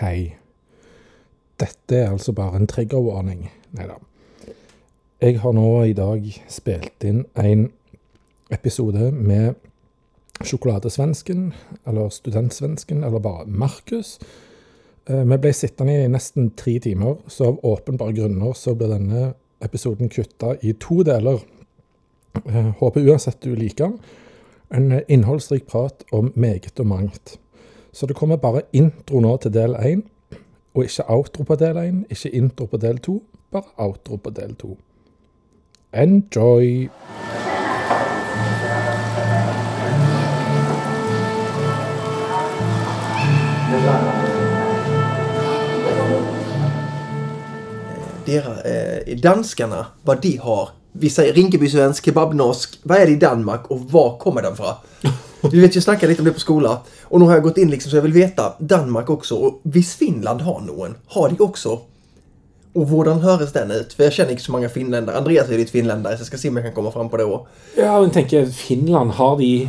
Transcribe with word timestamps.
Hei. 0.00 0.36
Dette 1.60 1.96
er 1.96 2.06
altså 2.08 2.32
bare 2.32 2.56
en 2.56 2.66
triggerwarning. 2.66 3.42
Nei 3.76 3.84
da. 3.84 3.98
Jeg 5.20 5.42
har 5.42 5.52
nå 5.52 5.66
i 5.84 5.92
dag 5.92 6.24
spilt 6.48 7.04
inn 7.04 7.26
en 7.36 7.66
episode 8.48 9.10
med 9.12 9.58
Sjokoladesvensken, 10.40 11.50
eller 11.84 12.08
Studentsvensken, 12.16 13.04
eller 13.04 13.20
bare 13.20 13.44
Markus. 13.44 14.14
Eh, 15.04 15.20
vi 15.20 15.38
ble 15.44 15.52
sittende 15.52 15.98
i 15.98 16.08
nesten 16.08 16.48
tre 16.56 16.78
timer, 16.80 17.20
så 17.28 17.50
av 17.50 17.60
åpenbare 17.74 18.16
grunner 18.22 18.56
så 18.56 18.72
blir 18.72 18.94
denne 18.94 19.34
episoden 19.60 20.08
kutta 20.08 20.54
i 20.64 20.72
to 20.80 21.02
deler. 21.04 21.44
Jeg 22.46 22.72
Håper 22.80 23.04
uansett 23.04 23.44
du 23.44 23.52
liker 23.52 23.90
den. 23.90 24.00
En 24.72 25.04
innholdsrik 25.12 25.68
prat 25.68 26.08
om 26.10 26.32
meget 26.40 26.80
og 26.80 26.88
mangt. 26.96 27.36
Så 27.92 28.06
det 28.06 28.16
kommer 28.16 28.36
bare 28.36 28.62
intro 28.72 29.20
nå 29.20 29.36
til 29.36 29.52
del 29.54 29.74
én, 29.74 30.02
og 30.74 30.84
ikke 30.84 31.08
outro 31.10 31.42
på 31.42 31.56
del 31.58 31.76
én, 31.76 32.04
ikke 32.10 32.30
intro 32.30 32.66
på 32.66 32.76
del 32.76 32.98
to, 32.98 33.22
bare 33.50 33.62
outro 33.78 34.16
på 34.16 34.30
del 34.30 34.54
to. 34.54 34.76
Enjoy! 35.92 36.88
Dera, 48.26 48.62
eh, 48.62 49.16
danskarna, 49.18 49.86
vad 50.02 50.22
de 50.22 50.38
har. 50.38 50.79
Vi 50.92 51.10
säger 51.10 51.32
Rinkeby-svensk, 51.34 52.04
kebabnorsk. 52.04 52.78
Vad 52.82 52.98
är 52.98 53.06
det 53.06 53.12
i 53.12 53.16
Danmark 53.16 53.60
och 53.70 53.80
var 53.80 54.18
kommer 54.18 54.42
den 54.42 54.56
från? 54.56 54.74
Du 55.50 55.60
vet, 55.60 55.74
jag 55.74 55.84
snackade 55.84 56.06
lite 56.08 56.22
om 56.22 56.26
det 56.26 56.32
på 56.32 56.40
skolan. 56.40 56.76
Och 57.02 57.20
nu 57.20 57.26
har 57.26 57.32
jag 57.32 57.42
gått 57.42 57.58
in 57.58 57.70
liksom 57.70 57.90
så 57.90 57.96
jag 57.96 58.02
vill 58.02 58.12
veta 58.12 58.52
Danmark 58.58 59.10
också. 59.10 59.34
Och 59.34 59.60
visst 59.62 59.98
Finland 59.98 60.40
har 60.40 60.60
någon? 60.60 60.94
Har 61.06 61.28
de 61.28 61.44
också? 61.44 61.78
Och 62.72 62.88
hur 62.88 63.04
höres 63.04 63.52
den 63.52 63.70
ut? 63.70 63.92
För 63.92 64.04
jag 64.04 64.12
känner 64.12 64.30
inte 64.30 64.42
så 64.42 64.52
många 64.52 64.68
finländare. 64.68 65.16
Andreas 65.18 65.48
är 65.48 65.58
lite 65.58 65.72
finländare 65.72 66.16
så 66.16 66.20
jag 66.20 66.26
ska 66.26 66.36
se 66.38 66.48
om 66.48 66.56
jag 66.56 66.64
kan 66.64 66.74
komma 66.74 66.90
fram 66.92 67.08
på 67.08 67.16
det 67.16 67.24
också. 67.24 67.46
Ja, 67.76 68.00
men 68.00 68.10
tenker 68.10 68.46
Finland 68.46 69.10
har 69.10 69.38
de 69.38 69.68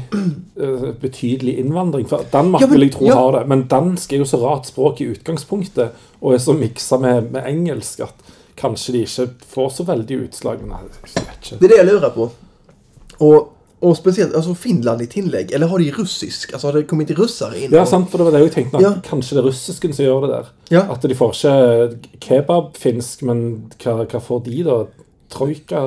eh, 0.62 0.92
betydelig 1.02 1.54
innvandring. 1.60 2.06
For 2.06 2.22
Danmark 2.32 2.62
Ja, 2.62 2.68
men- 2.68 2.74
vil 2.80 2.88
jeg 2.88 2.94
tro 2.94 3.08
ja. 3.08 3.14
har 3.14 3.32
det. 3.40 3.48
Men 3.48 3.68
dansk 3.68 4.14
er 4.14 4.18
jo 4.18 4.26
så 4.26 4.38
rart 4.38 4.66
språk 4.68 5.02
i 5.02 5.04
utgangspunktet, 5.16 5.90
og 6.22 6.34
er 6.34 6.38
så 6.38 6.54
miksa 6.54 6.98
med, 6.98 7.22
med 7.32 7.42
engelsk 7.48 8.00
kanskje 8.56 8.94
de 8.94 9.00
ikke 9.06 9.28
får 9.50 9.70
så 9.70 9.84
veldig 9.84 10.16
utslag. 10.16 10.62
Men 10.62 10.78
jeg 10.78 10.80
vet 11.16 11.32
ikke. 11.42 11.58
Det 11.60 11.66
är 11.66 11.70
det 11.70 11.78
jag 11.78 11.86
lurar 11.86 12.10
på. 12.10 12.30
Och, 13.18 13.58
och 13.80 13.98
speciellt, 13.98 14.36
alltså 14.36 14.56
Finland 14.56 15.02
i 15.02 15.08
tillägg. 15.08 15.52
Eller 15.52 15.68
har 15.68 15.80
de 15.80 15.92
ryssisk? 15.92 16.54
Alltså 16.54 16.68
har 16.68 16.74
det 16.74 16.84
kommit 16.84 17.12
russare 17.12 17.60
in? 17.60 17.72
Ja, 17.74 17.86
sant, 17.86 18.12
for 18.12 18.18
det 18.18 18.24
var 18.24 18.32
det 18.32 18.40
jeg 18.40 18.52
tenkte. 18.54 18.78
At 18.78 18.84
Ja. 18.84 18.94
Kanskje 19.10 19.36
det 19.36 19.42
er 19.44 19.48
russisken 19.50 19.94
som 19.94 20.06
gjør 20.06 20.22
det 20.22 20.30
der. 20.34 20.46
Ja. 20.70 20.82
At 20.92 21.02
de 21.04 21.16
får 21.16 21.32
ikke 21.36 21.98
kebab-finsk, 22.20 23.22
men 23.24 23.72
hva, 23.84 24.04
hva 24.06 24.20
får 24.20 24.40
de, 24.46 24.64
da? 24.64 24.84
Troika 25.32 25.76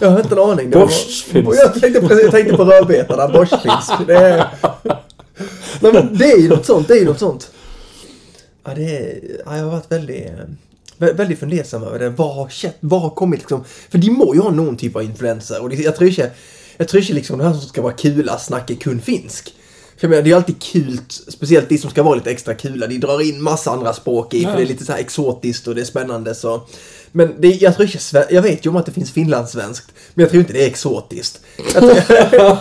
Jag 0.00 0.10
har 0.10 0.20
inte 0.20 0.34
en 0.34 0.38
aning. 0.50 0.70
Borstfinsk. 0.70 1.58
Jag 1.64 1.80
tänkte, 1.80 2.00
precis, 2.00 2.22
jag 2.22 2.30
tänkte 2.30 2.56
på 2.56 2.64
rödbetarna, 2.64 3.28
borstfinsk. 3.28 3.92
Det 4.06 4.16
är... 4.16 4.46
Nej, 5.80 5.92
men 5.92 6.18
det 6.18 6.32
är 6.32 6.38
ju 6.38 6.48
något 6.48 6.66
sånt, 6.66 6.88
det 6.88 6.94
är 6.94 6.98
ju 7.00 7.06
något 7.06 7.18
sånt. 7.18 7.50
Ja, 8.64 8.74
det. 8.74 9.20
Ja, 9.46 9.56
jag 9.56 9.64
har 9.64 9.70
varit 9.70 9.92
väldigt, 9.92 10.26
vä- 10.98 11.14
väldigt 11.16 11.38
fundersam 11.38 11.82
över 11.82 11.98
det. 11.98 12.08
Vad 12.10 12.34
har, 12.34 12.50
vad 12.80 13.00
har 13.00 13.10
kommit 13.10 13.40
liksom... 13.40 13.64
För 13.90 13.98
de 13.98 14.10
må 14.10 14.34
ju 14.34 14.40
ha 14.40 14.50
någon 14.50 14.76
typ 14.76 14.96
av 14.96 15.02
influenser. 15.02 15.62
Och 15.62 15.68
det, 15.68 15.76
jag 15.76 15.96
tror 15.96 16.08
inte, 16.10 16.30
jag 16.76 16.88
tror 16.88 17.00
inte 17.00 17.12
liksom 17.12 17.38
det 17.38 17.44
här 17.44 17.52
som 17.52 17.68
ska 17.68 17.82
vara 17.82 17.92
kula 17.92 18.38
snackar 18.38 18.74
kun 18.74 19.00
finsk. 19.00 19.54
För 19.96 20.06
jag 20.06 20.10
menar, 20.10 20.22
det 20.22 20.30
är 20.30 20.36
alltid 20.36 20.62
kul, 20.62 20.98
speciellt 21.28 21.68
de 21.68 21.78
som 21.78 21.90
ska 21.90 22.02
vara 22.02 22.14
lite 22.14 22.30
extra 22.30 22.54
kula. 22.54 22.86
De 22.86 22.98
drar 22.98 23.20
in 23.28 23.42
massa 23.42 23.70
andra 23.70 23.92
språk 23.92 24.34
i, 24.34 24.42
för 24.44 24.50
Ja. 24.50 24.56
det 24.56 24.62
är 24.62 24.66
lite 24.66 24.84
så 24.84 24.92
här 24.92 24.98
exotiskt 24.98 25.66
och 25.68 25.74
det 25.74 25.80
är 25.80 25.84
spännande. 25.84 26.34
Så. 26.34 26.62
Men 27.12 27.34
det, 27.38 27.48
jag 27.48 27.74
tror 27.76 27.88
inte, 27.88 28.26
jag 28.30 28.42
vet 28.42 28.66
ju 28.66 28.70
om 28.70 28.76
att 28.76 28.86
det 28.86 28.92
finns 28.92 29.10
finlandssvenskt, 29.12 29.92
men 30.14 30.22
jag 30.22 30.30
tror 30.30 30.40
inte 30.40 30.52
det 30.52 30.62
är 30.62 30.66
exotiskt. 30.66 31.40
Jag, 31.74 31.84
jag, 32.32 32.58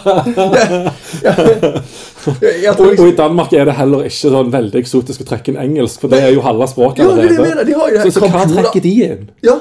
jag 2.63 2.77
tror 2.77 2.85
Og, 2.85 2.85
og 2.85 2.87
liksom, 2.87 3.07
i 3.07 3.15
Danmark 3.15 3.53
er 3.53 3.65
det 3.65 3.71
heller 3.71 4.03
ikke 4.05 4.29
sånn 4.29 4.51
veldig 4.51 4.81
eksotisk 4.83 5.23
å 5.23 5.27
trekke 5.31 5.53
inn 5.53 5.59
engelsk, 5.61 6.03
for 6.03 6.11
det 6.11 6.19
er 6.21 6.33
jo 6.35 6.43
halve 6.45 6.67
språket 6.67 7.03
Ja, 7.03 7.11
det 7.15 7.23
er 7.23 7.29
det 7.29 7.37
jeg 7.39 7.47
mener, 7.47 7.63
de 7.63 7.73
har 7.79 7.89
jo 7.89 7.95
det 7.95 8.03
her 8.03 8.11
Så, 8.11 8.19
så 8.19 8.29
hva 8.31 8.45
trekker 8.49 8.83
de 8.83 8.93
inn? 9.07 9.29
ja. 9.41 9.59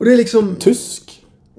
Och 0.00 0.06
det 0.06 0.12
är 0.12 0.16
liksom... 0.16 0.56
Tysk? 0.56 1.09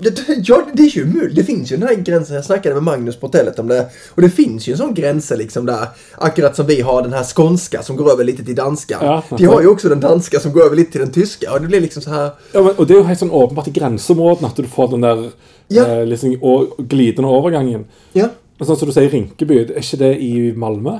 Det, 0.01 0.38
ja, 0.44 0.66
det 0.73 0.84
är 0.84 0.88
ju 0.97 1.06
möjligt. 1.06 1.35
Det 1.35 1.44
finns 1.44 1.72
ju 1.72 1.78
den 1.78 1.88
här 1.88 1.95
gränsen. 1.95 2.35
Jag 2.35 2.45
snackade 2.45 2.75
med 2.75 2.84
Magnus 2.84 3.16
på 3.16 3.28
hotellet 3.28 3.59
om 3.59 3.67
det. 3.67 3.89
Och 4.09 4.22
det 4.22 4.29
finns 4.29 4.67
ju 4.67 4.72
en 4.72 4.78
sån 4.78 4.94
gräns 4.94 5.29
liksom 5.38 5.66
där. 5.66 5.88
Akkurat 6.17 6.56
som 6.56 6.66
vi 6.66 6.81
har 6.81 7.01
den 7.01 7.13
här 7.13 7.23
skånska 7.23 7.84
som 7.84 7.95
går 7.95 8.11
över 8.11 8.23
lite 8.23 8.44
till 8.45 8.56
danska. 8.56 8.97
Ja, 9.01 9.23
De 9.38 9.45
har 9.45 9.61
ju 9.61 9.67
också 9.67 9.90
den 9.90 10.00
danska 10.00 10.40
som 10.40 10.53
går 10.53 10.61
över 10.66 10.75
lite 10.75 10.91
till 10.91 11.01
den 11.01 11.11
tyska. 11.11 11.53
Och 11.53 11.61
det 11.61 11.67
blir 11.67 11.81
liksom 11.81 12.01
så 12.01 12.09
här... 12.09 12.29
Ja, 12.51 12.61
men, 12.63 12.75
og 12.78 12.88
det 12.88 12.94
er 12.94 12.97
jo 12.97 13.03
helt 13.03 13.19
sånn 13.19 13.31
åpenbart 13.31 13.67
i 13.67 13.72
grenseområdene 13.72 14.47
at 14.47 14.56
du 14.56 14.63
får 14.63 14.88
den 14.88 15.01
der 15.01 15.31
Ja. 15.67 15.85
eh, 15.88 16.06
liksom, 16.06 16.38
og, 16.41 16.73
glidende 16.78 17.29
overgangen. 17.29 17.85
Ja. 18.13 18.28
Men 18.57 18.67
sånn 18.67 18.78
som 18.78 18.88
du 18.90 18.94
sier 18.94 19.09
Rinkeby, 19.09 19.59
er 19.63 19.78
ikke 19.79 19.97
det 19.97 20.11
i 20.22 20.51
Malmö? 20.53 20.97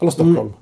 Eller 0.00 0.10
Stockholm? 0.14 0.52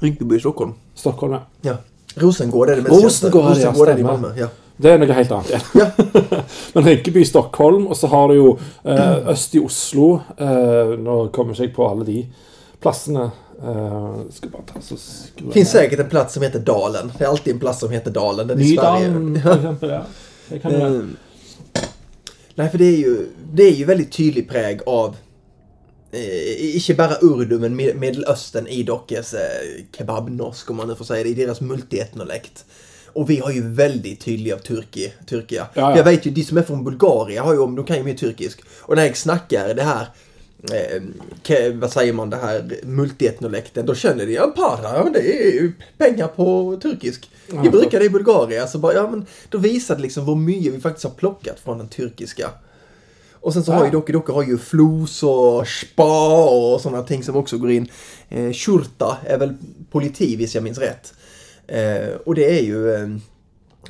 Rinkeby, 0.00 0.38
Stockholm. 0.40 0.74
Stockholm, 0.94 1.32
ja. 1.32 1.40
Ja. 1.62 1.76
Rosengård 2.14 2.70
är 2.70 2.76
det 2.76 2.82
mest 2.82 3.04
Rosengård, 3.04 3.42
kända. 3.42 3.60
ja, 3.60 3.68
Rosengård 3.70 3.88
är 3.88 3.94
det 3.94 4.00
i. 4.00 4.04
Malmö. 4.04 4.28
Ja. 4.38 4.46
Det 4.76 4.90
er 4.90 4.98
noe 4.98 5.14
helt 5.14 5.30
annet. 5.32 5.50
Ja. 5.54 5.60
Ja. 5.78 5.90
Men 6.74 6.84
Rinkeby, 6.88 7.22
Stockholm, 7.24 7.86
og 7.86 7.96
så 7.96 8.06
har 8.10 8.28
du 8.28 8.34
jo 8.34 8.48
eh, 8.82 9.28
øst 9.30 9.54
i 9.54 9.60
Oslo. 9.62 10.08
Eh, 10.38 10.94
nå 10.98 11.28
kommer 11.34 11.54
ikke 11.54 11.62
jeg 11.68 11.74
på 11.76 11.86
alle 11.88 12.06
de 12.08 12.16
plassene. 12.82 13.28
Eh, 13.62 14.16
skal 14.34 14.50
bare 14.50 14.66
ta 14.72 14.80
så 14.82 14.96
skru 14.98 15.52
finns 15.54 15.70
säkert 15.70 16.00
en 16.02 16.08
plats 16.10 16.34
som 16.34 16.42
heter 16.42 16.58
Dalen. 16.58 17.12
Det 17.18 17.24
är 17.24 17.28
alltid 17.28 17.54
en 17.54 17.60
plats 17.60 17.80
som 17.80 17.90
heter 17.94 18.10
Dalen. 18.10 18.46
Den 18.48 18.58
är 18.58 18.62
i 18.64 18.70
Nydalen, 18.70 19.38
Sverige. 19.42 19.42
for 19.42 19.54
eksempel. 19.56 19.90
Ja. 19.90 20.02
Det 20.48 20.58
kan. 20.58 20.74
Eh, 20.74 21.02
Nej, 22.54 22.68
för 22.70 22.78
det 22.78 22.84
är 22.84 22.96
ju, 22.96 23.26
det 23.52 23.62
är 23.62 23.72
ju 23.72 23.84
väldigt 23.84 24.12
tydlig 24.12 24.48
präg 24.48 24.80
av 24.86 25.16
eh, 26.12 26.76
inte 26.76 26.94
bara 26.94 27.16
urdu, 27.20 27.58
men 27.58 27.76
Med- 27.76 27.96
Medelöstern 27.96 28.66
i 28.66 28.82
dockes 28.82 29.34
eh, 29.34 29.40
kebabnorsk, 29.98 30.70
om 30.70 30.76
man 30.76 30.88
nu 30.88 30.94
får 30.94 31.04
säga 31.04 31.22
det, 31.24 31.28
i 31.30 31.34
deras 31.34 31.60
multietnolekt. 31.60 32.64
Och 33.14 33.30
vi 33.30 33.38
har 33.38 33.50
ju 33.50 33.68
väldigt 33.72 34.20
tydliga 34.20 34.54
av 34.54 34.58
Turki, 34.58 35.12
Turkiya. 35.28 35.66
Ja, 35.74 35.90
ja. 35.90 35.96
Jag 35.96 36.04
vet 36.04 36.26
ju, 36.26 36.30
de 36.30 36.42
som 36.44 36.58
är 36.58 36.62
från 36.62 36.84
Bulgarien 36.84 37.44
har 37.44 37.52
ju, 37.52 37.58
de 37.58 37.84
kan 37.84 37.96
ju 37.96 38.02
mer 38.02 38.14
turkisk. 38.14 38.60
Och 38.80 38.96
när 38.96 39.04
jag 39.06 39.16
snackar 39.16 39.74
det 39.74 39.82
här, 39.82 40.06
eh, 40.72 41.72
vad 41.74 41.92
säger 41.92 42.12
man, 42.12 42.30
det 42.30 42.36
här 42.36 42.80
multietnolekten, 42.84 43.86
då 43.86 43.94
känner 43.94 44.26
de, 44.26 44.32
ja 44.32 44.52
para, 44.56 44.96
ja, 44.96 45.04
men 45.04 45.12
det 45.12 45.46
är 45.46 45.52
ju 45.52 45.72
pengar 45.98 46.26
på 46.28 46.78
turkisk. 46.82 47.30
Vi 47.46 47.56
Ja, 47.64 47.70
brukar 47.70 47.98
det 47.98 48.04
i 48.04 48.10
Bulgarien, 48.10 48.68
så 48.68 48.78
bara, 48.78 48.94
ja 48.94 49.10
men 49.10 49.26
då 49.48 49.58
visar 49.58 49.96
det 49.96 50.02
liksom 50.02 50.24
hur 50.24 50.34
mycket 50.34 50.72
vi 50.74 50.80
faktiskt 50.80 51.04
har 51.04 51.10
plockat 51.10 51.60
från 51.60 51.78
den 51.78 51.88
turkiska. 51.88 52.50
Och 53.32 53.52
sen 53.52 53.64
så 53.64 53.72
Ja. 53.72 53.76
har 53.76 53.84
ju 53.84 53.90
Doki 53.90 54.12
Doki 54.12 54.32
har 54.32 54.42
ju 54.42 54.58
flos 54.58 55.22
och 55.22 55.68
spa 55.68 56.44
och 56.48 56.80
sådana 56.80 57.02
ting 57.02 57.22
som 57.24 57.36
också 57.36 57.58
går 57.58 57.70
in. 57.70 57.88
Eh, 58.28 58.52
Shurta 58.52 59.16
är 59.26 59.38
väl 59.38 59.54
politi, 59.90 60.36
hvis 60.36 60.54
jag 60.54 60.64
minns 60.64 60.78
rätt. 60.78 61.14
Eh, 61.66 62.14
och 62.24 62.34
det 62.34 62.58
är 62.58 62.62
ju 62.62 62.94
eh, 62.94 63.08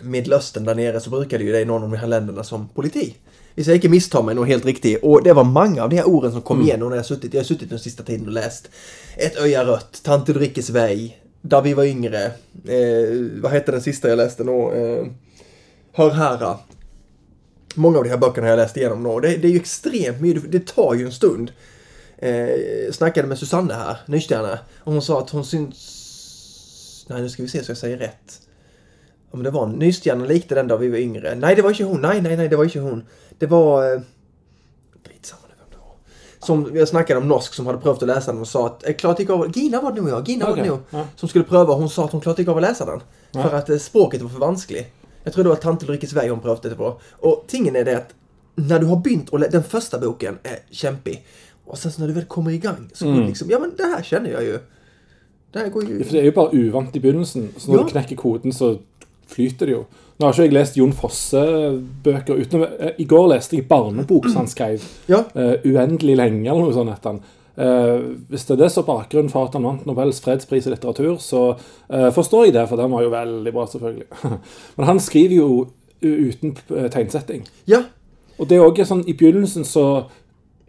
Medelöstern 0.02 0.64
där 0.64 0.74
nere 0.74 1.00
så 1.00 1.10
brukar 1.10 1.38
det 1.38 1.44
ju 1.44 1.52
det 1.52 1.60
i 1.60 1.64
någon 1.64 1.82
av 1.82 1.90
de 1.90 1.96
här 1.96 2.06
länderna 2.06 2.44
som 2.44 2.68
politi. 2.68 3.14
Hvis 3.54 3.66
jag 3.66 3.76
inte 3.76 3.88
misstar 3.88 4.22
mig 4.22 4.34
nog 4.34 4.48
helt 4.48 4.64
riktigt. 4.64 5.02
Och 5.02 5.22
det 5.22 5.32
var 5.32 5.44
många 5.44 5.82
av 5.82 5.90
de 5.90 5.96
här 5.96 6.08
orden 6.08 6.32
som 6.32 6.42
kom 6.42 6.62
igen 6.62 6.80
när 6.80 6.96
jag 6.96 7.06
suttit, 7.06 7.34
jag 7.34 7.40
har 7.40 7.44
suttit 7.44 7.70
den 7.70 7.78
sista 7.78 8.02
tiden 8.02 8.26
och 8.26 8.32
läst. 8.32 8.68
Ett 9.16 9.36
öja 9.36 9.64
rött, 9.64 10.00
Tante 10.02 10.32
Ulrikes 10.32 10.70
väg, 10.70 11.20
Där 11.42 11.62
vi 11.62 11.74
var 11.74 11.84
yngre. 11.84 12.24
Eh, 12.68 13.42
vad 13.42 13.52
hette 13.52 13.72
den 13.72 13.82
sista 13.82 14.08
jag 14.08 14.16
läste 14.16 14.44
nå? 14.44 14.72
Eh, 14.72 15.06
Hör 15.92 16.10
hära. 16.10 16.58
Många 17.74 17.98
av 17.98 18.04
de 18.04 18.10
här 18.10 18.16
böckerna 18.16 18.46
har 18.46 18.50
jag 18.50 18.56
läst 18.56 18.76
igenom 18.76 19.02
nå. 19.02 19.20
Det, 19.20 19.36
det 19.36 19.48
är 19.48 19.52
ju 19.52 19.58
extremt 19.58 20.20
mycket, 20.20 20.52
det 20.52 20.66
tar 20.66 20.94
ju 20.94 21.04
en 21.04 21.12
stund. 21.12 21.52
Eh, 22.18 22.92
snackade 22.92 23.28
med 23.28 23.38
Susanne 23.38 23.74
här, 23.74 23.96
Nystjärna. 24.06 24.58
Och 24.78 24.92
hon 24.92 25.02
sa 25.02 25.18
att 25.20 25.30
hon 25.30 25.44
syns... 25.44 25.93
Nej, 27.08 27.22
nu 27.22 27.28
ska 27.28 27.42
vi 27.42 27.48
se 27.48 27.64
så 27.64 27.70
jag 27.70 27.78
säger 27.78 27.96
rätt. 27.98 28.40
Om 29.30 29.42
det 29.42 29.50
var 29.50 29.66
Nystjärna 29.66 30.24
likte 30.24 30.54
den 30.54 30.68
då 30.68 30.76
vi 30.76 30.88
var 30.88 30.98
yngre. 30.98 31.34
Nej, 31.34 31.54
det 31.56 31.62
var 31.62 31.70
inte 31.70 31.84
hon. 31.84 32.00
Nej, 32.00 32.22
nej, 32.22 32.36
nej, 32.36 32.48
det 32.48 32.56
var 32.56 32.64
inte 32.64 32.80
hon. 32.80 33.04
Det 33.38 33.46
var... 33.46 33.92
Eh, 33.94 34.00
skitsamma 35.08 35.42
nu 35.48 35.54
vem 35.58 35.70
det 35.70 35.76
var. 35.76 35.96
Som 36.46 36.76
jag 36.76 36.88
snackade 36.88 37.20
om 37.20 37.28
norsk 37.28 37.54
som 37.54 37.66
hade 37.66 37.78
prövat 37.78 38.02
att 38.02 38.08
läsa 38.08 38.32
den 38.32 38.40
och 38.40 38.48
sa 38.48 38.66
att 38.66 38.88
eh, 38.88 38.94
klart 38.94 39.18
gick 39.20 39.30
av... 39.30 39.56
Gina 39.58 39.80
var 39.80 39.92
det 39.92 40.00
nog 40.00 40.10
ja, 40.10 40.22
Gina 40.26 40.46
var 40.50 40.56
det 40.56 40.64
nog. 40.66 40.78
ja. 40.90 41.06
Som 41.16 41.28
skulle 41.28 41.44
pröva 41.44 41.74
hon 41.74 41.90
sa 41.90 42.04
att 42.04 42.12
hon 42.12 42.20
klart 42.20 42.38
gick 42.38 42.48
av 42.48 42.56
att 42.56 42.62
läsa 42.62 42.84
den. 42.86 43.00
Ja. 43.32 43.42
För 43.42 43.56
att 43.56 43.70
eh, 43.70 43.76
språket 43.78 44.22
var 44.22 44.28
för 44.28 44.38
vanskligt. 44.38 44.86
Jag 45.24 45.32
tror 45.32 45.44
det 45.44 45.50
var 45.50 45.56
Tante 45.56 45.86
Ulrikes 45.86 46.12
väg 46.12 46.30
hon 46.30 46.40
prövade 46.40 46.68
det 46.68 46.74
på. 46.76 47.00
Och 47.10 47.44
tingen 47.46 47.76
är 47.76 47.84
det 47.84 47.96
att 47.96 48.14
när 48.54 48.78
du 48.78 48.86
har 48.86 48.96
begynt 48.96 49.28
och 49.30 49.40
den 49.40 49.62
första 49.62 49.98
boken 49.98 50.38
är 50.42 50.58
kämpig. 50.70 51.26
Och 51.64 51.78
sen 51.78 51.92
så 51.92 52.00
när 52.00 52.08
du 52.08 52.14
väl 52.14 52.24
kommer 52.24 52.50
igång 52.50 52.90
så 52.92 53.06
Mm. 53.08 53.26
liksom, 53.26 53.50
ja 53.50 53.58
men 53.58 53.72
det 53.76 53.82
här 53.82 54.02
känner 54.02 54.30
jag 54.30 54.42
ju. 54.42 54.58
Det 55.54 55.68
går 55.72 55.84
ju... 55.88 55.98
For 56.04 56.12
det 56.16 56.20
er 56.22 56.28
jo 56.30 56.36
bare 56.40 56.54
uvant 56.64 56.96
i 56.96 57.00
begynnelsen, 57.04 57.48
så 57.58 57.70
når 57.70 57.78
Ja. 57.78 57.84
du 57.84 57.92
knekker 57.94 58.16
koden, 58.20 58.52
så 58.52 58.72
flyter 59.30 59.66
det 59.70 59.76
jo. 59.78 59.84
Nå 60.18 60.26
har 60.26 60.32
ikke 60.34 60.44
jeg 60.46 60.52
lest 60.54 60.76
Jon 60.78 60.92
Fosse-bøker 60.94 62.38
utenom 62.38 62.66
I 62.98 63.04
går 63.08 63.28
leste 63.32 63.56
jeg 63.58 63.66
barnebok 63.68 64.28
som 64.28 64.44
han 64.44 64.50
skrev. 64.50 64.82
Ja. 65.10 65.24
eh, 65.34 65.56
uendelig 65.66 66.16
lenge, 66.16 66.44
eller 66.50 66.62
noe 66.64 66.72
sånt. 66.76 66.90
heter 66.94 67.10
han. 67.14 67.20
Eh, 67.56 68.00
hvis 68.30 68.44
det 68.46 68.54
er 68.56 68.62
det 68.64 68.70
som 68.72 68.82
er 68.84 68.88
bakgrunnen 68.90 69.30
for 69.30 69.46
at 69.46 69.54
han 69.54 69.62
vant 69.66 69.86
Nobels 69.86 70.20
fredspris 70.20 70.66
i 70.66 70.70
litteratur, 70.74 71.16
så 71.22 71.42
eh, 71.90 72.10
forstår 72.14 72.46
jeg 72.48 72.54
det, 72.54 72.68
for 72.68 72.76
den 72.76 72.90
var 72.90 73.02
jo 73.02 73.10
veldig 73.14 73.52
bra, 73.54 73.66
selvfølgelig. 73.66 74.06
Men 74.76 74.86
han 74.90 75.00
skriver 75.00 75.36
jo 75.36 75.48
u- 76.02 76.28
uten 76.30 76.56
eh, 76.76 76.88
tegnsetting. 76.90 77.44
Ja, 77.70 77.84
Og 78.38 78.48
det 78.50 78.56
er 78.58 78.64
også 78.66 78.84
sånn, 78.90 79.04
I 79.06 79.14
begynnelsen 79.14 79.62
så 79.64 80.06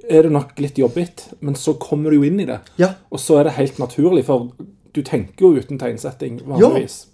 er 0.10 0.22
det 0.28 0.32
nok 0.36 0.52
litt 0.62 0.78
jobbigt, 0.78 1.24
men 1.42 1.56
så 1.58 1.74
kommer 1.82 2.12
du 2.14 2.20
jo 2.20 2.26
inn 2.28 2.38
i 2.40 2.46
det. 2.46 2.60
ja, 2.78 2.92
Og 3.10 3.18
så 3.20 3.40
er 3.40 3.48
det 3.48 3.56
helt 3.58 3.80
naturlig, 3.82 4.22
for 4.28 4.52
du 4.96 5.04
tenker 5.04 5.46
jo 5.46 5.58
uten 5.58 5.80
tegnsetting 5.80 6.42
vanligvis. 6.46 7.08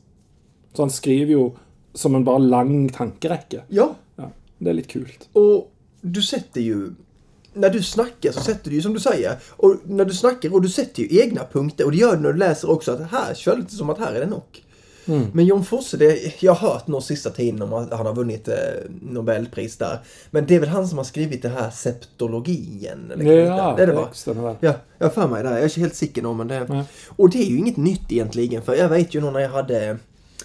Så 0.73 0.81
han 0.81 0.89
skriver 0.89 1.31
jo 1.33 1.57
som 1.93 2.15
en 2.15 2.23
bare 2.23 2.39
lang 2.39 2.89
tankerekke. 2.89 3.63
ja. 3.69 3.95
Ja, 4.15 4.31
det 4.57 4.69
är 4.69 4.73
lite 4.73 4.87
kult. 4.89 5.29
Och 5.33 5.71
du 6.01 6.21
sätter 6.21 6.61
ju... 6.61 6.89
När 7.53 7.69
du 7.69 7.83
snackar 7.83 8.31
så 8.31 8.41
sätter 8.41 8.69
du 8.69 8.75
ju 8.75 8.81
som 8.81 8.93
du 8.93 8.99
säger. 8.99 9.37
Och 9.49 9.75
när 9.83 10.05
du 10.05 10.13
snackar 10.13 10.53
och 10.53 10.61
du 10.61 10.69
sätter 10.69 11.03
ju 11.03 11.21
egna 11.21 11.45
punkter. 11.51 11.85
Och 11.85 11.91
det 11.91 11.97
gör 11.97 12.15
du 12.15 12.21
när 12.21 12.33
du 12.33 12.39
läser 12.39 12.69
också. 12.69 12.91
Att 12.91 13.11
här 13.11 13.33
känns 13.33 13.65
det 13.65 13.75
som 13.75 13.89
att 13.89 13.97
här 13.97 14.13
är 14.13 14.19
det 14.19 14.25
nog. 14.25 14.43
Men 15.33 15.45
John 15.45 15.63
Fosse, 15.65 15.97
det, 15.97 16.41
jag 16.41 16.53
har 16.53 16.69
hört 16.69 16.87
någon 16.87 17.01
sista 17.01 17.29
tiden 17.29 17.61
om 17.61 17.73
att 17.73 17.93
han 17.93 18.05
har 18.05 18.15
vunnit 18.15 18.47
eh, 18.47 18.55
Nobelpris 19.01 19.77
där. 19.77 19.99
Men 20.31 20.45
det 20.45 20.55
är 20.55 20.59
väl 20.59 20.69
han 20.69 20.87
som 20.87 20.97
har 20.97 21.05
skrivit 21.05 21.41
det 21.41 21.49
här 21.49 21.69
septologien? 21.69 23.11
Eller 23.11 23.25
Ja, 23.45 23.73
det 23.77 23.83
är 23.83 23.87
det 23.87 23.93
va? 23.93 24.09
Ja, 24.59 24.73
jag 24.97 25.05
har 25.05 25.11
för 25.11 25.27
mig 25.27 25.43
det. 25.43 25.49
Jag 25.49 25.59
är 25.59 25.63
inte 25.63 25.79
helt 25.79 25.95
säker 25.95 26.21
nu, 26.21 26.33
men 26.33 26.47
det... 26.47 26.65
Nej. 26.69 26.83
Och 27.07 27.29
det 27.29 27.37
är 27.37 27.49
ju 27.49 27.57
inget 27.57 27.77
nytt 27.77 28.11
egentligen, 28.11 28.61
för 28.61 28.75
jag 28.75 28.89
vet 28.89 29.15
ju 29.15 29.21
nog 29.21 29.33
när 29.33 29.39
jag 29.39 29.49
hade... 29.49 29.97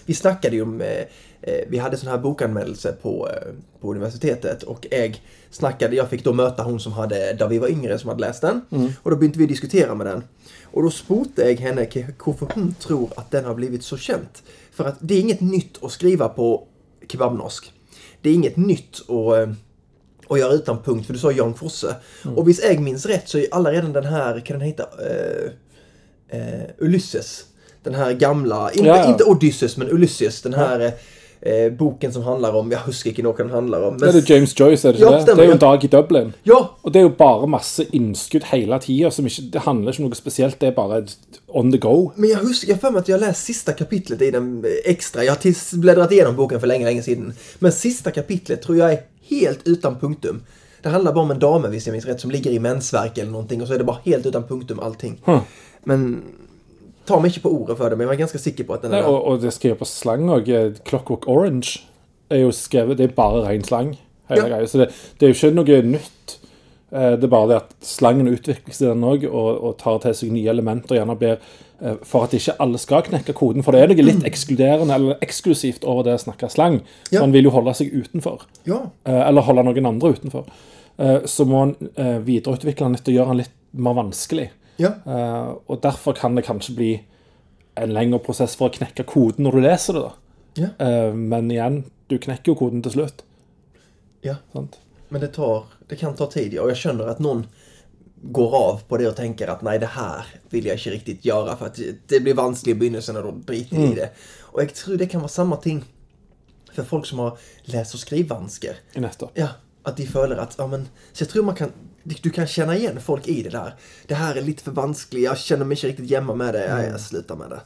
Vi 0.07 0.15
snackade 0.15 0.57
ju 0.57 0.63
om... 0.63 0.81
Eh, 0.81 1.05
eh, 1.43 1.65
vi 1.69 1.79
hade 1.79 1.97
sån 1.97 2.11
här 2.11 2.19
bokanmälelse 2.19 2.93
på, 3.03 3.29
eh, 3.29 3.53
på 3.81 3.91
universitetet 3.91 4.63
och 4.63 4.87
jag 4.91 5.23
snackade, 5.51 5.97
jag 5.97 6.09
fick 6.11 6.25
då 6.25 6.33
möta 6.33 6.63
hon 6.63 6.81
som 6.81 6.93
hade, 6.93 7.33
där 7.33 7.49
vi 7.49 7.59
var 7.59 7.69
yngre, 7.69 7.99
som 7.99 8.09
hade 8.09 8.21
läst 8.21 8.41
den. 8.43 8.61
Och 9.03 9.11
då 9.11 9.17
började 9.17 9.39
vi 9.39 9.47
diskutera 9.47 9.95
med 9.95 10.07
den. 10.07 10.25
Och 10.65 10.83
då 10.83 10.91
spurte 10.91 11.43
jag 11.43 11.61
henne 11.61 11.89
varför 12.25 12.49
hon 12.55 12.75
tror 12.75 13.11
att 13.17 13.31
den 13.31 13.45
har 13.45 13.55
blivit 13.55 13.85
så 13.85 13.97
känt. 13.97 14.43
För 14.73 14.85
att 14.85 14.97
det 15.01 15.15
är 15.15 15.21
inget 15.21 15.41
nytt 15.41 15.85
att 15.85 15.93
skriva 15.93 16.29
på 16.29 16.67
kebabnorsk. 17.09 17.73
Det 18.23 18.31
är 18.31 18.35
inget 18.35 18.57
nytt 18.57 19.01
att 19.01 19.39
eh, 19.39 19.55
och 20.27 20.39
göra 20.39 20.53
utan 20.53 20.83
punkt, 20.83 21.07
för 21.07 21.13
du 21.13 21.19
sa 21.19 21.33
Jan 21.33 21.55
Fosse. 21.55 21.97
Och 22.37 22.49
visst 22.49 22.65
jag 22.65 22.81
minns 22.81 23.07
rätt 23.07 23.29
så 23.29 23.39
är 23.39 23.47
alla 23.51 23.73
redan 23.73 23.93
den 23.93 24.05
här, 24.05 24.41
kan 24.41 24.59
den 24.59 24.67
heta 24.67 24.83
eh, 24.83 25.51
eh, 26.41 26.65
Ulysses? 26.79 27.45
Den 27.83 27.95
här 27.95 28.13
gamla, 28.13 28.71
inte, 28.73 28.89
Ja, 28.89 28.97
ja. 28.97 29.11
inte 29.11 29.25
Odysseus 29.25 29.77
men 29.77 29.91
Ulysses, 29.91 30.43
den 30.43 30.55
här 30.55 30.93
eh, 31.43 31.73
boken 31.73 32.13
som 32.13 32.23
handlar 32.23 32.53
om, 32.57 32.71
jag 32.73 32.79
husker 32.79 33.11
ikke 33.11 33.23
noe 33.23 33.35
den 33.39 33.51
handlar 33.51 33.83
om. 33.89 33.99
Det 33.99 34.09
er 34.15 34.35
James 34.35 34.55
Joyce, 34.61 34.89
er 34.89 34.93
det 34.93 35.01
ikke 35.01 35.11
Ja, 35.11 35.17
det? 35.17 35.23
stemmer, 35.23 35.37
Det 35.37 35.45
er 35.45 35.47
jo 35.47 35.53
en 35.53 35.59
dag 35.59 35.85
i 35.85 35.87
Dublin. 35.87 36.33
Ja, 36.45 36.59
Og 36.83 36.93
det 36.93 37.01
er 37.01 37.03
jo 37.03 37.09
bare 37.19 37.47
masse 37.47 37.85
innskudd 37.93 38.45
hele 38.53 38.79
tida. 38.79 39.11
Det 39.53 39.61
handler 39.65 39.93
ikke 39.93 40.03
om 40.05 40.09
noe 40.11 40.15
spesielt, 40.15 40.61
det 40.61 40.69
er 40.69 40.73
bare 40.73 41.03
on 41.49 41.73
the 41.73 41.79
go. 41.79 42.11
men 42.17 42.31
jag 42.31 42.39
husker, 42.39 42.69
jag 42.69 42.75
har 42.77 42.81
för 42.81 42.91
mig 42.91 43.01
att 43.01 43.09
jag 43.09 43.21
läst 43.21 43.45
sista 43.45 43.73
kapitlet 43.73 44.23
i 44.23 44.31
den 44.31 44.65
eh, 44.65 44.91
extra. 44.93 45.25
Jag 45.25 45.33
har 45.33 45.77
bläddrat 45.79 46.13
igenom 46.13 46.37
boken 46.37 46.61
för 46.61 46.67
länge, 46.67 46.85
länge 46.85 47.03
sedan. 47.03 47.33
Men 47.59 47.73
sista 47.73 48.11
kapitlet 48.11 48.63
tror 48.63 48.79
jag 48.79 48.93
är 48.93 49.01
helt 49.29 49.61
utan 49.65 49.99
punktum. 49.99 50.43
Det 50.83 50.89
handlar 50.89 51.13
bara 51.13 51.25
om 51.25 51.31
en 51.31 51.39
dam, 51.39 51.71
visst 51.71 51.87
jag 51.87 51.93
minns 51.93 52.05
rätt, 52.07 52.21
som 52.21 52.31
ligger 52.31 52.51
i 52.51 52.59
mensvärk 52.59 53.19
eller 53.19 53.31
någonting 53.33 53.63
och 53.63 53.69
så 53.69 53.75
är 53.75 53.79
det 53.79 53.85
bara 53.85 53.99
helt 54.05 54.27
utan 54.27 54.43
punktum 54.43 54.81
allting. 54.81 55.21
Hm. 55.25 55.39
Men 55.85 56.23
ta 57.07 57.21
mig 57.21 57.29
inte 57.31 57.41
på 57.41 57.49
ordet 57.51 57.77
för 57.79 57.91
det, 57.91 57.97
men 57.97 58.05
jag 58.05 58.09
var 58.09 58.15
ganska 58.15 58.39
säker 58.39 58.65
på 58.65 58.75
att 58.75 58.83
den 58.83 58.93
är 58.93 59.03
där. 59.03 59.09
og, 59.09 59.27
og 59.27 59.41
det 59.43 59.51
skrevet 59.55 59.79
på 59.79 59.85
slang 59.85 60.29
òg. 60.31 60.49
Clockwork 60.85 61.29
Orange 61.29 61.79
er 62.31 62.39
jo 62.43 62.51
skrevet 62.53 62.99
Det 62.99 63.05
er 63.11 63.15
bare 63.15 63.45
ren 63.49 63.63
slang. 63.65 63.97
hele 64.29 64.49
Ja. 64.49 64.67
Så 64.67 64.79
det, 64.79 64.89
det 65.21 65.27
er 65.27 65.33
jo 65.33 65.35
ikke 65.35 65.55
noe 65.55 65.83
nytt. 65.83 66.39
Eh, 66.93 67.17
Det 67.17 67.25
er 67.25 67.29
bare 67.29 67.49
det 67.49 67.57
at 67.57 67.75
slangen 67.83 68.29
utvikler 68.29 68.75
seg 68.75 68.89
den 68.89 69.05
òg, 69.05 69.25
og, 69.31 69.63
og 69.65 69.77
tar 69.79 69.99
til 69.99 70.15
seg 70.15 70.33
nye 70.33 70.49
elementer. 70.51 70.97
gjerne 70.97 71.17
ber 71.19 71.37
eh, 71.83 71.95
For 72.03 72.25
at 72.25 72.35
ikke 72.35 72.57
alle 72.61 72.79
skal 72.79 73.03
knekke 73.03 73.33
koden. 73.33 73.63
For 73.63 73.73
det 73.73 73.83
er 73.83 73.89
noe 73.89 74.03
litt 74.07 74.25
ekskluderende 74.25 74.95
eller 74.95 75.19
eksklusivt 75.23 75.85
over 75.85 76.03
det 76.05 76.15
å 76.15 76.23
snakke 76.25 76.49
slang. 76.51 76.81
Ja. 77.13 77.21
Man 77.21 77.33
vil 77.33 77.45
jo 77.45 77.51
holde 77.51 77.75
seg 77.75 77.93
utenfor. 77.95 78.43
Ja, 78.67 78.83
eh, 79.05 79.29
eller 79.29 79.63
noen 79.63 79.87
andre 79.87 80.13
utenfor. 80.13 80.45
Eh, 80.99 81.21
Så 81.27 81.45
må 81.45 81.75
eh, 81.97 82.19
videreutvikle 82.19 82.87
den 82.87 82.93
litt 82.93 83.09
og 83.09 83.15
gjøre 83.15 83.29
den 83.29 83.37
litt 83.45 83.51
mer 83.73 83.95
vanskelig. 83.95 84.51
Ja, 84.77 84.93
Eh, 85.07 85.55
Og 85.69 85.83
derfor 85.83 86.13
kan 86.13 86.35
det 86.37 86.45
kanskje 86.45 86.75
bli 86.77 86.91
en 87.77 87.93
lengre 87.93 88.19
prosess 88.19 88.57
for 88.57 88.69
å 88.69 88.73
knekke 88.73 89.05
koden 89.05 89.45
når 89.45 89.53
du 89.53 89.61
leser 89.61 89.93
det. 89.95 90.03
da. 90.03 90.13
ja, 90.57 90.69
Eh, 90.87 91.15
Men 91.15 91.51
igjen, 91.51 91.85
du 92.11 92.19
knekker 92.19 92.53
jo 92.53 92.55
koden 92.55 92.83
til 92.83 92.93
slutt. 92.93 93.23
ja. 94.23 94.35
Sant? 94.53 94.79
Men 95.09 95.21
det, 95.21 95.29
tar, 95.35 95.65
det 95.89 95.97
kan 95.97 96.15
ta 96.17 96.27
tid, 96.27 96.53
ja. 96.53 96.63
och 96.63 96.71
jag 96.71 96.77
känner 96.77 97.07
att 97.07 97.19
någon 97.19 97.47
går 98.23 98.55
av 98.57 98.81
på 98.89 98.97
det 98.97 99.09
och 99.09 99.17
tänker 99.17 99.49
att 99.49 99.63
nej, 99.63 99.79
det 99.79 99.87
här 99.87 100.27
vill 100.51 100.67
jag 100.67 100.77
inte 100.77 100.91
riktigt 100.91 101.25
göra 101.25 101.57
för 101.57 101.67
att 101.67 101.79
det 102.09 102.21
blir 102.21 102.35
vanskligt 102.35 102.77
i 102.77 102.79
begynnelsen 102.79 103.17
och 103.17 103.23
då 103.23 103.31
driter 103.31 103.77
jag 103.77 103.93
i 103.93 103.95
det. 103.95 104.11
Och 104.41 104.63
jag 104.63 104.75
tror 104.75 104.97
det 104.97 105.07
kan 105.07 105.21
vara 105.21 105.29
samma 105.29 105.57
ting 105.57 105.85
för 106.73 106.83
folk 106.85 107.07
som 107.07 107.19
har 107.19 107.39
läs 107.65 107.95
och 107.95 108.01
skrivvansker. 108.01 108.77
Nettopp. 108.95 109.31
Ja, 109.35 109.49
att 109.83 109.97
de 109.97 110.07
följer 110.07 110.37
att, 110.37 110.55
ja 110.59 110.67
men, 110.67 110.89
så 111.13 111.23
jag 111.23 111.29
tror 111.31 111.45
man 111.45 111.55
kan, 111.55 111.73
du 112.23 112.31
kan 112.31 112.47
känna 112.47 112.77
igen 112.77 113.01
folk 113.01 113.29
i 113.29 113.43
det 113.43 113.51
där. 113.51 113.75
Det 114.07 114.15
här 114.15 114.35
är 114.35 114.43
lite 114.43 114.63
för 114.63 114.71
vanskligt, 114.71 115.25
jag 115.25 115.39
känner 115.39 115.65
mig 115.65 115.75
inte 115.75 115.89
riktigt 115.89 116.11
hemma 116.11 116.35
med 116.35 116.55
det, 116.55 116.67
ja, 116.67 116.83
jag 116.83 117.01
slutar 117.01 117.37
med 117.37 117.51
det. 117.51 117.61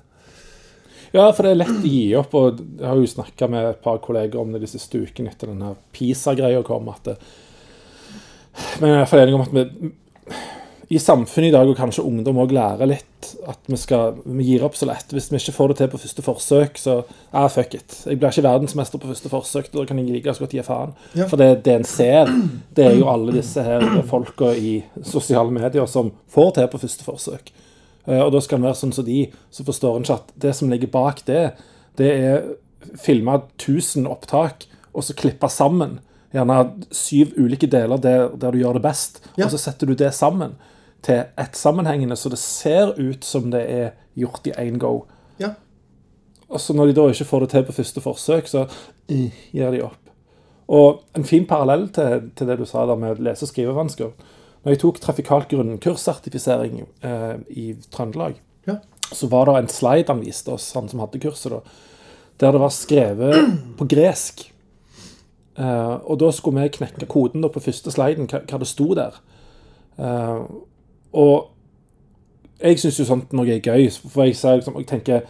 Ja, 1.13 1.33
for 1.33 1.43
det 1.43 1.51
er 1.51 1.59
lett 1.59 1.71
å 1.83 1.91
gi 1.91 2.17
opp. 2.17 2.35
og 2.39 2.61
Jeg 2.79 2.87
har 2.87 2.99
jo 3.01 3.07
snakka 3.07 3.49
med 3.51 3.67
et 3.67 3.83
par 3.83 3.99
kolleger 3.99 4.39
om 4.39 4.53
det 4.53 4.61
de 4.63 4.69
siste 4.71 4.99
ukene 4.99 5.33
etter 5.33 5.51
den 5.51 5.63
her 5.63 5.75
PISA-greia 5.93 6.63
kom. 6.63 6.89
at 6.89 7.05
det, 7.05 7.17
Men 8.81 9.07
enig 9.07 9.35
om 9.35 9.41
at 9.41 9.53
vi 9.53 9.91
i 10.91 10.99
samfunnet 10.99 11.49
i 11.49 11.55
dag, 11.55 11.69
og 11.71 11.77
kanskje 11.79 12.03
ungdom 12.03 12.41
òg, 12.43 12.51
lærer 12.57 12.89
litt 12.91 13.29
at 13.47 13.61
vi 13.71 13.77
skal 13.79 14.17
vi 14.25 14.43
gir 14.49 14.65
opp 14.67 14.75
så 14.75 14.89
lett. 14.89 15.13
Hvis 15.15 15.29
vi 15.31 15.39
ikke 15.39 15.53
får 15.55 15.69
det 15.71 15.77
til 15.79 15.91
på 15.93 16.01
første 16.03 16.23
forsøk, 16.27 16.79
så 16.83 16.95
ah, 17.31 17.47
fuck 17.53 17.77
it. 17.79 17.95
Jeg 18.09 18.19
blir 18.19 18.33
ikke 18.33 18.43
verdensmester 18.49 18.99
på 18.99 19.07
første 19.13 19.31
forsøk, 19.31 19.69
da 19.71 19.85
kan 19.87 20.01
jeg 20.01 20.11
like 20.11 20.35
så 20.35 20.43
godt 20.43 20.57
gi 20.57 20.65
faen. 20.67 20.95
Ja. 21.15 21.29
For 21.31 21.39
det, 21.39 21.51
det 21.69 21.77
en 21.79 21.87
ser, 21.87 22.33
det 22.75 22.89
er 22.89 22.97
jo 22.99 23.07
alle 23.13 23.37
disse 23.37 23.63
her 23.63 23.85
folka 24.11 24.51
i 24.59 24.81
sosiale 25.07 25.55
medier 25.55 25.87
som 25.87 26.11
får 26.35 26.57
til 26.59 26.67
på 26.73 26.81
første 26.83 27.07
forsøk. 27.07 27.53
Eh, 28.09 28.19
Og 28.25 28.33
da 28.35 28.41
skal 28.43 28.59
en 28.59 28.67
være 28.67 28.81
sånn 28.81 28.95
som 28.97 29.07
de, 29.07 29.21
så 29.55 29.67
forstår 29.69 29.97
en 30.01 30.09
ikke 30.09 30.19
at 30.19 30.33
det 30.43 30.57
som 30.59 30.73
ligger 30.75 30.91
bak 30.91 31.23
det, 31.31 31.45
det 32.01 32.11
er 32.17 32.49
filma 32.99 33.45
1000 33.61 34.09
opptak, 34.11 34.67
og 34.91 35.07
så 35.07 35.15
klippa 35.15 35.47
sammen. 35.53 36.01
Gjerne 36.35 36.59
syv 36.95 37.37
ulike 37.39 37.67
deler 37.71 37.99
der, 38.03 38.27
der 38.35 38.51
du 38.55 38.59
gjør 38.59 38.81
det 38.81 38.83
best, 38.89 39.23
Ja. 39.37 39.45
og 39.47 39.55
så 39.55 39.59
setter 39.69 39.87
du 39.87 39.95
det 39.95 40.11
sammen 40.15 40.57
til 41.03 41.23
ett 41.39 41.57
sammenhengende, 41.57 42.17
så 42.17 42.29
det 42.29 42.39
ser 42.39 42.95
ut 43.01 43.25
som 43.25 43.51
det 43.51 43.63
er 43.71 43.91
gjort 44.19 44.47
i 44.47 44.53
én 44.59 44.79
go. 44.79 45.05
Ja, 45.41 45.55
Og 46.51 46.61
så 46.61 46.75
når 46.75 46.87
de 46.91 46.93
da 46.99 47.07
ikke 47.09 47.25
får 47.25 47.41
det 47.41 47.51
til 47.51 47.65
på 47.65 47.73
første 47.73 48.01
forsøk, 48.03 48.49
så 48.51 48.67
eh, 49.09 49.31
gir 49.55 49.71
de 49.71 49.83
opp. 49.87 50.11
Og 50.71 51.03
en 51.15 51.25
fin 51.25 51.47
parallell 51.47 51.89
til, 51.95 52.31
til 52.37 52.47
det 52.47 52.59
du 52.59 52.65
sa 52.67 52.85
der 52.87 52.99
med 52.99 53.19
lese- 53.23 53.47
og 53.47 53.51
skrivevansker. 53.53 54.11
Når 54.65 54.73
jeg 54.75 54.81
tok 54.83 55.01
trafikalt 55.01 55.49
grunnkurssertifisering 55.49 56.83
eh, 57.03 57.37
i 57.49 57.75
Trøndelag, 57.91 58.35
ja, 58.67 58.77
så 59.13 59.27
var 59.31 59.47
det 59.47 59.57
en 59.59 59.69
slide 59.73 60.13
han 60.13 60.21
viste 60.23 60.53
oss, 60.53 60.73
han 60.75 60.89
som 60.89 61.01
hadde 61.01 61.23
kurset, 61.23 61.55
da, 61.55 61.61
der 62.41 62.53
det 62.53 62.61
var 62.61 62.75
skrevet 62.75 63.55
på 63.79 63.87
gresk. 63.91 64.45
Eh, 65.57 65.95
og 66.05 66.19
da 66.21 66.31
skulle 66.35 66.63
vi 66.67 66.75
knekke 66.77 67.09
koden 67.11 67.43
da, 67.47 67.49
på 67.49 67.63
første 67.63 67.95
sliden, 67.95 68.29
hva, 68.31 68.43
hva 68.47 68.61
det 68.63 68.69
sto 68.71 68.91
der. 68.99 69.17
Eh, 69.99 70.43
og 71.13 71.51
jeg 72.61 72.81
syns 72.81 72.99
jo 73.01 73.07
sånt 73.09 73.33
noe 73.33 73.49
er 73.49 73.63
gøy, 73.65 73.89
for 74.05 74.27
jeg, 74.29 74.37
ser, 74.37 74.59
liksom, 74.61 74.77
jeg 74.83 74.89
tenker 74.91 75.23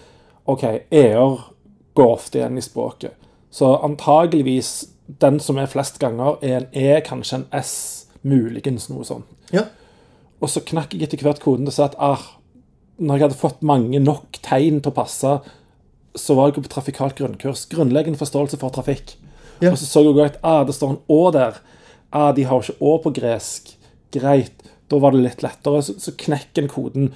OK, 0.51 0.65
e-er 0.91 1.45
går 1.95 2.15
ofte 2.17 2.41
igjen 2.41 2.59
i 2.59 2.65
språket. 2.65 3.15
Så 3.55 3.71
antageligvis 3.87 4.89
den 5.21 5.41
som 5.43 5.59
er 5.59 5.71
flest 5.71 5.99
ganger, 6.03 6.39
er 6.43 6.61
en 6.61 6.69
E, 6.73 7.01
kanskje 7.07 7.41
en 7.41 7.47
S, 7.57 8.07
muligens 8.23 8.89
noe 8.91 9.07
sånt. 9.07 9.27
ja, 9.53 9.67
Og 10.41 10.49
så 10.49 10.63
knakk 10.65 10.95
jeg 10.95 11.05
etter 11.05 11.23
hvert 11.25 11.41
koden 11.43 11.67
til 11.67 11.73
å 11.73 11.77
si 11.77 11.83
at 11.85 11.97
ah, 11.99 12.23
når 13.01 13.17
jeg 13.17 13.25
hadde 13.27 13.41
fått 13.41 13.65
mange 13.67 13.99
nok 14.01 14.39
tegn 14.45 14.81
til 14.81 14.93
å 14.93 14.97
passe, 14.97 15.33
så 16.17 16.37
var 16.37 16.51
jeg 16.51 16.63
på 16.63 16.73
trafikalt 16.73 17.17
grunnkurs. 17.19 17.67
Grunnleggende 17.71 18.19
forståelse 18.21 18.59
for 18.61 18.73
trafikk. 18.75 19.17
Ja. 19.61 19.73
Og 19.73 19.79
så 19.79 19.87
så 19.87 20.03
jeg 20.05 20.25
at 20.25 20.39
ah, 20.43 20.63
det 20.67 20.75
står 20.77 20.95
en 20.95 21.03
Å 21.09 21.21
der. 21.35 21.61
Ah, 22.13 22.31
de 22.33 22.45
har 22.49 22.63
ikke 22.63 22.81
Å 22.81 22.97
på 23.05 23.13
gresk. 23.21 23.75
Greit. 24.13 24.57
Da 24.90 24.99
var 24.99 25.14
det 25.14 25.23
litt 25.25 25.42
lettere. 25.44 25.82
Så, 25.87 25.97
så 26.02 26.12
knekker 26.18 26.64
en 26.64 26.68
koden. 26.73 27.11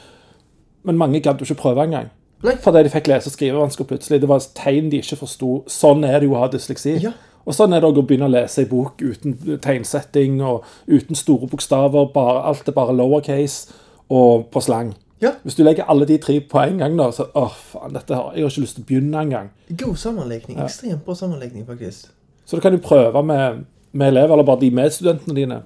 Men 0.84 0.98
mange 1.00 1.20
gadd 1.24 1.40
jo 1.40 1.48
ikke 1.48 1.62
prøve 1.62 1.84
engang. 1.88 2.10
Fordi 2.44 2.82
de 2.84 2.90
fikk 2.92 3.06
lese- 3.08 3.30
og 3.30 3.34
skrivevansker 3.38 3.86
plutselig. 3.88 4.20
Det 4.20 4.28
var 4.28 4.42
tegn 4.58 4.90
de 4.92 4.98
ikke 5.00 5.16
forsto. 5.22 5.52
Sånn 5.70 6.04
er 6.04 6.18
det 6.20 6.28
jo 6.28 6.34
å 6.36 6.42
ha 6.42 6.50
dysleksi. 6.52 6.98
Ja. 7.02 7.14
Og 7.44 7.56
sånn 7.56 7.72
er 7.76 7.80
det 7.80 7.88
også 7.88 8.02
å 8.02 8.06
begynne 8.08 8.28
å 8.28 8.32
lese 8.32 8.62
en 8.62 8.68
bok 8.70 9.00
uten 9.04 9.34
tegnsetting 9.64 10.38
og 10.44 10.64
uten 10.88 11.16
store 11.16 11.48
bokstaver. 11.48 12.06
Bare, 12.12 12.42
alt 12.50 12.68
er 12.68 12.76
bare 12.76 12.94
lowercase 12.96 13.72
og 14.12 14.46
på 14.52 14.60
slang. 14.64 14.94
ja. 15.24 15.32
Hvis 15.42 15.56
du 15.56 15.62
legger 15.64 15.88
alle 15.88 16.04
de 16.08 16.18
tre 16.20 16.38
på 16.40 16.58
en 16.60 16.78
gang, 16.78 16.96
da, 16.98 17.10
så 17.12 17.26
åh, 17.34 17.52
faen, 17.72 17.94
dette 17.96 18.12
har, 18.16 18.32
jeg 18.36 18.44
har 18.44 18.50
ikke 18.52 18.64
lyst 18.64 18.76
til 18.76 18.84
å 18.84 18.88
begynne 18.90 19.20
engang. 19.24 19.50
God 19.70 19.96
sammanläggning, 19.96 20.58
extremt 20.60 21.04
bra 21.06 21.14
sammanläggning 21.16 21.64
faktiskt. 21.68 22.10
Så 22.44 22.56
da 22.56 22.62
kan 22.66 22.76
du 22.76 22.80
prøve 22.84 23.22
med, 23.24 23.62
med 23.92 24.08
elever, 24.12 24.34
eller 24.34 24.44
bare 24.44 24.60
de 24.60 24.70
medstudentene 24.76 25.36
dine. 25.36 25.62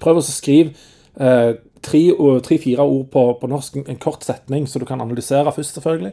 Prøv 0.00 0.20
å 0.20 0.24
skrive 0.24 0.72
eh, 1.20 1.54
tre-fire 1.82 2.82
ord 2.82 3.10
på, 3.10 3.24
på 3.40 3.50
norsk, 3.50 3.76
en 3.76 4.00
kort 4.02 4.24
setning, 4.24 4.66
så 4.68 4.78
du 4.78 4.84
kan 4.84 5.00
analysere 5.00 5.52
først, 5.52 5.74
selvfølgelig. 5.74 6.12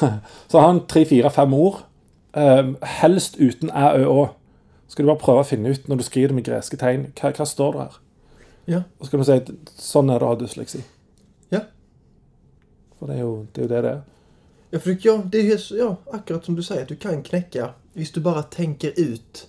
Så 0.48 0.58
har 0.58 0.66
han 0.66 0.86
tre-fire-fem 0.86 1.54
ord, 1.54 1.80
eh, 2.36 2.72
helst 2.82 3.36
uten 3.40 3.70
æ, 3.70 3.88
ø, 4.02 4.06
å. 4.06 4.28
Skal 4.88 5.04
du 5.04 5.10
bare 5.10 5.22
prøve 5.22 5.42
å 5.42 5.48
finne 5.48 5.70
ut, 5.70 5.88
når 5.88 6.00
du 6.00 6.06
skriver 6.06 6.32
det 6.32 6.38
med 6.38 6.46
greske 6.46 6.78
tegn, 6.78 7.10
hva, 7.18 7.32
hva 7.34 7.46
står 7.46 7.74
det 7.74 7.82
her? 7.82 7.98
Ja. 8.70 8.80
Og 8.98 9.06
så 9.06 9.10
skal 9.10 9.20
du 9.20 9.26
si 9.26 9.36
at 9.40 9.52
sånn 9.78 10.10
er 10.10 10.18
det 10.18 10.26
å 10.26 10.32
ha 10.32 10.38
dysleksi. 10.38 10.82
Ja. 11.50 11.64
For 12.98 13.10
det 13.10 13.18
er 13.18 13.22
jo 13.24 13.34
det 13.52 13.62
er 13.62 13.66
jo 13.66 13.70
det, 13.74 13.82
det 13.82 13.92
er. 13.92 14.00
Ja, 14.70 14.78
för, 14.78 14.96
ja, 15.02 15.22
det 15.32 15.38
är 15.38 15.42
ju 15.42 15.78
ja, 15.78 15.96
akkurat 16.12 16.44
som 16.44 16.54
du 16.54 16.62
säger, 16.62 16.82
att 16.82 16.88
du 16.88 16.96
kan 16.96 17.22
knäcka, 17.22 17.70
hvis 17.92 18.12
du 18.12 18.20
bara 18.20 18.42
tänker 18.42 18.92
ut. 18.96 19.46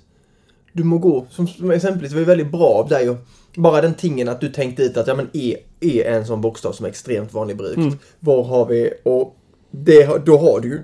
Du 0.74 0.84
må 0.84 0.98
gå, 0.98 1.26
som, 1.30 1.48
som 1.48 1.72
exempelvis, 1.72 2.12
det 2.12 2.18
var 2.18 2.26
väldigt 2.26 2.52
bra 2.52 2.70
av 2.70 2.88
dig 2.90 3.10
och 3.10 3.18
bara 3.56 3.82
den 3.82 3.94
tingen 3.94 4.30
att 4.30 4.42
du 4.42 4.50
tänkte 4.50 4.84
ut 4.84 4.98
att 4.98 5.08
ja, 5.08 5.16
men 5.16 5.30
E 5.34 5.58
är 5.80 6.06
en 6.06 6.26
sån 6.26 6.42
bokstav 6.42 6.72
som 6.72 6.86
är 6.86 6.90
extremt 6.90 7.34
vanlig 7.34 7.58
brukt. 7.58 7.98
Var 8.20 8.44
har 8.44 8.66
vi, 8.66 8.94
och 9.04 9.36
det, 9.72 10.26
då 10.26 10.38
har 10.38 10.60
du 10.60 10.68
ju 10.68 10.82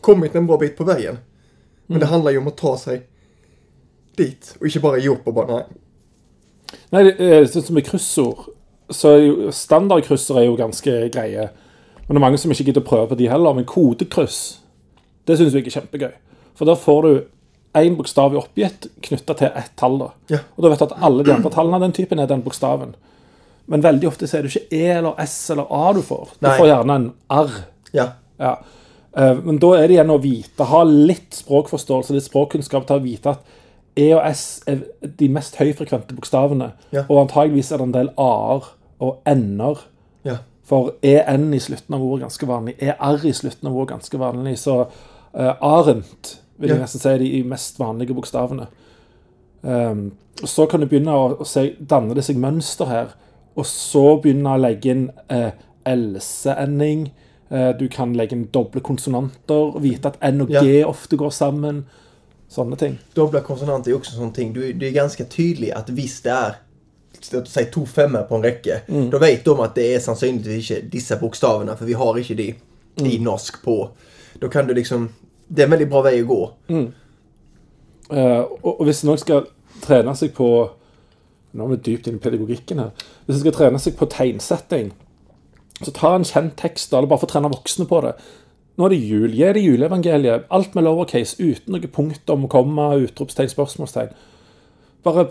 kommit 0.00 0.34
en 0.34 0.46
bra 0.46 0.58
bit 0.58 0.76
på 0.76 0.84
vägen. 0.84 1.18
Men 1.86 2.00
det 2.00 2.06
handlar 2.06 2.30
ju 2.30 2.38
om 2.38 2.46
att 2.46 2.56
ta 2.56 2.78
sig 2.78 3.06
dit 4.16 4.56
och 4.60 4.66
inte 4.66 4.80
bara 4.80 4.98
ge 4.98 5.08
upp 5.08 5.26
och 5.26 5.34
bara 5.34 5.56
nej. 5.56 5.64
Nei, 6.90 7.02
det 7.06 7.18
er 7.18 7.46
sånn 7.50 7.64
som 7.66 7.76
med 7.78 7.86
kryssord, 7.86 8.44
så 8.90 9.14
er 9.18 9.50
standardkrysser 9.54 10.38
er 10.38 10.48
jo 10.48 10.56
ganske 10.58 10.92
greie. 11.14 11.48
Men 12.06 12.14
det 12.14 12.18
er 12.18 12.24
mange 12.24 12.38
som 12.42 12.52
ikke 12.54 12.68
gidder 12.68 12.84
å 12.84 12.88
prøve 12.88 13.10
på 13.10 13.18
de 13.18 13.28
heller. 13.30 13.54
Men 13.54 13.66
kodekryss, 13.66 14.40
det 15.26 15.38
syns 15.38 15.54
jeg 15.54 15.66
er 15.66 15.76
kjempegøy. 15.76 16.12
For 16.58 16.70
da 16.70 16.76
får 16.78 17.00
du 17.06 17.12
én 17.74 17.96
bokstav 17.96 18.32
i 18.34 18.36
oppgitt 18.40 18.88
knytta 19.02 19.34
til 19.38 19.50
ett 19.54 19.72
tall. 19.76 19.98
da. 19.98 20.08
Ja. 20.28 20.38
Og 20.56 20.62
da 20.64 20.68
vet 20.72 20.78
du 20.78 20.84
at 20.84 20.96
alle 21.02 21.22
de 21.24 21.32
andre 21.34 21.50
tallene 21.50 21.74
av 21.78 21.80
den 21.86 21.92
typen 21.92 22.18
er 22.18 22.26
den 22.26 22.42
bokstaven. 22.42 22.94
Men 23.70 23.82
veldig 23.82 24.08
ofte 24.08 24.26
så 24.26 24.38
er 24.38 24.42
det 24.42 24.50
ikke 24.56 24.72
E 24.76 24.86
eller 24.98 25.14
S 25.22 25.50
eller 25.50 25.66
A 25.70 25.92
du 25.94 26.02
får. 26.02 26.28
Du 26.40 26.46
Nei. 26.48 26.56
får 26.58 26.66
gjerne 26.66 26.94
en 26.94 27.12
R. 27.30 27.50
Ja, 27.94 28.08
Ja. 28.40 28.56
Eh, 29.16 29.34
Men 29.44 29.58
da 29.58 29.72
er 29.74 29.86
det 29.88 29.96
igjen 29.96 30.10
å 30.10 30.20
vite, 30.22 30.64
ha 30.64 30.82
litt 30.84 31.34
språkforståelse, 31.34 32.12
litt 32.14 32.24
språkkunnskap 32.24 32.86
til 32.86 32.96
å 32.96 33.02
vite 33.02 33.26
at 33.30 33.40
E 33.96 34.12
og 34.14 34.22
S 34.24 34.62
er 34.66 34.82
de 35.02 35.28
mest 35.28 35.56
høyfrekvente 35.56 36.14
bokstavene. 36.14 36.72
Ja. 36.92 37.02
Og 37.08 37.18
antageligvis 37.28 37.72
er 37.72 37.78
det 37.78 37.82
en 37.88 37.92
del 37.92 38.10
A-er 38.16 38.68
og 39.00 39.18
N-er. 39.26 39.78
ja, 40.24 40.36
For 40.64 40.92
EN 41.02 41.52
i 41.54 41.58
slutten 41.58 41.94
av 41.94 42.02
ordet 42.02 42.22
er 42.22 42.26
ganske 42.28 42.46
vanlig. 42.46 42.76
ER 42.80 43.26
i 43.26 43.32
slutten 43.32 43.68
av 43.68 43.74
ordet 43.76 43.90
er 43.90 43.96
ganske 43.98 44.18
vanlig. 44.18 44.58
Så 44.58 44.86
uh, 45.34 45.54
Arendt 45.60 46.39
vil 46.60 46.68
jeg 46.68 46.76
Ja. 46.78 46.82
nesten 46.82 47.00
si 47.00 47.08
er 47.08 47.18
de 47.18 47.42
mest 47.42 47.78
vanlige 47.78 48.14
bokstavene. 48.14 48.66
Um, 49.62 50.12
så 50.44 50.66
kan 50.66 50.80
du 50.80 50.86
begynne 50.86 51.12
å, 51.12 51.40
å 51.40 51.44
se, 51.44 51.74
danne 51.80 52.14
det 52.14 52.24
seg 52.24 52.36
mønster 52.36 52.86
her. 52.86 53.16
Og 53.56 53.66
så 53.66 54.20
begynne 54.22 54.54
å 54.54 54.60
legge 54.60 54.90
inn 54.94 55.10
uh, 55.32 55.50
else-ending. 55.84 57.10
Eh, 57.50 57.70
du 57.78 57.88
kan 57.88 58.12
legge 58.14 58.36
inn 58.36 58.48
doble 58.54 58.80
konsonanter. 58.80 59.80
Vite 59.82 60.12
at 60.12 60.20
N 60.22 60.44
og 60.44 60.52
G 60.54 60.84
ofte 60.86 61.16
går 61.18 61.32
sammen. 61.34 61.84
Sånne 62.50 62.76
ting. 62.76 62.98
dubbla 63.14 63.40
konsonanter 63.40 63.90
är 63.90 63.94
också 63.96 64.12
en 64.12 64.18
sån 64.18 64.32
ting. 64.32 64.52
Du, 64.52 64.72
det 64.72 64.86
är 64.86 64.92
ganska 64.92 65.24
tydligt 65.24 65.74
att 65.74 65.88
visst 65.90 66.24
det 66.24 66.30
är 66.30 66.54
säga 67.44 67.66
to 67.72 67.86
femmer 67.86 68.22
på 68.22 68.34
en 68.34 68.42
räcke. 68.42 68.80
Då 69.10 69.18
vet 69.18 69.44
de 69.44 69.60
att 69.60 69.74
det 69.74 69.94
är 69.94 70.00
sannsynligvis 70.00 70.70
inte 70.70 70.96
dessa 70.96 71.16
bokstäverna 71.16 71.76
för 71.76 71.84
vi 71.84 71.92
har 71.92 72.18
inte 72.18 72.34
de 72.34 72.54
i 73.06 73.18
norsk 73.18 73.62
på. 73.64 73.90
Då 74.38 74.48
kan 74.48 74.66
du 74.66 74.74
liksom, 74.74 75.08
det 75.52 75.62
är 75.62 75.66
en 75.66 75.70
väldigt 75.70 75.90
bra 75.90 76.02
väg 76.02 76.20
att 76.20 76.28
gå. 76.28 76.52
Eh, 78.10 78.40
og, 78.40 78.80
og 78.80 78.84
hvis 78.86 79.02
noen 79.06 79.18
skal 79.18 79.48
trene 79.82 80.14
seg 80.18 80.34
på 80.36 80.46
Nå 81.50 81.66
er 81.66 81.72
vi 81.72 81.76
dypt 81.82 82.06
inn 82.06 82.20
i 82.20 82.22
pedagogikken 82.22 82.78
her. 82.78 82.90
Hvis 83.26 83.40
de 83.40 83.40
skal 83.40 83.54
trene 83.56 83.78
seg 83.82 83.96
på 83.98 84.06
tegnsetting, 84.06 84.92
så 85.82 85.90
ta 85.90 86.12
en 86.14 86.26
kjent 86.28 86.52
tekst, 86.60 86.92
eller 86.94 87.10
bare 87.10 87.24
få 87.24 87.28
trene 87.32 87.50
voksne 87.50 87.88
på 87.90 87.98
det. 88.04 88.12
Nå 88.78 88.86
er 88.86 88.94
det 88.94 88.98
jul. 89.02 89.34
Gi 89.34 89.48
det 89.56 89.64
juleevangeliet. 89.64 90.44
Alt 90.54 90.76
med 90.78 90.86
lowercase, 90.86 91.42
uten 91.42 91.74
noe 91.74 91.90
punktum, 91.90 92.46
komma, 92.52 92.92
utropstegn, 93.02 93.50
spørsmålstegn. 93.50 94.14
Bare 95.02 95.26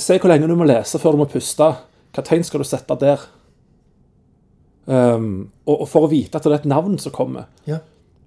se 0.00 0.16
hvor 0.16 0.32
lenge 0.32 0.48
du 0.48 0.56
må 0.56 0.64
lese 0.70 1.02
før 1.02 1.18
du 1.18 1.20
må 1.20 1.28
puste. 1.28 1.68
Hva 2.16 2.24
tegn 2.24 2.48
skal 2.48 2.64
du 2.64 2.70
sette 2.72 2.96
der? 3.04 3.28
Um, 4.88 5.52
og, 5.66 5.82
og 5.82 5.88
for 5.92 6.08
å 6.08 6.14
vite 6.16 6.40
at 6.40 6.48
det 6.48 6.54
er 6.54 6.62
et 6.62 6.72
navn 6.72 6.96
som 6.96 7.12
kommer. 7.12 7.52
Ja. 7.68 7.82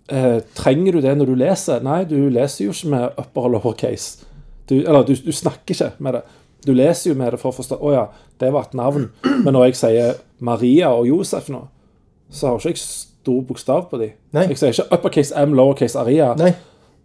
Eh, 0.09 0.39
trenger 0.57 0.93
du 0.97 1.01
det 1.01 1.15
når 1.17 1.31
du 1.31 1.35
leser? 1.39 1.81
Nei, 1.85 2.03
du 2.05 2.17
leser 2.29 2.67
jo 2.67 2.73
ikke 2.75 2.91
med 2.93 3.19
upper 3.21 3.47
og 3.47 3.55
lowercase. 3.55 4.25
Du, 4.69 4.75
eller 4.81 5.05
du, 5.05 5.13
du 5.17 5.31
snakker 5.33 5.73
ikke 5.73 5.91
med 6.03 6.17
det. 6.19 6.21
Du 6.65 6.71
leser 6.73 7.11
jo 7.11 7.17
med 7.17 7.33
det 7.35 7.39
for 7.41 7.51
å 7.51 7.55
forstå 7.59 7.77
Å 7.77 7.89
ja, 7.93 8.05
det 8.41 8.47
var 8.53 8.65
et 8.65 8.77
navn. 8.77 9.09
Men 9.45 9.53
når 9.53 9.67
jeg 9.69 9.75
sier 9.81 10.15
Maria 10.45 10.89
og 10.97 11.05
Josef 11.09 11.49
nå, 11.53 11.63
så 12.33 12.49
har 12.51 12.57
ikke 12.61 12.73
jeg 12.73 12.81
stor 12.81 13.41
bokstav 13.45 13.85
på 13.91 13.99
de. 14.01 14.11
Nei. 14.33 14.47
Jeg 14.51 14.57
sier 14.61 14.73
ikke 14.73 14.87
uppercase 14.97 15.37
M, 15.45 15.53
lowercase 15.57 15.99
Aria. 16.01 16.31
Nej, 16.37 16.55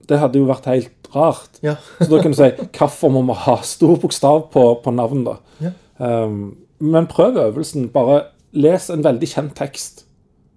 Det 0.08 0.18
hadde 0.18 0.40
jo 0.40 0.48
vært 0.48 0.66
helt 0.66 1.10
rart. 1.14 1.60
ja. 1.62 1.76
Så 2.00 2.08
da 2.10 2.20
kan 2.22 2.32
du 2.32 2.38
si 2.38 2.48
hvorfor 2.76 3.12
må 3.12 3.22
vi 3.28 3.36
ha 3.44 3.56
stor 3.64 3.96
bokstav 4.00 4.46
på, 4.52 4.64
på 4.84 4.92
navn, 4.96 5.24
da? 5.28 5.36
Ja. 5.60 5.72
Um, 6.00 6.56
men 6.80 7.06
prøv 7.06 7.36
øvelsen. 7.36 7.88
Bare 7.92 8.22
les 8.52 8.88
en 8.90 9.04
veldig 9.04 9.28
kjent 9.28 9.54
tekst. 9.56 10.04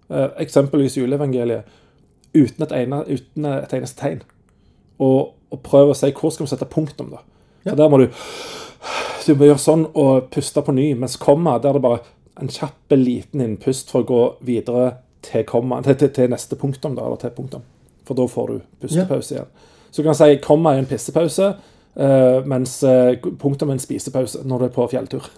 Eh, 0.10 0.30
eksempelvis 0.44 0.96
juleevangeliet. 0.98 1.68
Uten 2.34 2.66
et, 2.66 2.72
ene, 2.74 3.04
uten 3.06 3.46
et 3.46 3.74
eneste 3.78 4.02
tegn. 4.02 4.24
Og, 5.04 5.34
og 5.54 5.62
prøv 5.66 5.92
å 5.92 5.98
si 5.98 6.10
hvor 6.18 6.34
skal 6.34 6.48
vi 6.48 6.54
sette 6.54 6.70
punktum, 6.70 7.14
da. 7.14 7.22
Ja. 7.64 7.72
For 7.72 7.80
der 7.80 7.92
må 7.94 8.02
du 8.02 8.08
Du 9.24 9.38
må 9.40 9.48
gjøre 9.48 9.62
sånn 9.62 9.86
og 9.96 10.26
puste 10.34 10.62
på 10.66 10.74
ny. 10.76 10.90
Mens 11.00 11.16
komma, 11.22 11.56
der 11.62 11.72
er 11.72 11.80
det 11.80 11.84
bare 11.86 12.02
en 12.42 12.50
kjapp, 12.52 12.92
liten 12.98 13.42
innpust 13.44 13.94
for 13.94 14.04
å 14.04 14.08
gå 14.10 14.24
videre 14.44 14.98
til, 15.24 15.46
komma, 15.48 15.80
til, 15.86 15.96
til, 16.02 16.12
til 16.12 16.34
neste 16.34 16.58
punktum, 16.60 16.98
da, 16.98 17.06
eller 17.06 17.22
til 17.22 17.32
punktum. 17.36 17.64
For 18.04 18.18
da 18.18 18.26
får 18.28 18.50
du 18.52 18.58
pustepause 18.84 19.38
igjen. 19.38 19.48
Så 19.94 20.02
du 20.02 20.08
kan 20.10 20.18
si 20.18 20.36
komma 20.44 20.74
er 20.74 20.82
en 20.82 20.90
pissepause, 20.90 21.54
eh, 21.96 22.40
mens 22.50 22.84
eh, 22.84 23.16
punktum 23.40 23.70
er 23.70 23.78
en 23.78 23.84
spisepause 23.84 24.42
når 24.44 24.58
du 24.58 24.66
er 24.68 24.74
på 24.76 24.88
fjelltur. 24.92 25.30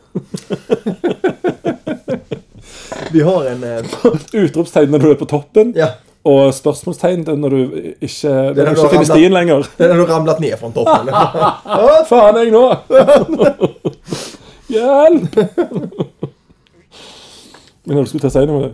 Vi 3.14 3.22
har 3.22 3.52
en... 3.52 3.64
Eh, 3.64 3.84
Utropstegn 4.46 4.90
når 4.96 5.00
du 5.04 5.10
er 5.12 5.20
på 5.20 5.30
toppen, 5.30 5.76
ja, 5.78 5.92
og 6.26 6.54
spørsmålstegn 6.58 7.24
det 7.26 7.34
er 7.36 7.38
når 7.38 7.50
du 7.54 7.58
ikke, 8.02 8.32
når 8.32 8.54
Det 8.54 8.62
er 8.62 8.66
du 8.66 8.66
når 8.66 8.72
ikke 8.72 8.76
du 8.76 8.82
har 8.82 8.90
finner 8.90 9.06
ramlet- 9.06 9.12
stien 9.14 9.34
lenger. 9.36 9.68
den 9.78 9.92
har 9.92 9.98
du 9.98 10.06
ramlat 10.14 10.40
ner 10.40 10.56
från 10.58 10.74
toppen. 10.74 11.08
Hva 11.12 12.00
faen 12.10 12.36
er 12.36 12.44
jeg 12.44 12.52
nå? 12.56 12.66
Hjelp! 14.76 15.36
Men 17.86 17.98
du 18.02 18.06
skulle 18.10 18.24
til 18.26 18.32
å 18.32 18.34
si 18.34 18.46
noe? 18.50 18.72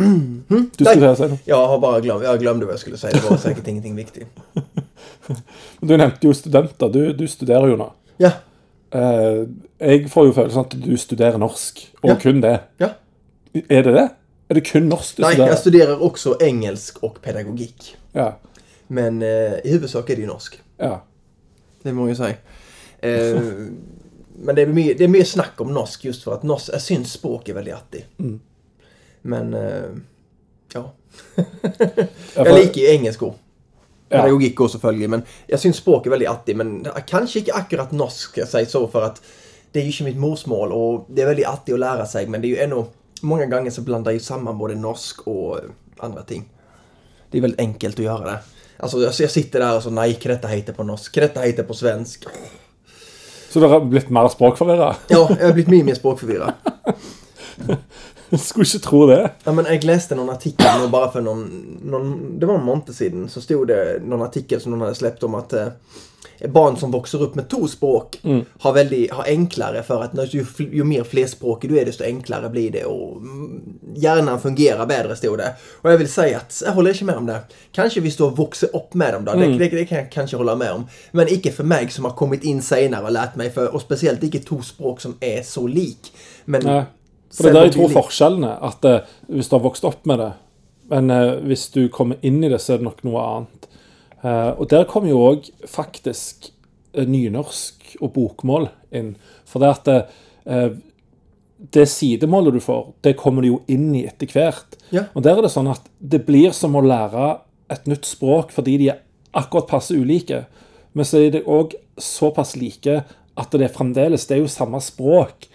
Du 0.00 0.84
skulle 0.84 0.96
til 0.96 1.08
å 1.12 1.14
si 1.18 1.28
noe. 1.30 1.38
Jag 1.46 1.66
har 1.70 1.78
bara 1.78 2.00
glömt, 2.02 2.24
jag 2.24 2.40
glömde 2.40 2.66
vad 2.66 2.72
jag 2.74 2.80
skulle 2.80 2.96
säga. 2.98 3.12
Det 3.22 3.30
var 3.30 3.36
säkert 3.36 3.68
ingenting 3.68 3.96
viktigt. 3.96 4.26
Du 5.80 5.96
nevnte 5.96 6.26
jo 6.26 6.34
studenter. 6.34 6.88
Du, 6.88 7.12
du 7.12 7.28
studerer 7.28 7.68
jo 7.70 7.76
nå. 7.80 7.92
Ja, 8.18 8.30
Eh, 8.90 9.44
jeg 9.78 10.08
får 10.10 10.24
jo 10.26 10.32
følelsen 10.34 10.64
at 10.64 10.72
du 10.82 10.96
studerer 10.98 11.38
norsk, 11.38 11.76
og 12.02 12.08
Ja. 12.10 12.14
kun 12.18 12.40
det. 12.42 12.56
ja. 12.82 12.88
Er 13.54 13.82
det 13.86 13.92
det? 13.94 14.08
Er 14.50 14.54
det 14.54 14.60
kun 14.66 14.88
norsk 14.88 15.16
du 15.16 15.22
Nej, 15.22 15.32
studerer? 15.32 15.48
jag 15.48 15.58
studerar 15.58 16.02
också 16.02 16.36
engelsk 16.40 16.98
och 16.98 17.22
pedagogik. 17.22 17.96
Ja. 18.12 18.38
Men 18.86 19.22
eh, 19.22 19.28
i 19.64 19.70
huvudsak 19.70 20.10
är 20.10 20.16
det 20.16 20.22
ju 20.22 20.28
norsk. 20.28 20.60
ja. 20.76 21.04
Det 21.82 21.92
må 21.92 22.08
jag 22.08 22.16
säga. 22.16 22.34
Eh, 23.00 23.40
men 24.34 24.54
det 24.54 24.62
är, 24.62 24.66
mer, 24.66 24.94
det 24.94 25.04
är 25.04 25.08
mer 25.08 25.24
snack 25.24 25.60
om 25.60 25.74
norsk 25.74 26.04
just 26.04 26.22
för 26.24 26.34
att 26.34 26.42
norsk, 26.42 26.68
jag 26.72 26.82
syns 26.82 27.12
språk 27.12 27.48
är 27.48 27.54
väldigt 27.54 27.74
artig. 27.74 28.06
Men, 29.22 29.54
eh, 29.54 29.82
ja. 30.74 30.92
Ja, 32.34 32.44
Jag 32.46 32.58
liker 32.58 32.80
ju 32.80 32.86
engelsk 32.86 33.22
också. 33.22 33.38
Ja. 34.08 34.18
Pedagogik 34.18 34.60
också 34.60 34.72
selvfølgelig, 34.72 35.10
men 35.10 35.22
jag 35.46 35.60
syns 35.60 35.76
språk 35.76 36.06
är 36.06 36.10
väldigt 36.10 36.28
artig. 36.28 36.56
Men 36.56 36.86
kanske 37.06 37.38
inte 37.38 37.52
akkurat 37.52 37.92
norsk, 37.92 38.30
ska 38.30 38.40
jag 38.40 38.48
säga 38.48 38.66
så, 38.66 38.88
för 38.88 39.02
att 39.02 39.22
det 39.72 39.78
är 39.78 39.82
ju 39.82 39.90
inte 39.90 40.04
mitt 40.04 40.16
morsmål 40.16 40.72
och 40.72 41.06
det 41.08 41.22
är 41.22 41.26
väldigt 41.26 41.46
artigt 41.46 41.72
att 41.74 41.80
lära 41.80 42.06
sig, 42.06 42.26
men 42.26 42.40
det 42.40 42.46
är 42.46 42.50
ju 42.50 42.58
ändå... 42.58 42.86
Många 43.20 43.46
gånger 43.46 43.70
så 43.70 43.80
blandar 43.80 44.12
jag 44.12 44.20
samman 44.20 44.58
både 44.58 44.74
norsk 44.74 45.26
och 45.26 45.58
eh, 45.58 45.64
andra 45.98 46.22
ting. 46.22 46.48
Det 47.30 47.38
är 47.38 47.42
väldigt 47.42 47.60
enkelt 47.60 47.98
att 47.98 48.04
göra 48.04 48.24
det. 48.24 48.38
Alltså 48.76 48.98
jag, 48.98 49.14
jag 49.18 49.30
sitter 49.30 49.60
där 49.60 49.76
och 49.76 49.82
så 49.82 49.90
nej, 49.90 50.18
dette 50.22 50.48
heter 50.48 50.72
på 50.72 50.82
norsk, 50.82 51.14
dette 51.14 51.40
heter 51.40 51.62
på 51.62 51.74
svensk. 51.74 52.24
Så 53.50 53.60
dere 53.60 53.68
har 53.68 53.80
blitt 53.80 54.08
mer 54.08 54.28
språkforvirra? 54.28 54.96
Ja, 55.08 55.36
jag 55.40 55.46
har 55.46 55.52
blivit 55.52 55.70
mye 55.70 55.84
mer 55.84 55.94
språkförvirrad. 55.94 56.52
Skulle 58.38 58.64
ikke 58.64 58.78
tro 58.78 59.06
det. 59.06 59.30
Ja, 59.44 59.52
men 59.52 59.64
jag 59.64 59.84
läste 59.84 60.14
någon 60.14 60.30
artikel 60.30 60.80
nu 60.80 60.88
bara 60.88 61.10
för 61.10 61.20
någon, 61.20 61.78
någon, 61.84 62.38
det 62.38 62.46
var 62.46 62.54
en 62.54 62.64
månad 62.64 62.94
sedan, 62.94 63.28
så 63.28 63.40
stod 63.40 63.68
det 63.68 64.02
någon 64.04 64.22
artikel 64.22 64.60
som 64.60 64.72
någon 64.72 64.80
hade 64.80 64.94
släppt 64.94 65.22
om 65.22 65.34
att 65.34 65.52
eh, 65.52 65.66
barn 66.48 66.76
som 66.76 66.90
växer 66.90 67.22
upp 67.22 67.34
med 67.34 67.48
två 67.48 67.66
språk 67.66 68.20
har, 68.58 68.72
väldigt, 68.72 69.10
har 69.10 69.24
enklare 69.24 69.82
för 69.82 70.02
att 70.02 70.34
ju, 70.34 70.44
ju 70.58 70.84
mer 70.84 71.04
flerspråkig 71.04 71.70
du 71.70 71.78
är 71.78 71.84
desto 71.84 72.04
enklare 72.04 72.48
blir 72.48 72.70
det 72.70 72.84
och 72.84 73.16
mm, 73.16 73.62
hjärnan 73.94 74.40
fungerar 74.40 74.86
bättre 74.86 75.16
stod 75.16 75.38
det. 75.38 75.54
Och 75.82 75.92
jag 75.92 75.98
vill 75.98 76.08
säga 76.08 76.36
att 76.36 76.62
jag 76.66 76.72
håller 76.72 76.90
inte 76.90 77.04
med 77.04 77.16
om 77.16 77.26
det. 77.26 77.40
Kanske 77.72 78.00
vi 78.00 78.10
står 78.10 78.30
och 78.30 78.36
vuxit 78.36 78.74
upp 78.74 78.94
med 78.94 79.14
dem 79.14 79.24
då, 79.24 79.32
det, 79.32 79.46
det, 79.46 79.68
det 79.68 79.84
kan 79.84 79.98
jag 79.98 80.12
kanske 80.12 80.36
hålla 80.36 80.54
med 80.54 80.72
om. 80.72 80.86
Men 81.12 81.28
icke 81.28 81.52
för 81.52 81.64
mig 81.64 81.90
som 81.90 82.04
har 82.04 82.12
kommit 82.12 82.44
in 82.44 82.62
senare 82.62 83.04
och 83.04 83.12
lärt 83.12 83.36
mig 83.36 83.50
för, 83.50 83.74
och 83.74 83.80
speciellt 83.80 84.22
icke 84.22 84.38
två 84.38 84.62
språk 84.62 85.00
som 85.00 85.14
är 85.20 85.42
så 85.42 85.66
lik. 85.66 86.12
Men. 86.44 86.84
For 87.30 87.44
sen 87.44 87.54
det 87.54 87.60
der 87.60 87.66
er 87.66 87.70
blir 87.70 87.72
to 87.72 87.86
lik. 87.86 87.94
forskjellene. 87.94 88.54
At 88.66 88.84
eh, 88.84 89.00
hvis 89.28 89.48
du 89.48 89.54
har 89.54 89.62
vokst 89.62 89.84
opp 89.84 90.06
med 90.06 90.18
det, 90.18 90.32
men 90.90 91.10
eh, 91.10 91.36
hvis 91.46 91.68
du 91.70 91.88
kommer 91.88 92.16
inn 92.26 92.44
i 92.44 92.48
det, 92.50 92.58
så 92.60 92.74
er 92.74 92.80
det 92.82 92.88
nok 92.88 93.04
noe 93.06 93.22
annet. 93.22 93.59
Eh, 94.22 94.52
og 94.56 94.68
der 94.72 94.88
kommer 94.90 95.12
jo 95.12 95.22
òg 95.30 95.50
faktisk 95.68 96.50
eh, 96.94 97.06
nynorsk 97.08 97.96
og 98.00 98.12
bokmål 98.16 98.70
inn. 98.96 99.14
For 99.48 99.62
det 99.62 99.74
at 99.74 99.92
eh, 99.94 100.78
det 101.74 101.86
sidemålet 101.92 102.56
du 102.56 102.60
får, 102.64 102.94
det 103.04 103.18
kommer 103.20 103.44
du 103.44 103.52
jo 103.52 103.60
inn 103.68 103.90
i 103.96 104.06
etter 104.08 104.30
hvert. 104.32 104.78
Ja. 104.94 105.06
Og 105.14 105.24
der 105.24 105.38
er 105.38 105.44
det 105.44 105.52
sånn 105.52 105.70
at 105.70 105.86
det 105.98 106.24
blir 106.28 106.54
som 106.56 106.76
å 106.78 106.84
lære 106.84 107.34
et 107.70 107.86
nytt 107.90 108.08
språk 108.08 108.54
fordi 108.54 108.78
de 108.80 108.90
er 108.94 109.02
akkurat 109.36 109.68
passe 109.70 109.94
ulike. 109.94 110.44
Men 110.96 111.06
så 111.06 111.20
er 111.20 111.34
de 111.36 111.44
òg 111.46 111.76
såpass 112.00 112.56
like 112.58 113.02
at 113.40 113.54
det 113.54 113.68
er 113.68 113.72
fremdeles 113.72 114.26
Det 114.26 114.36
er 114.36 114.42
jo 114.42 114.50
samme 114.50 114.80
språk, 114.82 115.46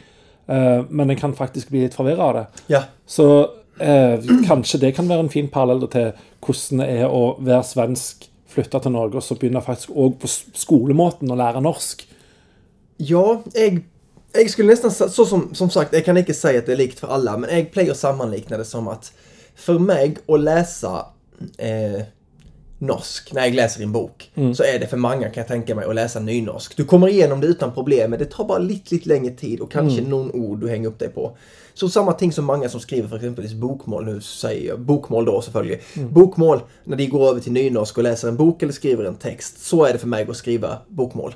eh, 0.48 0.82
men 0.90 1.10
en 1.10 1.20
kan 1.20 1.36
faktisk 1.36 1.70
bli 1.74 1.84
litt 1.86 1.98
forvirra 1.98 2.30
av 2.30 2.38
det. 2.38 2.46
Ja. 2.76 2.84
Så 3.06 3.28
eh, 3.80 4.22
kanskje 4.48 4.82
det 4.86 4.96
kan 4.96 5.10
være 5.10 5.28
en 5.28 5.34
fin 5.34 5.50
parallell 5.52 5.88
til 5.92 6.14
hvordan 6.46 6.84
det 6.84 6.90
er 7.02 7.10
å 7.10 7.36
være 7.42 7.66
svensk, 7.68 8.30
flytta 8.56 8.80
til 8.84 8.92
Norge 8.96 9.20
og 9.20 9.24
så 9.24 9.36
begynne 9.40 9.62
faktisk 9.62 9.92
òg 9.96 10.18
på 10.22 10.28
s- 10.32 10.46
skolemåten 10.58 11.32
å 11.32 11.38
lære 11.40 11.62
norsk. 11.62 12.06
Ja, 12.98 13.42
jag, 13.54 13.82
jag 14.34 14.50
skulle 14.50 14.72
nästan, 14.72 14.92
så 14.92 15.26
som, 15.26 15.50
som 15.56 15.70
sagt, 15.70 15.94
jag 15.94 16.06
kan 16.06 16.18
inte 16.18 16.34
säga 16.34 16.60
att 16.60 16.66
det 16.66 16.72
är 16.74 16.78
likt 16.78 17.00
för 17.00 17.08
alla, 17.08 17.38
men 17.38 17.50
jag 17.58 17.72
plejer 17.72 17.94
sammanlikna 17.94 18.58
det 18.58 18.66
som 18.66 18.88
att 18.88 19.12
för 19.56 19.80
mig 19.80 20.18
att 20.28 20.40
läsa 20.40 21.06
eh, 21.58 22.02
norsk 22.86 23.34
när 23.34 23.46
jag 23.46 23.54
läser 23.54 23.84
en 23.84 23.92
bok 23.92 24.32
så 24.56 24.64
är 24.64 24.80
det 24.80 24.88
för 24.88 24.98
många 24.98 25.30
kan 25.30 25.42
jag 25.42 25.48
tänka 25.48 25.76
mig 25.76 25.86
att 25.86 25.96
läsa 25.96 26.20
nynorsk. 26.20 26.78
Du 26.78 26.86
kommer 26.86 27.08
igenom 27.08 27.42
det 27.42 27.48
utan 27.48 27.74
problem 27.74 28.10
men 28.10 28.20
det 28.20 28.26
tar 28.26 28.44
bara 28.44 28.58
lite, 28.58 28.96
lite 28.96 29.10
längre 29.10 29.34
tid 29.34 29.60
och 29.60 29.72
kanske 29.72 30.02
någon 30.02 30.32
ord 30.32 30.60
du 30.60 30.70
hänger 30.70 30.88
upp 30.88 31.00
dig 31.00 31.10
på. 31.10 31.38
Så 31.74 31.90
samma 31.90 32.14
ting 32.14 32.32
som 32.32 32.46
många 32.46 32.70
som 32.70 32.80
skriver 32.80 33.08
för 33.08 33.16
exempelvis 33.16 33.54
bokmål, 33.54 34.06
nu 34.06 34.22
säger 34.22 34.68
jag 34.68 34.80
bokmål 34.80 35.26
då 35.26 35.42
selvfølgelig. 35.42 35.82
Bokmål, 36.10 36.60
när 36.84 36.98
de 36.98 37.08
går 37.08 37.30
över 37.30 37.42
till 37.42 37.52
nynorsk 37.52 37.98
och 37.98 38.04
läser 38.04 38.28
en 38.28 38.38
bok 38.38 38.64
eller 38.64 38.74
skriver 38.74 39.04
en 39.04 39.16
text, 39.16 39.66
så 39.66 39.86
är 39.86 39.94
det 39.94 40.00
för 40.00 40.08
mig 40.08 40.28
att 40.30 40.38
skriva 40.38 40.78
bokmål. 40.88 41.36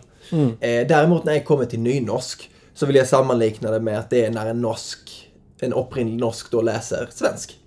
Eh, 0.60 0.88
däremot 0.88 1.24
när 1.24 1.34
jag 1.34 1.46
kommer 1.46 1.65
till 1.65 1.79
nynorsk 1.79 2.50
så 2.74 2.86
vill 2.86 2.96
jag 2.96 3.08
sammanlikna 3.08 3.72
det 3.72 3.79
med 3.79 4.00
att 4.00 4.10
det 4.10 4.25
är 4.25 4.32
när 4.32 4.46
en 4.46 4.62
norsk, 4.62 5.29
en 5.60 5.74
opprinnelig 5.74 6.20
norsk 6.20 6.51
då 6.51 6.62
läser 6.62 7.08
svensk. 7.12 7.58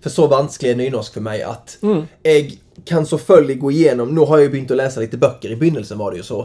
För 0.00 0.10
så 0.10 0.26
vanskelig 0.26 0.70
är 0.70 0.76
nynorsk 0.76 1.14
för 1.14 1.20
mig 1.20 1.42
att 1.42 1.78
jag 2.22 2.52
kan 2.84 3.06
så 3.06 3.18
följ 3.18 3.54
gå 3.54 3.70
igenom, 3.70 4.14
nu 4.14 4.20
har 4.20 4.38
jag 4.38 4.54
ju 4.54 4.62
att 4.62 4.70
läsa 4.70 5.00
lite 5.00 5.16
böcker, 5.16 5.50
i 5.50 5.56
begynnelsen 5.56 5.98
var 5.98 6.10
det 6.10 6.16
ju 6.16 6.22
så. 6.22 6.40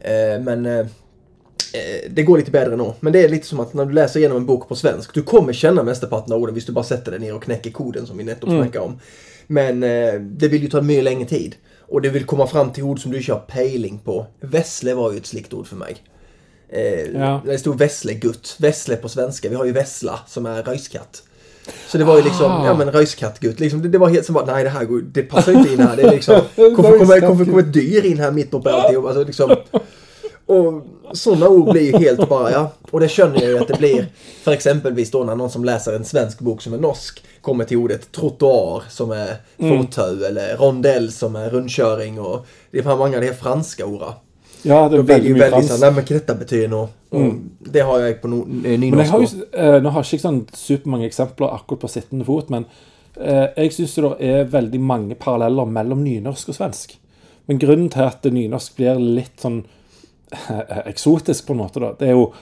Eh, 0.00 0.40
men 0.42 0.66
eh, 0.66 0.78
eh, 0.78 2.10
det 2.10 2.22
går 2.22 2.38
lite 2.38 2.50
bättre 2.50 2.76
nu. 2.76 2.92
Men 3.00 3.12
det 3.12 3.24
är 3.24 3.28
lite 3.28 3.46
som 3.46 3.60
att 3.60 3.74
när 3.74 3.86
du 3.86 3.92
läser 3.92 4.20
igenom 4.20 4.36
en 4.36 4.46
bok 4.46 4.68
på 4.68 4.76
svensk, 4.76 5.14
du 5.14 5.22
kommer 5.22 5.52
känna 5.52 5.82
mesteparten 5.82 6.32
av 6.32 6.40
orden 6.42 6.54
hvis 6.54 6.66
du 6.66 6.72
bara 6.72 6.84
sätter 6.84 7.10
dig 7.10 7.20
ner 7.20 7.34
och 7.34 7.42
knäcker 7.42 7.70
koden 7.70 8.06
som 8.06 8.18
vi 8.18 8.24
nettopp 8.24 8.50
snackade 8.50 8.84
om. 8.84 9.00
Men 9.46 9.80
det 10.20 10.48
vill 10.48 10.62
ju 10.62 10.68
ta 10.68 10.80
mycket 10.80 11.04
längre 11.04 11.28
tid. 11.28 11.54
Och 11.90 12.02
det 12.02 12.08
vill 12.08 12.24
komma 12.24 12.46
fram 12.46 12.72
till 12.72 12.82
ord 12.82 13.02
som 13.02 13.12
du 13.12 13.32
har 13.32 13.38
pejling 13.38 13.98
på. 13.98 14.26
Vessle 14.40 14.94
var 14.94 15.12
ju 15.12 15.18
ett 15.18 15.26
slikt 15.26 15.52
ord 15.52 15.66
för 15.66 15.76
mig. 15.76 15.96
Eh, 16.68 17.20
Ja. 17.20 17.42
Det 17.46 17.58
stod 17.58 17.78
vesslegutt. 17.78 18.56
Vessle 18.58 18.96
på 18.96 19.08
svenska. 19.08 19.48
Vi 19.48 19.54
har 19.54 19.64
ju 19.64 19.72
vessla 19.72 20.20
som 20.26 20.46
är 20.46 20.62
röjskatt. 20.62 21.22
Så 21.88 21.98
det 21.98 22.04
var 22.04 22.16
ju 22.16 22.22
liksom, 22.22 22.52
Ah. 22.52 22.66
ja 22.66 22.74
men 22.74 22.92
röjskattgutt. 22.92 23.60
Liksom, 23.60 23.82
det, 23.82 23.88
det 23.88 23.98
var 23.98 24.08
helt 24.08 24.26
som 24.26 24.34
bara, 24.34 24.44
nej 24.44 24.64
det 24.64 24.70
här 24.70 24.84
går, 24.84 25.00
det 25.00 25.22
passar 25.22 25.52
inte 25.52 25.72
in 25.72 25.80
här. 25.80 25.96
Det 25.96 26.02
är 26.02 26.10
liksom, 26.10 26.40
kommer 26.56 26.74
kommer 26.98 27.20
kommer 27.20 27.44
kommer 27.44 27.58
ett 27.58 27.72
dyr 27.72 28.06
in 28.06 28.18
här 28.18 28.30
mitt 28.30 28.54
uppe 28.54 28.72
alltihop. 28.72 29.06
Alltså 29.06 29.24
liksom. 29.24 29.56
Och 30.46 30.82
sådana 31.16 31.48
ord 31.48 31.70
blir 31.72 31.82
ju 31.82 31.98
helt 31.98 32.28
bara, 32.28 32.52
ja. 32.52 32.70
Och 32.90 33.00
det 33.00 33.08
känner 33.08 33.40
jag 33.42 33.50
ju 33.50 33.58
att 33.58 33.68
det 33.68 33.78
blir, 33.78 34.06
för 34.42 34.52
exempelvis 34.52 35.10
då 35.10 35.24
när 35.24 35.34
någon 35.36 35.50
som 35.50 35.64
läser 35.64 35.92
en 35.92 36.04
svensk 36.04 36.38
bok 36.40 36.62
som 36.62 36.74
är 36.74 36.78
norsk 36.78 37.24
kommer 37.40 37.64
till 37.64 37.76
ordet 37.76 38.12
trottoar 38.12 38.82
som 38.88 39.10
är 39.10 39.36
fortau 39.58 40.24
eller 40.24 40.56
rondell 40.56 41.12
som 41.12 41.36
är 41.36 41.50
rundköring 41.50 42.20
och 42.20 42.46
det 42.70 42.78
är 42.78 42.82
många 42.96 43.16
av 43.16 43.20
de 43.22 43.26
här 43.26 43.34
franska 43.34 43.86
orden. 43.86 44.12
Ja, 44.62 44.88
det 44.88 45.02
veldig 45.02 45.28
ju 45.28 45.34
mye 45.34 45.40
väldigt 45.40 45.52
fransk. 45.52 45.68
såhän, 45.68 45.80
nej 45.80 46.04
men 46.08 46.18
detta 46.18 46.34
betyder 46.34 46.68
nog. 46.68 46.88
Och 47.10 47.32
Det 47.58 47.80
har 47.80 47.98
jag 47.98 48.22
på 48.22 48.28
no, 48.28 48.40
eh, 48.40 48.78
Men 48.78 48.82
jeg 48.82 49.06
har 49.08 49.18
nynorsk. 49.18 49.34
jo, 49.34 49.58
eh, 49.58 49.82
Nå 49.82 49.88
har 49.88 50.02
jeg 50.02 50.12
ikke 50.14 50.28
sånn 50.28 50.46
supermange 50.54 51.06
eksempler 51.06 51.54
akkurat 51.54 51.80
på 51.80 51.88
sittende 51.88 52.24
fot, 52.24 52.48
men 52.50 52.64
eh, 53.20 53.46
jeg 53.56 53.72
syns 53.72 53.94
det 53.94 54.12
er 54.20 54.44
veldig 54.44 54.80
mange 54.80 55.14
paralleller 55.14 55.64
mellom 55.66 56.04
nynorsk 56.04 56.48
og 56.48 56.54
svensk. 56.54 56.96
Men 57.46 57.58
grunnen 57.58 57.88
til 57.90 58.02
at 58.02 58.24
nynorsk 58.24 58.76
blir 58.76 58.98
litt 59.00 59.40
sånn 59.42 59.64
eh, 60.32 60.82
eksotisk, 60.86 61.46
på 61.46 61.52
en 61.52 61.58
måte, 61.64 61.80
da, 61.80 61.92
det 61.98 62.08
er 62.08 62.12
jo 62.18 62.32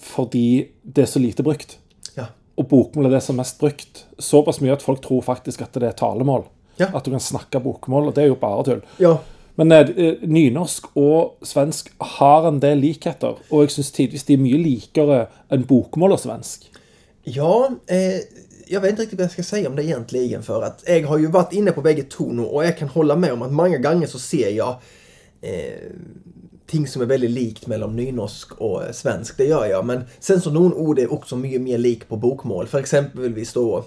fordi 0.00 0.68
det 0.82 1.02
er 1.02 1.06
så 1.06 1.20
lite 1.20 1.42
brukt. 1.42 1.78
Ja. 2.16 2.26
Og 2.56 2.68
bokmål 2.68 3.06
er 3.06 3.10
det 3.10 3.22
som 3.22 3.36
er 3.36 3.42
mest 3.44 3.58
brukt. 3.60 4.06
Såpass 4.18 4.60
mye 4.60 4.72
at 4.72 4.82
folk 4.82 5.02
tror 5.04 5.22
faktisk 5.22 5.62
at 5.62 5.72
det 5.76 5.82
er 5.90 5.92
talemål. 5.92 6.44
Ja. 6.80 6.86
At 6.94 7.04
du 7.04 7.10
kan 7.10 7.20
snakke 7.20 7.60
bokmål, 7.60 8.08
og 8.08 8.14
det 8.14 8.24
er 8.24 8.28
jo 8.28 8.38
bare 8.40 8.64
tull. 8.64 8.80
Ja, 8.98 9.18
men 9.60 9.72
eh, 9.72 9.90
eh, 9.96 10.14
nynorsk 10.22 10.86
og 10.96 11.44
svensk 11.44 11.90
har 12.16 12.46
en 12.48 12.62
del 12.62 12.80
likheter, 12.80 13.36
og 13.50 13.66
jeg 13.66 13.74
syns 13.74 13.90
tidvis 13.92 14.22
de 14.24 14.38
er 14.38 14.40
mye 14.40 14.56
likere 14.56 15.18
enn 15.52 15.66
bokmål 15.68 16.16
og 16.16 16.22
svensk. 16.22 16.64
Ja, 17.28 17.68
eh, 17.86 18.22
jag 18.66 18.80
vet 18.80 18.90
inte 18.90 19.02
riktigt 19.02 19.18
vad 19.18 19.24
jag 19.24 19.32
ska 19.32 19.42
säga 19.42 19.68
om 19.68 19.76
det 19.76 19.84
egentligen 19.84 20.42
för 20.42 20.62
att 20.62 20.84
jag 20.86 21.08
har 21.08 21.18
ju 21.18 21.26
varit 21.26 21.52
inne 21.52 21.72
på 21.72 21.80
bägge 21.80 22.02
två 22.02 22.24
nu 22.24 22.42
och 22.42 22.64
jag 22.64 22.78
kan 22.78 22.88
hålla 22.88 23.16
med 23.16 23.32
om 23.32 23.42
att 23.42 23.52
många 23.52 23.78
gånger 23.78 24.06
så 24.06 24.18
ser 24.18 24.50
jag 24.50 24.76
eh, 25.40 25.92
ting 26.66 26.86
som 26.86 27.02
är 27.02 27.06
väldigt 27.06 27.30
likt 27.30 27.66
mellan 27.66 27.96
nynorsk 27.96 28.52
och 28.52 28.84
eh, 28.84 28.92
svensk, 28.92 29.36
det 29.36 29.44
gör 29.44 29.66
jag. 29.66 29.86
Men 29.86 30.04
sen 30.20 30.40
så 30.40 30.50
någon 30.50 30.74
ord 30.74 30.98
är 30.98 31.12
också 31.12 31.36
mycket 31.36 31.60
mer 31.60 31.78
lik 31.78 32.08
på 32.08 32.16
bokmål. 32.16 32.66
För 32.66 32.78
exempelvis 32.78 33.52
då 33.52 33.84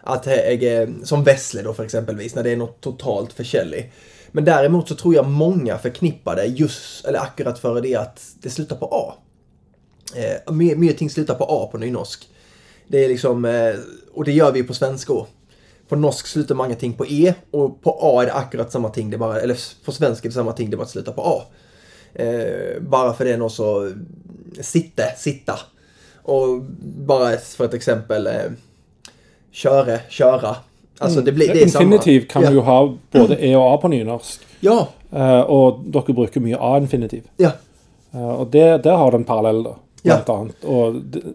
att 0.00 0.26
jag 0.26 0.94
som 1.02 1.24
Vessle 1.24 1.62
då 1.62 1.74
för 1.74 1.84
exempelvis, 1.84 2.34
när 2.34 2.42
det 2.42 2.50
är 2.50 2.56
något 2.56 2.80
totalt 2.80 3.32
förkälligt 3.32 3.92
men 4.36 4.44
däremot 4.44 4.88
så 4.88 4.94
tror 4.94 5.14
jag 5.14 5.26
många 5.28 5.78
förknippar 5.78 6.36
det 6.36 6.46
just, 6.46 7.04
eller 7.04 7.18
akkurat 7.18 7.58
före 7.58 7.80
det 7.80 7.94
att 7.94 8.34
det 8.40 8.50
slutar 8.50 8.76
på 8.76 8.86
A. 8.86 9.14
Eh, 10.14 10.52
mer, 10.52 10.76
mer 10.76 10.92
ting 10.92 11.10
slutar 11.10 11.34
på 11.34 11.44
A 11.44 11.68
på 11.72 11.78
nynorsk. 11.78 12.28
Det 12.88 13.04
är 13.04 13.08
liksom, 13.08 13.44
eh, 13.44 13.74
och 14.12 14.24
det 14.24 14.32
gör 14.32 14.52
vi 14.52 14.62
på 14.62 14.74
svenska 14.74 15.12
också. 15.12 15.32
På 15.88 15.96
norsk 15.96 16.26
slutar 16.26 16.54
många 16.54 16.74
ting 16.74 16.92
på 16.92 17.06
E 17.06 17.34
och 17.50 17.82
på 17.82 17.98
A 18.02 18.22
är 18.22 18.26
det 18.26 18.32
akkurat 18.32 18.72
samma 18.72 18.88
ting, 18.88 19.10
det 19.10 19.18
bara, 19.18 19.40
eller 19.40 19.58
på 19.84 19.92
svenska 19.92 20.26
är 20.26 20.30
det 20.30 20.34
samma 20.34 20.52
ting, 20.52 20.70
det 20.70 20.76
bara 20.76 20.86
slutar 20.86 21.12
på 21.12 21.22
A. 21.22 21.42
Eh, 22.14 22.80
bara 22.80 23.14
för 23.14 23.24
det 23.24 23.32
är 23.32 23.38
något 23.38 23.54
så, 23.54 23.86
eh, 23.86 23.92
sitte, 24.60 25.14
sitta. 25.16 25.60
Och 26.22 26.60
bara 27.06 27.36
för 27.36 27.64
ett 27.64 27.74
exempel, 27.74 28.26
eh, 28.26 28.52
köre, 29.50 30.00
köra. 30.08 30.56
Alltså 31.00 31.20
det 31.22 31.32
blir, 31.34 31.52
det 31.54 31.70
samma. 31.72 31.84
Infinitiv 31.84 32.26
kan 32.28 32.42
ja. 32.42 32.50
du 32.50 32.54
jo 32.54 32.62
ha 32.62 32.78
både 33.12 33.36
E 33.44 33.54
og 33.56 33.72
A 33.72 33.76
på 33.82 33.88
nynorsk, 33.88 34.40
Ja, 34.62 34.86
eh, 35.12 35.40
og 35.50 35.84
dere 35.92 36.14
bruker 36.14 36.40
mye 36.40 36.56
A-infinitiv. 36.60 37.22
ja, 37.38 37.50
Eh, 38.14 38.20
Og 38.40 38.52
det, 38.52 38.84
der 38.84 38.96
har 38.96 39.10
du 39.10 39.16
en 39.16 39.24
parallell, 39.24 39.64
da, 39.64 39.70
Ja. 40.04 40.20
blant 40.22 40.28
annet. 40.28 40.64
Og 40.64 40.94
det- 41.12 41.34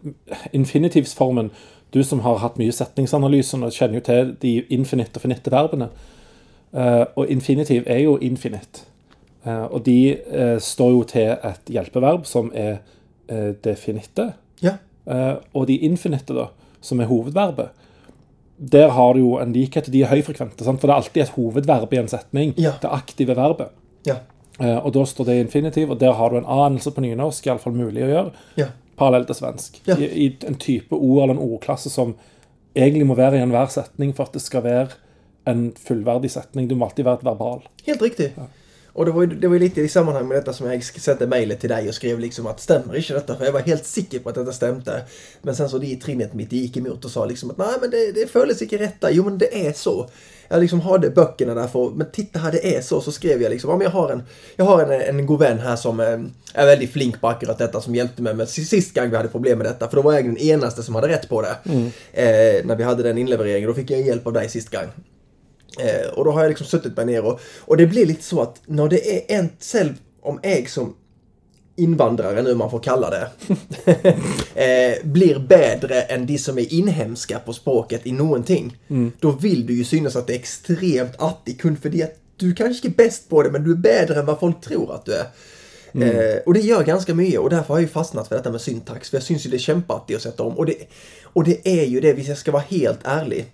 infinitivsformen 0.53 1.49
Du 1.93 2.03
som 2.03 2.19
har 2.19 2.37
hatt 2.37 2.57
mye 2.57 2.71
setningsanalyse, 2.71 3.57
og 3.65 3.71
kjenner 3.71 3.93
jo 3.95 3.99
til 4.01 4.35
de 4.41 4.61
infinitt 4.69 5.15
og 5.15 5.21
finitte 5.21 5.49
verbene. 5.51 5.87
Eh, 6.73 7.05
og 7.15 7.25
infinitiv 7.29 7.83
er 7.87 7.97
jo 8.03 8.17
infinite. 8.21 8.83
Eh, 9.45 9.63
og 9.73 9.83
de 9.85 10.17
står 10.59 10.89
jo 10.91 11.03
til 11.03 11.21
et 11.43 11.65
hjelpeverb 11.69 12.25
som 12.25 12.51
er 12.55 12.77
det 13.63 13.77
finitte. 13.77 14.33
ja, 14.61 14.71
og 15.53 15.67
de 15.67 15.77
infinitte, 15.77 16.33
da, 16.33 16.45
som 16.81 16.99
er 16.99 17.05
hovedverbet, 17.05 17.69
der 18.59 18.89
har 18.91 19.13
du 19.13 19.19
jo 19.19 19.37
en 19.39 19.53
likhet. 19.55 19.87
De 19.91 20.01
er 20.03 20.11
høyfrekvente, 20.11 20.65
sant? 20.67 20.81
for 20.81 20.87
det 20.87 20.93
er 20.93 21.01
alltid 21.01 21.21
et 21.23 21.35
hovedverb 21.37 21.93
i 21.93 22.01
en 22.01 22.11
setning. 22.11 22.53
Ja. 22.59 22.73
Det 22.81 22.91
aktive 22.91 23.35
verbet. 23.39 23.71
ja, 24.05 24.19
Eh, 24.59 24.75
og 24.85 24.91
da 24.91 25.05
står 25.07 25.25
det 25.29 25.35
i 25.37 25.39
infinitiv, 25.45 25.91
og 25.93 25.99
der 26.01 26.11
har 26.19 26.29
du 26.29 26.35
en 26.35 26.47
A-endelse 26.47 26.91
på 26.91 26.99
nynorsk, 26.99 27.45
iallfall 27.47 27.77
mulig 27.77 28.03
å 28.03 28.09
gjøre, 28.09 28.31
ja, 28.59 28.65
parallell 28.99 29.23
til 29.29 29.37
svensk. 29.37 29.77
Ja. 29.87 29.95
I, 29.95 30.09
I 30.25 30.25
en 30.49 30.57
type 30.59 30.95
ord 30.97 31.21
eller 31.23 31.37
en 31.37 31.45
ordklasse 31.45 31.87
som 31.93 32.11
egentlig 32.75 33.07
må 33.07 33.15
være 33.15 33.39
i 33.39 33.43
enhver 33.45 33.71
setning 33.71 34.11
for 34.17 34.27
at 34.27 34.35
det 34.35 34.41
skal 34.43 34.65
være 34.65 34.97
en 35.47 35.69
fullverdig 35.79 36.31
setning. 36.33 36.67
Du 36.67 36.75
må 36.75 36.89
alltid 36.89 37.07
være 37.07 37.21
et 37.21 37.29
verbal. 37.29 37.61
helt 37.87 38.03
riktigt. 38.03 38.35
Och 38.99 39.05
det 39.05 39.11
var, 39.11 39.21
ju, 39.21 39.27
det 39.27 39.47
var 39.47 39.55
ju 39.55 39.59
lite 39.59 39.81
i 39.81 39.89
sammanhang 39.89 40.27
med 40.27 40.37
detta 40.37 40.53
som 40.53 40.71
jag 40.71 40.83
sände 40.83 41.27
mejlet 41.27 41.59
till 41.59 41.69
dig 41.69 41.89
och 41.89 41.95
skrev 41.95 42.19
liksom 42.19 42.47
att 42.47 42.59
stämmer 42.59 42.95
inte 42.95 43.13
detta? 43.13 43.35
För 43.35 43.45
jag 43.45 43.51
var 43.51 43.59
helt 43.59 43.85
säker 43.85 44.19
på 44.19 44.29
att 44.29 44.35
detta 44.35 44.51
stämde. 44.51 45.05
Men 45.41 45.55
sen 45.55 45.69
så 45.69 45.77
det 45.77 45.95
trinnet 45.95 46.33
mitt 46.33 46.51
gick 46.51 46.77
emot 46.77 47.05
och 47.05 47.11
sa 47.11 47.25
liksom 47.25 47.51
att 47.51 47.57
nej 47.57 47.75
men 47.81 47.89
det, 47.89 48.11
det 48.11 48.31
följdes 48.31 48.61
inte 48.61 48.77
rätta. 48.77 49.11
Jo 49.11 49.23
men 49.23 49.37
det 49.37 49.67
är 49.67 49.73
så. 49.73 50.09
Jag 50.47 50.61
liksom 50.61 50.81
hade 50.81 51.09
böckerna 51.09 51.53
där 51.53 51.67
för, 51.67 51.89
men 51.89 52.11
titta 52.11 52.39
här 52.39 52.51
det 52.51 52.75
är 52.75 52.81
så. 52.81 53.01
Så 53.01 53.11
skrev 53.11 53.41
jag 53.41 53.49
liksom, 53.49 53.69
ja, 53.69 53.77
men 53.77 53.85
jag 53.85 53.91
har 53.91 54.09
en, 54.09 54.23
jag 54.55 54.65
har 54.65 54.83
en, 54.83 55.01
en 55.01 55.25
god 55.25 55.39
vän 55.39 55.59
här 55.59 55.75
som 55.75 55.99
eh, 55.99 56.19
är 56.53 56.65
väldigt 56.65 56.91
flink 56.91 57.21
på 57.21 57.27
akkurat 57.27 57.57
detta 57.57 57.81
som 57.81 57.95
hjälpte 57.95 58.21
mig 58.21 58.33
med 58.33 58.49
sist 58.49 58.95
gång 58.95 59.09
vi 59.09 59.17
hade 59.17 59.29
problem 59.29 59.57
med 59.57 59.67
detta. 59.67 59.89
För 59.89 59.95
då 59.95 60.01
var 60.01 60.13
jag 60.13 60.25
den 60.25 60.37
enaste 60.37 60.83
som 60.83 60.95
hade 60.95 61.07
rätt 61.07 61.29
på 61.29 61.41
det. 61.41 61.55
Mm. 61.63 61.85
Eh, 62.13 62.65
när 62.65 62.75
vi 62.75 62.83
hade 62.83 63.03
den 63.03 63.17
inlevereringen. 63.17 63.69
Då 63.69 63.73
fick 63.73 63.91
jag 63.91 64.01
hjälp 64.01 64.27
av 64.27 64.33
dig 64.33 64.49
sist 64.49 64.71
gång. 64.71 64.87
Eh, 65.79 66.09
och 66.09 66.25
då 66.25 66.31
har 66.31 66.41
jag 66.41 66.49
liksom 66.49 66.67
suttit 66.67 66.97
mig 66.97 67.05
ner 67.05 67.25
och, 67.25 67.39
och 67.59 67.77
det 67.77 67.87
blir 67.87 68.05
lite 68.05 68.23
så 68.23 68.41
att 68.41 68.61
när 68.65 68.87
det 68.87 69.31
är 69.31 69.39
en, 69.39 69.49
själv 69.59 69.93
om 70.21 70.39
jag 70.43 70.69
som 70.69 70.95
invandrare 71.75 72.41
nu 72.41 72.55
man 72.55 72.71
får 72.71 72.79
kalla 72.79 73.09
det, 73.09 73.29
eh, 74.99 75.05
blir 75.05 75.39
bättre 75.39 76.01
än 76.01 76.25
de 76.25 76.37
som 76.37 76.57
är 76.57 76.73
inhemska 76.73 77.39
på 77.39 77.53
språket 77.53 78.01
i 78.03 78.11
någonting. 78.11 78.77
Mm. 78.87 79.11
Då 79.19 79.31
vill 79.31 79.65
du 79.65 79.73
ju 79.73 79.83
synas 79.83 80.15
att 80.15 80.27
det 80.27 80.33
är 80.33 80.39
extremt 80.39 81.13
attig 81.17 81.61
kund 81.61 81.79
för 81.79 81.89
det 81.89 82.19
du 82.37 82.55
kanske 82.55 82.87
är 82.87 82.91
bäst 82.91 83.29
på 83.29 83.43
det 83.43 83.51
men 83.51 83.63
du 83.63 83.71
är 83.71 83.75
bättre 83.75 84.19
än 84.19 84.25
vad 84.25 84.39
folk 84.39 84.61
tror 84.61 84.95
att 84.95 85.05
du 85.05 85.13
är. 85.13 85.25
Mm. 85.93 86.09
Eh, 86.09 86.37
och 86.45 86.53
det 86.53 86.59
gör 86.59 86.83
ganska 86.83 87.13
mycket 87.13 87.39
och 87.39 87.49
därför 87.49 87.67
har 87.67 87.75
jag 87.75 87.81
ju 87.81 87.87
fastnat 87.87 88.27
för 88.27 88.35
detta 88.35 88.51
med 88.51 88.61
syntax. 88.61 89.09
För 89.09 89.17
jag 89.17 89.23
syns 89.23 89.45
ju 89.45 89.49
det 89.49 89.57
är 89.57 89.59
kämpattigt 89.59 90.15
att 90.15 90.21
sätta 90.21 90.43
om. 90.43 90.57
Och 90.57 90.65
det, 90.65 90.75
och 91.23 91.43
det 91.43 91.67
är 91.67 91.85
ju 91.85 91.99
det, 91.99 92.13
hvis 92.13 92.27
jag 92.27 92.37
ska 92.37 92.51
vara 92.51 92.63
helt 92.67 92.99
ärlig 93.03 93.45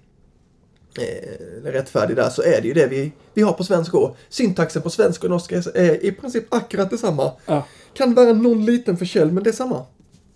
eh, 0.98 1.72
rättfärdig 1.72 2.16
där 2.16 2.30
så 2.30 2.42
är 2.42 2.62
det 2.62 2.68
ju 2.68 2.74
det 2.74 2.88
vi, 2.88 3.12
vi 3.34 3.42
har 3.42 3.54
på 3.54 3.64
svenska 3.64 3.98
också. 3.98 4.16
Syntaxen 4.30 4.82
på 4.82 4.90
svenska 4.90 5.28
och 5.28 5.32
norska 5.32 5.56
är 5.74 6.06
i 6.06 6.12
princip 6.12 6.54
akkurat 6.54 6.90
detsamma. 6.90 7.32
Ja. 7.46 7.66
Kan 7.94 8.14
vara 8.14 8.34
någon 8.34 8.66
liten 8.66 8.98
förskäll 8.98 9.32
men 9.32 9.44
det 9.44 9.50
är 9.50 9.54
samma. 9.54 9.86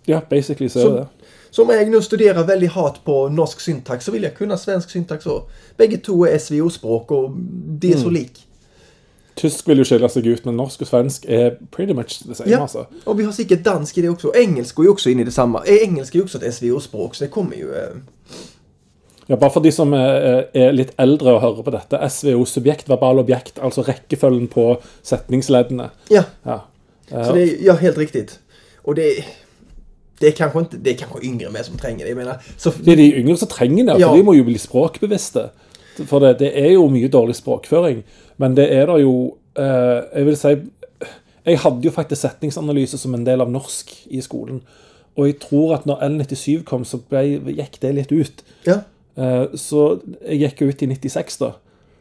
Ja, 0.04 0.22
basically 0.30 0.68
så, 0.68 0.80
så 0.80 0.88
är 0.88 0.96
det. 0.96 1.06
Så 1.50 1.62
om 1.62 1.68
jag 1.68 1.88
nu 1.88 2.02
studerar 2.02 2.44
väldigt 2.44 2.72
hårt 2.72 3.04
på 3.04 3.28
norsk 3.28 3.60
syntax 3.60 4.04
så 4.04 4.12
vill 4.12 4.22
jag 4.22 4.36
kunna 4.36 4.58
svensk 4.58 4.90
syntax 4.90 5.26
också. 5.26 5.50
Bägge 5.76 5.96
två 5.96 6.26
är 6.26 6.38
SVO-språk 6.38 7.10
och 7.10 7.30
det 7.66 7.88
är 7.88 7.92
mm. 7.92 8.04
så 8.04 8.10
lik. 8.10 8.46
Tysk 9.34 9.68
vill 9.68 9.78
ju 9.78 9.84
skilja 9.84 10.08
sig 10.08 10.28
ut 10.28 10.44
men 10.44 10.56
norsk 10.56 10.80
och 10.80 10.88
svensk 10.88 11.24
är 11.24 11.58
pretty 11.70 11.94
much 11.94 12.22
det 12.24 12.34
same 12.34 12.50
ja. 12.50 12.58
alltså. 12.58 12.86
och 13.04 13.20
vi 13.20 13.24
har 13.24 13.32
säkert 13.32 13.64
dansk 13.64 13.98
i 13.98 14.02
det 14.02 14.08
också. 14.08 14.32
Engelska 14.34 14.82
är 14.82 14.84
ju 14.84 14.90
också 14.90 15.10
in 15.10 15.20
i 15.20 15.24
detsamma. 15.24 15.62
Engelska 15.66 16.18
är 16.18 16.20
ju 16.20 16.24
också 16.24 16.44
ett 16.44 16.54
SVO-språk 16.54 17.14
så 17.14 17.24
det 17.24 17.30
kommer 17.30 17.56
ju... 17.56 17.74
Eh... 17.74 17.96
Ja, 19.30 19.36
bare 19.38 19.52
for 19.54 19.62
de 19.62 19.70
som 19.70 19.92
er, 19.94 20.48
er, 20.58 20.72
litt 20.74 20.90
eldre 20.98 21.36
og 21.36 21.44
hører 21.44 21.62
på 21.62 21.70
dette. 21.70 21.98
SVO, 22.10 22.42
subjekt, 22.50 22.88
verbal 22.90 23.20
objekt. 23.22 23.60
Altså 23.62 23.84
rekkefølgen 23.86 24.48
på 24.50 24.64
setningsleddene. 25.06 25.86
Ja. 26.10 26.24
ja. 26.42 26.56
Så 27.10 27.36
det 27.36 27.42
är, 27.42 27.52
ja, 27.66 27.74
helt 27.78 27.98
riktigt. 27.98 28.38
Och 28.82 28.94
det, 28.94 29.24
det 30.18 30.26
är 30.26 30.32
kanske 30.32 30.58
inte, 30.58 30.76
det 30.76 30.90
är 30.90 30.94
kanske 30.94 31.26
yngre 31.26 31.50
med 31.50 31.66
som 31.66 31.78
tränger 31.78 32.04
det. 32.04 32.08
Jag 32.08 32.16
menar, 32.16 32.42
så... 32.56 32.72
Det 32.82 32.92
är 32.92 32.96
de 32.96 33.14
yngre 33.14 33.36
som 33.36 33.48
trenger 33.48 33.84
det, 33.84 33.92
for 33.92 34.00
ja. 34.00 34.16
de 34.16 34.22
må 34.22 34.34
jo 34.34 34.44
bli 34.44 34.58
språkbevisste. 34.58 35.48
For 36.08 36.20
det, 36.20 36.34
det, 36.42 36.50
er 36.58 36.72
jo 36.74 36.88
mye 36.90 37.08
dårlig 37.08 37.38
språkføring. 37.38 38.02
Men 38.36 38.58
det 38.58 38.66
er 38.74 38.86
det 38.90 39.00
jo 39.04 39.14
eh, 39.58 39.98
Jeg 40.10 40.26
vil 40.26 40.36
si 40.38 40.54
Jeg 41.46 41.58
hadde 41.62 41.86
jo 41.86 41.90
faktisk 41.94 42.22
setningsanalyse 42.22 42.98
som 42.98 43.14
en 43.14 43.26
del 43.26 43.40
av 43.40 43.50
norsk 43.50 43.92
i 44.10 44.20
skolen. 44.20 44.64
Og 45.14 45.26
jeg 45.26 45.38
tror 45.42 45.76
at 45.78 45.86
når 45.86 46.02
L97 46.08 46.64
kom, 46.66 46.82
så 46.84 46.98
ble, 46.98 47.38
gikk 47.54 47.78
det 47.82 47.94
litt 47.94 48.12
ut. 48.12 48.42
Ja. 48.66 48.82
Eh, 49.20 49.56
så 49.60 49.84
jeg 50.24 50.40
gikk 50.44 50.62
ut 50.64 50.84
i 50.84 50.90
96, 50.94 51.40
da. 51.42 51.54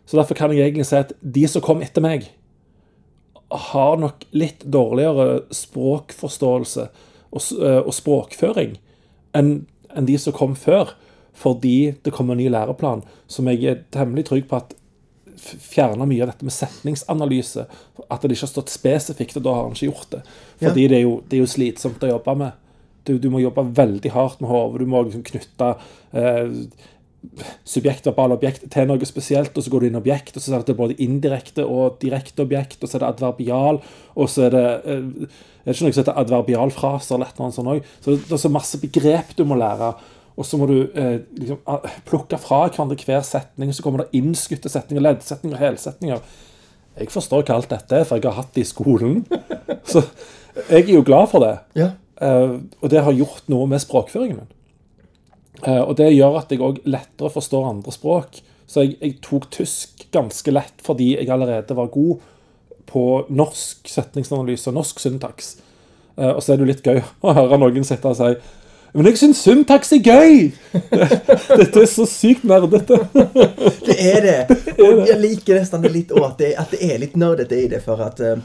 Så 0.10 0.18
derfor 0.18 0.38
kan 0.38 0.54
jeg 0.56 0.66
egentlig 0.66 0.88
si 0.90 0.98
at 0.98 1.12
de 1.22 1.46
som 1.52 1.64
kom 1.66 1.84
etter 1.86 2.04
meg, 2.06 2.30
har 3.50 3.98
nok 3.98 4.28
litt 4.38 4.62
dårligere 4.70 5.42
språkforståelse 5.54 6.84
og, 7.34 7.46
eh, 7.58 7.80
og 7.82 7.94
språkføring 7.98 8.76
enn 9.38 9.54
en 9.98 10.06
de 10.06 10.18
som 10.22 10.36
kom 10.38 10.56
før. 10.58 10.94
Fordi 11.40 11.96
det 12.04 12.12
kommer 12.14 12.36
en 12.36 12.42
ny 12.42 12.50
læreplan 12.52 13.02
som 13.32 13.48
jeg 13.48 13.64
er 13.64 13.84
temmelig 13.96 14.26
trygg 14.28 14.48
på 14.50 14.58
at 14.60 14.74
fjerner 15.40 16.10
mye 16.10 16.26
av 16.26 16.34
dette 16.34 16.46
med 16.46 16.54
setningsanalyse. 16.54 17.66
At 18.10 18.22
det 18.22 18.36
ikke 18.36 18.46
har 18.48 18.52
stått 18.52 18.74
spesifikt, 18.74 19.38
og 19.40 19.46
da 19.46 19.54
har 19.56 19.68
han 19.68 19.78
ikke 19.78 19.92
gjort 19.92 20.10
det. 20.18 20.22
Fordi 20.60 20.84
ja. 20.84 20.92
det, 20.92 20.98
er 20.98 21.06
jo, 21.06 21.14
det, 21.26 21.38
er 21.38 21.44
jo, 21.46 21.54
slitsomt 21.54 22.04
å 22.04 22.12
jobbe 22.12 22.36
med. 22.42 22.66
Du, 23.08 23.14
du 23.22 23.30
må 23.32 23.42
jobbe 23.42 23.64
veldig 23.78 24.12
hardt 24.14 24.44
med 24.44 24.52
hodet. 24.52 24.84
Du 24.84 24.92
må 24.92 25.04
liksom 25.06 25.24
knytte 25.30 25.70
eh, 26.12 26.58
subjekt, 27.68 28.08
verbal 28.08 28.34
objekt 28.36 28.66
til 28.72 28.88
noe 28.88 29.08
spesielt, 29.08 29.56
og 29.56 29.64
så 29.66 29.72
går 29.72 29.84
du 29.84 29.90
inn 29.90 29.98
i 29.98 30.02
objekt, 30.02 30.38
og 30.38 30.44
så 30.44 30.56
er 30.56 30.66
det 30.68 30.78
både 30.78 30.98
indirekte 31.04 31.66
og 31.68 32.00
direkte 32.02 32.46
objekt, 32.46 32.80
og 32.82 32.90
så 32.90 32.98
er 32.98 33.04
det 33.04 33.10
adverbial, 33.10 33.82
og 34.16 34.30
så 34.32 34.48
er 34.48 34.56
det 34.56 34.68
eh, 34.86 35.08
Er 35.60 35.74
det 35.74 35.76
ikke 35.76 35.86
noe 35.86 35.94
som 35.94 36.02
heter 36.02 36.20
adverbialfraser 36.22 37.18
eller 37.18 37.34
noe 37.38 37.54
sånt 37.54 37.70
òg? 37.70 37.90
Så 38.00 38.16
det 38.16 38.32
er 38.32 38.42
så 38.42 38.50
masse 38.50 38.80
begrep 38.80 39.36
du 39.38 39.44
må 39.46 39.58
lære. 39.60 39.92
Og 40.40 40.48
så 40.48 40.58
må 40.58 40.70
du 40.70 40.78
eh, 40.96 41.20
liksom, 41.36 41.60
plukke 42.08 42.40
fra 42.40 42.62
hverandre 42.70 42.96
hver 43.04 43.26
setning, 43.28 43.74
så 43.76 43.84
kommer 43.84 44.06
det 44.06 44.22
innskutte 44.22 44.72
setninger, 44.72 45.04
leddsetninger, 45.04 45.60
helsetninger. 45.60 46.24
Jeg 47.00 47.12
forstår 47.12 47.44
hva 47.44 47.58
alt 47.60 47.74
dette 47.74 48.06
for 48.08 48.18
jeg 48.18 48.28
har 48.28 48.40
hatt 48.40 48.56
det 48.56 48.64
i 48.64 48.70
skolen. 48.70 49.26
Så 49.92 50.02
jeg 50.70 50.86
er 50.88 50.96
jo 50.96 51.04
glad 51.06 51.30
for 51.32 51.44
det. 51.44 51.58
Ja. 51.80 51.92
Eh, 52.24 52.56
og 52.80 52.92
det 52.92 53.04
har 53.04 53.20
gjort 53.20 53.52
noe 53.52 53.68
med 53.70 53.84
språkføringen 53.84 54.42
min. 54.42 54.56
Eh, 55.66 55.82
og 55.82 55.96
det 56.00 56.12
gjør 56.14 56.40
at 56.42 56.52
jeg 56.54 56.64
òg 56.64 56.82
lettere 56.90 57.32
forstår 57.34 57.70
andre 57.72 57.94
språk. 57.96 58.42
Så 58.70 58.86
jeg, 58.86 58.98
jeg, 59.02 59.18
tok 59.26 59.50
tysk 59.54 60.06
ganske 60.14 60.54
lett 60.54 60.86
fordi 60.86 61.16
jeg 61.16 61.32
allerede 61.34 61.78
var 61.78 61.90
god 61.94 62.20
på 62.90 63.06
norsk 63.30 63.90
setningsanalyse 63.90 64.70
og 64.72 64.80
norsk 64.80 65.02
syntaks. 65.02 65.58
Eh, 66.18 66.32
og 66.32 66.42
så 66.44 66.54
er 66.54 66.60
det 66.60 66.66
jo 66.66 66.72
litt 66.74 66.86
gøy 66.86 67.02
å 67.02 67.36
høre 67.38 67.62
noen 67.62 67.88
sitte 67.88 68.14
og 68.14 68.20
si 68.20 68.34
men 68.94 69.06
jeg 69.06 69.20
syns 69.20 69.42
syntaks 69.46 69.92
er 69.94 70.00
gøy! 70.02 70.48
Dette 71.60 71.84
er 71.84 71.90
så 71.90 72.08
sykt 72.10 72.46
nerdete. 72.50 72.98
det 73.86 73.98
er 74.02 74.24
det. 74.26 74.58
Og 74.86 75.04
jeg 75.06 75.18
liker 75.22 75.60
nesten 75.60 75.84
det 75.86 75.92
litt 75.94 76.14
òg, 76.16 76.26
at, 76.32 76.72
det 76.74 76.80
er 76.88 76.98
litt 77.02 77.14
nerdete 77.20 77.60
i 77.60 77.68
det, 77.70 77.84
for 77.86 78.02
at 78.02 78.22
uh, 78.24 78.42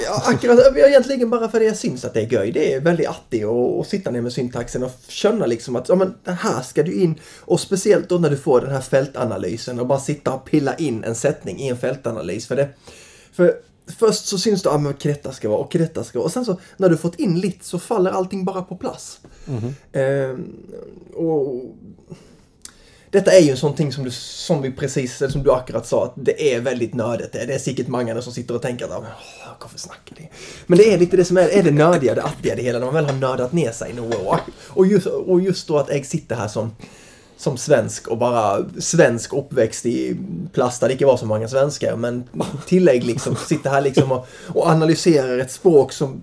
Ja, 0.00 0.22
akkurat. 0.26 0.76
Egentligen 0.76 1.30
bara 1.30 1.48
för 1.48 1.60
det 1.60 1.64
jag 1.64 1.76
syns 1.76 2.04
att 2.04 2.14
det 2.14 2.20
är 2.20 2.32
göj. 2.32 2.52
Det 2.52 2.74
är 2.74 2.80
väldigt 2.80 3.08
attigt 3.08 3.44
att 3.44 3.86
sitta 3.86 4.10
ner 4.10 4.20
med 4.20 4.32
syntaxen 4.32 4.82
och 4.82 4.92
känna 5.08 5.46
liksom 5.46 5.76
att 5.76 5.88
ja, 5.88 5.94
men, 5.94 6.14
här 6.24 6.62
ska 6.62 6.82
du 6.82 6.92
in. 6.92 7.14
Och 7.40 7.60
speciellt 7.60 8.08
då 8.08 8.18
när 8.18 8.30
du 8.30 8.36
får 8.36 8.60
den 8.60 8.70
här 8.70 8.80
fältanalysen 8.80 9.80
och 9.80 9.86
bara 9.86 10.00
sitta 10.00 10.32
och 10.32 10.44
pilla 10.44 10.74
in 10.74 11.04
en 11.04 11.14
sättning 11.14 11.60
i 11.60 11.68
en 11.68 11.76
fältanalys. 11.76 12.46
För 12.46 12.56
det, 12.56 12.68
för 13.32 13.54
först 13.98 14.26
så 14.26 14.38
syns 14.38 14.62
det 14.62 14.70
att 14.70 14.86
ah, 14.86 14.92
detta 15.02 15.32
ska 15.32 15.48
vara 15.48 15.58
och 15.58 15.70
detta 15.72 16.04
ska 16.04 16.18
vara. 16.18 16.26
Och 16.26 16.32
sen 16.32 16.44
så 16.44 16.60
när 16.76 16.88
du 16.88 16.96
fått 16.96 17.14
in 17.20 17.40
lite 17.40 17.64
så 17.64 17.78
faller 17.78 18.10
allting 18.10 18.44
bara 18.44 18.62
på 18.62 18.76
plats. 18.76 19.20
Mm 19.48 19.60
-hmm. 19.60 20.30
eh, 20.30 20.38
och 21.16 21.64
detta 23.12 23.32
är 23.32 23.40
ju 23.40 23.50
en 23.50 23.56
sån 23.56 23.74
ting 23.74 23.92
som, 23.92 24.04
du, 24.04 24.10
som 24.10 24.62
vi 24.62 24.70
precis, 24.70 25.22
som 25.32 25.42
du 25.42 25.52
akkurat 25.52 25.86
sa, 25.86 26.04
att 26.04 26.12
det 26.14 26.54
är 26.54 26.60
väldigt 26.60 26.94
nördigt. 26.94 27.32
Det 27.32 27.54
är 27.54 27.58
säkert 27.58 27.88
många 27.88 28.22
som 28.22 28.32
sitter 28.32 28.54
och 28.54 28.62
tänker 28.62 28.84
att 28.84 29.04
varför 29.60 29.78
snackar 29.78 30.16
de? 30.16 30.28
Men 30.66 30.78
det 30.78 30.92
är 30.92 30.98
lite 30.98 31.16
det 31.16 31.24
som 31.24 31.36
är, 31.36 31.48
är 31.48 31.62
det 31.62 31.70
nördiga, 31.70 32.14
det 32.14 32.22
attiga 32.22 32.56
det 32.56 32.62
hela, 32.62 32.78
när 32.78 32.86
man 32.86 32.94
väl 32.94 33.04
har 33.04 33.12
nördat 33.12 33.52
ner 33.52 33.72
sig 33.72 33.92
några 33.92 34.40
och 34.68 34.86
just, 34.86 35.06
och 35.06 35.40
just 35.40 35.68
då 35.68 35.78
att 35.78 35.88
jag 35.88 36.06
sitter 36.06 36.36
här 36.36 36.48
som 36.48 36.70
som 37.36 37.56
svensk 37.56 38.08
och 38.08 38.18
bara 38.18 38.64
svensk 38.78 39.32
uppväxt 39.32 39.86
i 39.86 40.16
plast 40.52 40.80
där 40.80 40.88
det 40.88 40.92
inte 40.92 41.06
var 41.06 41.16
så 41.16 41.26
många 41.26 41.48
svenskar. 41.48 41.96
Men 41.96 42.24
tillägg 42.66 43.04
liksom, 43.04 43.36
sitter 43.36 43.70
här 43.70 43.80
liksom 43.80 44.12
och, 44.12 44.26
och 44.48 44.66
analyserar 44.66 45.38
ett 45.38 45.52
språk 45.52 45.92
som 45.92 46.22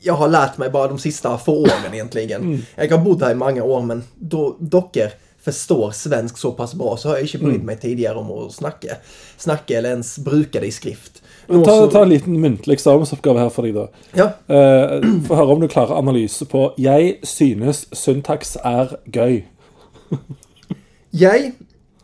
jag 0.00 0.14
har 0.14 0.28
lärt 0.28 0.58
mig 0.58 0.70
bara 0.70 0.88
de 0.88 0.98
sista 0.98 1.38
få 1.38 1.52
åren 1.52 1.94
egentligen. 1.94 2.42
Mm. 2.42 2.62
Jag 2.74 2.90
har 2.90 3.04
bott 3.04 3.20
här 3.22 3.30
i 3.30 3.34
många 3.34 3.64
år 3.64 3.82
men 3.82 4.04
då, 4.14 4.56
docker 4.58 5.12
förstår 5.44 5.90
svensk 5.90 6.38
så 6.38 6.52
pass 6.52 6.74
bra 6.74 6.96
så 6.96 7.08
har 7.08 7.16
jag 7.16 7.24
inte 7.24 7.38
brytt 7.38 7.54
mm. 7.54 7.66
mig 7.66 7.76
tidigare 7.76 8.18
om 8.18 8.30
att 8.30 8.52
snacka. 8.52 8.96
Snacka 9.36 9.78
eller 9.78 9.90
ens 9.90 10.18
bruka 10.18 10.60
det 10.60 10.66
i 10.66 10.72
skrift. 10.72 11.22
Men 11.46 11.64
ta, 11.64 11.86
ta 11.86 12.02
en 12.02 12.08
liten 12.08 12.40
muntlig 12.40 12.74
eksamensoppgave 12.74 13.40
her 13.40 13.50
for 13.50 13.66
deg, 13.66 13.74
da. 13.74 13.88
Ja. 14.14 14.28
Eh, 14.46 15.02
Få 15.26 15.36
høre 15.36 15.56
om 15.56 15.60
du 15.60 15.68
klarer 15.68 15.98
analyse 15.98 16.46
på 16.46 16.72
'Jeg 16.78 17.18
synes 17.22 17.86
syntaks 17.92 18.56
er 18.56 18.96
gøy'. 19.06 19.42
jeg 21.10 21.52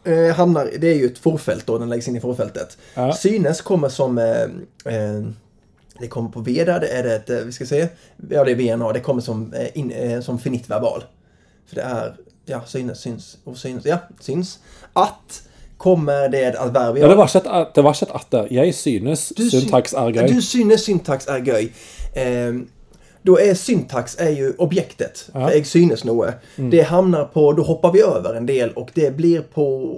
eh, 0.04 0.34
hamnar, 0.34 0.68
det 0.80 0.88
är 0.88 0.94
ju 0.94 1.06
ett 1.06 1.18
forfält 1.18 1.66
då, 1.66 1.78
den 1.78 1.88
läggs 1.88 2.08
in 2.08 2.16
i 2.16 2.20
forfältet. 2.20 2.78
Ja. 2.94 3.12
Synes 3.12 3.60
kommer 3.60 3.88
som 3.88 4.18
eh, 4.18 4.42
eh, 4.84 5.22
det 6.00 6.08
kommer 6.08 6.30
på 6.30 6.40
V 6.40 6.64
där, 6.64 6.80
det 6.80 6.88
är 6.88 7.02
det 7.02 7.14
ett, 7.14 7.30
eh, 7.30 7.38
vi 7.38 7.52
ska 7.52 7.66
se, 7.66 7.88
ja 8.30 8.44
det 8.44 8.52
är 8.52 8.56
VNA, 8.56 8.92
det 8.92 9.00
kommer 9.00 9.20
som, 9.20 9.52
eh, 9.52 9.78
in, 9.78 10.22
som 10.22 10.38
finit 10.38 10.70
verbal. 10.70 11.04
För 11.66 11.74
det 11.74 11.82
är 11.82 12.14
ja, 12.48 12.60
synes, 12.66 13.00
syns 13.00 13.38
och 13.44 13.56
syns. 13.56 13.84
Ja, 13.84 13.98
syns. 14.20 14.58
Att 14.92 15.42
kommer 15.76 16.28
det 16.28 16.44
ett 16.44 16.56
adverbium. 16.56 17.02
Ja, 17.02 17.08
det 17.08 17.16
var 17.16 17.26
ikke 17.26 17.38
et, 17.38 17.74
det 17.74 17.82
var 17.82 17.94
ikke 17.94 18.06
et 18.06 18.14
at 18.14 18.26
der. 18.32 18.46
Jeg 18.50 18.74
synes 18.74 19.28
du 19.28 19.50
syntaks 19.50 19.92
er 19.92 20.10
gøy. 20.10 20.28
Du 20.28 20.40
synes 20.42 20.80
syntaks 20.80 21.26
är 21.26 21.38
gøy. 21.38 21.72
Eh, 22.14 22.54
då 23.22 23.38
är 23.38 23.54
syntax 23.54 24.16
är 24.18 24.30
ju 24.30 24.52
objektet. 24.58 25.30
Ja. 25.34 25.54
Jag 25.54 25.66
synes 25.66 26.04
noe. 26.04 26.32
Mm. 26.56 26.70
Det 26.70 26.82
hamnar 26.82 27.24
på, 27.24 27.52
då 27.52 27.62
hoppar 27.62 27.92
vi 27.92 28.02
över 28.02 28.34
en 28.34 28.46
del 28.46 28.70
och 28.70 28.90
det 28.94 29.16
blir 29.16 29.40
på 29.40 29.96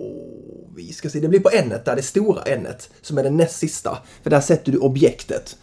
vi 0.77 0.93
ska 0.93 1.11
se, 1.11 1.21
det 1.21 1.29
blir 1.29 1.41
på 1.41 1.51
n-et 1.53 1.85
där, 1.85 1.97
det 1.97 2.03
stora 2.03 2.43
n-et, 2.43 2.91
som 3.03 3.19
är 3.19 3.23
det 3.23 3.31
näst 3.31 3.59
sista. 3.59 3.99
För 4.23 4.31
där 4.31 4.41
sätter 4.41 4.73
du 4.73 4.79
objektet, 4.79 5.57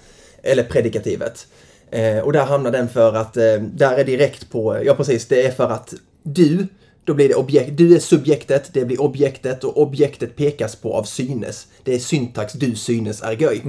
eller 0.44 0.64
predikativet. 0.64 1.48
Eh, 1.92 2.20
och 2.20 2.34
där 2.34 2.46
hamnar 2.46 2.72
den 2.72 2.90
för 2.90 3.14
att, 3.14 3.38
eh, 3.38 3.62
där 3.62 3.98
är 3.98 4.04
direkt 4.04 4.50
på, 4.50 4.84
ja 4.84 4.94
precis, 4.94 5.26
det 5.26 5.46
är 5.46 5.52
för 5.52 5.70
att 5.70 5.94
du, 6.34 6.68
då 7.04 7.14
blir 7.14 7.30
det 7.30 7.36
objekt, 7.36 7.78
du 7.78 7.96
är 7.96 8.00
subjektet, 8.00 8.70
det 8.74 8.86
blir 8.86 9.02
objektet 9.02 9.64
och 9.64 9.82
objektet 9.82 10.36
pekas 10.36 10.76
på 10.76 10.94
av 10.94 11.04
synes. 11.04 11.68
Det 11.84 11.96
är 11.96 12.00
syntax, 12.00 12.54
du 12.54 12.76
synes 12.76 13.22
är 13.22 13.32
göj. 13.32 13.62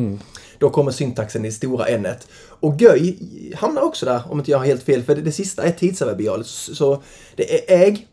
Då 0.58 0.70
kommer 0.70 0.90
syntaxen 0.90 1.44
i 1.44 1.52
stora 1.52 1.86
n-et. 1.86 2.28
Och 2.60 2.80
göj 2.80 3.18
hamnar 3.56 3.82
också 3.82 4.06
där, 4.06 4.22
om 4.30 4.38
inte 4.38 4.50
jag 4.50 4.58
har 4.58 4.66
helt 4.66 4.82
fel, 4.82 5.02
för 5.02 5.14
det, 5.14 5.22
det 5.22 5.32
sista 5.32 5.62
är 5.62 5.72
tidsadverbial. 5.72 6.44
Så 6.44 7.02
det 7.36 7.72
är 7.72 7.82
äg, 7.82 8.06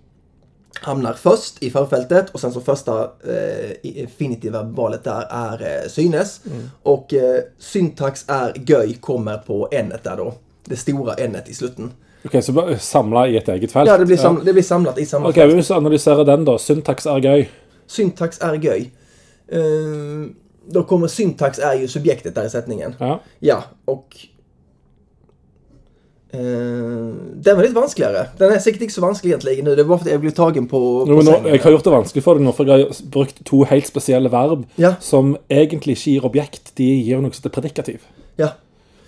hamnar 0.81 1.13
först 1.13 1.63
i 1.63 1.71
förfältet 1.71 2.29
och 2.29 2.39
sen 2.39 2.53
så 2.53 2.61
första 2.61 3.03
eh, 3.03 3.71
infinitiva 3.81 4.63
valet 4.63 5.03
där 5.03 5.27
är 5.29 5.83
eh, 5.83 5.89
synes. 5.89 6.41
Och 6.83 7.13
eh, 7.13 7.43
syntax 7.59 8.25
är 8.27 8.53
göj 8.67 8.93
kommer 8.93 9.37
på 9.37 9.69
n-et 9.71 10.03
där 10.03 10.17
då. 10.17 10.33
Det 10.65 10.77
stora 10.77 11.13
n-et 11.13 11.49
i 11.49 11.53
slutten. 11.53 11.91
Ok, 12.25 12.43
Så 12.43 12.51
bare 12.53 12.77
samla 12.79 13.27
i 13.27 13.37
et 13.37 13.49
eget 13.49 13.71
felt? 13.71 13.87
Ja, 13.87 13.97
det 13.97 14.05
blir, 14.05 14.17
sam 14.17 14.39
det 14.45 14.53
blir 14.53 14.63
samlat 14.63 14.97
i 14.97 15.05
samma 15.05 15.29
Ok, 15.29 15.35
fält. 15.35 15.53
Vi 15.69 15.73
analyserer 15.73 16.25
den, 16.25 16.45
da. 16.45 16.57
Syntaks 16.57 17.05
er 17.05 17.19
gøy. 17.21 17.45
Syntax 17.87 18.39
är 18.41 18.55
göj. 18.55 18.91
Eh, 19.51 20.25
då 20.67 20.83
kommer 20.83 21.07
syntax 21.07 21.59
är 21.59 21.73
ju 21.79 21.87
subjektet 21.87 22.35
där 22.35 22.45
i 22.45 22.49
sättningen. 22.49 22.95
Ja. 22.99 23.19
Ja, 23.39 23.63
och... 23.85 24.15
Eh, 26.31 26.39
den 27.35 27.55
var 27.55 27.61
lite 27.61 27.75
vanskligere. 27.75 28.27
Den 28.37 28.51
är 28.53 28.59
säkert 28.59 28.81
inte 28.81 28.93
så 28.93 29.01
vanskelig 29.01 29.31
egentligen 29.31 29.65
nu. 29.65 29.75
Det 29.75 29.81
är 29.81 29.85
bara 29.85 29.97
för 29.97 30.05
att 30.05 30.11
jag 30.11 30.21
blev 30.21 30.31
tagen 30.31 30.67
på, 30.67 30.77
Jo, 30.77 31.05
på 31.05 31.11
men 31.15 31.25
nå, 31.25 31.31
sengen. 31.31 31.53
jeg 31.53 31.63
har 31.63 31.71
gjort 31.71 31.83
det 31.83 31.89
vanskelig 31.93 32.23
for 32.23 32.35
deg 32.35 32.43
nå, 32.45 32.51
for 32.51 32.65
jeg 32.67 32.85
har 32.87 33.05
brukt 33.11 33.43
to 33.45 33.63
helt 33.69 33.87
spesielle 33.87 34.29
verb 34.29 34.65
Ja. 34.75 34.95
som 34.99 35.37
egentlig 35.49 35.95
ikke 35.97 36.11
gir 36.11 36.25
objekt, 36.25 36.71
de 36.77 36.83
gir 36.83 37.21
noe 37.21 37.31
som 37.31 37.43
heter 37.45 37.53
predikativ. 37.61 37.99
Ja. 38.37 38.49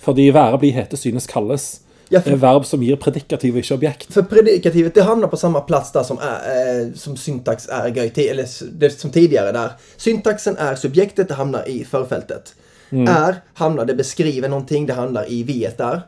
Fordi 0.06 0.30
være, 0.34 0.60
bli, 0.62 0.70
hete, 0.72 0.98
synes, 0.98 1.28
kalles 1.28 1.82
Ja, 2.10 2.22
för, 2.22 2.36
verb 2.36 2.66
som 2.66 2.84
gir 2.84 2.96
predikativ 2.96 3.58
ikke 3.58 3.74
objekt. 3.74 4.14
för 4.14 4.22
predikativet, 4.22 4.94
det 4.96 5.02
hamnar 5.04 5.28
på 5.28 5.38
samma 5.38 5.60
plats 5.62 5.92
där 5.92 6.04
som, 6.04 6.18
är, 6.18 6.82
eh, 6.82 6.94
som 6.96 7.18
syntax 7.18 7.68
är 7.70 7.90
ti- 7.90 8.30
eller 8.32 8.46
det 8.80 8.90
som 9.00 9.12
tidigare 9.12 9.52
där. 9.52 9.70
Syntaxen 9.98 10.58
är 10.58 10.76
subjektet, 10.76 11.28
det 11.28 11.34
hamnar 11.34 11.70
i 11.70 11.86
förfältet. 11.86 12.54
Är 12.92 13.36
hamnar, 13.54 13.86
det 13.86 13.96
beskriver 13.96 14.50
någonting, 14.50 14.86
det 14.86 14.94
hamnar 14.94 15.26
i 15.32 15.44
v 15.44 15.70
där. 15.78 16.02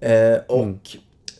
Eh, 0.00 0.38
och, 0.46 0.76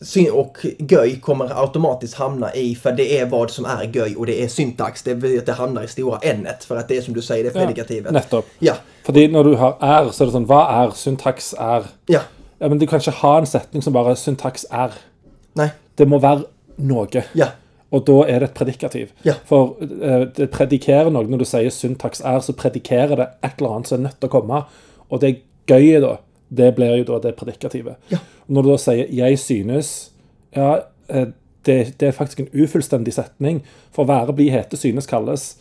syn- 0.00 0.30
och 0.30 0.66
göj 0.78 1.20
kommer 1.20 1.62
automatiskt 1.62 2.14
hamna 2.14 2.54
i, 2.54 2.74
för 2.74 2.92
det 2.92 3.18
är 3.18 3.26
vad 3.26 3.50
som 3.50 3.64
är 3.64 3.84
göj 3.84 4.16
och 4.16 4.26
det 4.26 4.42
är 4.44 4.48
syntax. 4.48 5.02
Det, 5.02 5.14
vill 5.14 5.38
att 5.38 5.46
det 5.46 5.52
hamnar 5.52 5.82
i 5.82 5.88
stora 5.88 6.18
n-et, 6.22 6.64
för 6.64 6.76
att 6.76 6.88
det 6.88 6.96
är 6.96 7.02
som 7.02 7.14
du 7.14 7.22
säger, 7.22 7.44
det 7.44 7.50
är 7.50 7.66
predikativet. 7.66 8.12
Nettopp. 8.12 8.46
Ja, 8.58 8.74
Fordi 9.06 9.26
når 9.26 9.44
du 9.44 9.54
har 9.54 9.76
er, 9.82 10.10
så 10.12 10.24
er 10.24 10.26
det 10.26 10.32
sånn 10.34 10.46
Hva 10.46 10.60
er 10.84 10.90
syntaks 10.94 11.52
er? 11.54 11.84
ja, 12.06 12.20
Ja, 12.60 12.68
men 12.68 12.78
Du 12.78 12.86
kan 12.86 13.00
ikke 13.00 13.10
ha 13.10 13.38
en 13.38 13.46
setning 13.46 13.82
som 13.84 13.92
bare 13.92 14.16
syntaks 14.16 14.64
er. 14.70 14.90
nej, 15.56 15.70
Det 15.98 16.08
må 16.08 16.18
være 16.18 16.44
noe. 16.78 17.22
ja, 17.34 17.50
Og 17.92 18.04
da 18.06 18.12
er 18.28 18.38
det 18.40 18.48
et 18.50 18.54
predikativ. 18.54 19.12
Ja. 19.24 19.34
For 19.44 19.76
eh, 19.80 20.26
det 20.36 20.50
predikerer 20.50 21.10
noe. 21.10 21.24
Når 21.24 21.38
du 21.38 21.44
sier 21.44 21.70
syntaks 21.70 22.20
er, 22.20 22.40
så 22.40 22.52
predikerer 22.52 23.16
det 23.16 23.26
et 23.44 23.52
eller 23.58 23.74
annet 23.76 23.88
som 23.88 23.98
er 24.00 24.08
nødt 24.08 24.20
til 24.20 24.28
å 24.28 24.32
komme. 24.32 24.64
Og 25.10 25.20
det 25.20 25.36
gøye, 25.66 26.00
da, 26.00 26.16
det 26.50 26.74
blir 26.74 26.96
jo 26.98 27.04
da 27.04 27.18
det 27.28 27.36
predikativet. 27.36 27.96
Ja. 28.10 28.18
Når 28.48 28.62
du 28.62 28.70
da 28.70 28.76
sier 28.76 29.06
'jeg 29.08 29.38
synes', 29.38 30.10
ja, 30.56 30.80
eh, 31.08 31.26
det, 31.66 31.98
det 32.00 32.08
er 32.08 32.12
faktisk 32.12 32.40
en 32.40 32.48
ufullstendig 32.54 33.12
setning. 33.14 33.62
For 33.92 34.04
være, 34.04 34.32
bli, 34.32 34.48
hete, 34.50 34.76
synes, 34.76 35.06
kalles. 35.06 35.56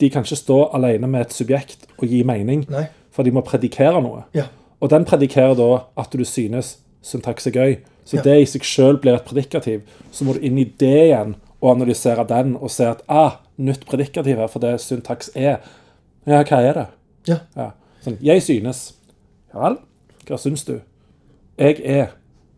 De 0.00 0.10
kan 0.10 0.22
ikke 0.22 0.36
stå 0.36 0.70
alene 0.74 1.06
med 1.06 1.20
et 1.20 1.32
subjekt 1.32 1.86
og 1.98 2.08
gi 2.08 2.22
mening, 2.22 2.66
nej, 2.70 2.86
for 3.10 3.22
de 3.22 3.30
må 3.30 3.40
predikere 3.40 4.02
noe. 4.02 4.24
ja, 4.34 4.44
Og 4.82 4.90
den 4.90 5.04
predikerer 5.06 5.54
da 5.58 5.68
at 6.02 6.12
du 6.12 6.24
synes 6.26 6.74
syntaks 7.06 7.46
er 7.46 7.54
gøy. 7.54 7.76
Så 8.04 8.16
Ja. 8.18 8.22
det 8.26 8.40
i 8.42 8.46
seg 8.50 8.64
sjøl 8.66 8.96
blir 8.98 9.14
et 9.14 9.24
predikativ. 9.24 9.82
Så 10.10 10.24
må 10.26 10.34
du 10.34 10.40
inn 10.42 10.58
i 10.58 10.64
det 10.64 10.90
igjen 11.06 11.36
og 11.62 11.76
analysere 11.76 12.24
den 12.26 12.56
og 12.58 12.70
se 12.74 12.88
at 12.90 13.02
ah, 13.08 13.36
nytt 13.58 13.86
predikativ 13.86 14.36
her, 14.36 14.48
for 14.50 14.58
det 14.58 14.80
syntaks 14.82 15.30
er. 15.38 15.60
Ja, 16.26 16.42
hva 16.42 16.58
er 16.62 16.72
det? 16.74 16.86
ja, 17.28 17.38
Ja. 17.56 17.70
Sånn, 18.02 18.18
jeg 18.20 18.42
synes. 18.42 18.94
Ja 19.54 19.60
vel, 19.68 19.76
hva 20.26 20.36
syns 20.38 20.64
du? 20.66 20.80
Jeg 21.58 21.80
er. 21.84 22.06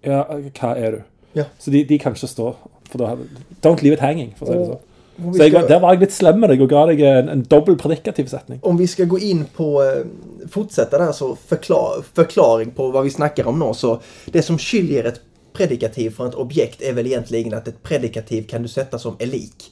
Ja, 0.04 0.22
hva 0.24 0.70
er 0.76 0.90
du? 0.90 1.02
ja. 1.34 1.44
Så 1.58 1.70
de, 1.70 1.84
de 1.84 1.98
kan 1.98 2.12
ikke 2.14 2.26
stå. 2.28 2.54
For 2.90 2.98
da 2.98 3.16
Don't 3.62 3.82
leave 3.82 3.94
it 3.94 4.00
hanging, 4.00 4.32
for 4.36 4.46
å 4.46 4.48
si 4.52 4.58
det 4.58 4.66
sånn. 4.66 4.80
Så 5.16 5.32
ska- 5.34 5.66
der 5.68 5.80
var 5.80 5.92
jeg 5.92 6.00
litt 6.00 6.12
slem 6.12 6.40
med 6.40 6.50
deg 6.50 6.62
og 6.62 6.68
ga 6.68 6.86
deg 6.86 7.00
en, 7.00 7.28
en 7.28 7.42
dobbel 7.42 7.76
predikativ 7.76 8.26
setning. 8.26 8.58
om 8.62 8.76
vi 8.76 8.86
ska 8.86 9.04
gå 9.04 9.18
in 9.18 9.44
på, 9.56 9.82
eh, 9.82 10.04
fortsätta 10.50 10.98
där 10.98 11.12
så 11.12 11.36
förklar, 11.46 12.04
förklaring 12.14 12.70
på 12.70 12.90
vad 12.90 13.04
vi 13.04 13.10
snackar 13.10 13.46
om 13.46 13.58
nu 13.58 13.74
så 13.74 14.00
det 14.26 14.42
som 14.42 14.58
skiljer 14.58 15.04
ett 15.04 15.20
predikativ 15.52 16.10
från 16.10 16.28
ett 16.28 16.34
objekt 16.34 16.82
är 16.82 16.92
väl 16.92 17.06
egentligen 17.06 17.54
att 17.54 17.68
ett 17.68 17.82
predikativ 17.82 18.42
kan 18.42 18.62
du 18.62 18.68
sätta 18.68 18.98
som 18.98 19.16
är 19.18 19.26
lik. 19.26 19.70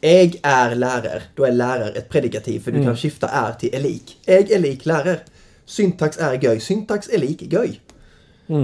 Jag 0.00 0.38
är 0.42 0.74
lärare, 0.74 1.22
då 1.34 1.44
är 1.44 1.52
lärare 1.52 1.90
ett 1.92 2.08
predikativ 2.08 2.60
för 2.60 2.72
du 2.72 2.84
kan 2.84 2.96
skifta 2.96 3.28
är 3.28 3.52
till 3.52 3.74
är 3.74 3.80
lik. 3.80 4.16
Jag 4.24 4.50
är 4.50 4.58
lik 4.58 4.86
lärare. 4.86 5.16
Syntax 5.64 6.18
är 6.18 6.44
göj, 6.44 6.60
syntax 6.60 7.08
är 7.08 7.18
lik 7.18 7.42
göj. 7.52 7.80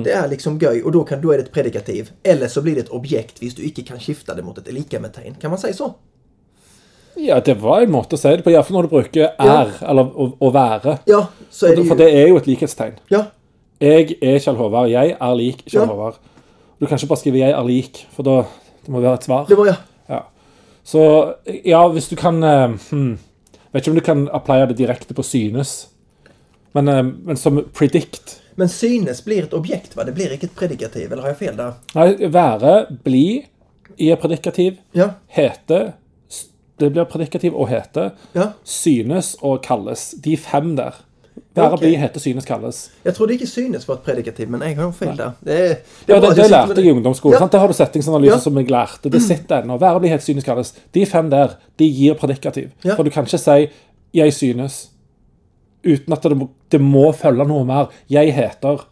Det 0.05 0.13
är 0.13 0.29
liksom 0.29 0.59
göj 0.59 0.83
och 0.83 0.93
då, 0.93 1.05
kan, 1.05 1.21
då 1.21 1.33
är 1.33 1.37
det 1.39 1.43
ett 1.43 1.53
predikativ. 1.53 2.11
Eller 2.23 2.49
så 2.49 2.63
blir 2.63 2.75
det 2.75 2.81
ett 2.81 2.89
objekt 2.89 3.43
hvis 3.43 3.55
du 3.55 3.63
inte 3.63 3.83
kan 3.83 4.01
skifta 4.01 4.35
det 4.35 4.43
mot 4.43 4.59
ett 4.59 4.73
lika-metegn. 4.73 5.35
Kan 5.41 5.51
man 5.51 5.59
säga 5.59 5.75
så? 5.75 5.95
Ja, 7.17 7.41
det 7.41 7.59
var 7.61 7.83
en 7.83 7.93
måte 7.93 8.17
å 8.17 8.21
si 8.21 8.31
det 8.33 8.45
på, 8.45 8.51
iallfall 8.55 8.79
når 8.79 8.89
du 8.89 8.93
bruker 8.95 9.31
er, 9.37 9.73
eller 9.85 10.09
å, 10.17 10.29
å 10.41 10.51
være. 10.55 10.99
Ja, 11.11 11.27
så 11.51 11.69
är 11.69 11.77
det 11.77 11.87
For 11.91 11.99
det 12.01 12.09
er 12.17 12.29
jo 12.31 12.39
et 12.41 12.49
likhetstegn. 12.49 12.99
Ja, 13.13 13.27
Jeg 13.83 14.17
er 14.23 14.39
Kjell 14.39 14.57
Håvard. 14.57 14.91
Jeg 14.93 15.17
er 15.19 15.35
lik 15.35 15.65
Kjell 15.67 15.83
Ja. 15.83 15.87
Håvard. 15.91 16.21
Du 16.79 16.87
kan 16.87 16.99
ikke 16.99 17.09
bare 17.11 17.19
skrive 17.19 17.39
'jeg 17.39 17.51
er 17.51 17.65
lik', 17.65 18.07
for 18.11 18.23
da 18.23 18.45
det 18.85 18.91
må 18.91 19.01
være 19.01 19.15
et 19.15 19.25
svar. 19.25 19.47
det 19.49 19.57
var 19.59 19.67
jag. 19.67 19.77
Ja. 20.09 20.21
Så 20.85 21.35
ja, 21.65 21.89
hvis 21.89 22.09
du 22.09 22.17
kan 22.17 22.43
eh, 22.43 22.69
hmm, 22.91 23.19
Vet 23.73 23.83
ikke 23.83 23.91
om 23.91 23.95
du 23.95 24.05
kan 24.05 24.29
applye 24.33 24.67
det 24.69 24.77
direkte 24.79 25.15
på 25.15 25.23
synes, 25.23 25.89
men, 26.75 26.89
eh, 26.89 27.03
men 27.03 27.37
som 27.37 27.65
predict 27.75 28.41
Men 28.57 28.69
synes 28.69 29.25
blir 29.25 29.43
ett 29.43 29.55
objekt 29.55 29.97
va? 29.97 30.05
Det 30.05 30.13
blir 30.13 30.33
inte 30.33 30.47
ett 30.47 30.55
predikativ, 30.57 31.13
eller 31.13 31.23
har 31.23 31.29
jag 31.29 31.39
fel 31.39 31.57
där? 31.57 31.73
Nei, 31.95 32.29
være, 32.29 32.87
bli 33.05 33.47
i 33.97 34.11
et 34.11 34.21
predikativ. 34.21 34.77
Ja, 34.93 35.11
Hete 35.29 35.93
Det 36.83 36.91
blir 36.93 37.05
predikativ 37.05 37.55
og 37.55 37.69
hete. 37.71 38.11
ja. 38.35 38.49
Synes 38.65 39.37
og 39.43 39.63
kalles. 39.63 40.15
De 40.25 40.37
fem 40.37 40.77
der. 40.77 40.99
Være, 41.55 41.73
Ok. 41.73 41.81
bli, 41.81 41.95
hete, 41.97 42.21
synes, 42.21 42.45
kalles. 42.45 42.91
Jag 43.05 43.15
trodde 43.15 43.33
inte 43.33 43.47
synes 43.47 43.89
var 43.89 43.95
ett 43.95 44.05
predikativ, 44.05 44.49
men 44.51 44.61
jag 44.61 44.77
har 44.77 44.93
fel 44.93 45.17
där. 45.17 45.33
Det, 45.41 45.53
är, 45.53 45.69
det, 45.69 45.79
Ja, 46.13 46.21
det, 46.21 46.37
det 46.37 46.51
lærte 46.51 46.75
jeg 46.81 46.87
i 46.87 46.91
ungdomsskolen. 46.91 47.33
Ja. 47.35 47.39
sant? 47.39 47.53
Der 47.53 47.59
har 47.59 47.69
du 47.69 47.73
settingsanalyse 47.75 48.35
Ja. 48.35 48.39
som 48.41 48.57
jeg 48.59 48.71
lærte. 48.71 49.09
Det 49.11 49.23
sitter 49.23 49.63
ennå. 49.63 49.79
Bli, 50.01 50.09
hete, 50.09 50.23
synes, 50.25 50.45
kalles. 50.45 50.75
De 50.95 51.07
fem 51.07 51.31
der, 51.31 51.49
de 51.79 51.85
gir 51.85 52.15
predikativ. 52.15 52.69
Ja. 52.85 52.95
For 52.95 53.03
du 53.03 53.11
kan 53.11 53.25
ikke 53.25 53.39
si 53.39 53.69
'jeg 54.15 54.33
synes' 54.33 54.89
uten 55.85 56.13
at 56.13 56.23
det 56.23 56.37
må, 56.37 56.49
det 56.73 56.81
må 56.81 57.13
følge 57.13 57.45
noe 57.45 57.65
mer. 57.65 57.87
'Jeg 58.11 58.35
heter'. 58.35 58.85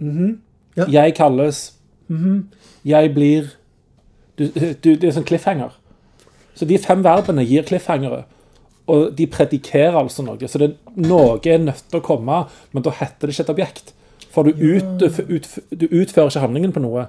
Mhm. 0.00 0.38
Ja. 0.76 0.84
'Jeg 0.84 1.14
kalles'. 1.20 1.72
Mhm. 2.08 2.48
'Jeg 2.84 3.10
blir' 3.14 3.48
du, 4.38 4.46
du, 4.84 4.94
Det 4.96 5.04
er 5.04 5.10
sånn 5.12 5.24
cliffhanger. 5.24 5.70
Så 6.54 6.68
de 6.68 6.78
fem 6.78 7.02
verbene 7.04 7.44
gir 7.48 7.64
cliffhangere. 7.68 8.24
Og 8.92 9.12
de 9.16 9.26
predikerer 9.30 9.96
altså 9.96 10.24
noe. 10.26 10.48
Så 10.50 10.58
det, 10.60 10.74
noe 10.98 11.38
er 11.48 11.62
nødt 11.62 11.84
til 11.88 12.00
å 12.00 12.04
komme, 12.04 12.44
men 12.72 12.84
da 12.84 12.92
heter 12.98 13.28
det 13.28 13.36
ikke 13.36 13.46
et 13.46 13.54
objekt. 13.54 13.92
For 14.32 14.48
du, 14.48 14.52
ut, 14.56 15.02
ut, 15.28 15.48
du 15.70 15.86
utfører 15.88 16.32
ikke 16.32 16.44
handlingen 16.44 16.72
på 16.74 16.82
noe. 16.82 17.06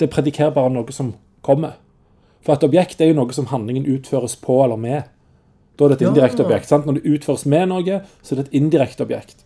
Det 0.00 0.10
predikerer 0.10 0.54
bare 0.54 0.72
noe 0.72 0.94
som 0.94 1.12
kommer. 1.44 1.76
For 2.42 2.56
et 2.56 2.64
objekt 2.66 3.00
er 3.02 3.12
jo 3.12 3.18
noe 3.20 3.34
som 3.34 3.50
handlingen 3.52 3.86
utføres 3.90 4.34
på 4.40 4.62
eller 4.64 4.80
med. 4.80 5.10
Da 5.78 5.86
er 5.86 5.92
det 5.92 6.00
et 6.00 6.08
indirekte 6.08 6.44
objekt. 6.44 6.68
sant? 6.70 6.86
Når 6.86 6.98
det 6.98 7.14
utføres 7.14 7.44
med 7.46 7.68
noe, 7.70 8.00
så 8.22 8.34
er 8.34 8.40
det 8.40 8.48
et 8.48 8.58
indirekte 8.58 9.06
objekt. 9.06 9.44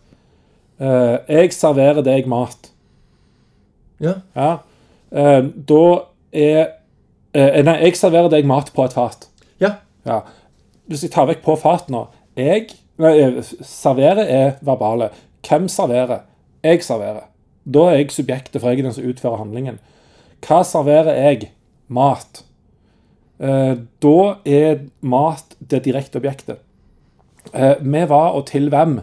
Eh, 0.79 1.17
jeg 1.27 1.53
serverer 1.53 2.03
deg 2.05 2.27
mat. 2.29 2.71
Ja, 4.01 4.19
Ja. 4.35 4.57
Eh, 5.11 5.43
da 5.69 5.83
er 6.35 6.65
eh, 7.33 7.63
Nei, 7.63 7.77
jeg 7.83 7.95
serverer 7.99 8.29
deg 8.29 8.45
mat 8.45 8.71
på 8.73 8.85
et 8.85 8.93
fat. 8.93 9.27
ja, 9.59 9.75
Ja. 10.05 10.21
Hvis 10.87 11.01
jeg 11.03 11.11
tar 11.11 11.27
vekk 11.27 11.41
på 11.43 11.57
fat 11.59 11.89
nå 11.91 12.07
Jeg 12.37 12.69
nei, 12.97 13.17
eh, 13.19 13.41
serverer 13.61 14.29
er 14.29 14.53
verbale. 14.61 15.09
Hvem 15.47 15.67
serverer? 15.67 16.21
Jeg 16.63 16.83
serverer. 16.83 17.25
Da 17.65 17.89
er 17.89 17.97
jeg 17.97 18.11
subjektet, 18.11 18.61
for 18.61 18.69
jeg 18.69 18.79
er 18.79 18.83
den 18.83 18.93
som 18.93 19.03
utfører 19.03 19.37
handlingen. 19.41 19.79
Hva 20.45 20.61
serverer 20.63 21.15
jeg? 21.15 21.51
Mat. 21.89 22.43
Eh, 23.39 23.75
da 24.01 24.37
er 24.45 24.79
mat 25.01 25.55
det 25.59 25.83
direkte 25.85 26.17
objektet. 26.21 26.59
Eh, 27.53 27.75
med 27.81 28.07
hva 28.07 28.33
og 28.35 28.45
til 28.47 28.69
hvem? 28.69 29.01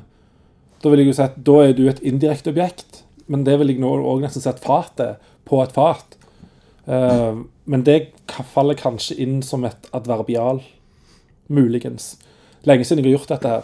Da 0.82 0.88
vil 0.90 0.98
jeg 1.00 1.06
jo 1.08 1.16
si 1.16 1.22
at 1.22 1.36
da 1.46 1.60
er 1.64 1.72
du 1.72 1.86
et 1.88 2.00
indirekte 2.02 2.50
objekt. 2.52 3.02
Men 3.26 3.44
det 3.44 3.58
vil 3.58 3.68
jeg 3.72 3.80
nå 3.80 3.92
også 4.02 4.20
nesten 4.24 4.42
si 4.44 4.48
at 4.50 4.60
fatet 4.60 5.16
på 5.48 5.62
et 5.62 5.72
fat. 5.72 6.16
Eh, 6.86 7.34
men 7.64 7.84
det 7.86 8.12
faller 8.52 8.78
kanskje 8.78 9.16
inn 9.24 9.42
som 9.42 9.64
et 9.64 9.88
adverbial. 9.96 10.62
Muligens. 11.48 12.14
Lenge 12.64 12.84
siden 12.84 13.04
jeg 13.04 13.12
har 13.12 13.18
gjort 13.18 13.34
dette 13.34 13.52
her. 13.52 13.62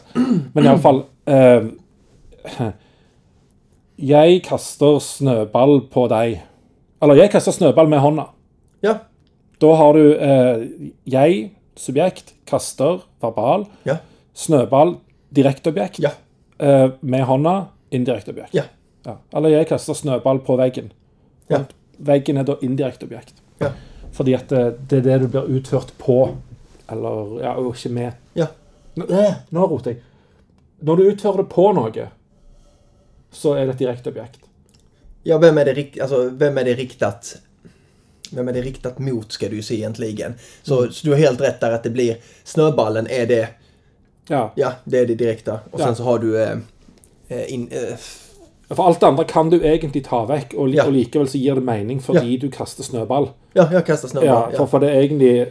Men 0.55 0.67
iallfall 0.67 1.05
eh, 1.31 1.71
Jeg 4.01 4.41
kaster 4.47 4.97
snøball 5.05 5.83
på 5.93 6.07
deg. 6.09 6.39
Eller 7.05 7.19
jeg 7.19 7.33
kaster 7.35 7.53
snøball 7.53 7.89
med 7.93 8.01
hånda. 8.01 8.31
Ja. 8.85 8.95
Da 9.61 9.73
har 9.77 9.97
du 9.97 10.05
eh, 10.17 10.63
jeg, 11.05 11.51
subjekt, 11.77 12.33
kaster, 12.49 13.03
verbal. 13.21 13.67
Ja. 13.85 13.99
Snøball, 14.33 14.95
direkte 15.37 15.73
objekt. 15.75 16.01
Ja. 16.01 16.15
Eh, 16.61 16.87
med 17.01 17.27
hånda, 17.29 17.55
indirekte 17.93 18.33
objekt. 18.33 18.57
Ja. 18.57 18.71
Ja. 19.05 19.19
Eller 19.37 19.53
jeg 19.59 19.69
kaster 19.69 19.97
snøball 19.97 20.41
på 20.49 20.57
veggen. 20.61 20.91
Ja. 21.53 21.67
Veggen 22.07 22.37
er 22.41 22.47
da 22.49 22.55
indirekte 22.65 23.05
objekt. 23.07 23.35
Ja. 23.61 23.73
Fordi 24.13 24.35
at 24.35 24.49
det, 24.49 24.63
det 24.91 24.99
er 24.99 25.03
det 25.07 25.19
du 25.23 25.29
blir 25.29 25.51
utført 25.59 25.93
på. 25.99 26.17
Eller 26.91 27.43
ja, 27.43 27.53
og 27.61 27.75
ikke 27.77 27.93
med. 27.95 28.13
Ja. 28.35 28.47
Nå, 28.97 29.07
nå 29.55 29.67
roter 29.71 29.91
jeg. 29.95 30.01
Når 30.81 30.97
du 30.97 31.03
utfører 31.11 31.43
det 31.43 31.49
på 31.53 31.67
noe, 31.77 32.07
så 33.31 33.53
er 33.55 33.67
det 33.69 33.75
et 33.77 33.83
direkte 33.85 34.11
objekt. 34.11 34.41
Ja, 35.23 35.39
vem 35.39 35.59
är 35.59 35.65
det, 35.65 35.75
rikt- 35.77 36.01
alltså, 36.01 36.29
vem 36.33 36.59
är 36.59 36.65
det 36.65 36.75
riktat 36.75 37.37
vem 38.33 38.49
är 38.49 38.53
det 38.53 38.63
riktat 38.63 38.99
mot 38.99 39.33
ska 39.33 39.49
du 39.49 39.57
ju 39.57 39.63
se 39.63 39.75
egentligen. 39.75 40.35
Så, 40.63 40.93
så 40.93 41.07
du 41.07 41.11
har 41.13 41.19
helt 41.19 41.41
rätt 41.41 41.61
där 41.61 41.71
att 41.73 41.83
det 41.83 41.91
blir 41.91 42.17
snöballen 42.45 43.07
är 43.11 43.27
det, 43.27 43.49
Ja. 44.29 44.53
ja 44.57 44.73
det 44.85 44.99
är 44.99 45.07
det 45.07 45.15
direkta. 45.15 45.61
Och 45.71 45.79
sen 45.79 45.89
Ja. 45.89 45.95
så 45.95 46.03
har 46.03 46.19
du 46.19 46.43
eh, 46.43 46.57
eh, 47.29 47.53
in, 47.55 47.69
eh, 47.73 47.95
For 48.75 48.87
alt 48.87 49.01
det 49.01 49.07
andre 49.07 49.25
kan 49.25 49.51
du 49.51 49.57
egentlig 49.61 50.05
ta 50.07 50.25
vekk, 50.27 50.55
og, 50.57 50.69
li 50.69 50.77
Ja. 50.77 50.85
og 50.87 50.93
likevel 50.93 51.27
så 51.29 51.39
gir 51.39 51.55
det 51.55 51.65
mening 51.65 52.01
fordi 52.01 52.37
du 52.39 52.49
kaster 52.51 52.83
snøball. 52.83 53.29
ja, 53.55 53.69
jag 53.73 53.87
kastar 53.87 54.09
snöboll. 54.09 54.27
Ja, 54.27 54.49
Ja, 54.53 54.57
for, 54.59 54.67
for 54.67 54.79
det 54.79 54.91
er 54.91 55.01
egentlig 55.03 55.41
eh, 55.41 55.49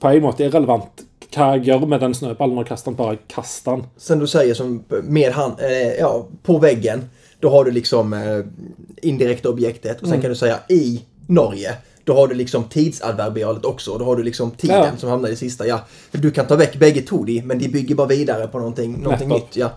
på 0.00 0.08
en 0.08 0.22
måte 0.22 0.44
irrelevant 0.44 1.04
hva 1.32 1.54
jeg 1.56 1.64
gjør 1.64 1.86
med 1.88 2.00
den 2.00 2.12
snøballen 2.14 2.54
når 2.54 2.62
jeg 2.64 2.68
kaster 2.68 2.90
den. 2.90 2.96
Bare 2.96 3.18
kaster 3.28 3.70
den. 3.76 3.86
Sen 3.96 4.18
du 4.18 4.26
säger 4.26 4.54
som 4.54 4.84
med 5.02 5.32
hand, 5.32 5.54
eh, 5.60 5.94
ja, 6.00 6.26
på 6.42 6.58
väggen, 6.58 7.08
då 7.40 7.48
har 7.48 7.64
du 7.64 7.70
liksom 7.70 8.12
eh, 8.12 8.44
indirekta 9.02 9.48
objektet. 9.48 10.00
Och 10.02 10.08
sen 10.08 10.14
Mm. 10.14 10.20
kan 10.22 10.30
du 10.30 10.36
säga 10.36 10.58
i 10.68 11.02
Norge. 11.26 11.74
Då 12.04 12.14
har 12.14 12.26
du 12.28 12.34
liksom 12.34 12.64
tidsadverbialet 12.64 13.64
också. 13.64 13.98
Då 13.98 14.04
har 14.04 14.16
du 14.16 14.22
liksom 14.22 14.50
tiden 14.50 14.76
Ja. 14.76 14.96
som 14.98 15.08
hamnar 15.08 15.28
i 15.28 15.36
sista. 15.36 15.66
Ja, 15.66 15.80
du 16.10 16.30
kan 16.30 16.46
ta 16.46 16.56
väck 16.56 16.76
bägge 16.78 17.00
två 17.02 17.24
de, 17.24 17.42
men 17.42 17.58
de 17.58 17.68
bygger 17.68 17.94
bara 17.94 18.06
vidare 18.06 18.46
på 18.48 18.58
Nettopp. 18.58 19.28
nytt. 19.28 19.56
Ja. 19.56 19.70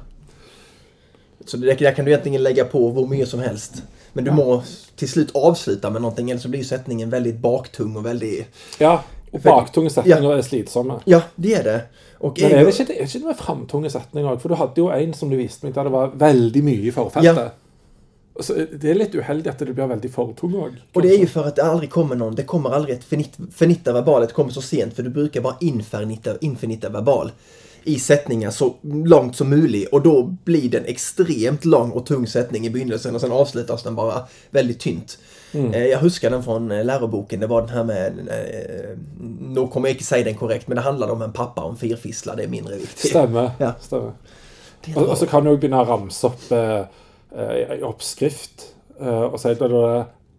Så 1.46 1.58
det 1.58 1.74
där 1.74 1.92
kan 1.92 2.06
du 2.06 2.12
egentligen 2.12 2.44
lägga 2.44 2.66
på 2.66 2.92
hur 2.92 3.08
mycket 3.08 3.30
som 3.30 3.40
helst. 3.40 3.84
Men 4.14 4.26
du 4.26 4.32
må 4.32 4.64
till 4.96 5.10
slut 5.10 5.32
avsluta 5.34 5.90
med 5.90 6.02
någonting, 6.02 6.30
eller 6.30 6.42
så 6.42 6.50
blir 6.50 6.60
ju 6.60 6.66
sättningen 6.66 7.10
väldigt 7.10 7.38
baktung 7.38 7.96
och 7.96 8.06
väldigt... 8.06 8.48
Ja, 8.78 9.04
og 9.36 9.42
baktunge 9.42 9.90
setninger 9.90 10.38
er 10.38 10.42
slitsomme. 10.42 11.00
Ja, 11.06 11.22
det 11.36 11.54
är 11.54 11.64
det. 11.64 11.82
Och 12.18 12.40
Men 12.42 12.52
er 12.52 12.64
det 12.64 12.68
ikke, 12.68 12.84
er 12.84 12.88
det 12.88 13.08
ikke 13.08 13.20
det 13.20 13.28
med 13.28 13.38
framtunge 13.38 13.90
setninger 13.90 14.32
òg? 14.32 14.40
For 14.42 14.50
du 14.50 14.56
hadde 14.56 14.80
jo 14.80 14.88
en 14.90 15.14
som 15.14 15.30
du 15.30 15.36
viste 15.36 15.68
meg 15.68 15.76
der 15.76 15.90
det 15.90 15.92
var 15.92 16.14
veldig 16.16 16.64
mye 16.64 16.88
i 16.88 16.94
forfeltet. 16.96 17.38
Ja. 17.38 18.42
Så 18.44 18.56
det 18.56 18.90
er 18.92 18.98
litt 19.00 19.16
uheldig 19.16 19.52
at 19.52 19.60
det 19.60 19.74
blir 19.74 19.92
veldig 19.92 20.12
fortung 20.12 20.56
òg. 20.56 20.80
Och 20.94 21.02
det 21.02 21.10
är 21.10 21.20
ju 21.20 21.28
för 21.28 21.48
att 21.48 21.56
det 21.56 21.64
aldrig 21.64 21.90
kommer 21.90 22.16
någon, 22.16 22.36
det 22.36 22.44
kommer 22.44 22.70
aldrig 22.70 22.96
ett 22.96 23.04
finit, 23.04 23.38
finita 23.56 23.94
verbalet 23.94 24.34
kommer 24.34 24.52
så 24.52 24.62
sent 24.62 24.96
för 24.96 25.04
du 25.04 25.10
brukar 25.10 25.42
vara 25.42 25.56
infinita, 25.62 26.38
infinita 26.42 26.90
verbal 26.90 27.32
i 27.86 28.00
sättningar 28.00 28.52
så 28.52 28.74
långt 28.82 29.36
som 29.36 29.50
möjligt 29.50 29.90
och 29.90 30.02
då 30.02 30.24
blir 30.24 30.70
det 30.70 30.78
en 30.78 30.86
extremt 30.86 31.66
lång 31.66 31.92
och 31.92 32.06
tung 32.06 32.28
sättning 32.28 32.66
i 32.66 32.70
begynnelsen 32.70 33.16
och 33.16 33.22
sen 33.22 33.32
avslutas 33.32 33.84
den 33.84 33.96
bara 33.96 34.24
väldigt 34.52 34.80
tynt. 34.80 35.18
Eh, 35.54 35.86
Jag 35.86 36.00
huskar 36.00 36.30
den 36.30 36.44
från 36.44 36.72
eh, 36.72 36.86
läroboken, 36.86 37.40
det 37.40 37.48
var 37.48 37.62
den 37.62 37.70
här 37.70 37.84
med, 37.84 38.20
eh, 38.20 38.98
nu 39.42 39.68
kommer 39.68 39.88
jag 39.88 39.94
inte 39.96 40.04
säga 40.04 40.24
den 40.26 40.36
korrekt, 40.36 40.68
men 40.68 40.76
det 40.76 40.82
handlade 40.82 41.12
om 41.12 41.22
en 41.22 41.34
pappa 41.34 41.62
och 41.64 41.70
en 41.70 41.78
firfisla, 41.78 42.36
det 42.36 42.44
är 42.44 42.48
mindre 42.48 42.76
viktigt. 42.76 43.10
Stemmer. 43.10 43.52
Ja. 43.58 43.74
Är 43.92 43.98
Og, 43.98 45.04
bra. 45.04 45.12
og 45.12 45.18
så 45.18 45.26
kan 45.26 45.44
du 45.46 45.56
begynne 45.58 45.80
å 45.82 45.86
ramse 45.90 46.28
opp 46.28 46.52
eh, 46.52 46.84
i 47.78 47.82
oppskrift 47.84 48.66
eh, 49.02 49.22
og 49.32 49.40
si 49.42 49.50
at 49.50 49.60
det 49.60 49.70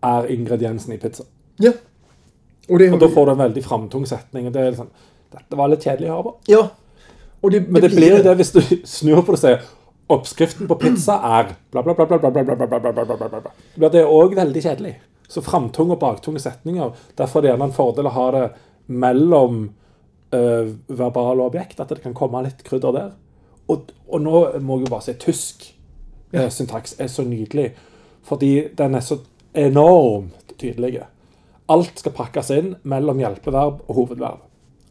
er 0.07 0.29
ingrediensen 0.31 0.93
i 0.95 0.99
pizza. 0.99 1.25
Ja. 1.59 1.73
Och 2.69 2.79
det, 2.79 2.93
Og 2.93 3.01
da 3.01 3.09
får 3.09 3.27
du 3.27 3.33
en 3.33 3.39
veldig 3.39 3.65
framtung 3.65 4.07
setning. 4.07 4.47
og 4.47 4.53
det 4.55 4.61
er 4.63 4.71
liksom, 4.71 4.87
Dette 5.33 5.57
var 5.57 5.69
litt 5.69 5.83
kjedelig 5.85 6.11
å 6.11 6.15
høre 6.15 6.23
på. 6.23 6.35
ja. 6.47 6.69
Och 7.47 7.53
det, 7.53 7.61
Men 7.61 7.83
det 7.83 7.89
blir 7.89 8.17
jo 8.17 8.23
det 8.23 8.33
hvis 8.35 8.49
du 8.51 8.61
snur 8.85 9.21
på 9.23 9.31
det 9.31 9.37
og 9.37 9.39
sier 9.39 9.67
Oppskriften 10.11 10.67
på 10.67 10.75
pizza 10.81 11.15
er 11.23 11.53
bla, 11.71 11.83
bla, 11.87 11.95
bla, 11.95 12.07
bla, 12.09 12.19
bla, 12.19 12.31
bla, 12.31 12.55
bla, 12.57 12.67
bla, 12.67 12.81
bla, 12.81 13.05
bla, 13.05 13.41
bla, 13.77 13.91
det 13.95 14.03
òg 14.03 14.35
veldig 14.35 14.63
kjedelig. 14.65 14.93
Så 15.31 15.45
framtunge 15.47 15.95
og 15.95 16.01
baktunge 16.03 16.43
setninger. 16.43 16.91
Derfor 17.19 17.39
er 17.39 17.45
det 17.45 17.51
gjerne 17.53 17.69
en 17.71 17.75
fordel 17.77 18.09
å 18.11 18.13
ha 18.17 18.25
det 18.35 18.43
mellom 18.87 19.61
uh, 20.35 20.73
verbal 20.89 21.43
og 21.45 21.45
objekt. 21.53 21.79
At 21.79 21.95
det 21.95 22.01
kan 22.03 22.15
komme 22.19 22.43
litt 22.49 22.65
krydder 22.67 22.97
der. 22.99 23.13
Og, 23.71 23.93
og 24.11 24.25
nå 24.27 24.43
må 24.67 24.81
jeg 24.81 24.91
bare 24.91 25.07
si 25.07 25.15
tysk 25.23 25.69
eh, 26.35 26.49
syntaks 26.51 26.99
er 26.99 27.11
så 27.11 27.27
nydelig. 27.27 27.69
Fordi 28.27 28.53
den 28.75 28.99
er 28.99 29.07
så 29.07 29.21
enormt 29.55 30.57
tydelig. 30.59 30.97
Alt 31.71 32.03
skal 32.03 32.19
pakkes 32.19 32.51
inn 32.59 32.75
mellom 32.83 33.23
hjelpeverb 33.23 33.87
og 33.87 34.03
hovedverb. 34.03 34.43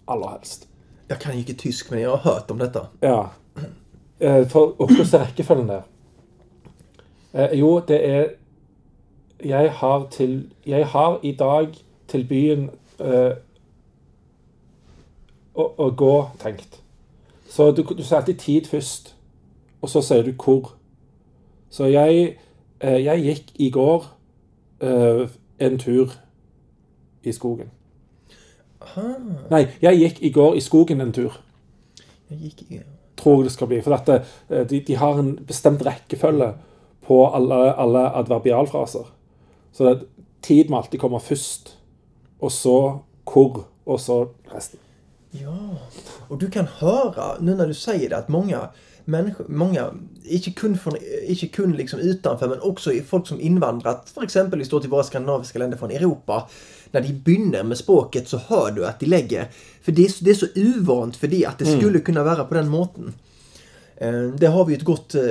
Aller 0.07 0.37
helst. 0.37 0.69
Jag 1.07 1.19
kan 1.19 1.33
ju 1.33 1.39
inte 1.39 1.53
tysk 1.53 1.91
men 1.91 2.01
jag 2.01 2.09
har 2.17 2.33
hört 2.33 2.51
om 2.51 2.57
detta. 2.57 2.87
Ja. 3.01 3.29
Eh, 4.19 4.47
For 4.47 4.75
og 4.81 4.87
hvordan 4.87 5.21
er 5.21 5.25
rekkefølgen 5.25 5.67
der? 5.69 5.81
Eh, 7.33 7.59
jo, 7.59 7.79
det 7.87 8.09
er 8.09 8.27
Jeg 9.43 9.71
har 9.71 10.07
til 10.11 10.51
Jeg 10.65 10.87
har 10.87 11.19
i 11.23 11.31
dag 11.31 11.67
til 12.07 12.27
byen 12.27 12.69
eh, 12.99 13.35
å, 15.55 15.65
å 15.77 15.89
gå 15.89 16.29
tenkt. 16.39 16.81
Så 17.49 17.71
du, 17.71 17.83
du 17.83 18.03
sier 18.03 18.17
alltid 18.17 18.39
tid 18.39 18.65
først, 18.67 19.15
og 19.81 19.89
så 19.89 20.01
sier 20.01 20.23
du 20.23 20.31
hvor. 20.43 20.73
Så 21.69 21.85
jeg, 21.85 22.37
eh, 22.79 23.03
jeg 23.05 23.23
gikk 23.23 23.51
i 23.55 23.69
går 23.69 24.05
eh, 24.81 25.29
en 25.59 25.79
tur 25.79 26.11
i 27.23 27.31
skogen. 27.31 27.71
Nei, 29.49 29.67
jeg 29.81 29.99
gikk 29.99 30.21
i 30.21 30.31
går 30.35 30.55
i 30.55 30.61
skogen 30.63 31.01
en 31.01 31.13
tur 31.13 31.41
Jag 32.29 32.37
gick 32.39 32.61
i... 32.71 32.81
tror 33.15 33.41
jeg 33.41 33.49
det 33.49 33.53
skal 33.53 33.67
bli. 33.67 33.81
For 33.81 33.95
at 33.95 34.09
eh, 34.09 34.63
de, 34.69 34.79
de 34.87 34.95
har 34.95 35.19
en 35.19 35.35
bestemt 35.47 35.85
rekkefølge 35.85 36.53
på 37.07 37.19
alle, 37.27 37.75
alle 37.77 38.09
adverbialfraser. 38.17 39.05
Så 39.73 39.85
det, 39.89 40.07
tid 40.41 40.69
må 40.69 40.77
alltid 40.77 40.99
komme 40.99 41.19
først, 41.19 41.77
og 42.41 42.51
så 42.51 42.79
hvor, 43.25 43.65
og 43.85 43.99
så 43.99 44.25
resten. 44.53 44.79
Ja, 45.41 45.75
och 46.27 46.37
du 46.37 46.51
kan 46.51 46.67
höra 46.67 47.37
nu 47.39 47.55
när 47.55 47.67
du 47.67 47.73
säger 47.73 48.09
det 48.09 48.17
att 48.17 48.29
många 48.29 48.69
människor, 49.05 49.45
många, 49.49 49.93
inte 50.23 50.51
kun, 50.51 50.77
från, 50.77 50.93
inte 51.27 51.47
kun 51.47 51.73
liksom 51.73 51.99
utanför 51.99 52.47
men 52.47 52.59
också 52.61 52.93
i 52.93 53.01
folk 53.01 53.27
som 53.27 53.41
invandrat 53.41 54.09
för 54.09 54.23
exempel 54.23 54.61
i 54.61 54.65
till 54.65 54.89
våra 54.89 55.03
skandinaviska 55.03 55.59
länder 55.59 55.77
från 55.77 55.91
Europa. 55.91 56.49
När 56.91 57.01
de 57.01 57.13
börjar 57.13 57.63
med 57.63 57.77
språket 57.77 58.27
så 58.29 58.37
hör 58.37 58.71
du 58.71 58.85
att 58.85 58.99
de 58.99 59.05
lägger, 59.05 59.47
för 59.81 59.91
det 59.91 60.05
är, 60.05 60.09
så- 60.09 60.23
det 60.23 60.31
är 60.31 60.35
så 60.35 60.45
uvant 60.55 61.15
för 61.15 61.27
det 61.27 61.45
att 61.45 61.59
det 61.59 61.65
skulle 61.65 61.99
kunna 61.99 62.23
vara 62.23 62.43
på 62.43 62.53
den 62.53 62.69
måten. 62.69 63.13
Eh, 63.97 64.21
Det 64.39 64.47
har 64.47 64.65
vi 64.65 64.73
ett 64.73 64.83
gott... 64.83 65.15
eh, 65.15 65.21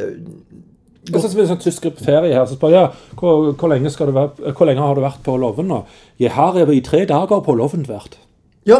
Og 1.14 1.20
så 1.20 1.28
er 1.28 1.34
det 1.34 1.40
en 1.42 1.48
sånn 1.56 1.60
tysk 1.60 1.84
ferie 2.00 2.32
her, 2.34 2.46
så 2.46 2.54
spør 2.56 2.70
jeg 2.72 2.80
ja, 2.80 2.92
hvor, 3.20 3.52
hvor, 3.52 3.68
lenge 3.68 3.90
skal 3.92 4.06
du 4.08 4.12
være, 4.12 4.52
hvor 4.56 4.64
lenge 4.66 4.80
har 4.80 4.94
du 4.96 5.00
vært 5.04 5.18
på 5.22 5.34
Loven 5.36 5.68
nå? 5.68 5.82
Jeg 6.18 6.30
har 6.32 6.56
i 6.72 6.80
tre 6.80 7.04
dager 7.04 7.40
på 7.44 7.54
Loven 7.54 7.84
vært. 7.84 8.16
Ja? 8.64 8.78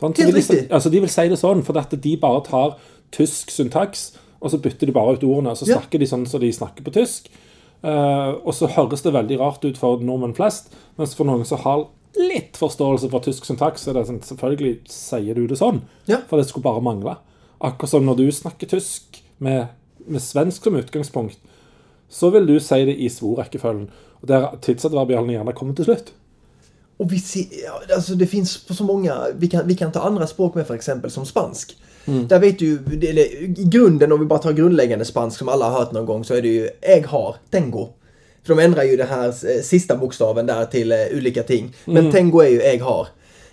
Så 0.00 0.06
Helt 0.16 0.34
de, 0.34 0.42
si- 0.42 0.52
riktig. 0.54 0.70
altså 0.72 0.90
de 0.90 1.00
vil 1.00 1.08
si 1.12 1.28
det 1.28 1.36
sånn, 1.38 1.62
for 1.64 1.76
at 1.78 1.90
de 2.02 2.16
bare 2.16 2.40
tar 2.46 2.78
tysk 3.12 3.50
syntaks, 3.50 4.12
og 4.40 4.50
så 4.50 4.58
bytter 4.58 4.86
de 4.86 4.92
bare 4.92 5.12
ut 5.18 5.22
ordene. 5.24 5.50
og 5.50 5.56
Så 5.58 5.66
Ja. 5.68 5.76
snakker 5.78 5.98
de 5.98 6.06
sånn 6.06 6.26
som 6.26 6.40
de 6.40 6.50
snakker 6.52 6.82
på 6.84 6.92
tysk. 6.92 7.28
Eh, 7.84 8.32
og 8.44 8.54
så 8.54 8.66
høres 8.72 9.02
det 9.02 9.12
veldig 9.12 9.38
rart 9.38 9.64
ut 9.64 9.76
for 9.76 9.98
nordmenn 10.00 10.34
flest, 10.34 10.72
mens 10.98 11.14
for 11.14 11.24
noen 11.24 11.44
som 11.44 11.58
har 11.58 11.86
litt 12.20 12.56
forståelse 12.56 13.10
for 13.12 13.24
tysk 13.24 13.46
syntaks, 13.48 13.84
så 13.84 13.92
er 13.92 13.98
det 13.98 14.06
sånn, 14.10 14.22
selvfølgelig 14.24 14.74
sier 14.92 15.36
du 15.36 15.46
det 15.50 15.58
sånn. 15.60 15.82
Ja. 16.10 16.22
For 16.30 16.40
det 16.40 16.48
skulle 16.48 16.66
bare 16.66 16.84
mangle. 16.84 17.16
Akkurat 17.64 17.92
som 17.92 18.06
når 18.06 18.20
du 18.20 18.26
snakker 18.32 18.70
tysk 18.70 19.20
med, 19.38 19.72
med 20.06 20.24
svensk 20.24 20.64
som 20.64 20.76
utgangspunkt, 20.78 21.40
så 22.08 22.30
vil 22.34 22.46
du 22.48 22.58
si 22.62 22.84
det 22.88 22.96
i 22.96 23.10
svorrekkefølgen. 23.12 23.88
Og 24.22 24.30
der 24.30 24.48
tidsadverbialene 24.64 25.36
gjerne 25.36 25.56
kommer 25.56 25.76
til 25.76 25.90
slutt. 25.90 26.14
Och 26.98 27.12
vi 27.12 27.18
ser, 27.20 27.44
alltså 27.94 28.14
det 28.14 28.26
finns 28.26 28.66
på 28.66 28.74
så 28.74 28.84
många, 28.84 29.26
vi 29.38 29.48
kan, 29.48 29.68
vi 29.68 29.76
kan 29.76 29.92
ta 29.92 30.00
andra 30.00 30.26
språk 30.26 30.54
med 30.54 30.66
för 30.66 30.74
exempel 30.74 31.10
som 31.10 31.26
spansk. 31.26 31.76
Där 32.06 32.38
vet 32.38 32.58
du, 32.58 32.78
eller, 33.08 33.42
i 33.60 33.64
grunden 33.64 34.12
om 34.12 34.20
vi 34.20 34.26
bara 34.26 34.38
tar 34.38 34.52
grundläggande 34.52 35.04
spansk 35.04 35.38
som 35.38 35.48
alla 35.48 35.70
har 35.70 35.78
hört 35.78 35.92
någon 35.92 36.06
gång 36.06 36.24
så 36.24 36.34
är 36.34 36.42
det 36.42 36.48
ju 36.48 36.68
äg 36.80 37.06
har, 37.06 37.36
tengo. 37.50 37.88
För 38.46 38.54
de 38.54 38.62
ändrar 38.62 38.82
ju 38.82 38.96
den 38.96 39.08
här 39.08 39.28
eh, 39.28 39.62
sista 39.62 39.96
bokstaven 39.96 40.46
där 40.46 40.66
till 40.66 40.92
eh, 40.92 40.98
olika 41.12 41.42
ting. 41.42 41.74
Men 41.84 42.12
tengo 42.12 42.40
är 42.40 42.48
ju 42.48 42.60
äg 42.60 42.78
har. 42.78 43.08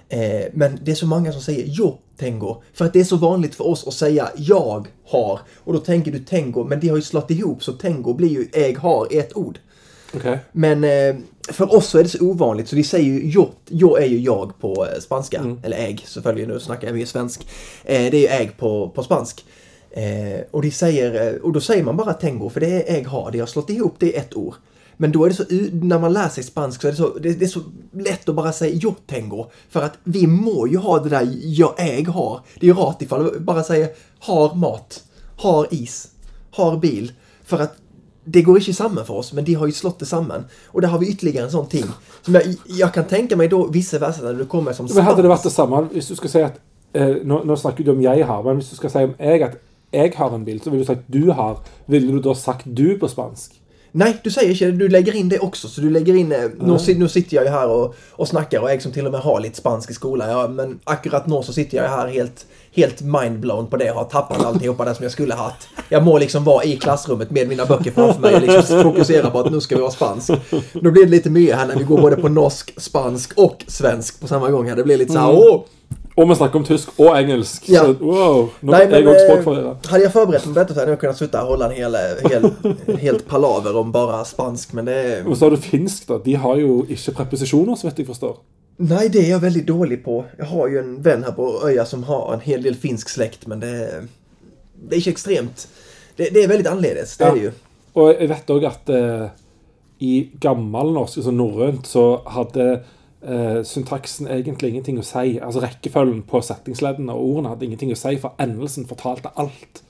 Eh, 0.09 0.45
men 0.53 0.79
det 0.83 0.91
är 0.91 0.95
så 0.95 1.07
många 1.07 1.31
som 1.31 1.41
säger 1.41 1.63
jo 1.67 1.99
tengo. 2.17 2.61
För 2.73 2.85
att 2.85 2.93
det 2.93 2.99
är 2.99 3.03
så 3.03 3.15
vanligt 3.15 3.55
för 3.55 3.67
oss 3.67 3.87
att 3.87 3.93
säga 3.93 4.29
jag 4.35 4.87
har. 5.05 5.39
Och 5.57 5.73
då 5.73 5.79
tänker 5.79 6.11
du 6.11 6.19
tengo, 6.19 6.63
men 6.63 6.79
det 6.79 6.87
har 6.87 6.95
ju 6.95 7.01
slått 7.01 7.31
ihop 7.31 7.63
så 7.63 7.73
tengo 7.73 8.13
blir 8.13 8.29
ju 8.29 8.47
äg 8.53 8.73
har 8.73 9.13
i 9.13 9.17
ett 9.17 9.37
ord. 9.37 9.59
Okej. 10.15 10.39
Men 10.51 10.83
eh, 10.83 11.15
för 11.49 11.75
oss 11.75 11.87
så 11.87 11.99
är 11.99 12.03
det 12.03 12.09
så 12.09 12.25
ovanligt 12.25 12.67
så 12.67 12.75
vi 12.75 12.83
säger 12.83 13.05
ju 13.05 13.29
jag, 13.29 13.49
jag 13.69 14.03
är 14.03 14.07
ju 14.07 14.19
jag 14.19 14.59
på 14.59 14.87
spanska. 14.99 15.57
Eller 15.63 15.77
äg, 15.77 16.03
selvfølgelig, 16.05 16.47
nu 16.47 16.59
snackar 16.59 16.87
jag 16.87 16.97
ju 16.97 17.05
svensk. 17.05 17.47
Eh, 17.83 18.11
det 18.11 18.17
är 18.17 18.21
ju 18.21 18.27
äg 18.27 18.51
på, 18.57 18.89
på 18.89 19.03
spansk. 19.03 19.45
Eh, 19.91 20.41
och, 20.51 20.61
de 20.61 20.71
säger, 20.71 21.39
och 21.45 21.53
då 21.53 21.61
säger 21.61 21.83
man 21.83 21.97
bara 21.97 22.13
tengo 22.13 22.49
för 22.49 22.59
det 22.59 22.89
är 22.89 22.95
äg 22.95 23.03
har. 23.03 23.31
De 23.31 23.39
har 23.39 23.47
slått 23.47 23.69
ihop 23.69 23.95
det 23.99 24.05
i 24.05 24.13
ett 24.13 24.33
ord. 24.33 24.53
Men 25.03 25.11
då 25.11 25.25
är 25.25 25.29
det 25.29 25.35
så, 25.35 25.43
när 25.71 25.99
man 25.99 26.13
lär 26.13 26.29
sig 26.29 26.43
spansk 26.43 26.81
så 26.81 26.87
är 26.87 26.91
det 26.91 26.97
så, 26.97 27.17
det, 27.17 27.33
det 27.33 27.45
är 27.45 27.49
så 27.49 27.59
lätt 27.91 28.29
att 28.29 28.35
bara 28.35 28.51
säga 28.51 28.75
yo 28.83 28.93
tengo. 29.07 29.45
För 29.69 29.81
att 29.81 29.97
vi 30.03 30.27
må 30.27 30.67
ju 30.67 30.77
ha 30.77 30.99
det 30.99 31.09
där 31.09 31.29
jag 31.41 31.73
äg 31.77 32.03
har. 32.03 32.39
Det 32.59 32.65
är 32.65 32.67
ju 32.67 32.73
rart 32.73 33.01
ifall 33.01 33.39
bara 33.39 33.63
säger 33.63 33.89
har 34.19 34.55
mat, 34.55 35.03
har 35.37 35.67
is, 35.71 36.07
har 36.51 36.77
bil. 36.77 37.11
För 37.45 37.59
att 37.59 37.75
det 38.25 38.41
går 38.41 38.57
inte 38.57 38.73
samman 38.73 39.05
för 39.05 39.13
oss, 39.13 39.33
men 39.33 39.45
de 39.45 39.53
har 39.53 39.65
ju 39.65 39.71
slått 39.71 39.99
det 39.99 40.05
samman. 40.05 40.45
Och 40.67 40.81
där 40.81 40.87
har 40.87 40.99
vi 40.99 41.09
ytterligare 41.09 41.45
en 41.45 41.51
sån 41.51 41.67
ting. 41.67 41.85
Som 42.21 42.33
jag, 42.35 42.43
jag 42.67 42.93
kan 42.93 43.05
tänka 43.05 43.35
mig 43.35 43.47
då 43.47 43.67
vissa 43.67 43.99
verser 43.99 44.23
när 44.23 44.33
du 44.33 44.45
kommer 44.45 44.73
som 44.73 44.87
Men 44.95 45.03
hade 45.03 45.21
det 45.21 45.27
spans. 45.27 45.39
vært 45.39 45.43
det 45.43 45.55
samme 45.55 45.81
hvis 45.91 46.07
du 46.07 46.15
skal 46.15 46.29
si 46.29 46.43
at 46.43 46.61
eh, 46.93 47.15
nå, 47.23 47.41
nå 47.43 47.55
snakker 47.55 47.83
du 47.83 47.91
om 47.91 48.01
jeg 48.01 48.23
har, 48.25 48.43
men 48.43 48.55
hvis 48.61 48.69
du 48.69 48.75
skal 48.79 48.89
si 48.89 49.03
om 49.03 49.17
jeg 49.19 49.43
at 49.43 49.59
jeg 49.91 50.13
har 50.15 50.35
en 50.35 50.45
bil, 50.45 50.61
så 50.61 50.69
ville 50.69 50.83
du 50.83 50.87
sagt 50.87 51.11
du 51.11 51.31
har. 51.31 51.59
Ville 51.85 52.11
du 52.11 52.23
da 52.23 52.33
sagt 52.33 52.63
du 52.65 52.95
på 52.99 53.11
spansk? 53.11 53.59
Nej, 53.95 54.17
du 54.23 54.31
säger 54.31 54.49
inte. 54.51 54.65
Du 54.71 54.89
lägger 54.89 55.15
in 55.15 55.29
det 55.29 55.39
också. 55.39 55.67
Så 55.67 55.81
du 55.81 55.89
lägger 55.89 56.15
in... 56.15 56.31
eh, 56.31 56.37
Nu, 56.59 56.77
nu 56.97 57.07
sitter 57.09 57.35
jag 57.35 57.45
ju 57.45 57.51
här 57.51 57.67
och, 57.67 57.95
och 58.11 58.27
snackar 58.27 58.59
och 58.59 58.71
jag 58.71 58.81
som 58.81 58.91
till 58.91 59.05
och 59.05 59.11
med 59.11 59.21
har 59.21 59.39
lite 59.39 59.57
spansk 59.57 59.89
i 59.91 59.93
skolan. 59.93 60.29
Ja, 60.29 60.47
men 60.47 60.79
akkurat 60.83 61.27
nu 61.27 61.41
så 61.43 61.53
sitter 61.53 61.77
jag 61.77 61.89
här 61.89 62.07
helt, 62.07 62.45
helt 62.75 63.01
mindblown 63.01 63.67
på 63.67 63.77
det 63.77 63.91
och 63.91 63.97
har 63.97 64.03
tappat 64.03 64.45
alltihopa 64.45 64.85
det 64.85 64.95
som 64.95 65.03
jag 65.03 65.11
skulle 65.11 65.33
ha 65.33 65.43
haft. 65.43 65.67
Jag 65.89 66.03
må 66.03 66.17
liksom 66.17 66.43
vara 66.43 66.63
i 66.63 66.77
klassrummet 66.77 67.31
med 67.31 67.47
mina 67.47 67.65
böcker 67.65 67.91
framför 67.91 68.21
mig 68.21 68.35
och 68.35 68.41
liksom 68.41 68.83
fokusera 68.83 69.29
på 69.29 69.39
att 69.39 69.51
nu 69.51 69.61
ska 69.61 69.75
vi 69.75 69.81
vara 69.81 69.91
spansk. 69.91 70.31
Nu 70.73 70.91
blir 70.91 71.05
det 71.05 71.11
lite 71.11 71.29
mycket 71.29 71.55
här 71.55 71.67
när 71.67 71.75
vi 71.75 71.83
går 71.83 72.01
både 72.01 72.15
på 72.15 72.29
norsk, 72.29 72.73
spansk 72.81 73.33
och 73.37 73.63
svensk 73.67 74.21
på 74.21 74.27
samma 74.27 74.49
gång. 74.49 74.69
här. 74.69 74.75
Det 74.75 74.83
blir 74.83 74.97
lite 74.97 75.13
så 75.13 75.19
här, 75.19 75.31
åh! 75.31 75.61
Og 76.15 76.29
vi 76.29 76.35
snakker 76.35 76.59
om 76.59 76.65
tysk 76.65 76.89
og 76.99 77.15
engelsk. 77.17 77.69
Ja. 77.69 77.81
Så 77.85 77.93
wow, 77.93 78.49
Nej, 78.59 78.87
men 78.87 79.07
òg 79.07 79.15
eh, 79.15 79.75
hade 79.87 80.03
jag 80.03 80.13
förberett 80.13 80.45
mig 80.45 80.53
bättre 80.53 80.73
så 80.73 80.79
hade 80.79 80.91
jag 80.91 80.99
kunnat 80.99 81.17
sitta 81.17 81.41
och 81.41 81.47
hålla 81.47 81.65
en 81.65 81.71
hel, 81.71 81.95
hel, 82.29 82.51
helt 82.99 83.27
palaver 83.27 83.77
om 83.77 83.91
bara 83.91 84.25
spansk. 84.25 84.73
Men 84.73 84.85
det 84.85 84.93
är... 84.93 85.27
Og 85.27 85.37
så 85.37 85.45
har 85.45 85.51
du 85.51 85.57
finsk, 85.57 86.07
da. 86.07 86.17
De 86.25 86.33
har 86.35 86.55
jo 86.57 86.85
ikke 86.89 87.11
preposisjoner, 87.11 87.75
så 87.75 87.87
vidt 87.87 87.99
jeg 87.99 88.07
forstår. 88.07 88.37
Nej, 88.77 89.09
det 89.09 89.19
är 89.25 89.29
jag 89.29 89.39
väldigt 89.39 89.67
dålig 89.67 90.05
på. 90.05 90.25
Jag 90.37 90.45
har 90.45 90.67
ju 90.67 90.79
en 90.79 91.01
vän 91.01 91.23
här 91.23 91.31
på 91.31 91.61
Öja 91.67 91.85
som 91.85 92.03
har 92.03 92.33
en 92.33 92.39
hel 92.39 92.61
del 92.63 92.75
finsk 92.75 93.09
släkt, 93.09 93.47
men 93.47 93.59
det 93.59 93.67
är, 93.67 94.07
det 94.89 94.95
är 94.95 94.97
inte 94.97 95.09
extremt. 95.09 95.67
Det, 96.15 96.29
det 96.33 96.43
är 96.43 96.47
väldigt 96.47 96.67
annorledes, 96.67 97.17
det 97.17 97.23
är 97.23 97.27
Ja. 97.27 97.33
det 97.33 97.39
ju. 97.41 97.51
Og 97.95 98.09
jeg 98.19 98.29
vet 98.29 98.49
òg 98.49 98.63
at 98.65 98.89
eh, 98.89 99.27
i 100.01 100.29
gammelnorsk, 100.41 101.17
altså 101.17 101.31
norrønt, 101.31 101.87
så 101.87 102.21
hadde 102.25 102.79
eh, 103.25 103.61
syntaksen 103.67 104.27
egentlig 104.27 104.73
ingenting 104.73 104.99
å 104.99 105.05
si. 105.07 105.37
Altså 105.39 105.63
rekkefølgen 105.63 106.23
på 106.29 106.41
setningsleddene 106.43 107.15
og 107.15 107.29
ordene 107.29 107.53
hadde 107.53 107.67
ingenting 107.67 107.93
å 107.93 107.99
si, 107.99 108.15
for 108.21 108.35
endelsen 108.43 108.87
fortalte 108.89 109.33
alt. 109.39 109.83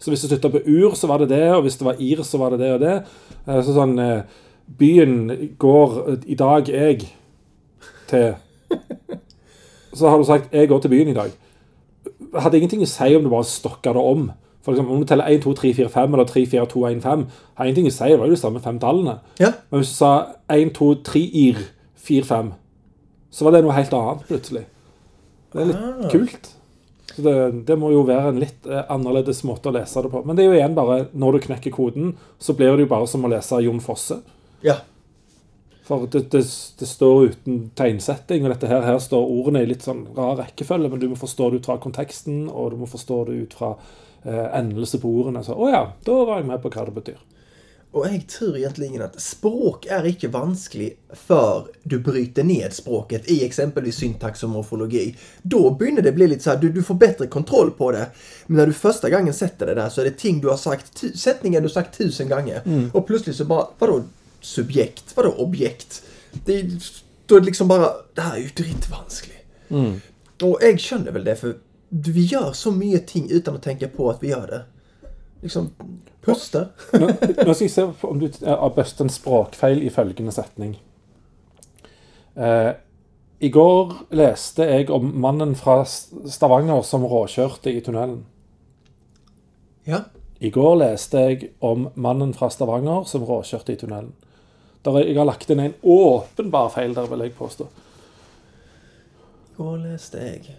Så 0.00 0.12
hvis 0.12 0.22
du 0.24 0.30
slutta 0.30 0.52
på 0.52 0.62
ur, 0.64 0.94
så 0.96 1.10
var 1.10 1.20
det 1.20 1.28
det, 1.32 1.44
og 1.52 1.66
hvis 1.66 1.76
det 1.76 1.86
var 1.86 2.00
ir, 2.00 2.22
så 2.24 2.40
var 2.40 2.54
det 2.54 2.62
det 2.62 2.72
og 2.76 2.80
det. 2.84 2.96
Eh, 3.46 3.60
så 3.60 3.76
sånn 3.76 3.98
eh, 4.00 4.46
Byen 4.70 5.16
går 5.58 5.96
I 6.30 6.36
dag 6.38 6.68
jeg 6.70 7.08
til 8.06 8.36
Så 9.98 10.08
har 10.08 10.18
du 10.18 10.24
sagt 10.24 10.52
'jeg 10.52 10.68
går 10.68 10.78
til 10.80 10.90
byen 10.90 11.08
i 11.08 11.14
dag'. 11.14 11.34
Hadde 12.38 12.56
ingenting 12.56 12.82
å 12.82 12.86
si 12.86 13.16
om 13.16 13.22
du 13.22 13.28
bare 13.28 13.44
stokka 13.44 13.92
det 13.92 14.02
om. 14.02 14.30
For 14.62 14.72
eksempel, 14.72 14.94
om 14.94 15.00
du 15.00 15.06
teller 15.06 15.24
1, 15.24 15.42
2, 15.42 15.52
3, 15.52 15.74
4, 15.74 15.88
5 15.88 16.14
eller 16.14 16.24
3, 16.24 16.46
4, 16.46 16.66
2, 16.66 16.86
1, 16.86 17.02
5, 17.02 17.26
har 17.54 17.64
ingenting 17.64 17.86
å 17.86 17.90
si. 17.90 18.04
Det 18.04 18.18
var 18.18 18.26
jo 18.26 18.36
de 18.36 18.40
samme 18.40 18.60
fem 18.60 18.78
tallene. 18.78 19.18
Ja. 19.40 19.52
Men 19.70 19.80
hvis 19.80 19.88
du 19.88 19.94
sa 19.94 20.24
1, 20.52 20.70
2, 20.74 20.94
3, 21.04 21.20
ir, 21.20 21.56
4, 22.00 22.24
5, 22.28 22.52
så 23.30 23.44
var 23.46 23.54
det 23.56 23.62
noe 23.66 23.76
helt 23.76 23.92
annet 23.94 24.24
plutselig. 24.28 24.64
Det 25.52 25.60
er 25.62 25.70
litt 25.70 25.84
Ah. 25.84 26.08
kult. 26.12 26.50
Så 27.10 27.22
det, 27.26 27.34
det 27.66 27.74
må 27.78 27.90
jo 27.90 28.04
være 28.06 28.28
en 28.30 28.38
litt 28.38 28.66
eh, 28.70 28.84
annerledes 28.92 29.42
måte 29.44 29.68
å 29.70 29.74
lese 29.74 30.02
det 30.04 30.10
på. 30.12 30.20
Men 30.24 30.36
det 30.38 30.44
er 30.44 30.52
jo 30.52 30.58
igjen 30.60 30.76
bare 30.78 31.00
når 31.12 31.32
du 31.32 31.46
knekker 31.48 31.74
koden, 31.74 32.12
så 32.38 32.54
blir 32.54 32.76
det 32.78 32.86
jo 32.86 32.92
bare 32.92 33.08
som 33.10 33.24
å 33.26 33.30
lese 33.32 33.58
Jon 33.64 33.80
Fosse. 33.82 34.20
Ja. 34.62 34.76
For 35.90 36.06
det, 36.06 36.28
det, 36.30 36.44
det 36.78 36.86
står 36.86 37.32
uten 37.32 37.64
tegnsetting, 37.74 38.44
og 38.46 38.52
dette 38.54 38.70
her, 38.70 38.84
her 38.86 39.00
står 39.02 39.26
ordene 39.26 39.64
i 39.64 39.70
litt 39.72 39.82
sånn 39.82 40.04
rar 40.14 40.36
rekkefølge, 40.38 40.90
men 40.92 41.02
du 41.02 41.08
må 41.10 41.18
forstå 41.18 41.50
det 41.50 41.58
ut 41.62 41.66
fra 41.66 41.80
konteksten, 41.82 42.44
og 42.48 42.70
du 42.70 42.76
må 42.84 42.86
forstå 42.90 43.18
det 43.26 43.40
ut 43.42 43.56
fra 43.58 43.72
eh, 44.22 44.46
endelse 44.60 45.00
på 45.02 45.10
ordene. 45.10 45.42
Så 45.42 45.58
å 45.58 45.66
ja, 45.72 45.82
da 46.06 46.20
var 46.28 46.38
jeg 46.38 46.46
med 46.52 46.62
på 46.62 46.70
hva 46.70 46.86
det 46.86 46.94
betyr. 47.00 47.18
Och 47.92 48.06
jag 48.06 48.26
tror 48.26 48.56
egentligen 48.56 49.02
att 49.02 49.20
språk 49.20 49.86
är 49.86 50.06
inte 50.06 50.28
vanskligt 50.28 50.98
för 51.12 51.66
du 51.82 51.98
bryter 51.98 52.44
ned 52.44 52.72
språket 52.72 53.30
i 53.30 53.44
exempelvis 53.44 53.96
syntax 53.96 54.42
och 54.42 54.48
morfologi. 54.50 55.16
Då 55.42 55.70
börjar 55.70 56.02
det 56.02 56.12
bli 56.12 56.26
lite 56.28 56.42
så 56.42 56.50
här, 56.50 56.56
du, 56.56 56.72
du 56.72 56.82
får 56.82 56.94
bättre 56.94 57.26
kontroll 57.26 57.70
på 57.70 57.92
det. 57.92 58.06
Men 58.46 58.56
när 58.56 58.66
du 58.66 58.72
första 58.72 59.10
gången 59.10 59.34
sätter 59.34 59.66
det 59.66 59.74
där 59.74 59.88
så 59.88 60.00
är 60.00 60.04
det 60.04 60.10
ting 60.10 60.40
du 60.40 60.48
har 60.48 60.56
sagt, 60.56 61.04
sättningar 61.18 61.60
du 61.60 61.64
har 61.66 61.72
sagt 61.72 61.98
tusen 61.98 62.28
gånger. 62.28 62.90
Och 62.94 63.06
plötsligt 63.06 63.36
så 63.36 63.44
bara, 63.44 63.66
vadå 63.78 64.02
subjekt? 64.40 65.04
Vadå 65.14 65.30
objekt? 65.30 66.02
Det, 66.44 66.60
är- 66.60 66.82
då 67.26 67.36
är 67.36 67.40
det 67.40 67.46
liksom 67.46 67.68
bara, 67.68 67.88
det 68.14 68.20
här 68.20 68.36
är 68.36 68.40
ju 68.40 68.48
dritvanskligt. 68.56 69.44
Och 70.42 70.58
jag 70.62 70.80
känner 70.80 71.12
väl 71.12 71.24
det 71.24 71.36
för 71.36 71.56
vi 71.88 72.24
gör 72.24 72.52
så 72.52 72.70
mycket 72.70 73.06
ting 73.06 73.30
utan 73.30 73.54
att 73.56 73.62
tänka 73.62 73.88
på 73.88 74.10
att 74.10 74.22
vi 74.22 74.28
gör 74.28 74.46
det. 74.46 74.62
Liksom, 75.40 75.70
pusta. 76.20 76.66
Nå, 76.92 77.08
nå 77.08 77.54
skal 77.54 77.64
jeg 77.64 77.72
se 77.72 77.86
om 78.06 78.20
du 78.20 78.28
har 78.44 78.72
bøst 78.76 79.00
en 79.00 79.12
språkfeil 79.12 79.82
i 79.82 79.92
følgende 79.92 80.34
setning. 80.36 80.76
Eh, 82.36 82.72
I 83.40 83.48
går 83.48 83.94
leste 84.12 84.66
jeg 84.68 84.90
om 84.92 85.12
mannen 85.22 85.54
fra 85.56 85.80
Stavanger 85.84 86.82
som 86.84 87.06
råkjørte 87.08 87.72
i 87.72 87.80
tunnelen. 87.84 88.24
Ja. 89.88 90.04
I 90.40 90.50
går 90.52 90.76
leste 90.80 91.24
jeg 91.24 91.52
om 91.64 91.88
mannen 91.94 92.34
fra 92.36 92.50
Stavanger 92.52 93.08
som 93.08 93.24
råkjørte 93.28 93.74
i 93.74 93.80
tunnelen. 93.80 94.12
Der 94.84 94.96
jeg 95.02 95.16
har 95.18 95.28
lagt 95.28 95.50
inn 95.52 95.60
en 95.60 95.76
åpenbar 95.84 96.70
feil 96.72 96.94
der, 96.96 97.08
vil 97.08 97.26
jeg 97.26 97.36
påstå. 97.36 97.66
Igår 99.60 99.78
läste 99.78 100.18
jag 100.18 100.56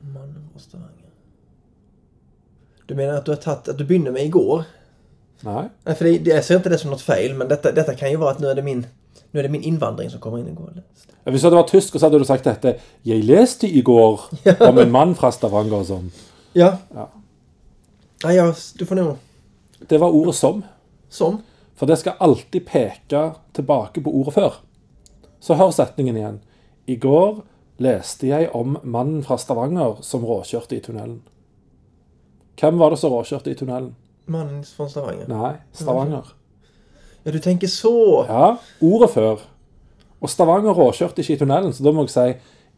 Mannen 0.00 0.48
från 0.52 0.60
Stavanger. 0.60 0.99
Du 2.90 2.96
menar 2.96 3.14
att 3.14 3.24
du 3.24 3.30
har 3.30 3.36
tagit, 3.36 3.68
att 3.68 3.78
du 3.78 3.84
började 3.84 4.10
med 4.10 4.24
igår? 4.24 4.64
Nei. 5.40 5.68
Nej, 5.84 5.94
för 5.94 6.04
det, 6.04 6.18
det, 6.18 6.30
jag 6.30 6.44
ser 6.44 6.56
inte 6.56 6.68
det 6.68 6.78
som 6.78 6.90
något 6.90 7.02
fel, 7.02 7.34
men 7.34 7.48
detta, 7.48 7.72
detta 7.72 7.94
kan 7.94 8.10
ju 8.10 8.16
vara 8.16 8.30
att 8.30 8.38
nu 8.38 8.46
är 8.46 8.54
det 8.54 8.62
min, 8.62 8.86
nu 9.30 9.40
är 9.40 9.42
det 9.42 9.48
min 9.48 9.62
invandring 9.62 10.10
som 10.10 10.20
kommer 10.20 10.38
in 10.38 10.48
igår. 10.48 10.72
läste. 10.74 11.12
Hvis 11.24 11.42
hadde 11.42 11.60
vært 11.60 11.70
tysk, 11.70 11.94
så 11.94 12.06
hadde 12.06 12.18
du 12.18 12.24
sagt 12.26 12.48
dette. 12.50 12.72
Jeg 13.06 13.22
leste 13.22 13.70
i 13.70 13.84
går 13.86 14.20
om 14.70 14.78
en 14.78 14.90
mann 14.90 15.14
fra 15.14 15.30
Stavanger 15.30 15.84
som 15.84 16.10
Ja. 16.52 16.72
Ja. 16.94 17.06
Nej, 18.24 18.36
jag, 18.36 18.54
du 18.78 18.86
får 18.86 18.94
nog... 18.94 19.16
Det 19.78 19.98
var 19.98 20.10
ordet 20.10 20.34
'som'. 20.34 20.62
Som? 21.08 21.42
For 21.76 21.86
det 21.86 21.96
skal 21.96 22.18
alltid 22.18 22.66
peke 22.66 23.30
tilbake 23.52 24.00
på 24.00 24.10
ordet 24.10 24.34
før. 24.34 24.60
Så 25.40 25.54
hør 25.54 25.70
setningen 25.70 26.16
igjen. 26.16 26.40
I 26.86 26.96
går 26.96 27.44
leste 27.78 28.26
jeg 28.26 28.50
om 28.52 28.78
mannen 28.82 29.22
fra 29.22 29.38
Stavanger 29.38 30.02
som 30.02 30.24
råkjørte 30.24 30.76
i 30.76 30.80
tunnelen. 30.80 31.22
Hvem 32.60 32.78
var 32.78 32.90
det 32.90 32.98
som 33.00 33.12
råkjørte 33.12 33.50
i 33.50 33.54
tunnelen? 33.56 33.94
Mannen 34.30 34.64
från 34.64 34.90
Stavanger. 34.90 35.28
Nei, 35.28 35.52
Stavanger. 35.72 36.26
Ja, 37.22 37.32
du 37.32 37.38
tänker 37.38 37.66
så. 37.68 38.24
Ja, 38.28 38.56
ordet 38.80 39.10
før. 39.10 39.40
Og 40.20 40.30
Stavanger 40.30 40.76
råkjørte 40.76 41.22
ikke 41.22 41.34
i 41.34 41.40
tunnelen, 41.40 41.72
så 41.72 41.84
da 41.84 41.92
må 41.92 42.04
jeg 42.06 42.12
si 42.14 42.26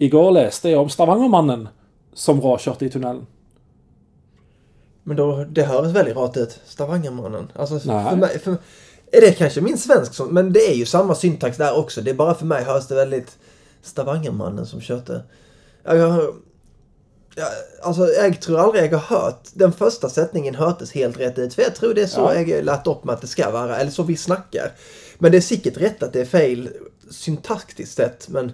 I 0.06 0.08
går 0.10 0.30
leste 0.38 0.70
jeg 0.70 0.78
om 0.80 0.88
Stavangermannen 0.90 1.68
som 2.14 2.40
råkjørte 2.40 2.86
i 2.86 2.90
tunnelen. 2.90 3.26
Men 5.02 5.16
då, 5.16 5.44
det 5.44 5.62
hörs 5.66 5.92
väldigt 5.94 6.16
rart 6.16 6.36
ut. 6.36 6.60
Stavangermannen. 6.66 7.50
Alltså, 7.54 7.80
Nej. 7.84 8.10
för 8.10 8.16
mig, 8.16 8.38
för, 8.38 8.56
är 9.12 9.20
det 9.20 9.32
kanske 9.32 9.60
min 9.60 9.78
svensk 9.78 10.14
som... 10.14 10.28
Men 10.34 10.52
det 10.52 10.60
är 10.60 10.74
ju 10.74 10.86
samma 10.86 11.14
syntax 11.14 11.56
där 11.56 11.78
också. 11.78 12.00
Det 12.00 12.10
är 12.10 12.14
bara 12.14 12.34
för 12.34 12.46
mig 12.46 12.64
hörs 12.64 12.86
det 12.88 12.94
väldigt... 12.94 13.38
Stavangermannen 13.82 14.66
som 14.66 14.80
körde. 14.80 15.22
Ja, 15.84 15.94
jag, 15.96 16.08
har- 16.08 16.34
ja, 17.34 17.44
alltså, 17.82 18.06
jag 18.06 18.40
tror 18.40 18.60
aldrig 18.60 18.84
jag 18.84 18.98
har 18.98 19.20
hört... 19.20 19.48
Den 19.54 19.72
första 19.72 20.08
sättningen 20.08 20.54
hördes 20.54 20.92
helt 20.92 21.20
rätt 21.20 21.38
ut. 21.38 21.54
För 21.54 21.62
jag 21.62 21.74
tror 21.74 21.94
det 21.94 22.02
är 22.02 22.06
så 22.06 22.20
Ja. 22.20 22.34
jag 22.34 22.56
har 22.56 22.62
lärt 22.62 22.86
upp 22.86 23.04
med 23.04 23.14
att 23.14 23.20
det 23.20 23.26
ska 23.26 23.50
vara. 23.50 23.76
Eller 23.76 23.90
så 23.90 24.02
vi 24.02 24.16
snackar. 24.16 24.72
Men 25.18 25.32
det 25.32 25.38
är 25.38 25.40
säkert 25.40 25.76
rätt 25.76 26.02
att 26.02 26.12
det 26.12 26.20
är 26.20 26.24
fel 26.24 26.68
syntaktiskt 27.10 27.96
sett. 27.96 28.28
Men... 28.28 28.52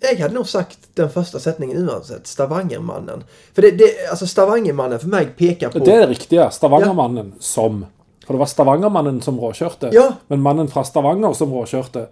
Jag 0.00 0.16
hade 0.16 0.34
nog 0.34 0.48
sagt 0.48 0.78
den 0.94 1.10
första 1.10 1.38
sättningen 1.38 1.88
oavsett. 1.88 2.26
Stavangermannen. 2.26 3.24
För 3.54 3.62
det, 3.62 3.70
det, 3.70 4.10
alltså 4.10 4.26
Stavangermannen 4.26 4.98
för 4.98 5.08
mig 5.08 5.26
pekar 5.26 5.68
på... 5.68 5.78
Det 5.78 5.90
er 5.92 6.00
det 6.00 6.06
riktige. 6.06 6.50
Stavangermannen 6.50 7.34
som. 7.40 7.86
For 8.26 8.34
det 8.34 8.38
var 8.38 8.46
Stavangermannen 8.46 9.22
som 9.22 9.40
råkjørte. 9.40 9.90
Ja. 9.92 10.12
Men 10.26 10.40
mannen 10.40 10.68
fra 10.68 10.84
Stavanger 10.84 11.32
som 11.32 11.52
råkjørte 11.52 12.06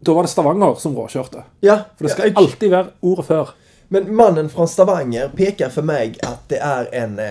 Da 0.00 0.12
var 0.12 0.22
det 0.22 0.28
Stavanger 0.28 0.74
som 0.78 0.96
råkjørte. 0.96 1.42
Ja, 1.60 1.78
For 1.96 2.06
det 2.06 2.12
skal 2.12 2.28
ja, 2.28 2.34
alltid 2.36 2.70
være 2.70 2.86
ordet 3.00 3.26
før. 3.26 3.54
Men 3.88 4.14
mannen 4.16 4.48
från 4.48 4.68
Stavanger 4.68 5.28
pekar 5.36 5.68
för 5.68 5.82
mig 5.82 6.14
att 6.22 6.48
det 6.48 6.56
är 6.58 6.94
en... 6.94 7.18
Eh, 7.18 7.24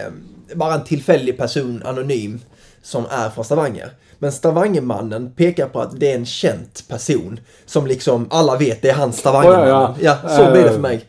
bara 0.55 0.73
en 0.73 0.83
tillfällig 0.83 1.37
person, 1.37 1.81
anonym. 1.85 2.39
som 2.81 3.03
är 3.09 3.29
från 3.29 3.45
Stavanger. 3.45 3.89
Men 4.19 4.31
Stavangermannen 4.31 5.31
pekar 5.35 5.67
på 5.67 5.79
att 5.81 5.99
det 5.99 6.11
är 6.11 6.15
en 6.15 6.25
känd 6.25 6.67
person. 6.89 7.39
Som 7.65 7.87
liksom 7.87 8.27
alla 8.29 8.57
vet, 8.57 8.81
det 8.81 8.89
är 8.89 8.93
han 8.93 9.13
Stavangermannen. 9.13 9.71
Ja, 9.71 9.95
Ja, 9.99 10.17
ja. 10.23 10.29
så 10.29 10.51
blir 10.51 10.61
det 10.61 10.67
Eh, 10.67 10.73
för 10.73 10.79
mig. 10.79 11.01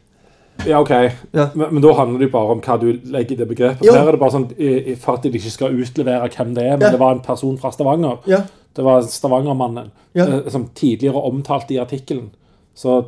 Ja, 0.67 0.81
OK. 0.81 0.91
Ja. 1.31 1.49
Men, 1.55 1.75
men 1.75 1.83
da 1.83 1.93
handler 1.93 2.19
det 2.19 2.25
jo 2.25 2.31
bare 2.31 2.53
om 2.53 2.61
hva 2.61 2.77
du 2.81 2.93
legger 3.05 3.33
i 3.33 3.37
det 3.37 3.47
begrepet. 3.47 3.85
Ja. 3.87 3.93
Her 3.93 4.09
er 4.09 4.13
det 4.13 4.19
bare 4.19 4.31
sånn 4.33 4.47
i- 4.57 4.93
i- 4.93 4.97
for 4.97 5.15
at 5.15 5.23
de 5.23 5.29
ikke 5.37 5.51
skal 5.51 5.77
utlevere 5.83 6.29
hvem 6.37 6.55
det 6.55 6.65
er, 6.65 6.71
men 6.77 6.81
Ja. 6.81 6.91
det 6.91 6.99
var 7.01 7.13
en 7.13 7.21
person 7.21 7.59
fra 7.59 7.71
Stavanger. 7.73 8.17
Ja, 8.27 8.41
Det 8.77 8.85
var 8.85 9.03
Stavangermannen, 9.03 9.91
Ja. 10.13 10.27
eh, 10.29 10.49
som 10.49 10.69
tidligere 10.75 11.17
omtalt 11.17 11.71
i 11.71 11.79
artikkelen. 11.79 12.31
Så 12.75 13.05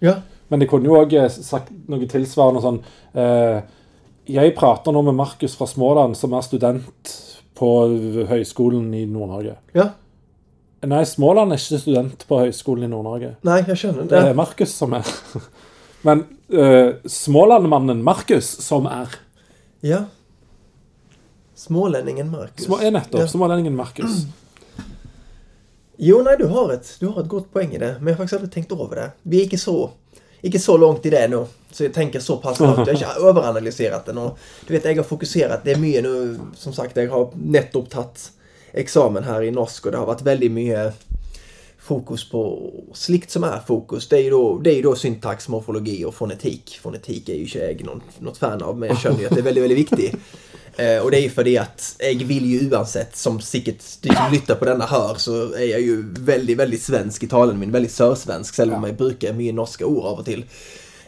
ja, 0.00 0.12
Men 0.48 0.60
det 0.62 0.68
kunne 0.70 0.86
jo 0.86 0.98
òg 1.00 1.14
sagt 1.30 1.72
noe 1.90 2.06
tilsvarende 2.06 2.62
sånn 2.62 2.80
eh, 3.18 3.60
Jeg 4.30 4.54
prater 4.58 4.94
nå 4.94 5.02
med 5.02 5.14
Markus 5.18 5.56
fra 5.58 5.66
Småland, 5.66 6.16
som 6.16 6.34
er 6.34 6.44
student 6.46 7.12
på 7.56 7.70
Høgskolen 8.28 8.90
i 8.94 9.06
Nord-Norge. 9.06 9.56
ja. 9.74 9.90
Nei, 10.86 11.00
Småland 11.08 11.50
er 11.50 11.58
ikke 11.58 11.78
student 11.80 12.20
på 12.28 12.36
Høgskolen 12.38 12.84
i 12.84 12.88
Nord-Norge. 12.92 13.30
Nej, 13.42 13.64
jag 13.68 13.78
känner 13.78 14.04
Det 14.04 14.16
er 14.18 14.26
det. 14.28 14.34
Markus 14.36 14.74
som 14.74 14.92
er. 14.94 15.06
Men 16.06 16.20
uh, 16.52 16.94
Smålandmannen 17.04 18.02
Markus 18.04 18.50
som 18.62 18.86
er. 18.86 19.08
Ja. 19.80 20.04
Smålänningen 21.54 22.30
Marcus. 22.30 22.64
Små, 22.64 22.78
er 22.78 22.90
nettopp. 22.90 23.20
Ja. 23.20 23.28
Smålendingen 23.28 23.76
Markus. 23.76 24.26
Jo, 25.96 26.22
nej, 26.22 26.36
du 26.38 26.46
har, 26.46 26.72
ett, 26.72 26.96
du 27.00 27.06
har 27.06 27.22
ett 27.22 27.28
gott 27.28 27.52
poäng 27.52 27.72
i 27.72 27.78
det. 27.78 27.96
Men 27.98 28.06
jag 28.06 28.12
har 28.12 28.16
faktiskt 28.16 28.34
aldrig 28.34 28.52
tänkt 28.52 28.72
över 28.72 28.96
det. 28.96 29.10
Vi 29.22 29.40
är 29.40 29.44
inte 29.44 29.58
så, 29.58 29.90
inte 30.40 30.58
så 30.58 30.76
långt 30.76 31.06
i 31.06 31.10
det 31.10 31.28
nu. 31.28 31.46
Så 31.70 31.84
jag 31.84 31.94
tänker 31.94 32.20
så 32.20 32.36
pass 32.36 32.60
långt. 32.60 32.76
Jag 32.76 32.84
har 32.86 32.92
inte 32.92 33.06
överanalyserat 33.06 34.06
den. 34.06 34.18
Och, 34.18 34.38
du 34.66 34.74
vet, 34.74 34.84
jag 34.84 34.96
har 34.96 35.02
fokuserat. 35.02 35.60
Det 35.64 35.72
är 35.72 35.76
mycket 35.76 36.02
nu, 36.02 36.38
som 36.56 36.72
sagt, 36.72 36.96
jag 36.96 37.10
har 37.10 37.30
nettopp 37.34 37.90
tagit 37.90 38.30
examen 38.72 39.24
här 39.24 39.42
i 39.42 39.50
norsk 39.50 39.86
och 39.86 39.92
det 39.92 39.98
har 39.98 40.06
varit 40.06 40.22
väldigt 40.22 40.52
mycket 40.52 40.94
fokus 41.86 42.30
på 42.30 42.70
slikt 42.94 43.30
som 43.30 43.44
är 43.44 43.60
fokus. 43.66 44.08
Det 44.08 44.16
är 44.16 44.22
ju 44.22 44.30
då, 44.30 44.58
det 44.58 44.78
är 44.78 44.82
då 44.82 44.94
syntax, 44.94 45.48
morfologi 45.48 46.04
och 46.04 46.14
fonetik. 46.14 46.78
Fonetik 46.82 47.28
är 47.28 47.34
ju 47.34 47.42
inte 47.42 47.58
jag 47.58 47.84
någon, 47.84 48.02
något 48.18 48.38
fan 48.38 48.62
av, 48.62 48.78
men 48.78 48.88
jag 48.88 48.98
känner 48.98 49.20
ju 49.20 49.26
att 49.26 49.34
det 49.34 49.40
är 49.40 49.44
väldigt, 49.44 49.62
väldigt 49.62 49.78
viktigt. 49.78 50.14
Eh, 50.78 50.98
och 51.02 51.10
det 51.10 51.16
är 51.18 51.22
ju 51.22 51.30
för 51.30 51.44
det 51.44 51.58
att 51.58 51.96
jag 51.98 52.14
vill 52.14 52.46
ju 52.46 52.70
oavsett, 52.70 53.16
som 53.16 53.40
säkert 53.40 53.82
de 54.00 54.08
som 54.14 54.32
lyssnar 54.32 54.56
på 54.56 54.64
denna 54.64 54.84
hör, 54.86 55.14
så 55.14 55.52
är 55.52 55.64
jag 55.70 55.80
ju 55.80 56.04
väldigt, 56.18 56.56
väldigt 56.58 56.82
svensk 56.82 57.22
i 57.22 57.26
talen 57.28 57.58
min. 57.58 57.72
Väldigt 57.72 57.92
sörsvensk, 57.92 58.58
även 58.58 58.74
om 58.74 58.84
jag 58.84 58.96
brukar 58.96 59.32
mycket 59.32 59.54
norska 59.54 59.86
ord 59.86 60.04
av 60.04 60.18
och 60.18 60.24
till. 60.24 60.44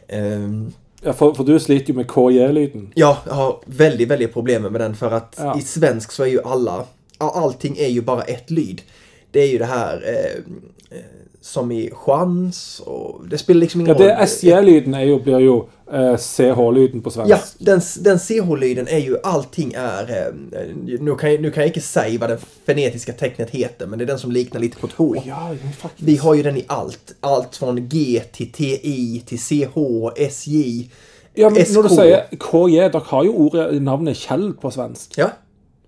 Ehm, 0.08 0.72
Ja, 1.02 1.12
for, 1.12 1.34
for 1.34 1.44
du 1.44 1.60
sliter 1.60 1.92
jo 1.92 1.96
med 1.96 2.06
KJ-lyden. 2.10 2.92
Ja, 2.94 3.18
jag 3.26 3.32
har 3.34 3.58
väldigt, 3.64 4.08
väldigt 4.08 4.32
problem 4.32 4.62
med 4.62 4.80
den 4.80 4.96
för 4.96 5.10
att 5.10 5.34
Ja. 5.38 5.58
i 5.58 5.62
svensk 5.62 6.12
så 6.12 6.22
är 6.22 6.26
ju 6.26 6.42
alla, 6.42 6.84
all- 7.18 7.44
allting 7.44 7.76
är 7.78 7.88
ju 7.88 8.00
bara 8.02 8.22
ett 8.22 8.50
lyd. 8.50 8.82
Det 9.30 9.40
är 9.40 9.46
ju 9.46 9.58
det 9.58 9.64
här 9.64 10.02
eh, 10.06 10.98
eh, 10.98 11.04
som 11.40 11.72
i 11.72 11.90
chans 11.94 12.80
och 12.86 13.28
det 13.28 13.38
spelar 13.38 13.60
liksom 13.60 13.80
ingen 13.80 13.96
Ja, 13.98 14.04
det 14.04 14.14
roll. 14.14 14.22
SJ-lyden 14.22 14.94
er 14.94 15.04
jo, 15.04 15.18
blir 15.22 15.38
jo 15.38 15.68
eh, 15.92 16.16
CH-lyden 16.16 17.02
på 17.02 17.10
svensk. 17.10 17.30
Ja, 17.30 17.38
den, 17.58 17.80
den 18.00 18.18
CH-lyden 18.18 18.88
är 18.88 18.98
ju 18.98 19.16
allting 19.22 19.72
är... 19.76 20.26
Eh, 20.26 20.66
nu, 21.00 21.14
kan 21.14 21.32
jag, 21.32 21.40
nu 21.40 21.50
kan 21.50 21.62
jag 21.62 21.68
inte 21.68 21.80
säga 21.80 22.18
vad 22.20 22.30
det 22.30 22.38
fonetiska 22.66 23.12
tecknet 23.12 23.50
heter, 23.50 23.86
men 23.86 23.98
det 23.98 24.04
är 24.04 24.06
den 24.06 24.18
som 24.18 24.32
liknar 24.32 24.60
lite 24.60 24.78
på 24.78 24.86
ett 24.86 24.92
H. 24.92 25.14
Ja. 25.26 25.54
Vi 25.96 26.16
har 26.16 26.34
ju 26.34 26.42
den 26.42 26.56
i 26.56 26.64
allt. 26.66 27.14
Allt 27.20 27.56
från 27.56 27.88
G 27.88 28.22
till 28.32 28.52
TI 28.52 29.22
till 29.26 29.38
CH, 29.38 29.76
SJ, 30.16 30.88
Ja, 31.34 31.50
men 31.50 31.64
når 31.74 31.82
du 31.82 31.88
SK. 31.88 31.94
sier 31.94 32.24
KJ, 32.40 32.78
dere 32.90 33.02
har 33.06 33.24
jo 33.24 33.32
ordet, 33.44 33.82
navnet 33.82 34.16
Kjell 34.18 34.48
på 34.58 34.70
svensk. 34.74 35.14
Ja. 35.20 35.28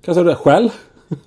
Hva 0.07 0.14
sa 0.14 0.22
du? 0.22 0.30
Skjell? 0.38 0.68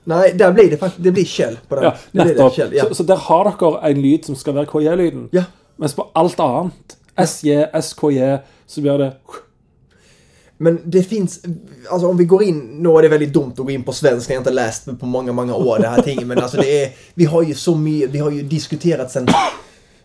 Nej, 0.07 0.31
där 0.39 0.51
blir 0.55 0.69
det 0.71 0.77
faktiskt, 0.77 1.03
det 1.03 1.11
blir 1.11 1.25
Kjell 1.25 1.57
på 1.67 1.75
den. 1.75 1.83
Ja, 1.83 1.91
det 1.91 2.11
blir 2.11 2.23
det, 2.23 2.29
nettopp. 2.29 2.55
Kjell, 2.55 2.69
ja. 2.73 2.85
Så, 2.87 2.95
så 2.95 3.03
der 3.03 3.19
har 3.25 3.49
dere 3.51 3.81
en 3.89 3.99
lyd 4.01 4.25
som 4.25 4.37
skal 4.39 4.55
være 4.55 4.71
KJ-lyden. 4.71 5.27
ja. 5.35 5.43
Mens 5.75 5.95
på 5.97 6.05
alt 6.13 6.39
annet, 6.39 6.95
SJ, 7.17 7.65
SKJ, 7.81 8.37
så 8.73 8.81
blir 8.81 8.97
det 8.97 9.13
Men 10.57 10.79
det 10.85 11.03
finns, 11.03 11.41
alltså 11.89 12.07
om 12.07 12.17
vi 12.17 12.25
går 12.25 12.43
in, 12.43 12.59
nu 12.59 12.89
är 12.89 13.01
det 13.01 13.07
väldigt 13.07 13.33
dumt 13.33 13.51
att 13.51 13.57
gå 13.57 13.71
in 13.71 13.83
på 13.83 13.93
svenska, 13.93 14.33
jag 14.33 14.39
har 14.39 14.41
inte 14.41 14.51
läst 14.51 14.99
på 14.99 15.05
många, 15.05 15.31
många 15.31 15.55
år 15.55 15.79
det 15.79 15.87
här 15.87 16.01
tinget, 16.01 16.27
men 16.27 16.37
alltså 16.37 16.57
det 16.57 16.83
är, 16.83 16.91
vi 17.13 17.25
har 17.25 17.43
ju 17.43 17.53
så 17.53 17.75
mycket, 17.75 18.09
vi 18.09 18.19
har 18.19 18.31
ju 18.31 18.41
diskuterat 18.41 19.11
sen, 19.11 19.27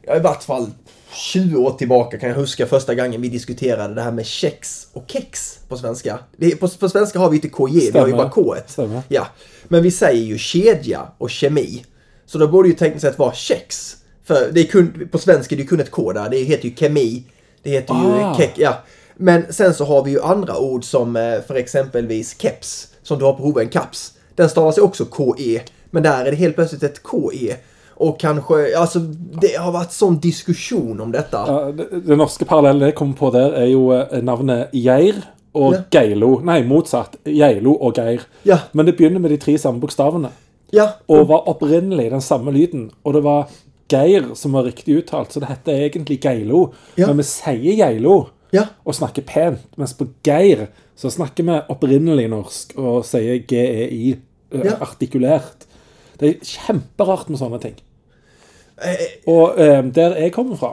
ja, 0.03 0.17
i 0.17 0.21
vart 0.21 0.43
fall 0.43 0.71
20 1.13 1.57
år 1.57 1.71
tillbaka 1.71 2.19
kan 2.19 2.29
jag 2.29 2.37
huska 2.37 2.67
första 2.67 2.95
gången 2.95 3.23
vi 3.23 3.29
diskuterade 3.29 3.95
det 3.95 4.03
här 4.03 4.13
med 4.13 4.27
kex 4.27 4.89
och 4.93 5.05
kex 5.07 5.59
på 5.69 5.77
svenska. 5.77 6.19
Är, 6.39 6.51
på, 6.51 6.69
på 6.69 6.89
svenska 6.89 7.19
har 7.19 7.31
vi 7.31 7.37
inte 7.37 7.49
KJ, 7.49 7.91
vi 7.93 7.99
har 7.99 8.07
ju 8.07 8.13
bara 8.13 8.31
K1. 8.31 8.63
Stämmer. 8.67 9.03
Ja, 9.09 9.27
men 9.69 9.83
vi 9.83 9.91
säger 9.91 10.25
ju 10.25 10.39
kedja 10.39 11.09
och 11.19 11.31
kemi. 11.31 11.85
Så 12.27 12.39
då 12.39 12.49
borde 12.49 12.69
ju 12.69 12.75
tekniskt 12.75 13.03
sett 13.03 13.19
vara 13.19 13.35
kex. 13.35 13.97
För 14.25 14.51
det 14.53 14.61
är 14.61 14.65
kun, 14.65 15.09
på 15.13 15.19
svenska 15.19 15.55
är 15.55 15.57
det 15.57 15.63
ju 15.63 15.69
kun 15.69 15.81
ett 15.81 15.91
K 15.91 16.13
där, 16.13 16.29
det 16.29 16.37
heter 16.37 16.69
ju 16.69 16.75
kemi, 16.75 17.25
det 17.63 17.71
heter 17.71 17.95
ju 17.95 18.23
Ah. 18.23 18.35
kex, 18.35 18.59
ja. 18.59 18.73
Men 19.17 19.53
sen 19.53 19.75
så 19.75 19.85
har 19.85 20.05
vi 20.05 20.11
ju 20.11 20.23
andra 20.23 20.59
ord 20.59 20.85
som 20.85 21.17
eh, 21.17 21.41
för 21.47 21.55
exempelvis 21.55 22.37
keps, 22.41 22.89
som 23.03 23.19
du 23.19 23.25
har 23.25 23.33
på 23.33 23.61
en 23.61 23.69
kaps. 23.69 24.13
Den 24.35 24.49
stavas 24.49 24.79
ju 24.79 24.83
också 24.83 25.05
KE, 25.05 25.61
men 25.91 26.03
där 26.03 26.25
är 26.25 26.31
det 26.31 26.37
helt 26.37 26.55
plötsligt 26.55 26.83
ett 26.83 27.01
KE. 27.11 27.57
Och 28.01 28.21
kanske, 28.21 28.79
alltså 28.79 28.99
det 29.41 29.57
har 29.59 29.73
varit 29.73 29.93
sån 29.93 30.19
diskussion 30.21 31.01
om 31.01 31.13
detta. 31.13 31.45
ja, 31.47 31.73
det 32.07 32.17
norske 32.17 32.45
parallellen 32.45 32.83
jeg 32.89 32.95
kommer 32.95 33.15
på 33.15 33.31
der, 33.31 33.53
er 33.59 33.67
jo 33.67 33.91
eh, 33.93 34.23
navnet 34.23 34.69
Geir 34.73 35.15
og 35.55 35.75
Ja. 35.75 35.81
Geilo. 35.91 36.41
Nei, 36.45 36.63
motsatt. 36.63 37.17
Geilo 37.27 37.73
og 37.73 37.95
Geir. 37.99 38.21
Ja. 38.43 38.59
Men 38.73 38.87
det 38.87 38.93
begynner 38.97 39.19
med 39.21 39.31
de 39.31 39.37
tre 39.37 39.59
samme 39.59 39.81
bokstavene. 39.81 40.29
Ja, 40.73 40.87
Og 41.09 41.29
var 41.29 41.49
opprinnelig 41.49 42.11
den 42.11 42.21
samme 42.21 42.53
lyden. 42.53 42.91
Og 43.05 43.15
det 43.15 43.23
var 43.25 43.49
Geir 43.89 44.35
som 44.37 44.53
var 44.53 44.65
riktig 44.69 44.97
uttalt, 45.03 45.33
så 45.33 45.41
det 45.41 45.49
heter 45.49 45.81
egentlig 45.89 46.21
Geilo. 46.25 46.73
Ja. 46.99 47.07
Men 47.09 47.17
vi 47.23 47.27
sier 47.29 47.77
Geilo 47.79 48.29
ja, 48.53 48.67
og 48.85 48.95
snakker 48.97 49.23
pent, 49.29 49.67
mens 49.77 49.93
på 49.97 50.07
Geir 50.25 50.67
så 50.99 51.11
snakker 51.13 51.45
vi 51.47 51.59
opprinnelig 51.73 52.29
norsk 52.33 52.73
og 52.81 53.05
sier 53.07 53.43
GEI 53.49 54.15
eh, 54.17 54.65
Ja. 54.65 54.77
artikulert. 54.81 55.67
Det 56.19 56.29
er 56.29 56.45
kjemperart 56.45 57.29
med 57.31 57.39
sånne 57.39 57.61
ting. 57.63 57.77
eh, 58.83 59.05
Og 59.27 59.59
eh, 59.61 59.83
der 59.95 60.17
jeg 60.17 60.33
kommer 60.33 60.57
fra, 60.57 60.73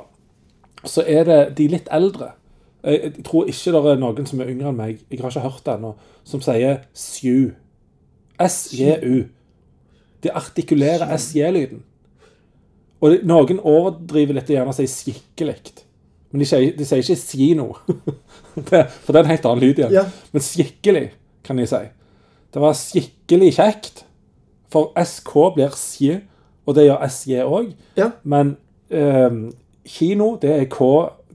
så 0.86 1.04
er 1.08 1.24
det 1.26 1.40
de 1.58 1.68
litt 1.68 1.88
eldre. 1.92 2.32
Jeg 2.86 3.24
tror 3.26 3.48
ikke 3.50 3.72
det 3.74 3.92
er 3.92 3.98
noen 4.02 4.28
som 4.30 4.42
er 4.42 4.50
yngre 4.54 4.70
enn 4.70 4.78
meg, 4.78 5.00
jeg 5.10 5.20
har 5.22 5.30
ikke 5.34 5.42
hørt 5.42 5.64
det 5.66 5.74
ennå, 5.80 5.94
som 6.24 6.42
sier 6.46 6.84
sju. 6.94 7.54
SJU. 8.40 9.24
De 10.24 10.32
artikulerer 10.34 11.10
SJ-lyden. 11.18 11.84
Og 13.02 13.12
de, 13.12 13.20
noen 13.28 13.60
overdriver 13.60 14.34
litt 14.38 14.50
og 14.50 14.56
gjerne 14.56 14.74
sier 14.78 14.88
skikkelig. 14.92 15.58
Men 16.32 16.40
de 16.42 16.46
sier, 16.50 16.72
de 16.78 16.86
sier 16.88 17.04
ikke. 17.04 17.76
Det- 18.56 18.88
For 19.04 19.12
det 19.14 19.20
er 19.20 19.24
en 19.26 19.34
helt 19.34 19.46
annen 19.46 19.64
lyd 19.64 19.80
igjen. 19.82 19.94
Ja. 19.94 20.06
Men 20.34 20.42
skikkelig, 20.42 21.06
kan 21.44 21.58
de 21.60 21.68
si. 21.70 21.82
Det 22.56 22.62
var 22.64 22.74
skikkelig 22.80 23.52
kjekt. 23.58 24.04
For 24.72 24.92
SK 25.04 25.34
blir 25.56 25.70
sj, 25.76 26.22
og 26.66 26.76
det 26.76 26.88
gjør 26.88 27.04
SJ 27.08 27.44
òg. 27.46 27.74
ja, 27.98 28.10
Men 28.24 28.56
eh, 28.90 29.30
kino, 29.86 30.38
det 30.42 30.52
er 30.56 30.66
K, 30.72 30.88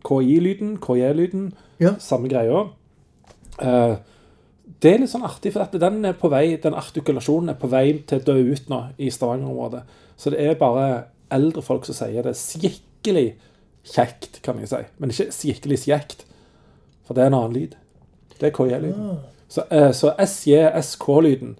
KI-lyden, 0.04 0.78
KJ-lyden, 0.82 1.52
Ja. 1.80 1.94
samme 2.02 2.28
greia. 2.28 2.64
Eh, 3.62 3.96
det 4.82 4.92
er 4.94 4.98
litt 5.02 5.10
sånn 5.12 5.24
artig, 5.26 5.52
for 5.52 5.60
at 5.64 5.72
den 5.80 6.02
på 6.20 6.28
vei, 6.32 6.56
den 6.62 6.74
artikulasjonen 6.74 7.50
er 7.52 7.58
på 7.60 7.68
vei 7.70 7.98
til 8.08 8.20
å 8.20 8.24
dø 8.24 8.36
ut 8.52 8.68
nå 8.72 8.82
i 8.98 9.10
Stavanger-området. 9.12 9.82
Så 10.16 10.30
det 10.32 10.40
er 10.40 10.54
bare 10.60 11.04
eldre 11.30 11.62
folk 11.62 11.86
som 11.88 11.96
sier 11.96 12.26
det 12.26 12.36
skikkelig 12.38 13.34
kjekt, 13.86 14.40
kan 14.44 14.60
jeg 14.60 14.70
si. 14.70 14.82
Men 14.98 15.12
ikke 15.14 15.30
skikkelig 15.34 15.82
kjekt, 15.86 16.24
for 17.06 17.16
det 17.16 17.24
er 17.24 17.32
en 17.32 17.38
annen 17.40 17.56
lyd. 17.56 17.76
Det 18.38 18.48
er 18.48 18.56
KJ-lyden. 18.56 19.20
Så, 19.50 19.64
eh, 19.70 19.90
så 19.92 20.14
SJ-SK-lyden 20.18 21.56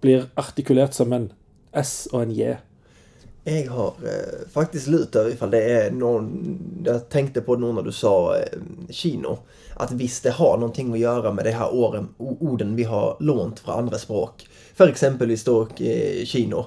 blir 0.00 0.28
artikulert 0.34 0.94
som 0.94 1.12
en 1.12 1.32
S 1.72 2.08
og 2.12 2.22
en 2.22 2.34
J. 2.34 2.56
Jag 3.46 3.70
har 3.70 3.86
eh, 3.86 4.48
faktiskt 4.52 4.86
lutat 4.86 5.16
över 5.16 5.30
ifall 5.30 5.50
det 5.50 5.64
är 5.64 5.90
någon, 5.90 6.58
jag 6.84 7.08
tänkte 7.08 7.40
på 7.40 7.54
det 7.54 7.60
nog 7.60 7.74
när 7.74 7.82
du 7.82 7.92
sa 7.92 8.36
eh, 8.36 8.58
kino, 8.90 9.38
att 9.76 9.92
visst 9.92 10.22
det 10.22 10.30
har 10.30 10.58
någonting 10.58 10.92
att 10.92 10.98
göra 10.98 11.32
med 11.32 11.44
de 11.44 11.50
här 11.50 11.74
åren, 11.74 12.08
orden 12.18 12.76
vi 12.76 12.84
har 12.84 13.16
lånt 13.20 13.60
från 13.60 13.78
andra 13.78 13.98
språk. 13.98 14.46
För 14.74 14.88
exempelvis 14.88 15.44
då 15.44 15.62
eh, 15.62 16.24
kino. 16.24 16.66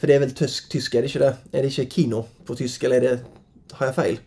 För 0.00 0.06
det 0.06 0.14
är 0.14 0.20
väl 0.20 0.30
tysk, 0.30 0.68
tyska, 0.68 0.98
är 0.98 1.02
det 1.02 1.06
inte 1.06 1.18
det? 1.18 1.58
Är 1.58 1.62
det 1.62 1.78
inte 1.78 1.94
kino 1.94 2.24
på 2.46 2.54
tyska 2.54 2.86
eller 2.86 2.96
är 2.96 3.00
det, 3.00 3.18
har 3.72 3.86
jag 3.86 3.94
fel? 3.94 4.18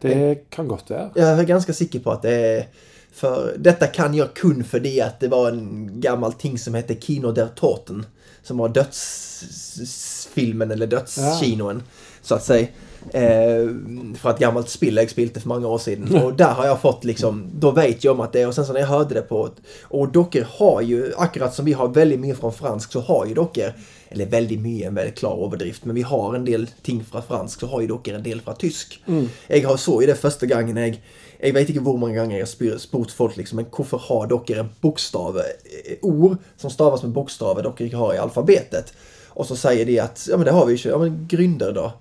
Det 0.00 0.50
kan 0.50 0.68
godt 0.68 0.90
være. 0.90 1.10
Jag 1.14 1.28
är 1.28 1.44
ganska 1.44 1.72
säker 1.72 1.98
på 1.98 2.10
att 2.10 2.22
det 2.22 2.34
är 2.34 2.66
för 3.12 3.54
detta 3.58 3.86
kan 3.86 4.14
jag 4.14 4.34
kun 4.34 4.64
för 4.64 4.80
det 4.80 5.00
att 5.00 5.20
det 5.20 5.28
var 5.28 5.48
en 5.48 6.00
gammal 6.00 6.32
ting 6.32 6.58
som 6.58 6.74
hette 6.74 7.00
Kino 7.00 7.32
der 7.32 7.48
Toten. 7.54 8.06
Som 8.42 8.58
var 8.58 8.68
dödsfilmen 8.68 10.70
eller 10.70 10.86
dödskinoen. 10.86 11.82
så 12.22 12.34
att 12.34 12.44
säga. 12.44 12.66
Eh, 13.10 13.68
för 14.16 14.30
ett 14.30 14.38
gammalt 14.38 14.68
spill 14.68 14.96
jag 14.96 15.10
spilte 15.10 15.40
för 15.40 15.48
många 15.48 15.68
år 15.68 15.78
sedan. 15.78 16.16
Och 16.24 16.34
där 16.34 16.52
har 16.52 16.66
jag 16.66 16.80
fått 16.80 17.04
liksom, 17.04 17.50
då 17.54 17.70
vet 17.70 18.04
jag 18.04 18.14
om 18.14 18.20
att 18.20 18.32
det 18.32 18.40
är. 18.40 18.48
Och 18.48 18.54
sen 18.54 18.66
så 18.66 18.72
när 18.72 18.80
jag 18.80 18.86
hörde 18.86 19.14
det 19.14 19.22
på, 19.22 19.48
och 19.82 20.12
dockor 20.12 20.46
har 20.50 20.80
ju, 20.80 21.12
akkurat 21.16 21.54
som 21.54 21.64
vi 21.64 21.72
har 21.72 21.88
väldigt 21.88 22.20
mycket 22.20 22.40
från 22.40 22.52
fransk 22.52 22.92
så 22.92 23.00
har 23.00 23.26
ju 23.26 23.34
dockor, 23.34 23.72
eller 24.12 24.26
väldigt 24.26 24.60
mycket 24.60 24.88
en 24.88 24.94
väldigt 24.94 25.18
klar 25.18 25.46
överdrift, 25.46 25.84
men 25.84 25.94
vi 25.94 26.02
har 26.02 26.34
en 26.34 26.44
del 26.44 26.66
ting 26.82 27.04
från 27.04 27.22
fransk 27.22 27.60
så 27.60 27.66
har 27.66 27.80
ju 27.80 27.86
dockor 27.86 28.14
en 28.14 28.22
del 28.22 28.40
från 28.40 28.56
tysk. 28.56 29.02
Jag 29.48 29.68
har 29.68 29.76
så 29.76 30.02
i 30.02 30.06
det 30.06 30.14
första 30.14 30.46
gången 30.46 30.76
jag 30.76 31.00
jag 31.44 31.52
vet 31.52 31.68
inte 31.68 31.80
hur 31.80 31.96
många 31.98 32.20
gånger 32.20 32.38
jag 32.38 32.46
har 32.46 32.78
spurt 32.78 33.10
folk 33.10 33.36
liksom, 33.36 33.56
men 33.56 33.66
varför 33.76 33.98
har 33.98 34.26
dockor 34.26 34.58
en 34.58 34.68
bokstav, 34.80 35.38
eh, 35.38 35.96
ord 36.02 36.36
som 36.56 36.70
stavas 36.70 37.02
med 37.02 37.12
bokstäver 37.12 37.62
dockor 37.62 37.94
har 37.94 38.14
i 38.14 38.18
alfabetet? 38.18 38.92
Och 39.28 39.46
så 39.46 39.56
säger 39.56 39.86
de 39.86 40.00
att, 40.00 40.28
ja 40.30 40.36
men 40.36 40.46
det 40.46 40.52
har 40.52 40.66
vi 40.66 40.74
ju, 40.74 40.90
ja 40.90 40.98
men 40.98 41.26
grynder 41.28 41.72
då. 41.72 41.92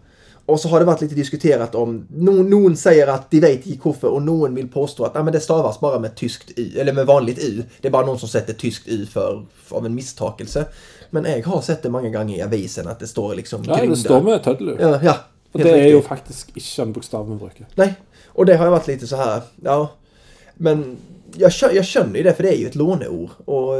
Och 0.46 0.60
så 0.60 0.70
har 0.70 0.80
det 0.80 0.86
varit 0.86 1.02
lite 1.02 1.16
diskuterat 1.16 1.76
om, 1.76 2.08
någon, 2.10 2.50
någon 2.50 2.78
säger 2.78 3.08
att 3.08 3.32
de 3.32 3.40
vet 3.40 3.66
inte 3.66 3.80
varför 3.84 4.08
och 4.08 4.22
någon 4.22 4.56
vill 4.56 4.68
påstå 4.68 5.04
att 5.04 5.12
ja, 5.16 5.24
men 5.24 5.34
det 5.34 5.40
stavas 5.40 5.80
bara 5.80 6.00
med 6.00 6.16
tyskt 6.16 6.60
y, 6.60 6.80
eller 6.80 6.94
med 6.94 7.06
vanligt 7.06 7.40
u. 7.44 7.64
Det 7.82 7.88
är 7.88 7.92
bara 7.92 8.06
någon 8.06 8.20
som 8.20 8.30
sätter 8.30 8.54
tyskt 8.54 8.88
y 8.88 9.06
för, 9.06 9.46
av 9.70 9.86
en 9.86 9.96
misstakelse. 9.96 10.66
Men 11.14 11.26
jag 11.26 11.44
har 11.44 11.62
sett 11.62 11.84
det 11.84 11.90
många 11.90 12.10
gånger 12.10 12.38
i 12.38 12.42
avisen 12.42 12.88
att 12.88 13.00
det 13.00 13.08
står 13.08 13.36
liksom 13.36 13.64
Ja, 13.68 13.86
det 13.86 13.96
står 13.96 14.22
med 14.22 14.44
tødler. 14.44 14.78
Ja, 14.80 15.00
ja. 15.04 15.16
Helt 15.54 15.64
det 15.66 15.72
er 15.72 15.76
riktigt. 15.76 15.92
jo 15.94 16.02
faktisk 16.02 16.52
ikke 16.58 16.82
en 16.82 16.94
bokstav 16.94 17.30
vi 17.30 17.36
bruker. 17.36 17.66
Nej, 17.76 17.94
och 18.28 18.46
det 18.46 18.56
har 18.56 18.66
jag 18.66 18.72
varit 18.72 18.88
lite 18.88 19.08
så 19.08 19.16
här, 19.16 19.42
ja. 19.64 19.90
Men 20.56 20.98
jag, 21.38 21.52
jag 21.74 21.86
känner 21.86 22.18
ju 22.18 22.24
det 22.24 22.34
för 22.34 22.44
det 22.44 22.50
är 22.56 22.58
ju 22.58 22.68
ett 22.68 22.76
låneord. 22.76 23.30
Och 23.46 23.74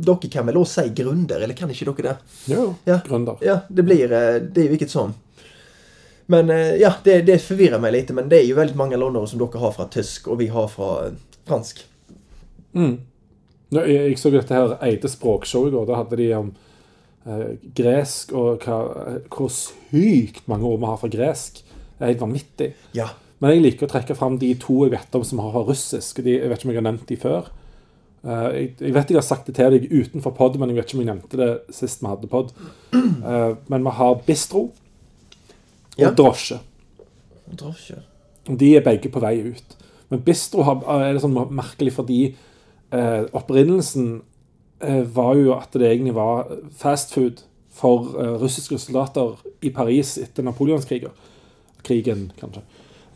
dock 0.00 0.30
kan 0.32 0.46
väl 0.46 0.54
då 0.54 0.64
säga 0.64 0.92
grunder, 0.92 1.40
eller 1.40 1.54
kan 1.54 1.70
inte 1.70 1.84
dock 1.84 2.02
det? 2.02 2.16
Jo, 2.46 2.74
Ja. 2.84 2.98
gründer. 3.08 3.36
Ja, 3.40 3.58
det 3.68 3.82
blir 3.82 4.12
eh, 4.12 4.34
det 4.52 4.60
är 4.64 4.68
vilket 4.68 4.90
som. 4.90 5.14
Men 6.26 6.50
eh, 6.50 6.56
ja, 6.74 6.94
det, 7.04 7.22
det 7.22 7.38
förvirrar 7.38 7.78
mig 7.78 7.92
lite 7.92 8.12
men 8.12 8.28
det 8.28 8.36
är 8.42 8.46
ju 8.46 8.54
väldigt 8.54 8.76
många 8.76 8.96
låneord 8.96 9.28
som 9.28 9.38
dock 9.38 9.54
har 9.54 9.72
från 9.72 9.88
tysk 9.88 10.28
och 10.28 10.40
vi 10.40 10.46
har 10.46 10.68
från 10.68 11.16
fransk. 11.44 11.84
Ja, 13.72 13.86
Jeg 13.86 14.08
jeg 14.10 14.18
så 14.18 14.30
dette 14.30 14.54
her 14.54 14.76
Eide 14.84 15.08
språkshow 15.08 15.68
i 15.68 15.70
går. 15.70 15.86
Da 15.86 15.94
hadde 15.94 16.16
de 16.16 16.34
om 16.34 16.48
eh, 16.48 16.54
gresk 17.74 18.32
og 18.34 18.64
hva, 18.66 18.78
hvor 19.30 19.50
sykt 19.54 20.48
mange 20.50 20.66
ord 20.66 20.80
vi 20.82 20.88
har 20.90 20.98
fra 21.00 21.10
gresk. 21.12 21.60
Det 21.62 22.02
er 22.06 22.12
helt 22.14 22.24
vanvittig. 22.24 22.70
Ja, 22.98 23.08
Men 23.42 23.50
jeg 23.56 23.62
liker 23.64 23.86
å 23.88 23.90
trekke 23.90 24.14
fram 24.14 24.36
de 24.38 24.52
to 24.58 24.84
jeg 24.84 24.92
vet 24.94 25.14
om 25.18 25.24
som 25.26 25.40
har 25.42 25.64
russisk. 25.66 26.20
De, 26.22 26.36
jeg 26.38 26.48
vet 26.50 26.58
ikke 26.60 26.68
om 26.68 26.72
jeg 26.74 26.78
har 26.82 26.86
nevnt 26.92 27.08
de 27.08 27.16
før. 27.18 27.48
Eh, 28.22 28.48
jeg, 28.54 28.68
jeg 28.80 28.94
vet 28.94 29.10
jeg 29.10 29.18
har 29.18 29.26
sagt 29.26 29.46
det 29.50 29.54
til 29.58 29.74
deg 29.74 29.88
utenfor 29.90 30.34
pod, 30.38 30.58
men 30.62 30.70
jeg 30.70 30.76
vet 30.78 30.86
ikke 30.90 30.98
om 30.98 31.02
jeg 31.02 31.10
nevnte 31.10 31.40
det 31.40 31.48
sist 31.74 32.02
vi 32.04 32.10
hadde 32.12 32.30
pod. 32.30 32.52
Eh, 33.22 33.52
men 33.70 33.84
vi 33.86 33.90
har 33.98 34.16
bistro 34.26 34.60
og 34.68 36.00
Ja. 36.00 36.10
drosje. 36.10 36.56
drosje. 37.54 37.98
De 38.48 38.70
er 38.76 38.82
begge 38.82 39.10
på 39.14 39.20
vei 39.22 39.36
ut. 39.52 39.76
Men 40.10 40.20
bistro 40.26 40.62
har, 40.66 40.80
er 41.06 41.12
det 41.14 41.22
sånn 41.22 41.36
merkelig 41.54 41.92
fordi 41.94 42.18
eh, 42.92 43.22
opprinnelsen 43.32 44.08
eh, 44.16 44.22
var 45.14 45.34
jo 45.38 45.52
at 45.54 45.72
det 45.78 45.88
egentlig 45.90 46.14
var 46.14 46.48
fast 46.78 47.14
food 47.14 47.42
for 47.72 48.12
eh, 48.20 48.34
russiske 48.42 48.78
soldater 48.78 49.36
i 49.62 49.70
Paris 49.70 50.16
etter 50.18 50.42
napoleonskrigen. 50.44 51.10
Krigen, 51.82 52.32
kanskje. 52.40 52.62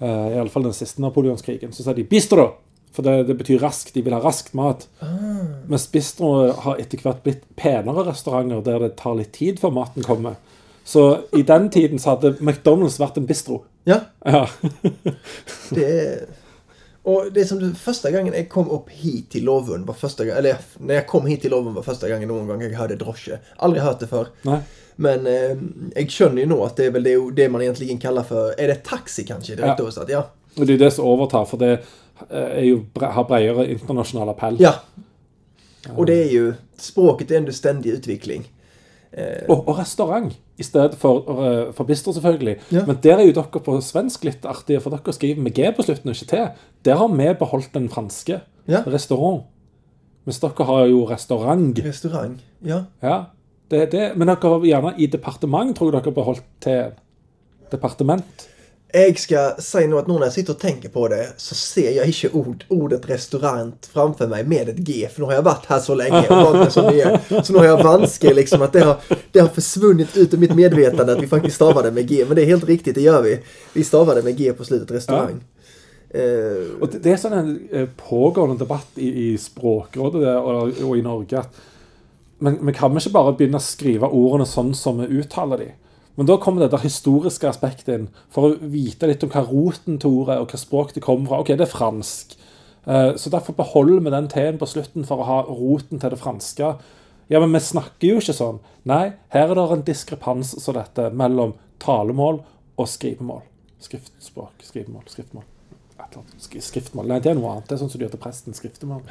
Eh, 0.01 0.37
Iallfall 0.37 0.63
den 0.69 0.73
siste 0.77 1.03
napoleonskrigen. 1.03 1.73
Så 1.73 1.83
sa 1.85 1.93
de 1.93 2.05
'bistro', 2.05 2.53
for 2.93 3.03
det, 3.03 3.27
det 3.29 3.37
betyr 3.39 3.61
raskt. 3.61 3.95
De 3.95 4.03
vil 4.03 4.15
ha 4.15 4.21
raskt 4.21 4.55
mat. 4.55 4.87
Mens 5.69 5.87
bistro 5.93 6.53
har 6.53 6.79
etter 6.81 6.99
hvert 7.03 7.23
blitt 7.23 7.43
penere 7.57 8.07
restauranter 8.09 8.63
der 8.65 8.79
det 8.79 8.97
tar 8.97 9.15
litt 9.19 9.33
tid 9.37 9.59
før 9.61 9.71
maten 9.77 10.03
kommer. 10.03 10.35
Så 10.85 11.25
i 11.37 11.43
den 11.43 11.69
tiden 11.71 11.99
så 11.99 12.15
hadde 12.15 12.37
McDonald's 12.41 12.99
vært 13.03 13.19
en 13.19 13.27
bistro. 13.27 13.65
Ja, 13.87 14.01
Ja. 14.25 14.47
det. 15.75 16.29
Och 17.07 17.25
det 17.33 17.41
är 17.41 17.45
som 17.45 17.59
det 17.59 17.75
första 17.75 18.11
gången 18.11 18.35
jag 18.35 18.49
kom 18.49 18.71
upp 18.71 18.89
hit 18.91 19.31
till 19.31 19.45
Lovund 19.45 19.87
var 19.87 19.95
första 19.95 20.25
gången, 20.25 20.39
eller 20.39 20.57
när 20.79 20.95
jag 20.95 21.07
kom 21.07 21.27
hit 21.27 21.41
till 21.43 21.51
Lovund 21.51 21.75
var 21.77 21.83
första 21.83 22.09
gången 22.09 22.29
någon 22.29 22.47
gång 22.47 22.63
jag 22.63 22.71
hörde 22.71 22.97
drosje. 22.97 23.39
Aldrig 23.57 23.83
hört 23.83 24.01
det 24.01 24.07
förr. 24.07 24.27
Nej. 24.43 24.59
Men 24.97 25.27
eh, 25.27 25.57
jag 25.95 26.11
känner 26.11 26.43
ju 26.43 26.47
nog 26.47 26.61
att 26.61 26.77
det 26.77 26.85
är 26.85 26.91
väl 26.91 27.03
det, 27.03 27.31
det 27.37 27.49
man 27.49 27.63
egentligen 27.63 27.99
kallar 27.99 28.23
för, 28.23 28.61
är 28.61 28.69
det 28.69 28.75
taxi 28.85 29.25
kanske? 29.25 29.55
Direkt 29.55 29.79
Ja. 29.79 29.83
översatt? 29.85 30.09
Ja. 30.09 30.23
Og 30.59 30.67
det 30.67 30.75
er 30.75 30.79
det 30.79 30.91
som 30.91 31.05
overtar, 31.05 31.45
for 31.45 31.59
det 31.59 31.73
eh, 32.31 32.61
jo, 32.65 32.87
bre- 32.95 33.13
har 33.13 33.25
bredere 33.25 33.71
internasjonal 33.71 34.29
appell. 34.29 34.57
Ja. 34.61 34.75
Och 35.97 36.07
det 36.07 36.23
är 36.25 36.31
ju, 36.33 36.55
språket 36.79 37.31
är 37.31 37.37
ändå 37.37 37.53
ständig 37.53 37.91
utveckling. 37.91 38.53
Og, 39.49 39.69
og 39.69 39.79
restaurant 39.79 40.33
i 40.59 40.65
stedet 40.65 40.95
for, 40.95 41.27
eh, 41.45 41.73
for 41.77 41.85
bistro, 41.85 42.13
selvfølgelig. 42.13 42.57
Ja. 42.73 42.87
Men 42.87 42.99
der 43.03 43.19
er 43.19 43.27
jo 43.27 43.33
dere 43.37 43.61
på 43.61 43.81
svensk 43.81 44.25
litt 44.25 44.45
artige, 44.45 44.81
for 44.81 44.91
dere 44.91 45.13
skriver 45.13 45.43
med 45.43 45.55
G 45.55 45.71
på 45.77 45.85
slutten, 45.85 46.11
og 46.11 46.17
ikke 46.17 46.31
T. 46.33 46.49
Der 46.85 46.97
har 46.97 47.09
vi 47.09 47.35
beholdt 47.39 47.75
den 47.75 47.89
franske. 47.89 48.41
Ja. 48.69 48.83
Restaurant. 48.87 49.45
Mens 50.25 50.41
dere 50.41 50.65
har 50.65 50.87
jo 50.87 51.05
restaurant. 51.05 51.79
Restaurang. 51.85 52.41
Ja. 52.65 52.85
Ja, 53.03 53.25
det 53.71 53.93
det. 53.93 54.17
Men 54.17 54.29
dere 54.29 54.37
har 54.43 54.61
gjerne 54.65 54.95
i 54.99 55.07
departement, 55.07 55.77
tror 55.77 55.93
jeg 55.93 55.93
dere 55.93 56.11
har 56.11 56.11
beholdt 56.23 56.45
til 56.61 56.93
departement. 57.71 58.49
Jag 58.97 59.19
ska 59.19 59.55
säga 59.59 59.89
nog 59.89 59.99
att 59.99 60.07
nu 60.07 60.15
när 60.15 60.23
jag 60.23 60.33
sitter 60.33 60.53
och 60.53 60.59
tänker 60.59 60.89
på 60.89 61.09
det 61.09 61.33
så 61.37 61.55
ser 61.55 61.91
jag 61.91 62.07
inte 62.07 62.29
ord, 62.33 62.65
ordet 62.69 63.09
restaurang 63.09 63.73
framför 63.93 64.27
mig 64.27 64.45
med 64.45 64.69
ett 64.69 64.77
G. 64.77 65.09
För 65.13 65.21
nu 65.21 65.27
har 65.27 65.33
jag 65.33 65.43
varit 65.43 65.67
här 65.67 65.79
så 65.79 65.95
länge 65.95 66.29
och 66.29 66.57
mig 66.57 66.71
som 66.71 66.85
det 66.85 67.01
är. 67.01 67.43
Så 67.43 67.53
nu 67.53 67.59
har 67.59 67.67
jag 67.67 67.85
vanskar 67.85 68.35
liksom 68.35 68.63
att 68.63 68.73
det 68.73 68.81
har, 68.81 68.97
det 69.33 69.41
har 69.41 69.49
försvunnit 69.49 70.17
ut 70.17 70.35
ur 70.35 70.39
mitt 70.39 70.55
medvetande 70.55 71.13
att 71.13 71.23
vi 71.23 71.27
faktiskt 71.27 71.57
stavade 71.57 71.91
med 71.91 72.09
G. 72.09 72.25
Men 72.27 72.37
det 72.37 72.43
är 72.43 72.47
helt 72.47 72.65
riktigt, 72.65 72.95
det 72.95 73.01
gör 73.01 73.23
vi. 73.23 73.41
Vi 73.73 73.85
stavade 73.85 74.23
med 74.23 74.37
G 74.37 74.53
på 74.53 74.65
slutet, 74.65 74.91
restaurang. 74.91 75.45
Eh, 76.11 76.81
Og 76.81 76.89
det, 76.93 77.03
det 77.03 77.13
er 77.13 77.19
sånn 77.21 77.35
en 77.37 77.49
eh, 77.73 77.89
pågående 77.99 78.57
debatt 78.63 78.97
i, 78.97 79.09
i 79.27 79.39
Språkrådet 79.39 80.23
det, 80.23 80.37
og, 80.39 80.79
og 80.87 80.93
i 80.97 81.03
Norge 81.03 81.43
men, 82.39 82.59
men 82.61 82.75
kan 82.75 82.95
vi 82.95 83.03
ikke 83.03 83.13
bare 83.17 83.35
begynne 83.37 83.59
å 83.59 83.65
skrive 83.65 84.09
ordene 84.09 84.47
sånn 84.49 84.71
som 84.77 85.01
vi 85.03 85.21
uttaler 85.21 85.65
de? 85.65 85.69
Men 86.17 86.29
da 86.29 86.39
kommer 86.41 86.65
det 86.65 86.81
historiske 86.81 87.49
aspektet 87.49 87.93
inn, 87.93 88.07
for 88.33 88.49
å 88.49 88.69
vite 88.73 89.09
litt 89.09 89.25
om 89.25 89.33
hva 89.33 89.45
roten 89.45 89.99
til 90.01 90.23
ordet 90.23 90.39
og 90.41 90.53
hva 90.53 90.61
språk 90.61 90.95
det 90.97 91.05
kommer 91.05 91.29
fra. 91.29 91.41
Ok, 91.45 91.53
det 91.53 91.67
er 91.67 91.73
fransk. 91.73 92.37
Eh, 92.87 93.11
så 93.21 93.33
derfor 93.33 93.57
beholder 93.59 94.01
vi 94.01 94.15
den 94.15 94.31
T-en 94.33 94.61
på 94.61 94.69
slutten 94.71 95.05
for 95.09 95.21
å 95.21 95.29
ha 95.29 95.41
roten 95.49 96.01
til 96.01 96.15
det 96.15 96.21
franske. 96.23 96.73
Ja, 97.29 97.43
men 97.43 97.53
vi 97.53 97.61
snakker 97.67 98.15
jo 98.15 98.23
ikke 98.23 98.37
sånn. 98.37 98.63
Nei, 98.89 99.17
her 99.35 99.51
er 99.51 99.59
det 99.59 99.67
en 99.75 99.85
diskrepans 99.87 100.55
som 100.63 100.79
dette 100.79 101.11
mellom 101.11 101.57
talemål 101.83 102.41
og 102.79 102.89
skrivemål. 102.89 103.43
Skriftspråk, 103.83 104.63
skrivemål, 104.65 105.05
skriftmål. 105.11 105.45
Et 105.97 106.05
eller 106.07 106.23
annet. 106.23 106.65
Skriftmål. 106.65 107.11
Nei, 107.11 107.21
det 107.21 107.33
er 107.33 107.37
noe 107.37 107.57
annet. 107.57 107.69
Det 107.69 107.77
er 107.77 107.83
sånn 107.83 107.93
som 107.93 108.01
du 108.01 108.07
gjør 108.07 108.15
til 108.15 108.23
presten. 108.23 108.57
Skriftemål. 108.57 109.03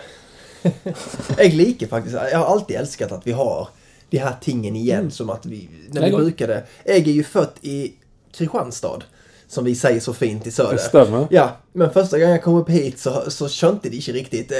jag 1.38 1.54
liker 1.54 1.88
faktiskt, 1.88 2.16
jag 2.32 2.40
har 2.40 2.46
alltid 2.46 2.76
älskat 2.76 3.12
att 3.12 3.28
vi 3.28 3.32
har 3.32 3.68
de 4.16 4.22
här 4.22 4.36
tingen 4.42 4.76
igen 4.76 5.12
som 5.12 5.30
att 5.30 5.46
vi, 5.46 5.70
när 5.92 6.06
vi 6.06 6.12
brukade. 6.16 6.64
Jag 6.86 6.96
är 6.96 7.02
ju 7.02 7.24
född 7.24 7.50
i 7.62 7.94
Kristianstad. 8.34 9.00
Som 9.48 9.66
vi 9.66 9.76
säger 9.76 10.00
så 10.00 10.14
fint 10.14 10.48
i 10.48 10.52
söder. 10.52 10.72
Det 10.72 10.80
stämmer. 10.80 11.28
Ja, 11.30 11.58
men 11.74 11.92
första 11.94 12.18
gången 12.18 12.32
jag 12.32 12.44
kom 12.44 12.56
upp 12.56 12.70
hit 12.70 13.00
så, 13.00 13.24
så 13.32 13.50
kände 13.50 13.90
det 13.90 13.96
inte 13.96 14.12
riktigt. 14.12 14.52
Eh, 14.52 14.58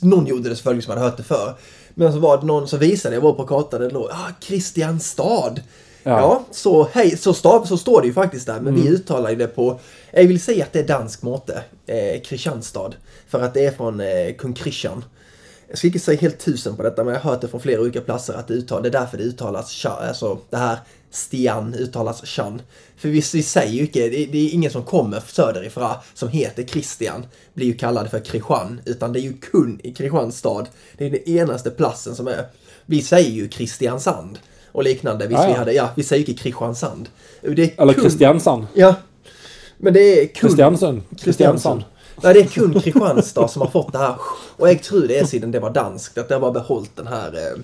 någon 0.00 0.26
gjorde 0.26 0.48
det 0.48 0.56
selvfølgelig 0.56 0.84
som 0.84 0.90
hade 0.90 1.04
hört 1.04 1.16
det 1.16 1.22
för. 1.22 1.54
Men 1.94 2.12
så 2.12 2.18
var 2.18 2.38
det 2.38 2.46
någon 2.46 2.68
som 2.68 2.78
visade, 2.78 3.14
jag 3.14 3.22
var 3.22 3.32
på 3.32 3.46
kartan, 3.46 3.80
det 3.80 3.90
låg 3.90 4.08
ah, 4.10 4.30
Kristianstad. 4.40 5.54
Ja, 6.02 6.20
Ja. 6.20 6.44
så, 6.50 6.88
hej, 6.92 7.16
så, 7.16 7.34
stav, 7.34 7.64
så 7.64 7.76
står 7.76 8.00
det 8.00 8.06
ju 8.06 8.12
faktiskt 8.12 8.46
där. 8.46 8.60
Men 8.60 8.74
vi 8.74 8.88
uttalar 8.88 9.30
ju 9.30 9.36
det 9.36 9.46
på, 9.46 9.80
jag 10.12 10.24
vill 10.24 10.40
säga 10.40 10.64
att 10.64 10.72
det 10.72 10.78
är 10.78 10.86
dansk 10.86 11.22
måte. 11.22 11.62
Eh, 11.86 12.20
Kristianstad. 12.20 12.92
För 13.28 13.42
att 13.42 13.54
det 13.54 13.64
är 13.66 13.72
från 13.72 14.00
eh, 14.00 14.34
kung 14.38 14.56
Christian. 14.56 15.04
Jag 15.68 15.78
ska 15.78 15.86
inte 15.86 15.98
säga 15.98 16.20
helt 16.20 16.38
tusen 16.38 16.76
på 16.76 16.82
detta, 16.82 17.04
men 17.04 17.14
jag 17.14 17.20
har 17.20 17.30
hört 17.30 17.40
det 17.40 17.48
från 17.48 17.60
flera 17.60 17.80
olika 17.80 18.00
platser 18.00 18.34
att 18.34 18.48
det, 18.48 18.54
uttal, 18.54 18.82
det 18.82 18.88
är 18.88 18.92
därför 18.92 19.18
det 19.18 19.24
uttalas 19.24 19.70
cha, 19.70 19.88
alltså 20.08 20.38
det 20.50 20.56
här 20.56 20.76
Stian 21.10 21.74
uttalas 21.74 22.24
chan. 22.26 22.62
För 22.96 23.08
vi, 23.08 23.22
vi 23.34 23.42
säger 23.42 23.72
ju 23.72 23.80
inte, 23.80 23.98
det, 23.98 24.26
det 24.26 24.38
är 24.38 24.54
ingen 24.54 24.70
som 24.70 24.82
kommer 24.82 25.22
söderifrån 25.26 25.90
som 26.14 26.28
heter 26.28 26.62
Christian, 26.62 27.26
blir 27.54 27.66
ju 27.66 27.74
kallad 27.74 28.10
för 28.10 28.20
Kristian, 28.20 28.80
utan 28.84 29.12
det 29.12 29.20
är 29.20 29.22
ju 29.22 29.32
kun 29.32 29.80
i 29.82 29.92
Kristianstad. 29.92 30.66
Det 30.98 31.06
är 31.06 31.10
den 31.10 31.28
enaste 31.28 31.70
platsen 31.70 32.14
som 32.14 32.28
är, 32.28 32.46
vi 32.86 33.02
säger 33.02 33.30
ju 33.30 33.48
Kristiansand 33.48 34.38
och 34.72 34.84
liknande. 34.84 35.26
Visst, 35.26 35.38
Ja, 35.40 35.44
ja. 35.44 35.52
Vi, 35.52 35.58
hade, 35.58 35.72
ja, 35.72 35.90
vi 35.96 36.02
säger 36.02 36.24
ju 36.26 36.32
inte 36.32 36.42
Kristiansand. 36.42 37.08
Eller 37.42 37.54
kun- 37.92 38.02
Kristiansand. 38.02 38.66
Ja. 38.74 38.94
Men 39.78 39.92
det 39.94 40.00
är 40.00 40.26
kun... 40.26 40.48
Kristiansund. 40.48 41.02
Kristiansand. 41.20 41.84
Nej, 42.22 42.34
det 42.34 42.40
är 42.40 42.46
kun 42.46 42.80
Kristianstad 42.80 43.48
som 43.48 43.62
har 43.62 43.68
fått 43.68 43.92
det 43.92 43.98
här. 43.98 44.16
Och 44.56 44.68
jag 44.68 44.82
tror 44.82 45.08
det 45.08 45.18
är 45.18 45.24
sedan 45.24 45.50
det 45.50 45.60
var 45.60 45.70
danskt, 45.70 46.18
att 46.18 46.28
det 46.28 46.34
har 46.34 46.40
bara 46.40 46.52
behållit 46.52 46.96
den 46.96 47.06
här, 47.06 47.32
eh, 47.34 47.58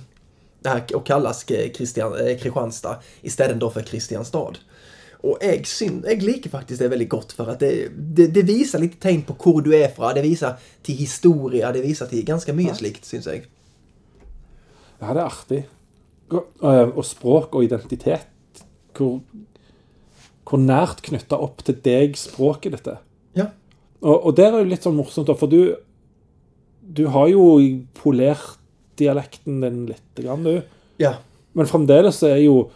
det 0.60 0.68
här 0.68 0.96
och 0.96 1.06
kallas 1.06 1.50
eh, 1.50 1.72
Christian, 1.72 2.26
eh, 2.26 2.38
Kristianstad 2.38 2.96
istället 3.22 3.60
då 3.60 3.70
för 3.70 3.82
Kristianstad. 3.82 4.52
Och 5.22 5.38
jag, 5.40 5.66
syn, 5.66 6.04
jag 6.06 6.22
liker 6.22 6.50
faktiskt 6.50 6.80
det 6.80 6.88
väldigt 6.88 7.08
gott 7.08 7.32
för 7.32 7.50
att 7.50 7.60
det, 7.60 7.88
det, 7.98 8.26
det 8.26 8.42
visar 8.42 8.78
lite 8.78 8.96
tecken 8.96 9.22
på 9.22 9.34
hvor 9.38 9.62
du 9.62 9.76
är 9.76 9.88
från. 9.88 10.14
Det 10.14 10.22
visar 10.22 10.56
till 10.82 10.96
historia, 10.96 11.72
det 11.72 11.80
visar 11.80 12.06
till 12.06 12.24
ganska 12.24 12.52
mycket 12.52 12.76
slikt, 12.76 13.04
syns 13.04 13.26
jag. 13.26 13.46
Ja, 14.98 15.14
det 15.14 15.24
artig. 15.24 15.62
Og, 16.30 16.46
eh, 16.62 16.88
og 16.88 17.04
språk 17.04 17.54
og 17.54 17.64
identitet. 17.64 18.28
Hvor, 18.96 19.20
hvor 20.44 20.60
nært 20.60 21.00
knytta 21.06 21.38
opp 21.40 21.64
til 21.64 21.78
deg 21.84 22.18
språket 22.20 22.76
ditt 22.76 22.90
er. 22.90 23.00
Og, 24.00 24.16
og 24.16 24.36
der 24.36 24.54
er 24.54 24.62
jo 24.62 24.70
litt 24.70 24.86
sånn 24.86 24.96
morsomt, 24.96 25.28
da, 25.28 25.36
for 25.36 25.50
du 25.50 25.76
Du 26.90 27.04
har 27.14 27.28
jo 27.30 27.44
polert 27.94 28.56
dialekten 28.98 29.60
din 29.62 29.84
lite 29.86 30.24
grann, 30.24 30.42
du. 30.42 30.62
Ja. 30.98 31.14
Men 31.52 31.68
fremdeles 31.70 32.18
er, 32.26 32.40
jo, 32.42 32.66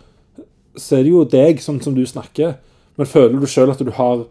så 0.76 1.00
er 1.00 1.02
det 1.02 1.10
jo 1.10 1.24
deg, 1.28 1.60
sånn 1.60 1.80
som 1.82 1.96
du 1.96 2.04
snakker. 2.06 2.54
Men 2.94 3.10
føler 3.10 3.42
du 3.42 3.48
sjøl 3.50 3.72
at 3.72 3.82
du 3.82 3.90
har 3.96 4.22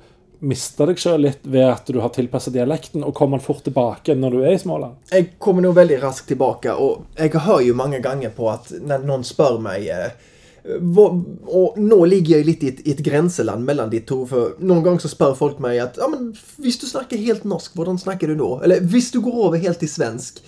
mista 0.43 0.87
deg 0.87 0.99
sjøl 0.99 1.21
litt 1.23 1.45
ved 1.47 1.67
at 1.69 1.87
du 1.91 1.99
har 2.03 2.11
tilpassa 2.15 2.51
dialekten, 2.51 3.03
og 3.03 3.15
kommer 3.15 3.39
den 3.39 3.45
fort 3.45 3.63
tilbake 3.67 4.15
når 4.17 4.35
du 4.35 4.41
er 4.43 4.55
i 4.55 4.59
Småland? 4.59 4.97
Jeg 5.11 5.33
kommer 5.43 5.63
nog 5.63 5.77
veldig 5.77 6.01
raskt 6.03 6.27
tilbake, 6.31 6.73
og 6.75 7.05
jeg 7.19 7.31
hører 7.35 7.67
jo 7.69 7.77
mange 7.79 8.01
ganger 8.03 8.33
på 8.35 8.49
at 8.51 8.71
når 8.83 9.05
noen 9.07 9.23
spør 9.27 9.59
meg 9.63 9.87
eh, 9.87 10.31
Og 10.63 11.79
nå 11.79 11.97
ligger 12.07 12.37
jeg 12.37 12.47
litt 12.47 12.61
i 12.63 12.69
et, 12.71 12.83
i 12.87 12.93
et 12.95 13.01
grenseland 13.03 13.65
mellom 13.67 13.89
de 13.91 13.99
to. 14.07 14.21
For 14.29 14.59
noen 14.63 14.83
ganger 14.85 15.03
så 15.03 15.11
spør 15.11 15.35
folk 15.39 15.59
meg 15.63 15.81
at 15.83 15.99
ja, 15.99 16.07
men 16.11 16.31
hvis 16.63 16.79
du 16.79 16.87
snakker 16.87 17.19
helt 17.19 17.43
norsk, 17.47 17.75
hvordan 17.75 17.99
snakker 17.99 18.31
du 18.31 18.37
da? 18.39 18.51
Eller 18.63 18.85
hvis 18.93 19.11
du 19.11 19.19
går 19.23 19.41
over 19.47 19.59
helt 19.59 19.81
til 19.83 19.91
svensk. 19.91 20.39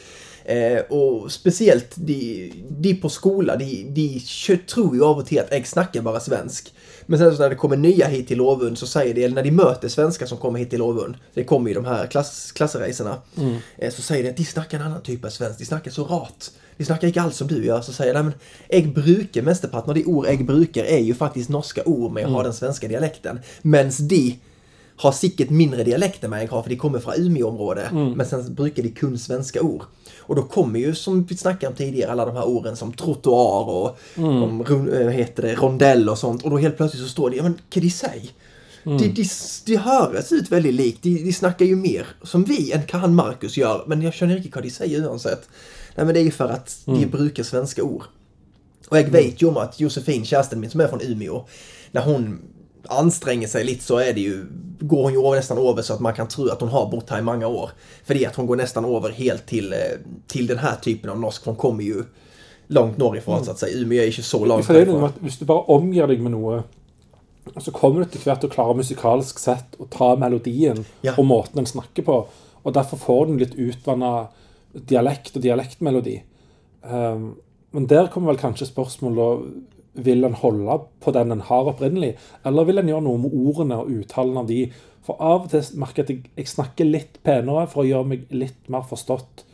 Eh, 0.46 0.84
og 0.94 1.26
spesielt 1.34 1.96
de, 1.98 2.52
de 2.70 2.92
på 3.02 3.10
skolen, 3.10 3.58
de, 3.58 3.80
de 3.90 4.06
tror 4.70 4.94
jo 4.94 5.08
av 5.08 5.24
og 5.24 5.26
til 5.26 5.40
at 5.42 5.50
jeg 5.50 5.66
snakker 5.66 6.06
bare 6.06 6.22
svensk. 6.22 6.70
Men 7.06 7.20
sen 7.20 7.36
så 7.36 7.42
när 7.42 7.50
det 7.50 7.56
kommer 7.56 7.78
nya 7.78 8.08
hit 8.08 8.28
till 8.28 8.38
Lovund 8.38 8.78
så 8.78 8.88
säger 8.88 9.14
de, 9.14 9.24
eller 9.24 9.36
när 9.36 9.44
de 9.44 9.52
möter 9.52 9.90
svenskar 9.90 10.26
som 10.26 10.38
kommer 10.38 10.60
hit 10.60 10.70
till 10.70 10.80
Lovund, 10.80 11.16
det 11.34 11.44
kommer 11.44 11.70
ju 11.70 11.74
de 11.74 11.86
här 11.86 12.08
klass, 12.08 12.52
klassresorna, 12.52 13.22
eh, 13.78 13.94
så 13.94 14.02
säger 14.02 14.24
de 14.24 14.30
att 14.30 14.38
de 14.38 14.44
snackar 14.46 14.80
en 14.80 14.86
annan 14.86 15.02
typ 15.02 15.26
av 15.26 15.30
svensk, 15.30 15.60
de 15.60 15.66
snackar 15.66 15.92
så 15.92 16.04
rart. 16.04 16.50
De 16.78 16.86
snackar 16.86 17.08
inte 17.08 17.22
alls 17.22 17.38
som 17.38 17.48
du 17.48 17.66
gör. 17.66 17.82
Så 17.82 17.94
säger 17.94 18.14
de, 18.14 18.24
men 18.24 18.34
jag 18.70 18.94
brukar 18.94 19.42
mesteparten 19.42 19.90
av 19.90 19.96
de 19.96 20.06
ord 20.06 20.26
jag 20.28 20.46
brukar 20.46 20.84
är 20.84 21.00
ju 21.00 21.14
faktiskt 21.16 21.50
norska 21.50 21.84
ord, 21.86 22.12
men 22.12 22.24
jag 22.24 22.30
har 22.30 22.44
den 22.44 22.54
svenska 22.54 22.88
dialekten. 22.88 23.40
Mens 23.62 23.98
de 23.98 24.40
har 24.98 25.12
sikkert 25.12 25.50
mindre 25.50 25.84
dialekt 25.84 26.24
än 26.24 26.32
jag 26.32 26.48
har, 26.48 26.62
för 26.64 26.70
de 26.70 26.76
kommer 26.76 27.00
från 27.00 27.14
Umeå-området. 27.18 27.92
Men 28.16 28.26
sen 28.26 28.54
brukar 28.54 28.84
de 28.84 28.90
kun 28.90 29.20
svenska 29.20 29.62
ord. 29.62 29.84
Och 30.20 30.36
då 30.36 30.44
kommer 30.44 30.80
ju, 30.80 30.96
som 30.96 31.24
vi 31.24 31.38
snackade 31.38 31.68
om 31.68 31.74
tidigare, 31.78 32.12
alla 32.12 32.26
de 32.26 32.36
här 32.36 32.46
orden 32.46 32.76
som 32.76 32.94
trottoar 32.94 33.70
och 33.70 33.98
om, 34.16 34.64
ru- 34.64 35.00
eh, 35.00 35.06
vad 35.06 35.14
heter 35.14 35.44
det, 35.44 35.56
rondell 35.56 36.10
och 36.10 36.18
sånt. 36.18 36.44
Och 36.44 36.50
då 36.50 36.58
helt 36.58 36.78
plötsligt 36.78 37.04
så 37.04 37.10
står 37.10 37.30
det, 37.30 37.36
ja 37.36 37.44
men 37.44 37.60
kan 37.70 37.84
de 37.84 37.90
säga? 37.90 38.22
De, 38.84 39.08
de, 39.08 39.26
de 39.66 39.76
hörs 39.78 40.32
ut 40.32 40.52
väldigt 40.52 40.74
likt. 40.74 41.04
De, 41.04 41.24
de 41.24 41.34
snackar 41.34 41.66
ju 41.66 41.76
mer 41.76 42.08
som 42.24 42.44
vi 42.44 42.72
än 42.72 42.82
han 42.92 43.16
Marcus 43.16 43.58
gör. 43.58 43.84
Men 43.88 44.02
jag 44.02 44.14
känner 44.14 44.38
inte 44.38 44.50
vad 44.56 44.64
de 44.64 44.70
säger 44.70 45.08
oavsett. 45.10 45.50
Nej 45.96 46.06
men 46.06 46.14
det 46.14 46.20
är 46.20 46.24
ju 46.24 46.32
för 46.32 46.50
att 46.50 46.78
de 46.86 47.06
brukar 47.06 47.44
svenska 47.44 47.84
ord. 47.84 48.04
Och 48.90 48.98
jag 48.98 49.04
vet 49.04 49.42
ju 49.42 49.48
om 49.48 49.58
att 49.58 49.80
Josefin, 49.80 50.26
kärsten 50.26 50.60
min 50.60 50.70
som 50.70 50.82
är 50.82 50.88
från 50.88 51.02
Umeå, 51.02 51.46
när 51.92 52.02
hon 52.02 52.42
anstränger 52.88 53.48
sig 53.48 53.64
lite 53.64 53.84
så 53.84 53.98
är 53.98 54.14
det 54.14 54.22
ju, 54.22 54.46
går 54.80 55.04
hon 55.04 55.14
ju 55.14 55.36
nästan 55.36 55.58
över 55.58 55.82
så 55.82 55.94
att 55.94 56.00
man 56.00 56.14
kan 56.14 56.28
tro 56.28 56.50
att 56.50 56.62
hon 56.62 56.70
har 56.70 56.92
bott 56.92 57.10
här 57.10 57.20
i 57.20 57.22
många 57.22 57.48
år. 57.48 57.70
För 58.04 58.14
det 58.14 58.24
är 58.26 58.30
att 58.30 58.36
hon 58.36 58.48
går 58.48 58.56
nästan 58.56 58.86
över 58.86 59.12
helt 59.12 59.46
till, 59.46 59.74
eh, 59.74 59.80
till 60.28 60.48
den 60.48 60.58
här 60.58 60.76
typen 60.76 61.10
av 61.10 61.20
norsk. 61.20 61.46
Hon 61.46 61.56
kommer 61.56 61.84
ju 61.84 62.04
långt 62.68 62.98
norrifrån 62.98 63.46
så 63.46 63.52
att 63.52 63.60
säga. 63.60 63.78
Umeå 63.78 64.00
är 64.00 64.04
ju 64.04 64.10
inte 64.10 64.24
så 64.24 64.46
långt 64.46 64.70
at 64.70 65.14
Hvis 65.20 65.38
du 65.40 65.46
bare 65.46 65.60
omgir 65.68 66.08
deg 66.08 66.22
med 66.22 66.32
noe, 66.32 66.64
så 67.58 67.72
kommer 67.72 68.00
du 68.00 68.06
etter 68.06 68.20
hvert 68.26 68.42
til 68.42 68.50
å 68.50 68.54
klare 68.54 68.74
musikalsk 68.78 69.40
sett 69.40 69.76
å 69.78 69.86
ta 69.90 70.16
melodien 70.16 70.86
Ja. 71.02 71.14
og 71.18 71.26
måten 71.26 71.60
en 71.60 71.66
snakker 71.66 72.04
på. 72.04 72.26
Og 72.64 72.74
derfor 72.74 72.98
får 72.98 73.26
den 73.26 73.38
litt 73.38 73.56
utvanna 73.56 74.28
dialekt 74.76 75.38
og 75.38 75.46
dialektmelodi. 75.46 76.20
Ehm, 76.86 77.32
men 77.76 77.88
der 77.92 78.12
kommer 78.12 78.34
vel 78.34 78.42
kanskje 78.42 78.70
spørsmålet 78.70 79.64
Vil 79.96 80.28
en 80.28 80.34
holde 80.36 80.76
på 81.00 81.12
den 81.16 81.32
en 81.32 81.42
har 81.48 81.70
opprinnelig, 81.72 82.18
eller 82.44 82.66
vil 82.68 82.82
en 82.82 82.90
gjøre 82.90 83.04
noe 83.06 83.18
med 83.18 83.32
ordene 83.32 83.78
og 83.80 83.92
uttalen 83.96 84.42
av 84.42 84.50
de? 84.50 84.66
For 85.06 85.16
av 85.24 85.46
og 85.46 85.54
til 85.54 85.80
merker 85.80 86.04
jeg 86.04 86.20
at 86.26 86.40
jeg, 86.42 86.48
snakker 86.52 86.90
litt 86.90 87.20
penere 87.24 87.64
for 87.72 87.84
å 87.84 87.88
gjøre 87.88 88.10
meg 88.10 88.26
litt 88.36 88.68
mer 88.68 88.84
forstått. 88.90 89.46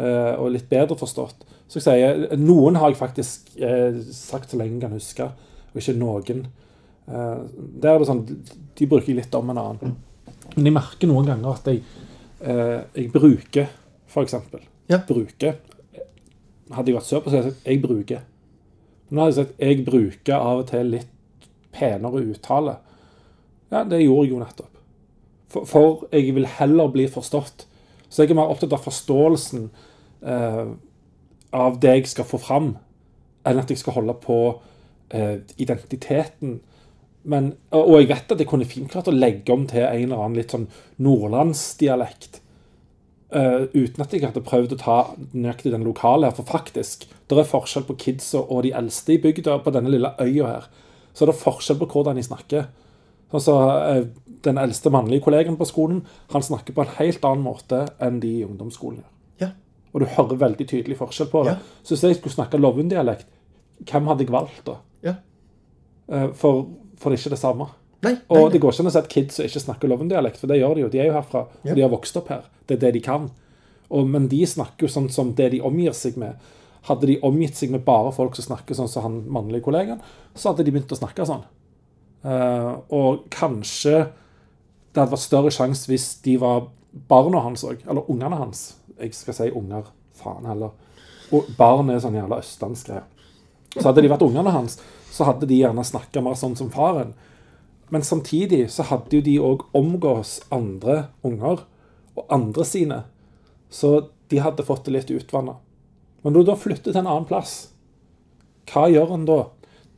Eh, 0.00 0.34
og 0.40 0.54
litt 0.54 0.70
bedre 0.70 0.96
forstått. 0.96 1.44
Så 1.68 1.80
jeg 1.80 1.84
sier, 1.84 2.22
Noen 2.40 2.78
har 2.80 2.92
jeg 2.92 3.00
faktisk 3.00 3.50
eh, 3.60 3.98
sagt 4.14 4.54
så 4.54 4.60
lenge 4.60 4.78
jeg 4.78 4.84
kan 4.86 4.96
huske, 4.96 5.26
og 5.70 5.82
ikke 5.82 5.96
noen. 6.00 6.46
Eh, 7.10 7.42
der 7.82 7.92
er 7.92 8.00
det 8.00 8.08
sånn, 8.08 8.24
De 8.78 8.88
bruker 8.88 9.12
jeg 9.12 9.18
litt 9.20 9.36
om 9.36 9.52
en 9.52 9.60
annen. 9.60 9.98
Men 10.54 10.70
jeg 10.70 10.76
merker 10.78 11.10
noen 11.10 11.28
ganger 11.28 11.52
at 11.52 11.68
jeg, 11.68 11.82
jeg 12.40 13.10
bruker, 13.12 13.68
f.eks. 14.10 14.34
Ja. 14.90 15.00
Bruker. 15.06 15.60
Hadde 16.70 16.90
jeg 16.90 16.98
vært 16.98 17.08
sør 17.08 17.22
på, 17.22 17.30
så 17.30 17.36
hadde 17.36 17.48
jeg 17.50 17.54
sagt 17.54 17.66
'jeg 17.66 17.82
bruker'. 17.82 18.26
Men 19.08 19.18
har 19.18 19.26
jeg 19.26 19.34
sagt 19.34 19.58
'jeg 19.58 19.84
bruker 19.86 20.34
av 20.34 20.58
og 20.58 20.66
til 20.68 20.86
litt 20.86 21.08
penere 21.72 22.22
uttale'. 22.22 22.76
Ja, 23.70 23.84
det 23.84 24.02
gjorde 24.02 24.26
jeg 24.26 24.30
jo 24.30 24.38
nettopp. 24.38 24.78
For, 25.48 25.64
for 25.64 26.08
jeg 26.12 26.34
vil 26.34 26.46
heller 26.46 26.88
bli 26.88 27.06
forstått. 27.06 27.66
Så 28.08 28.22
jeg 28.22 28.30
er 28.30 28.34
mer 28.34 28.50
opptatt 28.50 28.72
av 28.72 28.82
forståelsen 28.82 29.70
eh, 30.26 30.66
av 31.52 31.78
det 31.82 31.94
jeg 31.94 32.06
skal 32.06 32.24
få 32.24 32.38
fram, 32.38 32.76
enn 33.46 33.58
at 33.58 33.70
jeg 33.70 33.78
skal 33.78 33.92
holde 33.92 34.14
på 34.22 34.60
eh, 35.10 35.38
identiteten. 35.58 36.60
Men, 37.22 37.52
og 37.70 38.00
jeg 38.00 38.08
vet 38.08 38.32
at 38.32 38.38
jeg 38.38 38.48
kunne 38.48 38.68
fint 38.68 38.90
klart 38.90 39.10
å 39.10 39.14
legge 39.14 39.52
om 39.52 39.66
til 39.70 39.84
en 39.84 40.06
eller 40.06 40.22
annen 40.22 40.38
litt 40.40 40.54
sånn 40.54 40.68
nordlandsdialekt. 41.02 42.40
Eh, 43.32 43.66
uten 43.74 44.02
at 44.04 44.12
jeg 44.14 44.24
hadde 44.24 44.42
prøvd 44.46 44.74
å 44.74 44.78
ta 44.80 44.96
nøyaktig 45.32 45.72
den 45.72 45.84
lokale 45.86 46.28
her. 46.28 46.34
For 46.36 46.46
faktisk, 46.48 47.06
det 47.30 47.38
er 47.38 47.48
forskjell 47.48 47.86
på 47.88 47.96
kidsa 47.98 48.42
og 48.42 48.62
de 48.66 48.72
eldste 48.76 49.14
i 49.14 49.20
bygda 49.22 49.58
på 49.64 49.72
denne 49.74 49.92
lille 49.92 50.12
øya 50.20 50.46
her. 50.46 50.68
Så 51.14 51.26
det 51.26 51.34
er 51.34 51.42
forskjell 51.44 51.78
på 51.80 51.88
hvordan 51.92 52.16
de 52.18 52.22
snakker. 52.26 52.68
Sånn 53.30 53.44
så, 53.46 53.56
eh, 53.96 54.04
Den 54.42 54.56
eldste 54.56 54.88
mannlige 54.90 55.20
kollegaen 55.26 55.58
på 55.60 55.66
skolen 55.68 55.98
han 56.32 56.42
snakker 56.42 56.72
på 56.72 56.80
en 56.80 56.94
helt 56.96 57.24
annen 57.28 57.44
måte 57.44 57.82
enn 58.00 58.20
de 58.20 58.38
i 58.38 58.44
ungdomsskolen 58.46 59.02
gjør. 59.02 59.10
Ja. 59.40 59.48
Og 59.92 60.00
du 60.00 60.06
hører 60.06 60.38
veldig 60.40 60.66
tydelig 60.66 60.96
forskjell 60.96 61.28
på 61.28 61.42
det. 61.44 61.52
Ja. 61.58 61.82
Så 61.84 61.92
hvis 61.94 62.06
jeg 62.08 62.16
skulle 62.16 62.32
snakke 62.38 62.56
Lovund-dialekt, 62.58 63.26
hvem 63.84 64.06
hadde 64.08 64.24
jeg 64.24 64.32
valgt 64.32 64.64
da? 64.64 64.78
Ja. 65.04 65.14
Eh, 66.10 66.28
For, 66.32 66.66
for 66.96 67.10
det 67.10 67.18
er 67.18 67.22
ikke 67.26 67.34
det 67.36 67.42
samme. 67.42 67.68
Nej, 68.02 68.16
Og 68.30 68.36
nej, 68.46 68.52
det 68.54 68.60
går 68.62 68.72
ikke 68.72 68.80
an 68.80 68.88
å 68.88 68.92
si 68.94 68.98
at 68.98 69.08
kids 69.12 69.40
ikke 69.44 69.60
snakker 69.60 69.88
Loven-dialekt, 69.92 70.38
for 70.40 70.48
det 70.48 70.56
gjør 70.62 70.74
de 70.74 70.80
jo. 70.80 70.88
De 70.88 71.00
er 71.02 71.10
jo 71.10 71.12
herfra, 71.18 71.42
og 71.68 71.74
de 71.76 71.82
har 71.84 71.90
vokst 71.92 72.16
opp 72.16 72.28
her. 72.32 72.46
Det 72.70 72.78
er 72.78 72.86
det 72.86 72.94
de 72.96 73.04
kan. 73.04 73.28
Og, 73.90 74.06
men 74.06 74.28
de 74.30 74.40
snakker 74.46 74.86
jo 74.86 74.92
sånn 74.94 75.10
som 75.12 75.34
det 75.36 75.50
de 75.56 75.62
omgir 75.66 75.94
seg 75.98 76.18
med. 76.20 76.38
Hadde 76.86 77.10
de 77.10 77.18
omgitt 77.26 77.58
seg 77.58 77.72
med 77.74 77.82
bare 77.84 78.12
folk 78.14 78.38
som 78.38 78.46
snakker 78.52 78.78
sånn 78.78 78.88
som 78.88 79.04
han 79.04 79.16
mannlige 79.28 79.66
kollegaen, 79.66 80.00
så 80.32 80.52
hadde 80.52 80.64
de 80.64 80.72
begynt 80.72 80.94
å 80.94 81.00
snakke 81.00 81.26
sånn. 81.28 81.42
Uh, 82.22 82.78
og 82.92 83.24
kanskje 83.32 84.04
det 84.90 85.00
hadde 85.00 85.12
vært 85.14 85.24
større 85.24 85.52
sjanse 85.54 85.88
hvis 85.90 86.12
de 86.24 86.36
var 86.40 86.68
barna 87.10 87.42
hans 87.44 87.64
òg, 87.66 87.82
eller 87.86 88.08
ungene 88.10 88.38
hans. 88.38 88.62
Jeg 89.00 89.14
skal 89.16 89.36
si 89.36 89.50
unger, 89.56 89.90
faen 90.18 90.48
heller. 90.48 90.72
Og 91.34 91.50
barn 91.58 91.90
er 91.92 92.00
sånn 92.02 92.18
jævla 92.18 92.40
østlandsgreier. 92.42 93.06
Så 93.76 93.84
hadde 93.86 94.02
de 94.02 94.10
vært 94.10 94.24
ungene 94.26 94.50
hans, 94.50 94.80
så 95.14 95.26
hadde 95.28 95.46
de 95.46 95.60
gjerne 95.60 95.84
snakka 95.86 96.22
mer 96.24 96.38
sånn 96.38 96.56
som 96.58 96.72
faren. 96.74 97.12
Men 97.90 98.06
samtidig 98.06 98.64
så 98.74 98.86
hadde 98.86 99.18
jo 99.18 99.26
de 99.26 99.36
òg 99.42 99.66
omgås 99.78 100.40
andre 100.54 101.04
unger, 101.26 101.62
og 102.18 102.26
andre 102.28 102.66
sine. 102.66 103.02
Så 103.70 104.08
de 104.30 104.42
hadde 104.42 104.66
fått 104.66 104.84
det 104.86 104.94
litt 104.96 105.10
utvanna. 105.10 105.56
Men 106.22 106.34
når 106.34 106.44
du 106.44 106.50
da 106.50 106.58
flytter 106.58 106.92
til 106.92 107.00
en 107.00 107.08
annen 107.08 107.28
plass, 107.28 107.70
hva 108.70 108.86
gjør 108.90 109.16
en 109.16 109.26
da? 109.28 109.40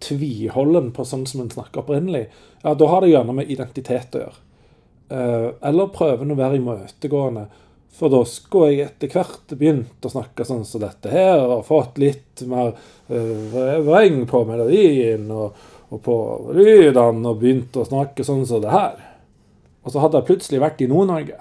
Tviholder 0.02 0.88
på 0.94 1.04
sånn 1.06 1.26
som 1.30 1.44
en 1.44 1.52
snakker 1.52 1.84
opprinnelig? 1.84 2.24
Ja, 2.62 2.74
da 2.74 2.88
har 2.90 3.02
det 3.02 3.12
gjerne 3.12 3.36
med 3.36 3.50
identitet 3.50 4.16
å 4.16 4.24
gjøre. 4.24 4.40
Eh, 5.12 5.48
eller 5.68 5.92
prøver 5.94 6.24
en 6.24 6.34
å 6.34 6.38
være 6.38 6.58
imøtegående. 6.58 7.44
For 7.92 8.12
da 8.12 8.22
skulle 8.24 8.70
jeg 8.72 8.86
etter 8.86 9.12
hvert 9.12 9.52
begynt 9.52 10.06
å 10.06 10.10
snakke 10.10 10.46
sånn 10.48 10.64
som 10.64 10.80
dette 10.82 11.12
her, 11.12 11.42
og 11.44 11.68
fått 11.68 12.00
litt 12.02 12.44
mer 12.48 12.74
...vräng 13.12 13.82
vreng 13.84 14.22
på 14.24 14.38
melodien 14.48 15.26
og, 15.34 15.58
og 15.92 15.98
på 16.00 16.14
lydene, 16.56 17.28
og 17.28 17.42
begynt 17.42 17.76
å 17.76 17.84
snakke 17.84 18.24
sånn 18.24 18.46
som 18.48 18.62
det 18.64 18.72
her. 18.72 18.94
Og 19.84 19.92
så 19.92 20.00
hadde 20.00 20.22
jeg 20.22 20.30
plutselig 20.30 20.62
vært 20.62 20.80
i 20.80 20.88
Nord-Norge. 20.88 21.36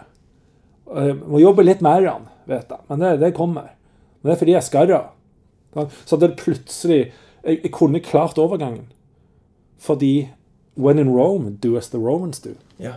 Jeg 0.92 1.18
må 1.22 1.40
jobbe 1.42 1.66
litt 1.66 1.82
mer 1.86 2.04
vet 2.50 2.72
jeg, 2.72 2.86
men 2.90 3.00
det, 3.00 3.12
det 3.22 3.34
kommer. 3.38 3.72
Men 4.22 4.30
det 4.30 4.36
er 4.36 4.42
fordi 4.42 4.56
jeg 4.58 4.68
skarrer. 4.68 5.12
Så 5.74 6.16
hadde 6.16 6.28
det 6.28 6.42
plutselig 6.42 7.00
jeg, 7.02 7.62
jeg 7.64 7.72
kunne 7.74 8.02
klart 8.04 8.40
overgangen. 8.42 8.90
Fordi 9.82 10.30
when 10.76 11.00
in 11.00 11.10
Rome, 11.10 11.58
do 11.62 11.78
as 11.78 11.90
the 11.90 11.98
Romans 11.98 12.40
do. 12.40 12.56
Ja. 12.78 12.94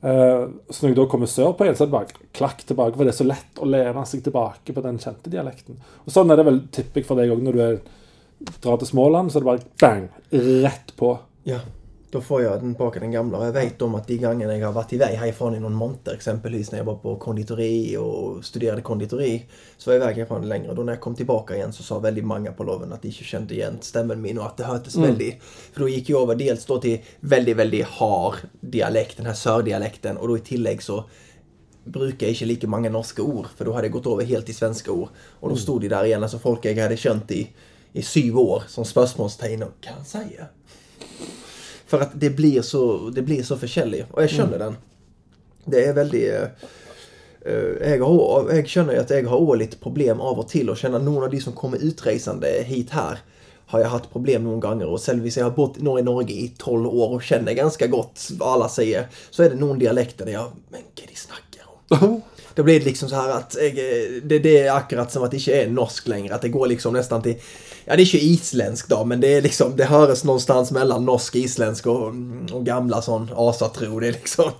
Eh, 0.00 0.48
så 0.70 0.84
når 0.84 0.92
jeg 0.92 0.98
da 1.00 1.06
kommer 1.10 1.30
sørpå 1.30 1.66
igjen, 1.66 1.78
så 1.78 1.84
er 1.84 1.90
det 1.90 1.96
bare 1.96 2.28
klakk 2.36 2.62
tilbake. 2.66 2.94
For 2.96 3.04
det 3.06 3.14
er 3.14 3.18
så 3.18 3.26
lett 3.26 3.62
å 3.62 3.68
lene 3.68 4.04
seg 4.06 4.22
tilbake 4.26 4.74
på 4.74 4.84
den 4.84 5.00
kjente 5.02 5.32
dialekten. 5.32 5.80
Og 6.04 6.14
sånn 6.14 6.30
er 6.30 6.38
det 6.38 6.46
vel, 6.46 6.60
tipper 6.74 7.02
jeg, 7.02 7.08
for 7.08 7.18
deg 7.18 7.34
òg 7.34 7.42
når 7.44 7.58
du 7.58 7.64
er, 7.64 7.80
drar 8.62 8.78
til 8.78 8.92
Småland. 8.92 9.32
Så 9.32 9.40
er 9.40 9.46
det 9.46 9.50
bare 9.50 9.72
bang, 9.82 10.06
rett 10.66 10.94
på. 10.98 11.16
Ja. 11.48 11.62
Da 12.08 12.20
får 12.24 12.40
jeg 12.40 12.60
tilbake 12.62 13.00
den 13.02 13.12
gamle. 13.12 13.36
Og 13.36 13.50
jeg 13.50 13.52
vet 13.52 13.82
om 13.84 13.96
at 13.98 14.06
de 14.08 14.16
gangene 14.22 14.54
jeg 14.54 14.64
har 14.64 14.72
vært 14.72 14.94
i 14.96 14.98
vei 15.00 15.10
herfra 15.20 15.50
i 15.52 15.58
noen 15.60 15.74
måneder, 15.76 16.14
eksempelvis 16.16 16.70
når 16.72 16.80
jeg 16.80 16.86
var 16.88 16.96
på 17.02 17.12
konditori 17.20 17.72
og 18.00 18.38
studerte 18.48 18.84
konditori, 18.86 19.34
så 19.76 19.90
var 19.90 20.00
vei 20.06 20.14
herfra 20.22 20.38
lenger. 20.40 20.72
Og 20.72 20.78
da 20.78 20.86
når 20.86 20.96
jeg 20.96 21.02
kom 21.04 21.18
tilbake 21.18 21.58
igjen, 21.58 21.74
så 21.76 21.84
sa 21.84 22.00
veldig 22.00 22.24
mange 22.24 22.54
på 22.56 22.64
loven 22.64 22.96
at 22.96 23.04
de 23.04 23.12
ikke 23.12 23.28
kjente 23.28 23.56
igjen 23.58 23.76
stemmen 23.84 24.24
min, 24.24 24.40
og 24.40 24.48
at 24.48 24.56
det 24.56 24.70
hørtes 24.70 24.96
veldig 24.96 25.30
For 25.42 25.84
da 25.84 25.90
gikk 25.92 26.08
jeg 26.08 26.16
over 26.22 26.40
dels 26.40 26.64
da 26.70 26.80
til 26.86 27.12
veldig, 27.36 27.56
veldig 27.60 27.84
hard 27.98 28.42
dialekt, 28.60 29.20
den 29.20 29.28
her 29.28 29.36
sørdialekten, 29.36 30.16
og 30.16 30.32
da 30.32 30.40
i 30.40 30.46
tillegg 30.48 30.84
så 30.84 31.02
bruker 31.88 32.24
jeg 32.24 32.36
ikke 32.36 32.52
like 32.54 32.70
mange 32.72 32.92
norske 32.92 33.20
ord, 33.20 33.52
for 33.52 33.68
da 33.68 33.76
hadde 33.76 33.90
jeg 33.90 33.98
gått 34.00 34.08
over 34.08 34.32
helt 34.32 34.48
til 34.48 34.56
svenske 34.56 34.92
ord. 34.92 35.12
Og 35.42 35.52
da 35.52 35.60
sto 35.60 35.76
de 35.80 35.92
der 35.92 36.08
igjen, 36.08 36.24
altså 36.24 36.40
folk 36.40 36.64
jeg 36.64 36.80
hadde 36.80 36.96
skjønt 37.00 37.36
i, 37.36 37.44
i 37.92 38.04
syv 38.04 38.40
år, 38.40 38.68
som 38.72 38.88
Hva 39.84 40.00
han 40.00 40.08
sier 40.08 40.54
For 41.88 42.04
at 42.04 42.12
det 42.20 42.34
blir 42.36 42.62
så, 42.62 43.08
det 43.14 43.24
blir 43.24 43.42
så 43.46 43.56
forskjellig. 43.60 44.04
Og 44.12 44.20
jeg 44.24 44.34
skjønner 44.36 44.60
den. 44.60 44.76
Det 45.68 45.84
er 45.88 45.96
veldig 45.96 46.22
eh, 46.34 46.68
eh, 47.44 47.72
jeg, 47.94 48.02
har, 48.02 48.52
jeg 48.52 48.68
skjønner 48.68 49.00
at 49.00 49.12
jeg 49.12 49.28
har 49.28 49.56
litt 49.60 49.78
problem 49.80 50.20
av 50.24 50.42
og 50.44 50.48
til 50.52 50.68
å 50.68 50.76
kjenne 50.78 51.00
noen 51.02 51.26
av 51.26 51.32
de 51.32 51.40
som 51.44 51.56
kommer 51.56 51.82
utreisende 51.84 52.52
hit 52.68 52.92
her, 52.96 53.22
har 53.68 53.82
jeg 53.82 53.92
hatt 53.92 54.08
problem 54.12 54.48
ganger. 54.60 54.88
Og 54.88 55.00
selv 55.00 55.24
hvis 55.24 55.36
jeg 55.40 55.48
har 55.48 55.80
nå 55.84 55.98
i 56.00 56.04
Norge 56.04 56.32
i 56.32 56.48
tolv 56.60 56.88
år 56.88 57.18
og 57.18 57.24
kjenner 57.24 57.56
ganske 57.56 57.88
godt 57.92 58.30
hva 58.38 58.54
alle 58.56 58.68
sier, 58.72 59.08
så 59.30 59.44
er 59.44 59.52
det 59.52 59.60
noen 59.60 59.80
dialekter 59.80 60.28
der 60.28 60.38
jeg 60.38 60.72
Men 60.72 60.88
hva 60.88 61.08
de 61.08 61.22
snakker 61.24 61.68
om? 61.68 62.20
Blir 62.58 62.80
det 62.80 62.88
liksom 62.88 63.06
så 63.06 63.20
her 63.20 63.32
at 63.36 63.54
jeg, 63.54 64.22
det, 64.26 64.40
det 64.42 64.54
er 64.64 64.72
akkurat 64.74 65.12
som 65.12 65.22
at 65.22 65.30
det 65.30 65.38
ikke 65.38 65.60
er 65.60 65.68
norsk 65.70 66.08
lenger. 66.10 66.32
At 66.34 66.42
det 66.42 66.50
går 66.50 66.72
liksom 66.72 66.96
nesten 66.96 67.22
til 67.22 67.36
Ja, 67.88 67.96
det 67.96 68.02
er 68.04 68.10
ikke 68.10 68.20
islensk, 68.34 68.88
da, 68.90 68.98
men 69.08 69.20
det 69.22 69.30
er 69.32 69.44
liksom 69.46 69.70
Det 69.78 69.86
høres 69.88 70.20
någonstans 70.28 70.70
mellom 70.76 71.06
norsk, 71.08 71.38
islensk 71.40 71.86
og, 71.88 72.18
og 72.52 72.66
gamle 72.66 72.98
sånn 73.02 73.30
asatro. 73.32 73.94
Det 74.02 74.10
er 74.10 74.18
liksom 74.18 74.50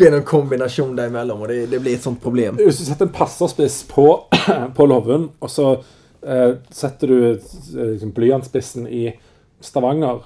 det 0.00 0.08
er 0.08 0.16
en 0.18 0.26
kombinasjon 0.26 0.96
der 0.98 1.12
imellom, 1.12 1.44
og 1.46 1.52
det, 1.52 1.60
det 1.70 1.78
blir 1.84 1.94
et 1.94 2.02
sånt 2.02 2.18
problem. 2.22 2.58
Hvis 2.58 2.80
du 2.82 2.84
setter 2.88 3.06
en 3.06 3.14
passerspiss 3.14 3.84
på, 3.92 4.08
på 4.76 4.86
låven, 4.90 5.28
og 5.38 5.52
så 5.54 5.68
eh, 6.26 6.56
setter 6.74 7.12
du 7.14 7.18
eh, 7.30 7.92
liksom, 7.94 8.10
blyantspissen 8.16 8.88
i 8.90 9.04
Stavanger, 9.64 10.24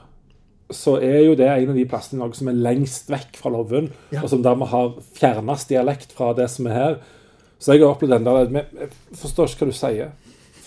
så 0.71 0.97
er 1.01 1.23
jo 1.25 1.37
det 1.39 1.47
en 1.49 1.71
av 1.73 1.77
de 1.79 1.85
plassene 1.89 2.19
i 2.19 2.23
Norge 2.25 2.37
som 2.41 2.49
er 2.51 2.59
lengst 2.65 3.07
vekk 3.13 3.39
fra 3.41 3.53
Låven, 3.55 3.87
Ja. 4.13 4.21
og 4.25 4.33
som 4.33 4.43
dermed 4.45 4.69
har 4.73 4.91
fjernest 5.17 5.69
dialekt 5.71 6.13
fra 6.17 6.33
det 6.37 6.49
som 6.53 6.67
er 6.69 6.77
her. 6.77 6.99
Så 7.59 7.73
jeg 7.75 7.83
har 7.85 7.95
opplevd 7.95 8.13
den 8.19 8.27
der 8.29 8.51
men 8.53 8.67
Jeg 8.79 8.91
forstår 9.19 9.49
ikke 9.49 9.65
hva 9.67 9.73
du 9.73 9.79
sier. 9.79 10.11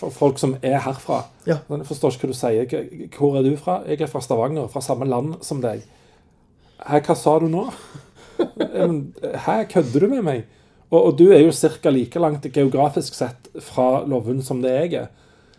For 0.01 0.13
folk 0.13 0.39
som 0.41 0.55
er 0.65 0.79
herfra. 0.81 1.23
Ja. 1.45 1.59
Jeg 1.69 1.85
forstår 1.85 2.15
ikke 2.15 2.29
hva 2.29 2.33
du 2.33 2.39
sier. 2.39 3.11
Hvor 3.13 3.37
er 3.37 3.45
du 3.45 3.53
fra? 3.59 3.81
Jeg 3.85 4.01
er 4.01 4.09
fra 4.09 4.21
Stavanger, 4.23 4.69
fra 4.71 4.81
samme 4.81 5.05
land 5.09 5.35
som 5.45 5.61
deg. 5.61 5.83
Hæ, 6.81 7.03
hva 7.05 7.15
sa 7.17 7.35
du 7.41 7.45
nå? 7.51 7.67
Men, 8.73 9.01
Hæ, 9.45 9.63
kødder 9.69 10.05
du 10.05 10.09
med 10.15 10.25
meg? 10.25 10.45
Og, 10.89 10.97
og 10.99 11.11
du 11.19 11.27
er 11.31 11.43
jo 11.43 11.53
ca. 11.53 11.93
like 11.93 12.19
langt 12.19 12.47
geografisk 12.53 13.15
sett 13.15 13.51
fra 13.63 14.01
Lovund 14.09 14.41
som 14.43 14.63
det 14.63 14.73
jeg 14.73 14.95
er. 15.03 15.11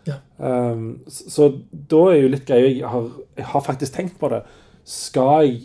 Ja. 0.03 0.19
Um, 0.37 0.99
så, 1.07 1.29
så 1.31 1.47
da 1.71 2.01
er 2.11 2.25
jo 2.25 2.33
litt 2.33 2.45
greia 2.49 2.67
jeg 2.67 2.89
har, 2.91 3.07
jeg 3.39 3.47
har 3.53 3.63
faktisk 3.63 3.95
tenkt 3.95 4.19
på 4.19 4.29
det. 4.33 4.43
Skal 4.83 5.47
jeg 5.47 5.61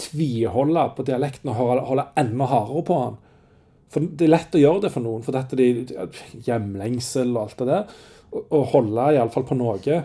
tviholde 0.00 0.88
på 0.96 1.06
dialekten 1.06 1.52
og 1.52 1.60
holde, 1.60 1.86
holde 1.86 2.06
enda 2.18 2.48
hardere 2.50 2.84
på 2.88 3.00
den? 3.04 3.18
For 3.90 4.06
det 4.06 4.26
er 4.26 4.34
lett 4.34 4.54
å 4.54 4.62
gjøre 4.62 4.84
det 4.86 4.92
for 4.94 5.02
noen, 5.02 5.22
for 5.26 5.34
dette 5.34 5.58
er 5.58 6.20
hjemlengsel 6.46 7.32
og 7.34 7.42
alt 7.42 7.62
det 7.62 7.68
der. 7.70 7.94
Og, 8.30 8.44
og 8.44 8.68
holde 8.74 9.08
iallfall 9.16 9.46
på 9.48 9.58
noe. 9.58 10.00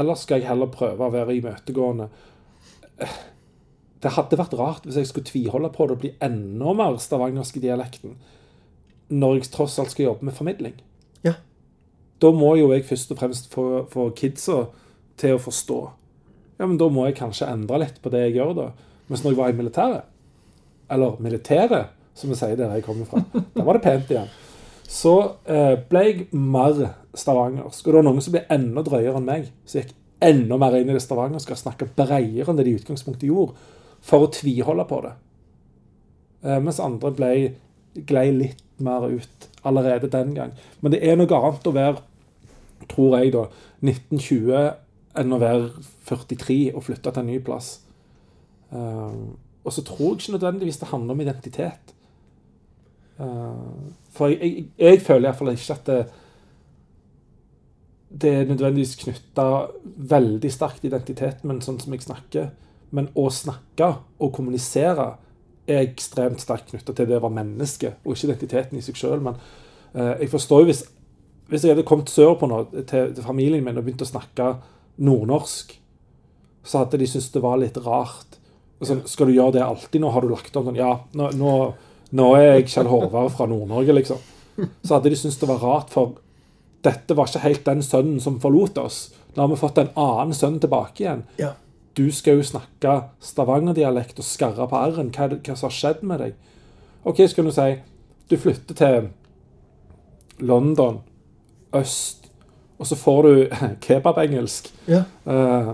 Eller 0.00 0.18
skal 0.18 0.40
jeg 0.40 0.50
heller 0.50 0.70
prøve 0.72 1.06
å 1.06 1.14
være 1.14 1.36
imøtegående? 1.38 2.08
Det 4.00 4.14
hadde 4.16 4.38
vært 4.40 4.56
rart 4.58 4.86
hvis 4.86 4.98
jeg 4.98 5.10
skulle 5.10 5.28
tviholde 5.28 5.70
på 5.74 5.86
det 5.86 5.96
og 5.96 6.02
bli 6.02 6.12
enda 6.24 6.74
mer 6.76 6.98
stavangersk 7.02 7.58
i 7.60 7.64
dialekten 7.66 8.18
når 9.10 9.40
jeg 9.40 9.48
tross 9.50 9.78
alt 9.82 9.90
skal 9.90 10.06
jobbe 10.06 10.28
med 10.28 10.36
formidling. 10.36 10.76
Ja. 11.26 11.34
Da 12.22 12.30
må 12.34 12.52
jo 12.58 12.68
jeg 12.70 12.86
først 12.86 13.10
og 13.10 13.18
fremst 13.18 13.48
få, 13.50 13.64
få 13.90 14.06
kidsa 14.14 14.68
til 15.20 15.34
å 15.34 15.42
forstå. 15.42 15.78
Ja, 16.60 16.68
men 16.68 16.78
da 16.78 16.86
må 16.92 17.08
jeg 17.08 17.18
kanskje 17.18 17.48
endre 17.50 17.80
litt 17.82 17.98
på 18.04 18.12
det 18.12 18.22
jeg 18.28 18.36
gjør, 18.38 18.52
da. 18.54 18.66
Mens 19.10 19.24
når 19.24 19.34
jeg 19.34 19.40
var 19.40 19.50
i 19.50 19.58
militæret, 19.58 20.12
eller 20.94 21.18
militæret, 21.24 21.96
som 22.14 22.30
vi 22.30 22.38
sier 22.38 22.56
der 22.58 22.72
jeg 22.74 22.84
kommer 22.84 23.08
fra, 23.08 23.22
Där 23.54 23.64
var 23.64 23.78
det 23.78 23.84
pent 23.84 24.10
igjen. 24.10 24.28
Så 24.90 25.14
eh, 25.46 25.76
ble 25.88 26.02
jeg 26.04 26.26
mer 26.34 26.94
stavangersk. 27.14 27.86
Og 27.86 27.92
det 27.92 27.98
var 27.98 28.06
noen 28.08 28.24
som 28.24 28.34
ble 28.34 28.44
enda 28.50 28.82
drøyere 28.86 29.20
enn 29.20 29.28
meg. 29.28 29.50
Så 29.64 29.80
gikk 29.80 29.94
enda 30.20 30.58
mer 30.60 30.76
inn 30.76 30.90
i 30.90 30.96
det 30.96 31.04
stavangerske 31.04 31.54
og 31.54 31.60
snakka 31.62 31.88
bredere 31.96 32.50
enn 32.50 32.58
det 32.58 32.66
de 32.66 32.74
i 32.74 32.80
utgangspunktet 32.80 33.28
gjorde, 33.30 33.54
for 34.04 34.26
å 34.26 34.32
tviholde 34.34 34.86
på 34.90 35.00
det. 35.06 35.14
Eh, 36.42 36.58
mens 36.58 36.80
andre 36.82 37.12
ble, 37.14 37.32
glei 38.08 38.28
litt 38.34 38.64
mer 38.80 39.06
ut 39.08 39.48
allerede 39.66 40.10
den 40.12 40.34
gang. 40.36 40.54
Men 40.80 40.94
det 40.94 41.02
er 41.04 41.18
noe 41.20 41.38
annet 41.38 41.68
å 41.68 41.76
være, 41.76 42.02
tror 42.90 43.18
jeg, 43.20 43.34
da, 43.36 43.46
1920 43.84 45.20
enn 45.20 45.36
å 45.36 45.40
være 45.40 45.70
43 46.08 46.58
og 46.74 46.84
flytte 46.86 47.12
til 47.12 47.22
en 47.22 47.30
ny 47.30 47.38
plass. 47.44 47.70
Eh, 48.72 49.22
og 49.60 49.74
så 49.76 49.84
tror 49.84 50.14
jeg 50.14 50.20
ikke 50.20 50.36
nødvendigvis 50.38 50.80
det 50.80 50.90
handler 50.90 51.14
om 51.14 51.24
identitet. 51.24 51.94
Eh, 53.20 53.92
for 54.16 54.32
jeg, 54.32 54.40
jeg, 54.40 54.66
jeg 54.80 55.02
føler 55.04 55.28
iallfall 55.28 55.52
ikke 55.52 55.76
at 55.76 55.90
det, 55.90 56.00
det 58.10 58.34
er 58.34 58.48
nødvendigvis 58.48 58.96
knytta 59.04 59.46
veldig 60.10 60.52
sterkt 60.52 60.82
til 60.82 60.90
identiteten 60.90 61.50
min, 61.50 61.60
sånn 61.64 61.80
som 61.82 61.94
jeg 61.94 62.06
snakker. 62.06 62.50
Men 62.96 63.10
å 63.14 63.28
snakke 63.30 63.92
og 64.18 64.32
kommunisere 64.34 65.12
er 65.70 65.84
ekstremt 65.84 66.42
sterkt 66.42 66.72
knytta 66.72 66.94
til 66.96 67.06
det 67.06 67.20
å 67.20 67.26
være 67.26 67.36
menneske, 67.36 67.94
og 68.02 68.16
ikke 68.16 68.32
identiteten 68.32 68.80
i 68.80 68.84
seg 68.84 68.98
sjøl. 68.98 69.20
Men 69.22 69.38
eh, 69.94 70.24
jeg 70.24 70.32
forstår 70.32 70.64
jo 70.64 70.70
hvis, 70.72 70.82
hvis 71.52 71.66
jeg 71.66 71.76
hadde 71.76 71.86
kommet 71.86 72.10
sørpå 72.10 72.48
nå 72.50 72.64
til, 72.80 73.12
til 73.14 73.22
familien 73.26 73.62
min 73.66 73.78
og 73.78 73.86
begynt 73.86 74.02
å 74.06 74.10
snakke 74.10 74.54
nordnorsk, 75.00 75.76
så 76.66 76.82
hadde 76.82 76.98
de 77.00 77.08
syntes 77.08 77.30
det 77.32 77.44
var 77.44 77.60
litt 77.60 77.78
rart. 77.84 78.40
Sånn, 78.84 79.04
skal 79.08 79.28
du 79.28 79.36
gjøre 79.36 79.58
det 79.58 79.62
alltid? 79.64 80.00
Nå 80.02 80.10
har 80.12 80.24
du 80.24 80.32
lagt 80.32 80.56
om 80.56 80.66
sånn 80.66 80.78
Ja, 80.78 80.92
nå, 81.16 81.30
nå, 81.36 81.54
nå 82.16 82.26
er 82.36 82.46
jeg 82.56 82.66
Kjell 82.72 82.88
Håvard 82.90 83.30
fra 83.36 83.46
Nord-Norge, 83.50 83.94
liksom. 84.00 84.18
Så 84.82 84.96
hadde 84.96 85.10
de 85.12 85.16
syntes 85.16 85.38
det 85.40 85.48
var 85.48 85.62
rart, 85.62 85.90
for 85.92 86.16
dette 86.84 87.14
var 87.16 87.28
ikke 87.30 87.42
helt 87.44 87.64
den 87.68 87.82
sønnen 87.84 88.20
som 88.20 88.38
forlot 88.42 88.78
oss. 88.82 89.10
Nå 89.36 89.44
har 89.44 89.50
vi 89.52 89.58
fått 89.60 89.78
en 89.78 89.92
annen 90.00 90.34
sønn 90.34 90.58
tilbake 90.62 91.04
igjen. 91.04 91.22
Ja. 91.38 91.52
Du 91.94 92.06
skal 92.14 92.38
jo 92.40 92.46
snakke 92.46 92.96
stavangerdialekt 93.24 94.18
og 94.22 94.26
skarre 94.26 94.66
på 94.70 94.78
r-en. 94.90 95.10
Hva, 95.14 95.28
hva 95.36 95.56
som 95.58 95.68
har 95.68 95.76
skjedd 95.76 96.02
med 96.06 96.22
deg? 96.24 96.34
OK, 97.08 97.22
skal 97.30 97.46
du 97.48 97.52
si 97.54 97.68
Du 98.30 98.36
flytter 98.38 98.76
til 98.78 99.08
London, 100.46 101.00
øst, 101.76 102.30
og 102.78 102.86
så 102.88 102.96
får 102.96 103.22
du 103.26 103.32
kebabengelsk. 103.86 104.70
Ja. 104.88 105.02
eh, 105.26 105.72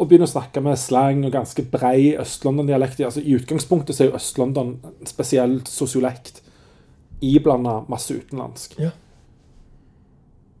og 0.00 0.08
begynner 0.08 0.24
å 0.24 0.32
snakke 0.32 0.62
med 0.64 0.78
slang 0.80 1.26
og 1.28 1.34
ganske 1.34 1.62
brei 1.68 2.14
Øst-London-dialekt. 2.16 3.02
Altså, 3.04 3.20
I 3.20 3.36
utgangspunktet 3.36 3.96
så 3.96 4.06
er 4.06 4.08
jo 4.08 4.16
Øst-London 4.16 4.72
en 4.88 5.08
spesiell 5.08 5.58
sosiolekt 5.68 6.40
iblanda 7.20 7.82
masse 7.92 8.16
utenlandsk. 8.16 8.78
Ja. 8.80 8.94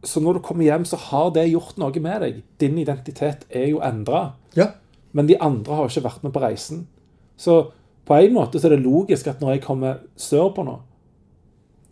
Så 0.04 0.20
når 0.20 0.38
du 0.38 0.44
kommer 0.44 0.64
hjem, 0.64 0.84
så 0.84 1.00
har 1.08 1.32
det 1.32 1.48
gjort 1.48 1.80
noe 1.80 2.04
med 2.04 2.20
deg. 2.24 2.42
Din 2.60 2.76
identitet 2.80 3.46
er 3.48 3.70
jo 3.72 3.80
endra. 3.84 4.34
Ja. 4.56 4.74
Men 5.16 5.28
de 5.28 5.40
andre 5.40 5.76
har 5.76 5.88
ikke 5.88 6.04
vært 6.04 6.24
med 6.24 6.36
på 6.36 6.44
reisen. 6.44 6.84
Så 7.40 7.72
på 8.08 8.16
en 8.20 8.36
måte 8.36 8.60
så 8.60 8.68
er 8.68 8.76
det 8.76 8.84
logisk 8.84 9.28
at 9.30 9.40
når 9.40 9.56
jeg 9.56 9.64
kommer 9.64 10.00
sørpå 10.20 10.64
nå, 10.68 10.80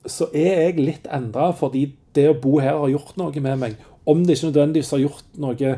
så 0.08 0.28
er 0.36 0.68
jeg 0.68 0.80
litt 0.80 1.08
endra 1.12 1.50
fordi 1.56 1.88
det 2.16 2.28
å 2.30 2.38
bo 2.40 2.58
her 2.62 2.76
har 2.76 2.92
gjort 2.92 3.16
noe 3.20 3.44
med 3.44 3.60
meg. 3.60 3.78
Om 4.08 4.24
det 4.24 4.36
ikke 4.36 4.50
nødvendigvis 4.50 4.92
har 4.94 5.04
gjort 5.04 5.40
noe 5.40 5.76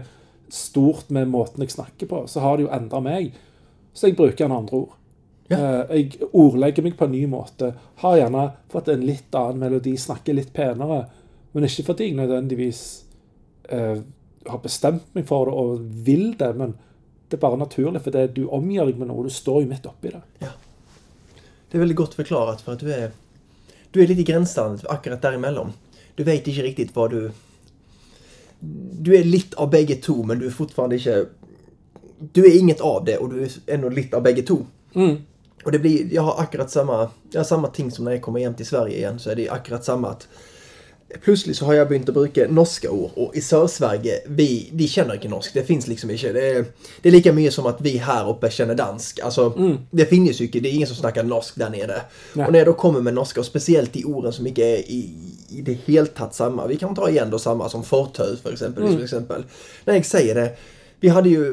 stort 0.54 1.10
med 1.14 1.28
måten 1.30 1.62
jeg 1.64 1.74
snakker 1.74 2.08
på, 2.10 2.24
så 2.28 2.42
har 2.44 2.56
det 2.56 2.66
jo 2.66 2.72
endra 2.74 3.00
meg. 3.04 3.32
Så 3.94 4.08
jeg 4.08 4.16
bruker 4.18 4.44
gjerne 4.44 4.58
andre 4.62 4.80
ord. 4.84 4.96
Eh, 5.50 5.96
Jeg 5.98 6.28
ordlegger 6.32 6.84
meg 6.86 6.96
på 6.98 7.08
en 7.08 7.14
ny 7.16 7.24
måte. 7.26 7.72
Har 8.02 8.16
gjerne 8.20 8.44
fått 8.70 8.88
en 8.92 9.02
litt 9.06 9.34
annen 9.34 9.58
melodi, 9.58 9.96
snakker 9.98 10.36
litt 10.36 10.52
penere. 10.54 11.04
Men 11.52 11.66
ikke 11.66 11.88
fordi 11.90 12.10
jeg 12.10 12.18
nødvendigvis 12.20 12.82
eh, 13.74 13.98
har 14.46 14.62
bestemt 14.62 15.08
meg 15.16 15.26
for 15.26 15.50
det 15.50 15.56
og 15.58 15.82
vil 16.06 16.30
det, 16.38 16.52
men 16.56 16.76
det 17.30 17.38
er 17.38 17.42
bare 17.42 17.58
naturlig 17.58 18.02
fordi 18.02 18.26
du 18.40 18.44
omgir 18.50 18.86
deg 18.86 18.98
med 18.98 19.10
noe. 19.10 19.26
Du 19.26 19.34
står 19.34 19.64
jo 19.64 19.70
midt 19.70 19.86
oppi 19.90 20.14
det. 20.14 20.22
Det 21.70 21.78
er 21.78 21.84
veldig 21.84 21.98
godt 21.98 22.16
forklaret, 22.18 22.62
for 22.62 22.74
at 22.74 22.82
du 22.82 22.90
er, 22.90 23.12
du 23.90 24.00
er 24.00 24.08
litt 24.10 24.22
i 24.22 24.26
grenselandet 24.26 24.86
akkurat 24.90 25.22
derimellom. 25.22 25.74
Du 26.18 26.24
vet 26.26 26.46
ikke 26.46 26.64
riktig 26.66 26.88
hva 26.94 27.06
du 27.10 27.20
Du 28.60 29.14
er 29.16 29.24
litt 29.24 29.54
av 29.56 29.70
begge 29.72 29.96
to, 30.04 30.18
men 30.26 30.38
du 30.40 30.46
er 30.46 30.54
fortfarande 30.54 30.98
ikke 31.00 31.20
Du 32.36 32.42
er 32.44 32.52
inget 32.58 32.80
av 32.84 33.04
det, 33.06 33.16
og 33.18 33.30
du 33.32 33.40
er 33.44 33.54
ennå 33.72 33.88
litt 33.88 34.14
av 34.14 34.22
begge 34.22 34.42
to. 34.44 34.58
Og 35.64 35.72
det 35.72 35.78
blir, 35.80 36.08
jeg 36.12 36.22
har 36.24 36.40
akkurat 36.40 36.70
samme, 36.72 36.98
jeg 37.32 37.40
har 37.40 37.48
samme 37.48 37.68
ting 37.72 37.90
som 37.92 38.04
når 38.04 38.18
jeg 38.18 38.22
kommer 38.24 38.40
hjem 38.40 38.54
til 38.56 38.66
Sverige 38.68 38.96
igjen. 38.96 39.18
Så 39.20 39.30
er 39.32 39.40
det 39.40 39.50
akkurat 39.52 39.84
samme 39.84 40.12
at 40.12 40.26
Plutselig 41.24 41.56
så 41.58 41.64
har 41.66 41.74
jeg 41.74 41.88
begynt 41.90 42.08
å 42.08 42.14
bruke 42.14 42.44
norske 42.54 42.86
ord, 42.88 43.10
og 43.18 43.34
i 43.34 43.40
Sør-Sverige 43.42 44.20
vi, 44.38 44.46
de 44.78 44.86
kjenner 44.86 45.16
ikke 45.18 45.30
norsk. 45.32 45.52
Det 45.56 45.64
fins 45.66 45.88
liksom 45.90 46.10
ikke. 46.14 46.30
Det 46.36 46.44
er, 46.56 46.68
det 47.02 47.10
er 47.10 47.14
like 47.16 47.32
mye 47.34 47.50
som 47.50 47.66
at 47.66 47.80
vi 47.82 47.96
her 47.98 48.28
oppe 48.30 48.46
kjenner 48.54 48.78
dansk. 48.78 49.18
Altså, 49.26 49.48
Det 49.92 50.06
finnes 50.08 50.38
jo 50.38 50.46
ikke. 50.46 50.60
Det 50.62 50.70
er 50.70 50.76
ingen 50.78 50.86
som 50.90 50.96
snakker 51.00 51.26
norsk 51.26 51.58
der 51.58 51.70
nede. 51.74 51.96
Nei. 52.36 52.46
Og 52.46 52.52
når 52.52 52.58
jeg 52.60 52.66
da 52.70 52.74
kommer 52.84 53.02
med 53.02 53.14
norske, 53.18 53.40
og 53.42 53.48
spesielt 53.48 53.92
de 53.92 54.04
ordene 54.06 54.32
som 54.32 54.46
ikke 54.46 54.68
er 54.76 54.84
i, 54.86 55.00
i 55.58 55.62
det 55.66 55.78
hele 55.88 56.06
tatt 56.14 56.34
samme 56.38 56.68
Vi 56.70 56.76
kan 56.78 56.94
ta 56.94 57.08
igjen 57.10 57.30
det 57.32 57.40
samme 57.42 57.66
som 57.72 57.82
fortau, 57.82 58.36
for 58.42 58.52
eksempel. 58.54 58.86
For 58.92 59.02
eksempel. 59.02 59.44
Når 59.86 59.98
jeg 59.98 60.04
sier 60.06 60.34
det 60.38 60.46
Vi 61.02 61.08
hadde 61.10 61.32
jo 61.32 61.48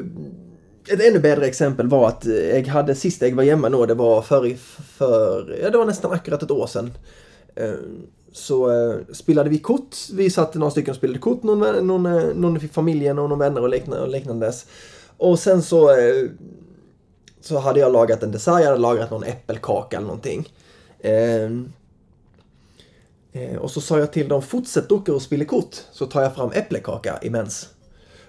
et 0.88 1.00
enda 1.04 1.20
bedre 1.20 1.44
eksempel 1.50 1.88
var 1.92 2.06
at 2.14 2.24
jeg 2.30 2.64
hadde 2.72 2.94
Sist 2.96 3.20
jeg 3.20 3.34
var 3.36 3.44
hjemme 3.44 3.68
nå, 3.68 3.82
det 3.90 3.96
var 3.98 4.22
før, 4.24 4.46
i- 4.48 4.54
før 4.98 5.50
Ja, 5.58 5.68
det 5.68 5.76
var 5.82 5.84
nesten 5.90 6.14
akkurat 6.14 6.42
et 6.46 6.50
år 6.54 6.66
siden. 6.70 6.92
Så 8.32 8.70
eh, 8.70 8.98
spelade 9.12 9.50
vi 9.50 9.58
kort. 9.58 9.96
Vi 10.12 10.30
satt 10.30 10.54
några 10.54 10.70
stycken 10.70 10.90
och 10.90 10.96
spelade 10.96 11.18
kort. 11.18 11.42
Någon, 11.42 11.86
någon, 11.86 12.06
eh, 12.06 12.34
någon 12.34 12.56
i 12.56 12.68
familjen 12.68 13.18
och 13.18 13.28
någon 13.28 13.38
vänner 13.38 13.60
och 13.60 13.68
liknande, 13.68 14.02
och 14.02 14.08
liknandes. 14.08 14.66
Och 15.16 15.38
sen 15.38 15.62
så, 15.62 15.90
eh, 15.90 16.30
så 17.40 17.58
hade 17.58 17.80
jag 17.80 17.92
lagat 17.92 18.22
en 18.22 18.32
dessert. 18.32 18.60
Jag 18.60 18.66
hade 18.66 18.78
lagat 18.78 19.10
någon 19.10 19.24
äppelkaka 19.24 19.96
eller 19.96 20.06
någonting. 20.06 20.48
Eh, 20.98 21.44
eh, 23.32 23.56
och 23.58 23.70
så 23.70 23.80
sa 23.80 23.98
jag 23.98 24.12
till 24.12 24.28
dem, 24.28 24.42
fortsätt 24.42 24.92
åka 24.92 25.14
och 25.14 25.22
spela 25.22 25.44
kort. 25.44 25.76
Så 25.92 26.06
tar 26.06 26.22
jag 26.22 26.34
fram 26.34 26.50
äppelkaka 26.52 27.18
imens. 27.22 27.68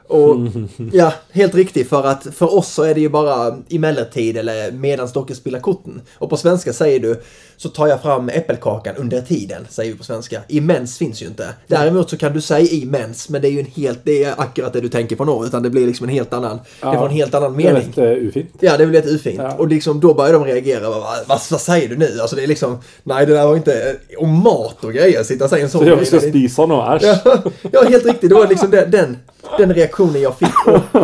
Och, 0.09 0.37
ja, 0.93 1.13
helt 1.31 1.55
riktigt. 1.55 1.89
För 1.89 2.03
att 2.03 2.27
för 2.35 2.55
oss 2.57 2.73
så 2.73 2.83
är 2.83 2.93
det 2.93 3.01
ju 3.01 3.09
bara 3.09 3.57
emellertid 3.69 4.37
eller 4.37 4.71
medans 4.71 5.13
dockor 5.13 5.35
spelar 5.35 5.59
korten. 5.59 6.01
Och 6.17 6.29
på 6.29 6.37
svenska 6.37 6.73
säger 6.73 6.99
du 6.99 7.21
så 7.57 7.69
tar 7.69 7.87
jag 7.87 8.01
fram 8.01 8.29
äppelkakan 8.29 8.95
under 8.95 9.21
tiden, 9.21 9.67
säger 9.69 9.91
vi 9.91 9.97
på 9.97 10.03
svenska. 10.03 10.41
Imens 10.47 10.97
finns 10.97 11.21
ju 11.21 11.25
inte. 11.25 11.47
Däremot 11.67 12.09
så 12.09 12.17
kan 12.17 12.33
du 12.33 12.41
säga 12.41 12.67
imens, 12.71 13.29
men 13.29 13.41
det 13.41 13.47
är 13.47 13.51
ju 13.51 13.59
en 13.59 13.65
helt, 13.65 13.99
det 14.03 14.23
är 14.23 14.33
akkurat 14.37 14.73
det 14.73 14.81
du 14.81 14.89
tänker 14.89 15.15
på 15.15 15.25
nu. 15.25 15.47
Utan 15.47 15.63
det 15.63 15.69
blir 15.69 15.87
liksom 15.87 16.03
en 16.03 16.13
helt 16.13 16.33
annan, 16.33 16.59
det 16.79 16.85
var 16.85 17.05
en 17.05 17.11
helt 17.15 17.33
annan 17.35 17.57
Det 17.57 17.63
är 17.63 17.73
mening. 17.73 17.87
lite 17.87 18.03
eh, 18.03 18.27
ufint. 18.27 18.49
Ja, 18.59 18.77
det 18.77 18.83
är 18.83 18.87
väl 18.87 18.95
lite 18.95 19.09
ufint. 19.09 19.39
Ja. 19.39 19.53
Och 19.57 19.67
liksom, 19.67 19.99
då 19.99 20.13
börjar 20.13 20.33
de 20.33 20.45
reagera. 20.45 20.89
Vad, 20.89 21.01
vad, 21.27 21.39
vad 21.51 21.61
säger 21.61 21.89
du 21.89 21.97
nu? 21.97 22.17
Alltså 22.21 22.35
det 22.35 22.43
är 22.43 22.47
liksom, 22.47 22.77
nej 23.03 23.25
det 23.25 23.33
där 23.33 23.45
var 23.47 23.55
inte, 23.55 23.95
och 24.17 24.27
mat 24.27 24.83
och 24.83 24.93
grejer. 24.93 25.23
Sitta 25.23 25.43
och 25.43 25.49
säga 25.49 25.63
en 25.63 25.69
sån 25.69 25.81
Så 25.81 25.87
jag 25.87 25.97
grej, 25.97 26.05
ska 26.07 26.19
spisa 26.19 26.65
nå, 26.65 26.95
äsj. 26.95 27.05
Ja, 27.05 27.41
ja, 27.71 27.83
helt 27.89 28.05
riktigt. 28.05 28.29
Det 28.29 28.35
var 28.35 28.47
liksom 28.47 28.71
den, 28.71 28.91
den, 28.91 29.17
den 29.57 29.73
reaktionen 29.73 30.21
jag 30.21 30.37
fick. 30.37 30.67
Och, 30.67 31.01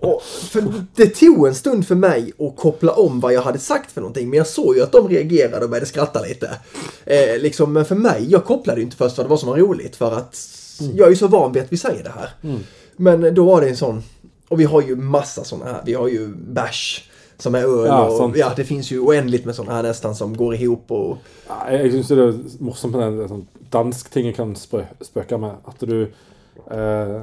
och 0.14 0.22
för 0.22 0.64
det 0.94 1.06
tog 1.06 1.46
en 1.46 1.54
stund 1.54 1.86
för 1.86 1.94
mig 1.94 2.32
att 2.38 2.56
koppla 2.56 2.92
om 2.92 3.20
vad 3.20 3.32
jag 3.32 3.42
hade 3.42 3.58
sagt 3.58 3.92
för 3.92 4.00
någonting. 4.00 4.30
Men 4.30 4.36
jag 4.36 4.46
såg 4.46 4.76
ju 4.76 4.82
att 4.82 4.92
de 4.92 5.08
reagerade 5.08 5.64
och 5.64 5.70
började 5.70 5.86
skratta 5.86 6.20
lite. 6.20 6.50
Eh, 7.04 7.38
liksom, 7.38 7.72
men 7.72 7.84
för 7.84 7.94
mig, 7.94 8.26
jag 8.30 8.44
kopplade 8.44 8.80
ju 8.80 8.84
inte 8.84 8.96
först 8.96 9.16
vad 9.16 9.26
det 9.26 9.30
var 9.30 9.36
som 9.36 9.48
var 9.48 9.56
roligt. 9.56 9.96
För 9.96 10.12
att 10.16 10.38
jag 10.94 11.06
är 11.06 11.10
ju 11.10 11.16
så 11.16 11.26
van 11.28 11.52
vid 11.52 11.62
att 11.62 11.72
vi 11.72 11.76
säger 11.76 12.04
det 12.04 12.12
här. 12.14 12.30
Men 12.96 13.34
då 13.34 13.44
var 13.44 13.60
det 13.60 13.68
en 13.68 13.76
sån, 13.76 14.02
och 14.48 14.60
vi 14.60 14.64
har 14.64 14.82
ju 14.82 14.96
massa 14.96 15.44
såna 15.44 15.64
här. 15.64 15.82
Vi 15.86 15.94
har 15.94 16.08
ju 16.08 16.28
bärs. 16.28 17.08
Som 17.38 17.54
är 17.54 17.58
öl 17.62 17.86
Ja, 17.86 18.04
och 18.06 18.16
sant. 18.16 18.36
ja, 18.36 18.52
det 18.56 18.64
finns 18.64 18.90
ju 18.90 19.00
oändligt 19.00 19.44
med 19.44 19.54
såna 19.54 19.72
här 19.72 19.82
nästan 19.82 20.14
som 20.14 20.36
går 20.36 20.54
ihop 20.54 20.90
och 20.90 21.16
Ja, 21.48 21.70
jeg 21.72 21.90
syns 21.92 22.08
det 22.08 22.18
er 22.22 22.36
morsomt 22.62 22.94
med 22.96 23.18
den 23.18 23.40
dansk 23.72 24.10
ting 24.14 24.26
jeg 24.26 24.36
kan 24.36 24.54
spø 24.56 24.84
spøke 25.02 25.38
med. 25.42 25.50
At 25.66 25.80
du 25.80 26.02
eh, 26.70 27.22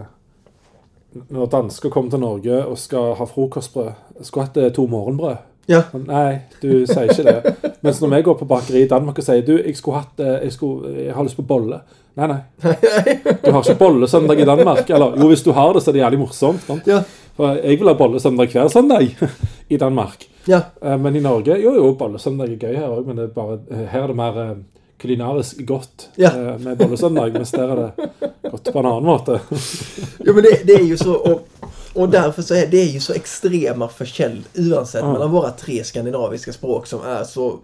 Når 1.29 1.47
dansker 1.49 1.89
kommer 1.89 2.11
til 2.13 2.19
Norge 2.21 2.57
og 2.69 2.77
skal 2.77 3.15
ha 3.17 3.25
frokostbrød 3.25 4.21
Skulle 4.21 4.45
hatt 4.45 4.57
eh, 4.61 4.69
to 4.75 4.85
morgenbrød. 4.87 5.37
ja. 5.69 5.83
Sånn, 5.91 6.03
Nei, 6.09 6.41
du 6.61 6.85
sier 6.89 7.09
ikke 7.09 7.23
det. 7.25 7.55
Mens 7.85 8.01
når 8.01 8.11
vi 8.15 8.21
går 8.27 8.37
på 8.39 8.47
bakeri 8.49 8.83
i 8.85 8.89
Danmark 8.91 9.17
og 9.21 9.25
sier 9.25 9.41
du, 9.45 9.55
jeg 9.57 9.75
skulle 9.77 10.01
hatt 10.03 10.19
eh, 10.21 10.35
jeg, 10.45 10.53
skulle, 10.53 10.93
jeg 11.07 11.13
har 11.15 11.23
lyst 11.25 11.37
på 11.39 11.45
bolle. 11.49 11.81
Nei, 12.19 12.27
nei. 12.27 12.39
Du 13.43 13.51
har 13.53 13.61
ikke 13.63 13.77
bollesøndag 13.79 14.41
i 14.41 14.45
Danmark. 14.49 14.89
Eller 14.89 15.17
jo, 15.21 15.27
hvis 15.31 15.43
du 15.45 15.51
har 15.55 15.73
det, 15.73 15.81
så 15.85 15.89
er 15.91 15.97
det 15.97 16.01
jævlig 16.03 16.19
morsomt. 16.25 16.65
Sant? 16.67 16.89
Ja. 16.89 17.01
For 17.39 17.55
jeg 17.61 17.79
vil 17.79 17.87
ha 17.87 17.93
bollesøndag 17.95 18.49
hver 18.51 18.67
søndag 18.73 19.13
i 19.73 19.77
Danmark. 19.79 20.25
ja. 20.49 20.61
Men 20.99 21.15
i 21.15 21.21
Norge 21.23 21.55
Jo, 21.61 21.71
jo, 21.77 21.93
bollesøndag 21.95 22.51
er 22.51 22.59
gøy 22.65 22.75
her 22.75 22.89
òg, 22.91 23.05
men 23.07 23.15
det 23.21 23.29
er 23.29 23.33
bare, 23.37 23.59
her 23.93 24.03
er 24.03 24.11
det 24.11 24.17
mer 24.19 24.41
kulinarisk 24.99 25.61
godt 25.65 26.09
Ja. 26.19 26.33
med 26.59 26.75
bollesøndag. 26.81 27.31
Mens 27.37 27.51
der 27.55 27.71
er 27.71 27.75
det 27.85 28.09
en 28.75 28.85
annen 28.85 29.03
måte. 29.03 29.41
Ja 30.17 30.33
men 30.33 30.43
det, 30.43 30.61
det 30.63 30.73
är 30.73 30.83
ju 30.83 30.97
så 30.97 31.13
och, 31.13 31.47
och 31.93 32.09
därför 32.09 32.41
så 32.41 32.53
är 32.53 32.67
det 32.67 32.83
ju 32.83 32.99
så 32.99 33.13
extrema 33.13 33.87
förkäll 33.89 34.43
oavsett 34.57 35.01
Ja. 35.01 35.13
mellan 35.13 35.31
våra 35.31 35.51
tre 35.51 35.83
skandinaviska 35.83 36.53
språk 36.53 36.87
som 36.87 37.01
är 37.01 37.23
så 37.23 37.49
eh, 37.49 37.57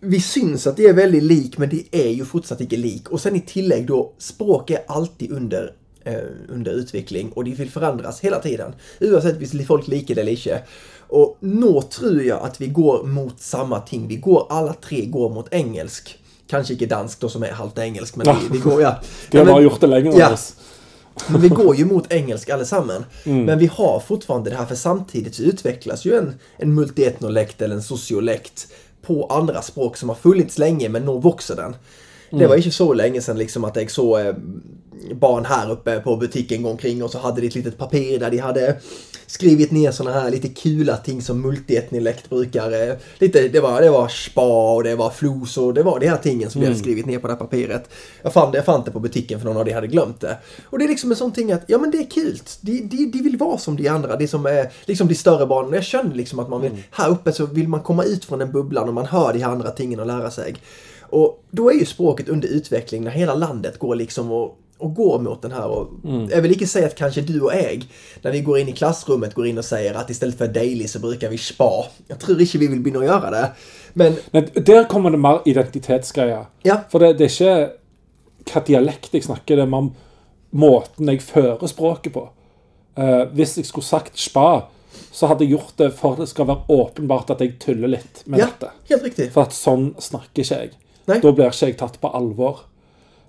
vi 0.00 0.20
syns 0.20 0.66
att 0.66 0.76
det 0.76 0.86
är 0.86 0.92
väldigt 0.92 1.22
lik 1.22 1.58
men 1.58 1.68
det 1.68 1.82
är 1.90 2.10
ju 2.10 2.24
fortsatt 2.24 2.60
inte 2.60 2.76
lik. 2.76 3.08
Och 3.08 3.20
sen 3.20 3.36
i 3.36 3.40
tillägg 3.40 3.86
då, 3.86 4.12
språk 4.18 4.70
är 4.70 4.78
alltid 4.86 5.32
under, 5.32 5.72
eh, 6.04 6.14
under 6.48 6.72
utveckling 6.72 7.32
och 7.32 7.44
de 7.44 7.54
vill 7.54 7.70
förändras 7.70 8.20
hela 8.20 8.38
tiden. 8.38 8.72
Oavsett 9.00 9.36
hvis 9.36 9.66
folk 9.66 9.88
liker 9.88 10.14
det 10.14 10.20
eller 10.20 10.32
inte. 10.32 10.62
Och 11.08 11.36
nå 11.40 11.82
tror 11.82 12.22
jag 12.22 12.42
att 12.42 12.60
vi 12.60 12.66
går 12.66 13.04
mot 13.04 13.40
samma 13.40 13.80
ting. 13.80 14.08
Vi 14.08 14.16
går, 14.16 14.46
alla 14.50 14.72
tre 14.72 15.04
går 15.06 15.30
mot 15.30 15.52
engelsk. 15.52 16.18
Kanske 16.46 16.72
inte 16.72 16.86
dansk 16.86 17.20
då 17.20 17.28
som 17.28 17.42
är 17.42 17.52
halvt 17.52 17.78
engelsk 17.78 18.16
men 18.16 18.26
vi, 18.26 18.48
vi 18.50 18.58
går, 18.58 18.82
ja. 18.82 19.00
De 19.30 19.48
har 19.48 19.60
gjort 19.60 19.80
det 19.80 19.86
lenger 19.86 20.18
Ja. 20.18 20.36
men 21.28 21.40
vi 21.40 21.48
går 21.48 21.76
ju 21.76 21.84
mot 21.84 22.12
engelsk 22.12 22.50
allesammen. 22.50 23.04
Men 23.24 23.58
vi 23.58 23.66
har 23.66 24.02
fortfarande 24.06 24.50
det 24.50 24.56
här 24.56 24.66
för 24.66 24.74
samtidigt 24.74 25.34
så 25.34 25.42
utvecklas 25.42 26.04
ju 26.04 26.16
en, 26.16 26.34
en 26.56 26.74
multietnolekt 26.74 27.62
eller 27.62 27.74
en 27.74 27.82
sociolekt 27.82 28.66
på 29.02 29.26
andra 29.26 29.62
språk 29.62 29.96
som 29.96 30.08
har 30.08 30.16
funnits 30.16 30.58
länge 30.58 30.88
men 30.88 31.04
nu 31.04 31.20
växer 31.20 31.56
den. 31.56 31.76
Det 32.30 32.46
var 32.46 32.56
inte 32.56 32.70
så 32.70 32.92
länge 32.92 33.20
sedan 33.20 33.38
liksom 33.38 33.64
att 33.64 33.76
jag 33.76 33.90
såg 33.90 34.20
eh, 34.20 34.34
barn 35.12 35.44
här 35.44 35.70
uppe 35.70 36.00
på 36.00 36.16
butiken 36.16 36.62
gå 36.62 36.70
omkring 36.70 37.02
och 37.02 37.10
så 37.10 37.18
hade 37.18 37.40
de 37.40 37.46
ett 37.46 37.54
litet 37.54 37.78
papper 37.78 38.18
där 38.18 38.30
de 38.30 38.38
hade 38.38 38.76
skrivit 39.26 39.70
ner 39.70 39.90
såna 39.90 40.12
här 40.12 40.30
lite 40.30 40.48
kula 40.48 40.96
ting 40.96 41.22
som 41.22 41.40
multietnolekt 41.40 42.30
brukar. 42.30 42.88
eh, 42.88 42.94
Lite, 43.18 43.48
det, 43.48 43.60
var, 43.60 43.80
det 43.80 43.90
var 43.90 44.08
spa 44.08 44.74
och 44.74 44.84
det 44.84 44.94
var 44.96 45.10
flos 45.10 45.58
och 45.58 45.74
det 45.74 45.82
var 45.82 46.00
de 46.00 46.08
här 46.08 46.16
tingen 46.16 46.50
som 46.50 46.60
de 46.60 46.66
hade 46.66 46.78
skrivit 46.78 47.06
ner 47.06 47.18
på 47.18 47.26
det 47.26 47.32
här 47.32 47.38
papperet. 47.40 47.88
Jag 48.22 48.32
fann 48.32 48.52
det, 48.52 48.58
jag 48.58 48.64
fann 48.64 48.82
det 48.84 48.90
på 48.90 49.00
butiken 49.00 49.38
för 49.40 49.46
någon 49.46 49.56
av 49.56 49.64
de 49.64 49.72
hade 49.72 49.86
glömt 49.86 50.20
det. 50.20 50.36
Och 50.70 50.78
det 50.78 50.84
är 50.84 50.88
liksom 50.88 51.10
en 51.10 51.16
sån 51.16 51.32
ting 51.32 51.52
att, 51.52 51.62
ja 51.66 51.78
men 51.78 51.90
det 51.90 51.98
är 51.98 52.10
kul. 52.10 52.38
De, 52.60 52.80
de, 52.80 53.06
de 53.06 53.22
vill 53.22 53.36
vara 53.36 53.58
som 53.58 53.76
de 53.76 53.88
andra, 53.88 54.16
de 54.16 54.28
som 54.28 54.46
är 54.46 54.72
liksom 54.84 55.08
de 55.08 55.14
större 55.14 55.46
barnen. 55.46 55.72
Jag 55.72 55.84
känner 55.84 56.14
liksom 56.14 56.38
att 56.38 56.48
man 56.48 56.60
vill, 56.60 56.72
här 56.90 57.10
uppe 57.10 57.32
så 57.32 57.46
vill 57.46 57.68
man 57.68 57.80
komma 57.80 58.04
ut 58.04 58.24
från 58.24 58.38
den 58.38 58.52
bubblan 58.52 58.88
och 58.88 58.94
man 58.94 59.06
hör 59.06 59.32
de 59.32 59.38
här 59.38 59.50
andra 59.50 59.70
tingen 59.70 60.00
och 60.00 60.06
lära 60.06 60.30
sig. 60.30 60.54
Och 61.14 61.44
då 61.50 61.70
är 61.70 61.74
ju 61.74 61.84
språket 61.84 62.28
under 62.28 62.48
utveckling 62.48 63.04
när 63.04 63.10
hela 63.10 63.34
landet 63.34 63.78
går 63.78 63.94
liksom 63.94 64.32
och 64.32 64.58
och 64.78 64.94
går 64.94 65.18
mot 65.18 65.42
den 65.42 65.52
här. 65.52 65.66
Och 65.66 65.88
Jag 66.30 66.42
vill 66.42 66.52
inte 66.52 66.66
säga 66.66 66.86
att 66.86 66.94
kanske 66.94 67.20
du 67.20 67.40
och 67.40 67.54
jag, 67.54 67.86
när 68.22 68.32
vi 68.32 68.40
går 68.40 68.58
in 68.58 68.68
i 68.68 68.72
klassrummet, 68.72 69.34
går 69.34 69.46
in 69.46 69.58
och 69.58 69.64
säger 69.64 69.94
att 69.94 70.10
istället 70.10 70.38
för 70.38 70.48
daily 70.48 70.88
så 70.88 70.98
brukar 70.98 71.30
vi 71.30 71.38
spa. 71.38 71.86
Jag 72.08 72.18
tror 72.18 72.40
inte 72.40 72.58
vi 72.58 72.66
vill 72.66 72.96
å 72.96 73.04
gjøre 73.04 73.30
det. 73.30 73.52
Men 73.92 74.16
Men 74.30 74.48
der 74.54 74.84
kommer 74.84 75.10
det 75.10 75.18
mer 75.18 75.40
identitetsgreier. 75.44 76.46
ja, 76.62 76.76
For 76.90 76.98
det, 76.98 77.12
det 77.18 77.24
er 77.24 77.30
ikke 77.30 77.70
hva 78.52 78.60
dialekt 78.66 79.14
jeg 79.14 79.24
snakker, 79.24 79.56
det 79.56 79.62
er 79.62 79.70
mer 79.70 79.90
måten 80.50 81.08
jeg 81.08 81.22
fører 81.22 81.66
språket 81.66 82.12
på. 82.12 82.28
Eh, 82.98 83.24
hvis 83.32 83.56
jeg 83.56 83.66
skulle 83.66 83.86
sagt 83.86 84.18
spa, 84.18 84.62
så 85.12 85.26
hadde 85.26 85.44
jeg 85.44 85.54
gjort 85.54 85.78
det 85.78 85.92
for 85.94 86.12
at 86.12 86.18
det 86.18 86.28
skal 86.28 86.46
være 86.46 86.66
åpenbart 86.68 87.30
at 87.30 87.40
jeg 87.40 87.58
tuller 87.62 87.88
litt 87.88 88.22
med 88.26 88.42
ja, 88.42 88.46
dette. 88.46 88.70
helt 88.90 89.02
riktig. 89.02 89.30
For 89.32 89.46
at 89.46 89.54
sånn 89.56 89.94
snakker 89.98 90.42
ikke 90.42 90.60
jeg. 90.60 90.70
Nei. 91.10 91.20
Da 91.20 91.32
blir 91.32 91.50
ikke 91.50 91.70
jeg 91.70 91.78
tatt 91.80 91.98
på 92.00 92.10
alvor. 92.16 92.64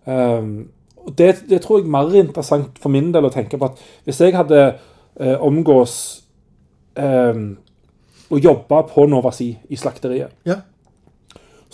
Um, 0.05 0.69
det, 1.17 1.31
det 1.49 1.61
tror 1.63 1.79
jeg 1.79 1.87
er 1.87 1.95
mer 1.95 2.13
interessant 2.17 2.79
for 2.81 2.93
min 2.93 3.11
del 3.13 3.27
å 3.27 3.33
tenke 3.33 3.59
på 3.61 3.67
at 3.67 3.81
hvis 4.07 4.21
jeg 4.23 4.33
hadde 4.33 4.61
eh, 4.65 5.35
omgås 5.43 5.97
um, 6.97 7.51
og 8.33 8.39
jobba 8.41 8.81
på 8.89 9.05
Novasi 9.09 9.51
i 9.69 9.77
slakteriet, 9.77 10.33
Ja, 10.49 10.63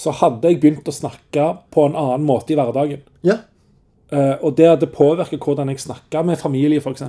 så 0.01 0.11
hadde 0.17 0.49
jeg 0.49 0.59
begynt 0.59 0.87
å 0.89 0.95
snakke 0.95 1.45
på 1.71 1.85
en 1.85 1.95
annen 1.99 2.25
måte 2.25 2.51
i 2.51 2.57
hverdagen. 2.59 3.05
ja, 3.23 3.37
Eh, 4.11 4.35
og 4.43 4.57
det 4.59 4.67
hadde 4.67 4.91
påvirket 4.91 5.39
hvordan 5.39 5.71
jeg 5.71 5.79
snakka 5.85 6.23
med 6.27 6.39
familie, 6.39 6.81
f.eks. 6.83 7.03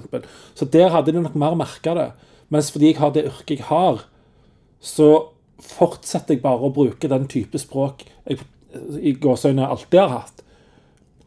Så 0.54 0.68
der 0.70 0.92
hadde 0.94 1.12
de 1.12 1.22
nok 1.22 1.34
mer 1.34 1.56
merka 1.58 1.96
det. 1.98 2.08
Mens 2.52 2.70
fordi 2.70 2.92
jeg 2.92 3.00
har 3.00 3.10
det 3.14 3.26
yrket 3.26 3.58
jeg 3.58 3.66
har, 3.66 4.04
så 4.78 5.08
fortsetter 5.62 6.36
jeg 6.36 6.42
bare 6.44 6.68
å 6.68 6.74
bruke 6.74 7.10
den 7.10 7.26
type 7.30 7.58
språk 7.58 8.04
jeg 8.28 8.38
i 9.00 9.14
gåseøyne 9.20 9.66
alltid 9.68 10.00
har 10.00 10.14
hatt. 10.18 10.42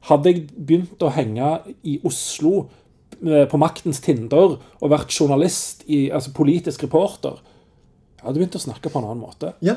Hadde 0.10 0.32
jeg 0.32 0.46
begynt 0.54 1.02
å 1.02 1.12
henge 1.14 1.56
i 1.88 1.98
Oslo 2.06 2.68
eh, 3.26 3.46
på 3.50 3.60
Maktens 3.62 4.02
Tinder 4.06 4.58
og 4.60 4.94
vært 4.94 5.14
journalist, 5.14 5.84
i, 5.90 6.08
altså 6.14 6.34
politisk 6.36 6.86
reporter, 6.86 7.42
jeg 8.16 8.28
hadde 8.28 8.42
begynt 8.42 8.58
å 8.58 8.64
snakke 8.64 8.90
på 8.90 9.02
en 9.02 9.06
annen 9.10 9.22
måte. 9.22 9.52
ja, 9.66 9.76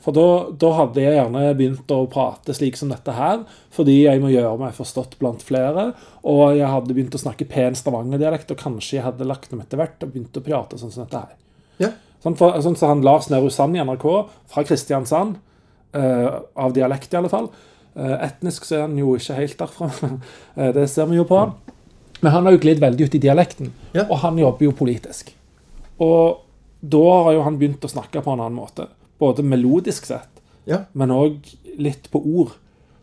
For 0.00 0.16
da, 0.16 0.26
da 0.56 0.70
hadde 0.78 1.02
jeg 1.02 1.18
gjerne 1.18 1.42
begynt 1.56 1.90
å 1.92 1.98
prate 2.12 2.54
slik 2.56 2.78
som 2.80 2.88
dette 2.92 3.12
her, 3.12 3.42
fordi 3.74 3.98
jeg 4.06 4.22
må 4.22 4.32
gjøre 4.32 4.56
meg 4.60 4.76
forstått 4.76 5.18
blant 5.20 5.44
flere. 5.44 5.90
Og 6.24 6.56
jeg 6.56 6.70
hadde 6.70 6.96
begynt 6.96 7.16
å 7.16 7.20
snakke 7.20 7.48
pen 7.48 7.76
stavangerdialekt, 7.76 8.52
og 8.54 8.60
kanskje 8.62 8.98
jeg 8.98 9.04
hadde 9.04 9.28
lagt 9.28 9.52
dem 9.52 9.60
etter 9.64 9.80
hvert 9.80 10.00
og 10.00 10.14
begynt 10.14 10.40
å 10.40 10.44
prate 10.44 10.80
sånn 10.80 10.94
som 10.94 11.04
dette 11.04 11.20
her. 11.26 11.36
ja, 11.84 11.92
Sånn, 12.24 12.38
for, 12.40 12.56
sånn 12.64 12.76
som 12.80 12.88
han 12.88 13.02
Lars 13.04 13.28
Nehru 13.28 13.50
Sand 13.52 13.76
i 13.76 13.82
NRK, 13.84 14.06
fra 14.48 14.64
Kristiansand, 14.64 15.36
av 15.98 16.72
dialekt 16.76 17.12
i 17.14 17.16
alle 17.16 17.28
fall. 17.32 17.48
Eh, 17.96 18.16
etnisk 18.26 18.64
så 18.66 18.76
er 18.76 18.80
han 18.88 18.96
jo 18.98 19.14
ikke 19.18 19.36
helt 19.38 19.58
derfra. 19.58 19.90
Eh, 20.56 20.72
det 20.74 20.88
ser 20.90 21.06
vi 21.10 21.16
jo 21.20 21.24
på 21.28 21.38
han. 21.38 21.52
Men 22.22 22.32
han 22.32 22.44
har 22.46 22.52
jo 22.56 22.60
glidd 22.62 22.80
veldig 22.80 23.06
ut 23.08 23.14
i 23.14 23.20
dialekten, 23.22 23.72
Ja. 23.92 24.04
og 24.08 24.18
han 24.22 24.38
jobber 24.38 24.64
jo 24.64 24.72
politisk. 24.72 25.32
Og 26.00 26.40
da 26.80 27.02
har 27.24 27.32
jo 27.36 27.42
han 27.46 27.58
begynt 27.58 27.84
å 27.84 27.90
snakke 27.90 28.22
på 28.24 28.32
en 28.32 28.40
annen 28.40 28.56
måte. 28.58 28.86
Både 29.20 29.42
melodisk 29.44 30.06
sett, 30.06 30.28
Ja. 30.66 30.84
men 30.94 31.10
òg 31.10 31.38
litt 31.78 32.10
på 32.10 32.22
ord. 32.24 32.52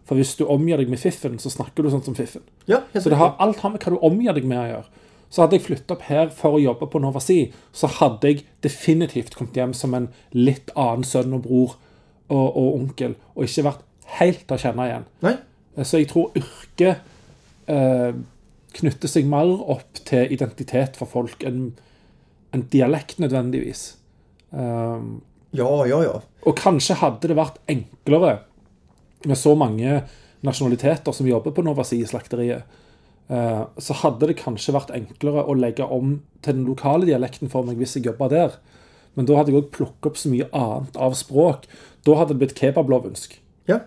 For 0.06 0.16
hvis 0.16 0.36
du 0.38 0.46
omgir 0.46 0.78
deg 0.78 0.90
med 0.90 1.00
fiffen, 1.00 1.38
så 1.40 1.50
snakker 1.52 1.84
du 1.84 1.90
sånn 1.90 2.04
som 2.04 2.16
fiffen. 2.16 2.42
Ja, 2.68 2.82
Så 2.94 3.10
det 3.10 3.18
har, 3.18 3.36
alt 3.40 3.60
har 3.60 3.70
med 3.70 3.80
hva 3.82 3.92
du 3.94 4.00
omgir 4.02 4.34
deg 4.34 4.44
med 4.46 4.58
å 4.58 4.68
gjøre. 4.72 4.86
Så 5.30 5.42
hadde 5.42 5.52
jeg 5.60 5.62
flyttet 5.68 5.92
opp 5.92 6.02
her 6.02 6.28
for 6.30 6.58
å 6.58 6.62
jobbe 6.62 6.88
på 6.92 7.00
Nova 7.00 7.20
Si, 7.22 7.54
så 7.74 7.88
hadde 7.88 8.22
jeg 8.28 8.44
definitivt 8.62 9.36
kommet 9.36 9.54
hjem 9.56 9.74
som 9.74 9.94
en 9.94 10.10
litt 10.34 10.70
annen 10.76 11.04
sønn 11.04 11.34
og 11.34 11.44
bror 11.44 11.76
og, 12.32 12.46
og 12.58 12.68
onkel, 12.80 13.16
og 13.36 13.48
ikke 13.48 13.68
vært 13.68 13.88
helt 14.18 14.46
til 14.48 14.58
å 14.58 14.62
kjenne 14.62 14.88
igjen. 14.90 15.08
Nei. 15.26 15.36
Så 15.88 16.02
jeg 16.02 16.10
tror 16.12 16.34
yrket 16.36 17.70
eh, 17.72 18.12
knytter 18.80 19.12
seg 19.12 19.28
mer 19.32 19.52
opp 19.72 20.02
til 20.08 20.32
identitet 20.34 21.00
for 21.00 21.12
folk 21.12 21.44
enn 21.48 21.72
en 22.52 22.64
dialekt 22.72 23.22
nødvendigvis. 23.24 23.94
Um, 24.52 25.22
Ja, 25.56 25.68
ja, 25.88 26.00
ja. 26.04 26.18
og 26.48 26.56
kanskje 26.60 26.96
hadde 27.02 27.28
det 27.28 27.36
vært 27.36 27.58
enklere 27.72 28.38
med 29.28 29.38
så 29.40 29.52
mange 29.60 30.02
nasjonaliteter 30.48 31.16
som 31.16 31.28
jobber 31.28 31.54
på 31.56 31.64
Nova 31.66 31.84
Si-slakteriet, 31.86 32.64
eh, 33.30 33.64
så 33.78 33.98
hadde 34.02 34.30
det 34.32 34.40
kanskje 34.40 34.76
vært 34.76 34.94
enklere 34.96 35.44
å 35.44 35.56
legge 35.60 35.86
om 35.86 36.22
til 36.42 36.56
den 36.58 36.68
lokale 36.70 37.08
dialekten 37.10 37.52
for 37.52 37.68
meg 37.68 37.82
hvis 37.82 37.98
jeg 37.98 38.08
jobba 38.08 38.30
der. 38.32 38.56
Men 39.16 39.28
da 39.28 39.38
hadde 39.38 39.52
jeg 39.52 39.60
òg 39.60 39.74
plukket 39.76 40.08
opp 40.08 40.20
så 40.20 40.32
mye 40.32 40.48
annet 40.56 40.96
av 40.96 41.18
språk. 41.20 41.68
Da 42.04 42.16
hadde 42.16 42.34
det 42.34 42.38
blitt 42.38 42.60
kebablovunsk. 42.60 43.42
Ja. 43.66 43.80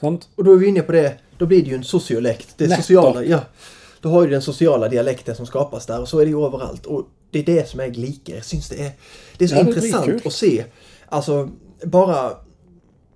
Sant? 0.00 0.28
Och 0.34 0.44
då 0.44 0.52
är 0.52 0.56
vi 0.56 0.66
inne 0.66 0.80
på 0.82 0.92
det, 0.92 1.18
då 1.38 1.46
blir 1.46 1.62
det 1.62 1.68
ju 1.70 1.74
en 1.76 1.84
sociolekt. 1.84 2.48
Det 2.56 2.64
Nettopp. 2.64 2.84
sociala, 2.84 3.24
ja. 3.24 3.40
Då 4.00 4.08
har 4.08 4.22
du 4.22 4.30
den 4.30 4.42
sociala 4.42 4.88
dialekten 4.88 5.36
som 5.36 5.46
skapas 5.46 5.86
där 5.86 6.00
och 6.00 6.08
så 6.08 6.18
är 6.18 6.24
det 6.24 6.30
ju 6.30 6.46
överallt. 6.46 6.86
Och 6.86 7.06
det 7.30 7.38
är 7.38 7.44
det 7.44 7.68
som 7.68 7.80
jag 7.80 7.96
liker. 7.96 8.34
Jag 8.34 8.44
syns 8.44 8.68
det 8.68 8.82
är, 8.86 8.90
det 9.38 9.44
är 9.44 9.48
så 9.48 9.54
Ja, 9.54 9.60
är 9.60 9.66
intressant 9.66 10.04
skitkul. 10.06 10.26
att 10.26 10.32
se. 10.32 10.64
Alltså, 11.08 11.48
bara... 11.84 12.30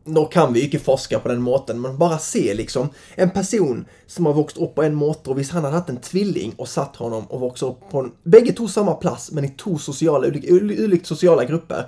Nå 0.09 0.25
kan 0.25 0.53
vi 0.53 0.65
inte 0.65 0.79
forska 0.79 1.19
på 1.19 1.29
den 1.29 1.43
måten, 1.43 1.81
men 1.81 1.99
bara 1.99 2.19
se 2.19 2.55
liksom 2.55 2.89
en 3.15 3.31
person 3.31 3.85
som 4.07 4.27
har 4.27 4.35
vuxit 4.35 4.63
upp 4.63 4.75
på 4.75 4.83
en 4.83 4.95
måte 4.95 5.31
och 5.31 5.39
visst 5.39 5.51
han 5.53 5.65
hade 5.65 5.77
haft 5.77 5.89
en 5.89 5.97
tvilling 5.97 6.55
och 6.57 6.69
satt 6.69 6.97
honom 6.97 7.25
och 7.27 7.41
vuxit 7.41 7.63
upp 7.69 7.91
på 7.91 8.01
en... 8.01 8.13
Bägge 8.23 8.53
tog 8.53 8.71
samma 8.71 8.95
plats 8.95 9.33
men 9.33 9.45
i 9.45 9.49
två 9.49 9.79
sociala, 9.79 10.27
olika, 10.27 10.55
olika 10.85 11.05
sociala 11.05 11.45
grupper. 11.45 11.87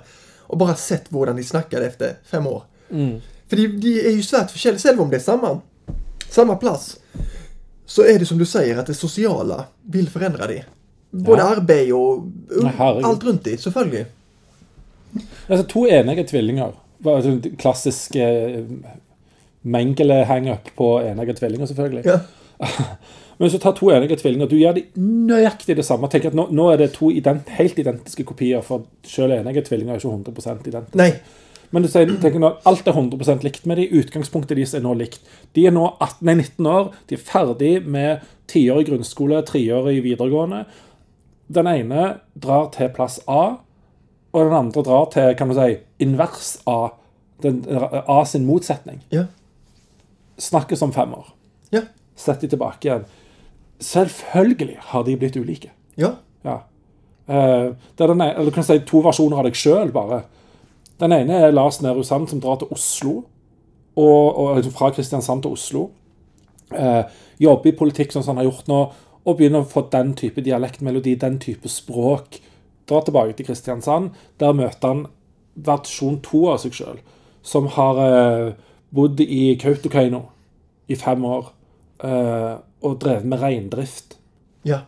Och 0.49 0.57
bara 0.57 0.75
sett 0.75 1.03
hur 1.09 1.25
de 1.25 1.43
snackade 1.43 1.85
efter 1.85 2.13
fem 2.25 2.47
år. 2.47 2.63
För 3.49 3.55
det, 3.55 3.67
det 3.67 4.07
är 4.07 4.11
ju 4.11 4.23
svärt 4.23 4.51
för 4.51 4.59
själv 4.79 5.01
om 5.01 5.09
det 5.09 5.15
är 5.15 5.19
samma, 5.19 5.61
samma 6.29 6.55
plats. 6.55 6.97
Så 7.85 8.01
är 8.03 8.19
det 8.19 8.25
som 8.25 8.37
du 8.37 8.45
säger 8.45 8.77
att 8.77 8.85
det 8.85 8.93
sociala 8.93 9.65
vill 9.81 10.09
förändra 10.09 10.47
det. 10.47 10.65
Både 11.11 11.41
Ja. 11.41 11.55
arbete 11.55 11.93
och 11.93 12.23
Nej, 12.63 12.71
herregud. 12.77 13.05
allt 13.05 13.23
runt 13.23 13.43
det, 13.43 13.61
selvfølgelig. 13.61 14.05
Altså, 15.47 15.63
to 15.67 15.87
enige 15.87 16.23
tvillinger. 16.23 16.73
Bare 16.97 17.21
sånn 17.23 17.41
Klassisk 17.57 18.15
eh, 18.15 18.65
Mengele-hangup 19.61 20.69
på 20.75 21.01
enige 21.01 21.33
tvillinger, 21.33 21.65
selvfølgelig. 21.65 22.05
Ja. 22.05 22.19
Men 23.39 23.51
du 23.51 23.57
tar 23.57 23.71
to 23.77 23.87
enige 23.95 24.17
tvillinger, 24.19 24.49
du 24.51 24.57
gjør 24.59 24.73
de 24.75 24.81
nøyaktig 24.99 25.77
det 25.79 25.85
samme. 25.87 26.09
Tenk 26.11 26.25
at 26.27 26.35
nå, 26.35 26.49
nå 26.51 26.65
er 26.73 26.81
det 26.81 26.89
to 26.97 27.07
ident, 27.15 27.47
helt 27.55 27.77
identiske 27.79 28.25
kopier, 28.27 28.59
for 28.65 28.83
selv 29.07 29.37
enige 29.37 29.63
tvillinger 29.69 29.95
er 29.95 30.01
ikke 30.01 30.11
100 30.11 30.67
identiske. 30.67 30.99
Nej, 30.99 31.13
Men 31.71 31.85
du 31.85 31.87
sier, 31.87 32.09
tenker 32.19 32.41
nå, 32.41 32.49
alt 32.65 32.87
er 32.89 32.95
100 32.97 33.43
likt 33.45 33.67
med 33.69 33.77
de. 33.77 33.85
Utgangspunktet 34.01 34.57
deres 34.57 34.73
er 34.73 34.81
nå 34.81 34.95
likt. 34.97 35.21
De 35.53 35.67
er 35.69 35.71
nå 35.71 35.85
18, 36.01 36.25
nei, 36.25 36.35
19 36.41 36.67
år. 36.67 36.91
De 37.07 37.15
er 37.15 37.21
ferdig 37.23 37.73
med 37.85 38.25
tiår 38.49 38.81
i 38.81 38.87
grunnskole, 38.89 39.43
i 39.55 39.99
videregående. 40.01 40.63
Den 41.47 41.67
ene 41.67 42.07
drar 42.35 42.71
til 42.73 42.89
plass 42.89 43.19
A, 43.27 43.59
og 44.33 44.45
den 44.45 44.53
andre 44.57 44.83
drar 44.83 45.05
til 45.13 45.35
kan 45.37 45.49
du 45.49 45.55
si, 45.57 45.77
invers 45.99 46.57
A. 46.67 46.89
Den, 47.41 47.63
A 47.69 48.25
sin 48.25 48.45
motsetning. 48.45 49.03
ja. 49.11 49.27
Snakkes 50.39 50.81
om 50.81 50.91
fem 50.93 51.13
år. 51.13 51.33
Ja. 51.71 51.81
Sett 52.15 52.41
de 52.41 52.47
tilbake 52.47 52.87
igjen. 52.87 53.05
Selvfølgelig 53.79 54.77
har 54.91 55.03
de 55.03 55.17
blitt 55.17 55.37
ulike. 55.39 55.71
Ja. 55.97 56.13
Ja. 56.43 56.57
Eh, 57.29 57.75
det 57.97 58.03
er 58.03 58.07
den 58.07 58.21
ene, 58.21 58.33
eller 58.33 58.49
du 58.49 58.55
kan 58.55 58.65
si 58.67 58.79
to 58.87 59.03
versjoner 59.05 59.39
av 59.39 59.47
deg 59.47 59.57
sjøl, 59.57 59.91
bare. 59.95 60.23
Den 60.99 61.13
ene 61.15 61.37
er 61.45 61.53
Lars 61.55 61.79
Nehru 61.81 62.03
Sand, 62.03 62.27
som 62.27 62.41
drar 62.43 62.59
til 62.59 62.71
Oslo. 62.75 63.23
Og, 63.99 64.25
og 64.39 64.57
liksom 64.57 64.75
fra 64.75 64.91
Kristiansand 64.95 65.43
til 65.43 65.55
Oslo. 65.55 65.85
Eh, 66.75 67.03
jobber 67.39 67.71
i 67.71 67.77
politikk 67.77 68.13
sånn 68.13 68.23
som 68.25 68.35
han 68.35 68.43
har 68.43 68.51
gjort 68.51 68.67
nå, 68.71 68.81
og 69.25 69.37
begynner 69.37 69.63
å 69.63 69.69
få 69.69 69.85
den 69.91 70.13
type 70.17 70.43
dialektmelodi, 70.43 71.15
den 71.19 71.39
type 71.41 71.71
språk. 71.71 72.39
Drar 72.89 73.05
tilbake 73.05 73.37
til 73.37 73.47
Kristiansand. 73.47 74.11
Der 74.41 74.55
møter 74.57 74.93
han 74.93 75.05
versjon 75.59 76.19
to 76.23 76.45
av 76.51 76.59
seg 76.63 76.75
sjøl, 76.75 76.99
som 77.43 77.67
har 77.75 78.01
eh, 78.03 78.49
bodd 78.95 79.21
i 79.23 79.53
Kautokeino 79.61 80.23
i 80.89 80.97
fem 80.99 81.25
år. 81.25 81.51
Eh, 82.03 82.55
og 82.81 82.99
drevet 82.99 83.25
med 83.25 83.41
reindrift. 83.41 84.17
Ja. 84.63 84.81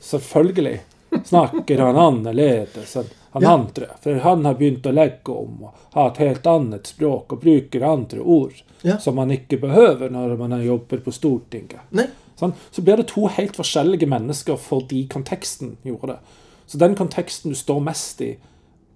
Selvfølgelig 0.00 0.80
snakker 1.24 1.78
han 1.82 1.96
annerledes 1.96 2.96
enn 2.96 3.08
han 3.36 3.42
Ja. 3.42 3.52
andre. 3.52 3.86
For 4.02 4.14
han 4.14 4.44
har 4.44 4.54
begynt 4.54 4.86
å 4.86 4.92
legge 4.94 5.32
om 5.32 5.64
og 5.64 5.74
ha 5.94 6.06
et 6.08 6.16
helt 6.22 6.46
annet 6.46 6.86
språk 6.86 7.32
og 7.32 7.40
bruker 7.42 7.82
andre 7.84 8.20
ord 8.20 8.62
Ja. 8.82 8.98
som 8.98 9.14
man 9.16 9.30
ikke 9.30 9.58
behøver 9.60 10.10
når 10.10 10.36
man 10.38 10.62
jobber 10.64 10.98
på 10.98 11.12
Stortinget. 11.12 11.80
Nej. 11.90 12.06
Sånn, 12.38 12.52
så 12.70 12.82
blir 12.82 12.96
det 12.96 13.08
to 13.08 13.26
helt 13.28 13.56
forskjellige 13.56 14.06
mennesker 14.08 14.56
fordi 14.56 15.06
konteksten 15.08 15.76
gjorde 15.84 16.06
det. 16.06 16.18
Så 16.66 16.78
den 16.78 16.94
konteksten 16.94 17.50
du 17.50 17.56
står 17.56 17.80
mest 17.80 18.20
i, 18.20 18.36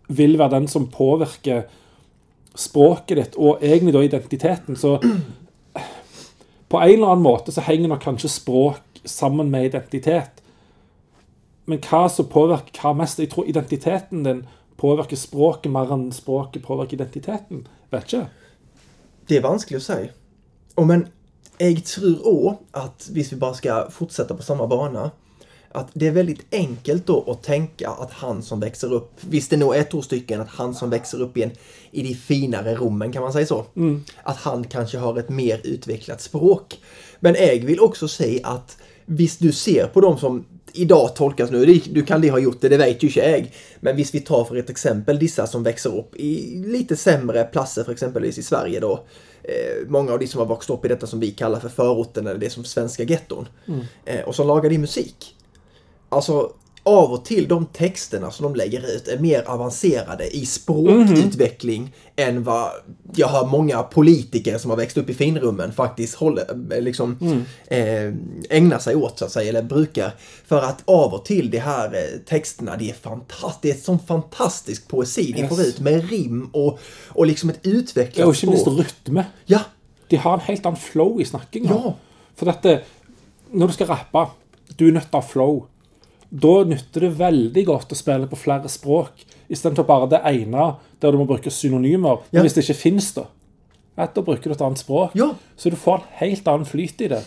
vil 0.08 0.36
være 0.36 0.50
den 0.50 0.66
som 0.68 0.86
påvirker 0.88 1.64
språket 2.54 3.16
ditt, 3.16 3.36
og 3.36 3.60
egentlig 3.62 3.92
da 3.92 4.02
identiteten. 4.02 4.76
Så 4.76 4.98
på 6.70 6.78
en 6.78 6.94
eller 6.94 7.12
annen 7.12 7.26
måte 7.26 7.52
så 7.52 7.64
henger 7.66 7.90
nok 7.90 8.04
kanskje 8.04 8.30
språk 8.30 9.02
sammen 9.04 9.50
med 9.50 9.66
identitet. 9.70 10.42
Men 11.66 11.82
hva 11.82 12.04
som 12.10 12.28
påvirker 12.30 12.78
hva 12.82 12.94
mest? 12.98 13.18
Jeg 13.18 13.32
tror 13.32 13.48
identiteten 13.50 14.22
din 14.26 14.44
påvirker 14.80 15.18
språket 15.18 15.72
mer 15.72 15.90
enn 15.92 16.08
språket 16.14 16.64
påvirker 16.64 16.98
identiteten. 17.00 17.66
Vet 17.90 18.06
ikke. 18.06 18.28
Det 19.28 19.36
är 19.36 19.42
vanskelig 19.42 19.76
att 19.76 19.82
säga. 19.82 20.12
Och 20.74 20.86
men 20.86 21.06
jag 21.58 21.84
tror 21.84 22.28
också 22.28 22.64
att, 22.70 23.08
hvis 23.12 23.32
vi 23.32 23.36
bara 23.36 23.54
ska 23.54 23.90
fortsätta 23.90 24.34
på 24.34 24.42
samma 24.42 24.66
bana, 24.66 25.10
att 25.72 25.88
det 25.92 26.06
är 26.06 26.10
väldigt 26.10 26.54
enkelt 26.54 27.06
då 27.06 27.30
att 27.30 27.42
tänka 27.42 27.88
att 27.88 28.12
han 28.12 28.42
som 28.42 28.60
växer 28.60 28.92
upp, 28.92 29.10
visst 29.20 29.50
det 29.50 29.56
nog 29.56 29.76
är 29.76 29.82
två 29.82 30.02
stycken, 30.02 30.40
att 30.40 30.48
han 30.48 30.74
som 30.74 30.90
växer 30.90 31.20
upp 31.20 31.36
i, 31.36 31.42
en, 31.42 31.50
i 31.90 32.02
de 32.02 32.14
finare 32.14 32.74
rummen 32.74 33.12
kan 33.12 33.22
man 33.22 33.32
säga 33.32 33.46
så. 33.46 33.64
Att 34.22 34.36
han 34.36 34.64
kanske 34.64 34.98
har 34.98 35.18
ett 35.18 35.28
mer 35.28 35.60
utvecklat 35.64 36.20
språk. 36.20 36.78
Men 37.20 37.34
jag 37.34 37.64
vill 37.64 37.80
också 37.80 38.08
säga 38.08 38.46
att 38.46 38.76
visst 39.06 39.40
du 39.40 39.52
ser 39.52 39.86
på 39.86 40.00
dem 40.00 40.18
som 40.18 40.44
idag 40.72 41.16
tolkas 41.16 41.50
nu, 41.50 41.80
du 41.90 42.02
kan 42.02 42.20
det 42.20 42.30
ha 42.30 42.38
gjort 42.38 42.60
det, 42.60 42.68
det 42.68 42.76
vet 42.76 43.02
ju 43.02 43.06
inte 43.06 43.20
jag. 43.20 43.52
Men 43.80 43.96
visst 43.96 44.14
vi 44.14 44.20
tar 44.20 44.44
för 44.44 44.56
ett 44.56 44.70
exempel 44.70 45.18
dessa 45.18 45.46
som 45.46 45.62
växer 45.62 45.98
upp 45.98 46.16
i 46.16 46.62
lite 46.66 46.96
sämre 46.96 47.44
platser, 47.44 47.84
för 47.84 47.92
exempelvis 47.92 48.38
i 48.38 48.42
Sverige 48.42 48.80
då. 48.80 49.04
Eh, 49.42 49.88
många 49.88 50.12
av 50.12 50.18
de 50.18 50.26
som 50.26 50.38
har 50.38 50.46
vuxit 50.46 50.70
upp 50.70 50.84
i 50.84 50.88
detta 50.88 51.06
som 51.06 51.20
vi 51.20 51.30
kallar 51.30 51.60
för 51.60 51.68
förorten 51.68 52.26
eller 52.26 52.40
det 52.40 52.50
som 52.50 52.64
svenska 52.64 53.02
getton. 53.02 53.48
Eh, 54.04 54.20
och 54.20 54.34
som 54.34 54.46
lagar 54.46 54.70
de 54.70 54.78
musik. 54.78 55.36
Alltså, 56.12 56.52
av 56.82 57.12
och 57.12 57.24
till 57.24 57.48
de 57.48 57.66
texterna 57.66 58.30
som 58.30 58.42
de 58.44 58.54
lägger 58.54 58.94
ut 58.96 59.08
är 59.08 59.18
mer 59.18 59.42
avancerade 59.48 60.36
i 60.36 60.46
språkutveckling 60.46 61.94
än 62.16 62.42
vad 62.44 62.70
jag 63.16 63.26
har 63.28 63.46
många 63.46 63.82
politiker 63.82 64.58
som 64.58 64.70
har 64.70 64.76
växt 64.76 64.96
upp 64.96 65.10
i 65.10 65.14
finrummen 65.14 65.72
faktiskt 65.72 66.14
håller, 66.14 66.44
eh, 66.72 66.82
liksom, 66.82 67.16
eh, 67.66 68.12
ägnar 68.50 68.78
sig 68.78 68.96
åt 68.96 69.18
så 69.18 69.24
att 69.24 69.32
säga, 69.32 69.48
eller 69.48 69.62
brukar. 69.62 70.12
För 70.46 70.62
att 70.62 70.82
av 70.84 71.14
och 71.14 71.24
till 71.24 71.50
de 71.50 71.58
här 71.58 71.86
eh, 71.94 72.18
texterna, 72.28 72.76
det 72.76 72.90
är 72.90 72.94
fantastiskt, 72.94 73.62
det 73.62 73.70
är 73.70 73.74
som 73.84 73.98
fantastisk 73.98 74.88
poesi 74.88 75.32
de 75.32 75.40
Yes. 75.40 75.48
får 75.48 75.60
ut 75.60 75.80
med 75.80 76.10
rim 76.10 76.50
och, 76.52 76.78
och 77.08 77.26
liksom 77.26 77.50
ett 77.50 77.60
utvecklat 77.66 78.26
minst 78.26 78.60
språk. 78.60 78.78
rytme. 78.78 79.24
Ja, 79.46 79.60
De 80.08 80.16
har 80.16 80.34
en 80.34 80.40
helt 80.40 80.66
annen 80.66 80.80
flow 80.80 81.20
i 81.20 81.24
snakkinga. 81.24 81.70
Ja. 81.70 81.94
For 82.36 82.46
dette, 82.46 82.80
når 83.50 83.66
du 83.66 83.72
skal 83.72 83.86
rappe, 83.86 84.26
du 84.78 84.90
til 84.90 84.96
å 84.96 85.00
ha 85.12 85.22
flow. 85.22 85.66
Da 86.30 86.54
nytter 86.64 87.06
det 87.06 87.10
veldig 87.18 87.64
godt 87.66 87.92
å 87.92 87.98
spille 87.98 88.28
på 88.30 88.38
flere 88.38 88.70
språk, 88.70 89.24
istedenfor 89.50 89.86
bare 89.88 90.08
det 90.12 90.20
ene 90.30 90.72
der 91.02 91.12
du 91.12 91.18
må 91.18 91.26
bruke 91.26 91.50
synonymer. 91.50 92.22
Ja. 92.30 92.44
hvis 92.44 92.54
det 92.54 92.62
ikke 92.64 92.78
fins, 92.78 93.10
da, 93.16 93.26
ja, 93.98 94.06
da 94.06 94.22
bruker 94.22 94.50
du 94.50 94.54
et 94.54 94.62
annet 94.64 94.80
språk. 94.80 95.16
Ja. 95.18 95.32
Så 95.58 95.72
du 95.72 95.76
får 95.76 96.00
en 96.00 96.12
helt 96.20 96.48
annen 96.48 96.68
flyt 96.68 97.02
i 97.02 97.10
det. 97.10 97.24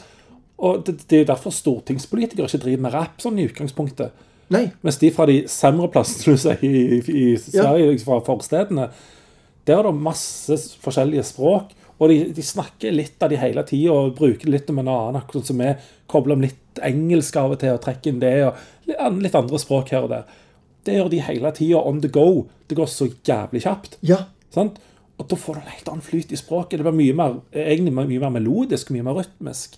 Og 0.63 0.85
det, 0.87 1.01
det 1.11 1.19
er 1.19 1.31
derfor 1.33 1.51
stortingspolitikere 1.51 2.47
ikke 2.47 2.63
driver 2.63 2.85
med 2.85 2.95
rap 2.95 3.19
sånn 3.21 3.41
i 3.41 3.47
utgangspunktet. 3.49 4.13
nej, 4.53 4.71
Mens 4.85 4.99
de 5.01 5.11
fra 5.11 5.27
de 5.27 5.41
sämre 5.51 5.89
plassene 5.91 6.35
du 6.37 6.39
sier, 6.39 6.63
i, 6.63 7.01
i 7.01 7.25
Sverige, 7.41 7.91
liksom 7.91 8.13
fra 8.13 8.37
forstedene, 8.37 8.87
der 9.67 9.79
er 9.79 9.87
det 9.89 9.95
masse 9.95 10.57
forskjellige 10.83 11.25
språk. 11.27 11.73
Og 12.01 12.09
de, 12.09 12.17
de 12.33 12.43
snakker 12.43 12.91
litt 12.95 13.21
av 13.23 13.29
de 13.29 13.37
hele 13.39 13.63
tida 13.69 13.93
og 13.93 14.15
bruker 14.17 14.49
litt 14.49 14.69
om 14.73 14.79
en 14.81 14.89
annen. 14.91 15.19
Akkurat 15.21 15.45
som 15.47 15.59
vi 15.61 15.69
kobler 16.11 16.35
om 16.35 16.41
litt 16.43 16.81
engelsk 16.83 17.35
av 17.39 17.53
og 17.53 17.59
til 17.61 17.75
og 17.75 17.81
trekker 17.83 18.09
inn 18.11 18.19
det. 18.23 18.33
og 18.47 18.89
litt 18.89 18.97
an- 18.99 19.19
Litt 19.23 19.35
andre 19.37 19.59
språk 19.61 19.93
her 19.93 20.07
og 20.07 20.09
der. 20.09 20.23
Det 20.83 20.97
gjør 20.97 21.09
de 21.13 21.19
hele 21.23 21.51
tida 21.55 21.79
on 21.85 22.01
the 22.03 22.09
go. 22.11 22.47
Det 22.67 22.75
går 22.75 22.89
så 22.91 23.07
jævlig 23.23 23.61
kjapt. 23.63 23.97
Ja. 24.03 24.23
Sant? 24.51 24.79
Og 25.21 25.27
da 25.29 25.37
får 25.37 25.53
du 25.55 25.59
en 25.61 25.71
helt 25.75 25.87
annen 25.93 26.01
flyt 26.03 26.33
i 26.33 26.39
språket. 26.41 26.79
Det 26.81 26.83
blir 26.87 26.97
mye 26.97 27.13
mer, 27.15 27.37
egentlig 27.53 27.93
mye 27.93 28.19
mer 28.25 28.33
melodisk 28.39 28.89
mye 28.91 29.05
mer 29.05 29.15
rytmisk. 29.21 29.77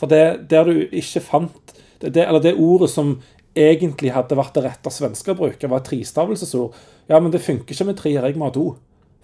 For 0.00 0.08
det 0.08 0.48
der 0.48 0.64
du 0.64 0.86
ikke 0.86 1.20
fant 1.20 1.74
det, 2.00 2.14
det, 2.14 2.22
Eller 2.24 2.40
det 2.40 2.54
ordet 2.56 2.88
som 2.88 3.18
egentlig 3.58 4.12
hadde 4.14 4.38
vært 4.38 4.54
det 4.56 4.62
rette 4.64 4.88
svenske 4.94 5.34
å 5.34 5.36
bruke, 5.36 5.68
var 5.68 5.82
et 5.82 5.90
trestavelsesord. 5.90 6.72
Ja, 7.10 7.18
men 7.20 7.32
det 7.34 7.42
funker 7.44 7.74
ikke 7.74 7.84
med 7.90 7.98
treer. 7.98 8.24
Jeg 8.24 8.38
må 8.40 8.46
ha 8.48 8.54
to. 8.54 8.76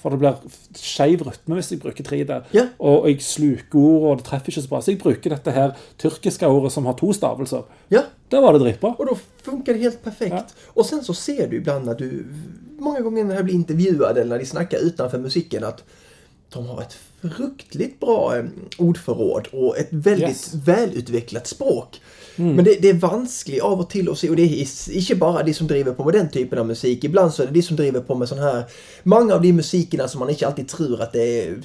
For 0.07 0.15
det 0.15 0.21
blir 0.23 0.37
skeiv 0.79 1.23
rytme 1.27 1.57
hvis 1.59 1.73
jeg 1.73 1.81
bruker 1.83 2.05
tre 2.07 2.21
der. 2.29 2.45
Ja. 2.55 2.69
Og, 2.79 3.09
jeg 3.11 3.23
sluker 3.27 3.79
ord, 3.81 4.05
og 4.13 4.21
det 4.21 4.27
treffer 4.29 4.53
ikke 4.53 4.63
så 4.63 4.71
bra. 4.71 4.79
Så 4.87 4.93
jeg 4.93 5.01
bruker 5.03 5.33
dette 5.35 5.51
her 5.57 5.73
tyrkiske 5.99 6.47
ordet 6.47 6.71
som 6.77 6.87
har 6.87 6.95
to 7.01 7.11
stavelser. 7.17 7.65
Ja. 7.91 8.05
Der 8.31 8.41
var 8.45 8.53
det 8.55 8.61
dritbra. 8.63 8.95
Och 8.99 9.07
då 9.07 9.17
funkar 9.43 9.73
det 9.75 9.79
helt 9.81 10.05
perfekt. 10.05 10.55
Och 10.67 10.87
sen 10.87 11.03
så 11.05 11.15
ser 11.15 11.49
du 11.49 11.57
ibland 11.57 11.87
när 11.87 11.95
du, 11.95 12.25
många 12.79 13.01
gånger 13.01 13.25
när 13.25 13.35
jag 13.35 13.45
blir 13.45 13.55
intervjuad 13.55 14.19
eller 14.19 14.31
när 14.31 14.39
de 14.39 14.47
snackar 14.47 14.79
utanför 14.79 15.19
musiken 15.19 15.65
att 15.65 15.85
de 16.53 16.67
har 16.67 16.83
ett 16.83 16.97
fruktligt 17.37 18.01
bra 18.01 18.37
eh, 18.37 18.45
ordförråd 18.79 19.49
och 19.53 19.79
ett 19.79 19.89
väldigt 19.91 20.29
Yes. 20.29 20.55
välutvecklat 20.55 21.47
språk. 21.47 22.01
Men 22.37 22.65
det, 22.65 22.75
det 22.83 22.89
är 22.89 22.95
vanskligt 22.95 23.63
av 23.63 23.81
och 23.81 23.91
till 23.91 24.11
att 24.11 24.19
se 24.19 24.31
och 24.31 24.37
det 24.37 24.43
är 24.43 24.67
inte 24.93 25.15
bara 25.15 25.43
de 25.43 25.55
som 25.55 25.67
driver 25.67 25.93
på 25.93 26.05
med 26.05 26.15
den 26.15 26.31
typen 26.31 26.59
av 26.59 26.67
musik. 26.67 27.05
Ibland 27.05 27.35
så 27.35 27.43
är 27.43 27.47
det 27.47 27.53
de 27.53 27.63
som 27.63 27.77
driver 27.77 28.01
på 28.01 28.15
med 28.15 28.29
sån 28.29 28.39
här, 28.39 28.65
många 29.03 29.35
av 29.35 29.43
de 29.43 29.53
musikerna 29.53 30.09
som 30.09 30.19
man 30.21 30.31
inte 30.31 30.47
alltid 30.47 30.69
tror 30.69 31.03
att 31.03 31.13
det 31.13 31.43
är 31.43 31.57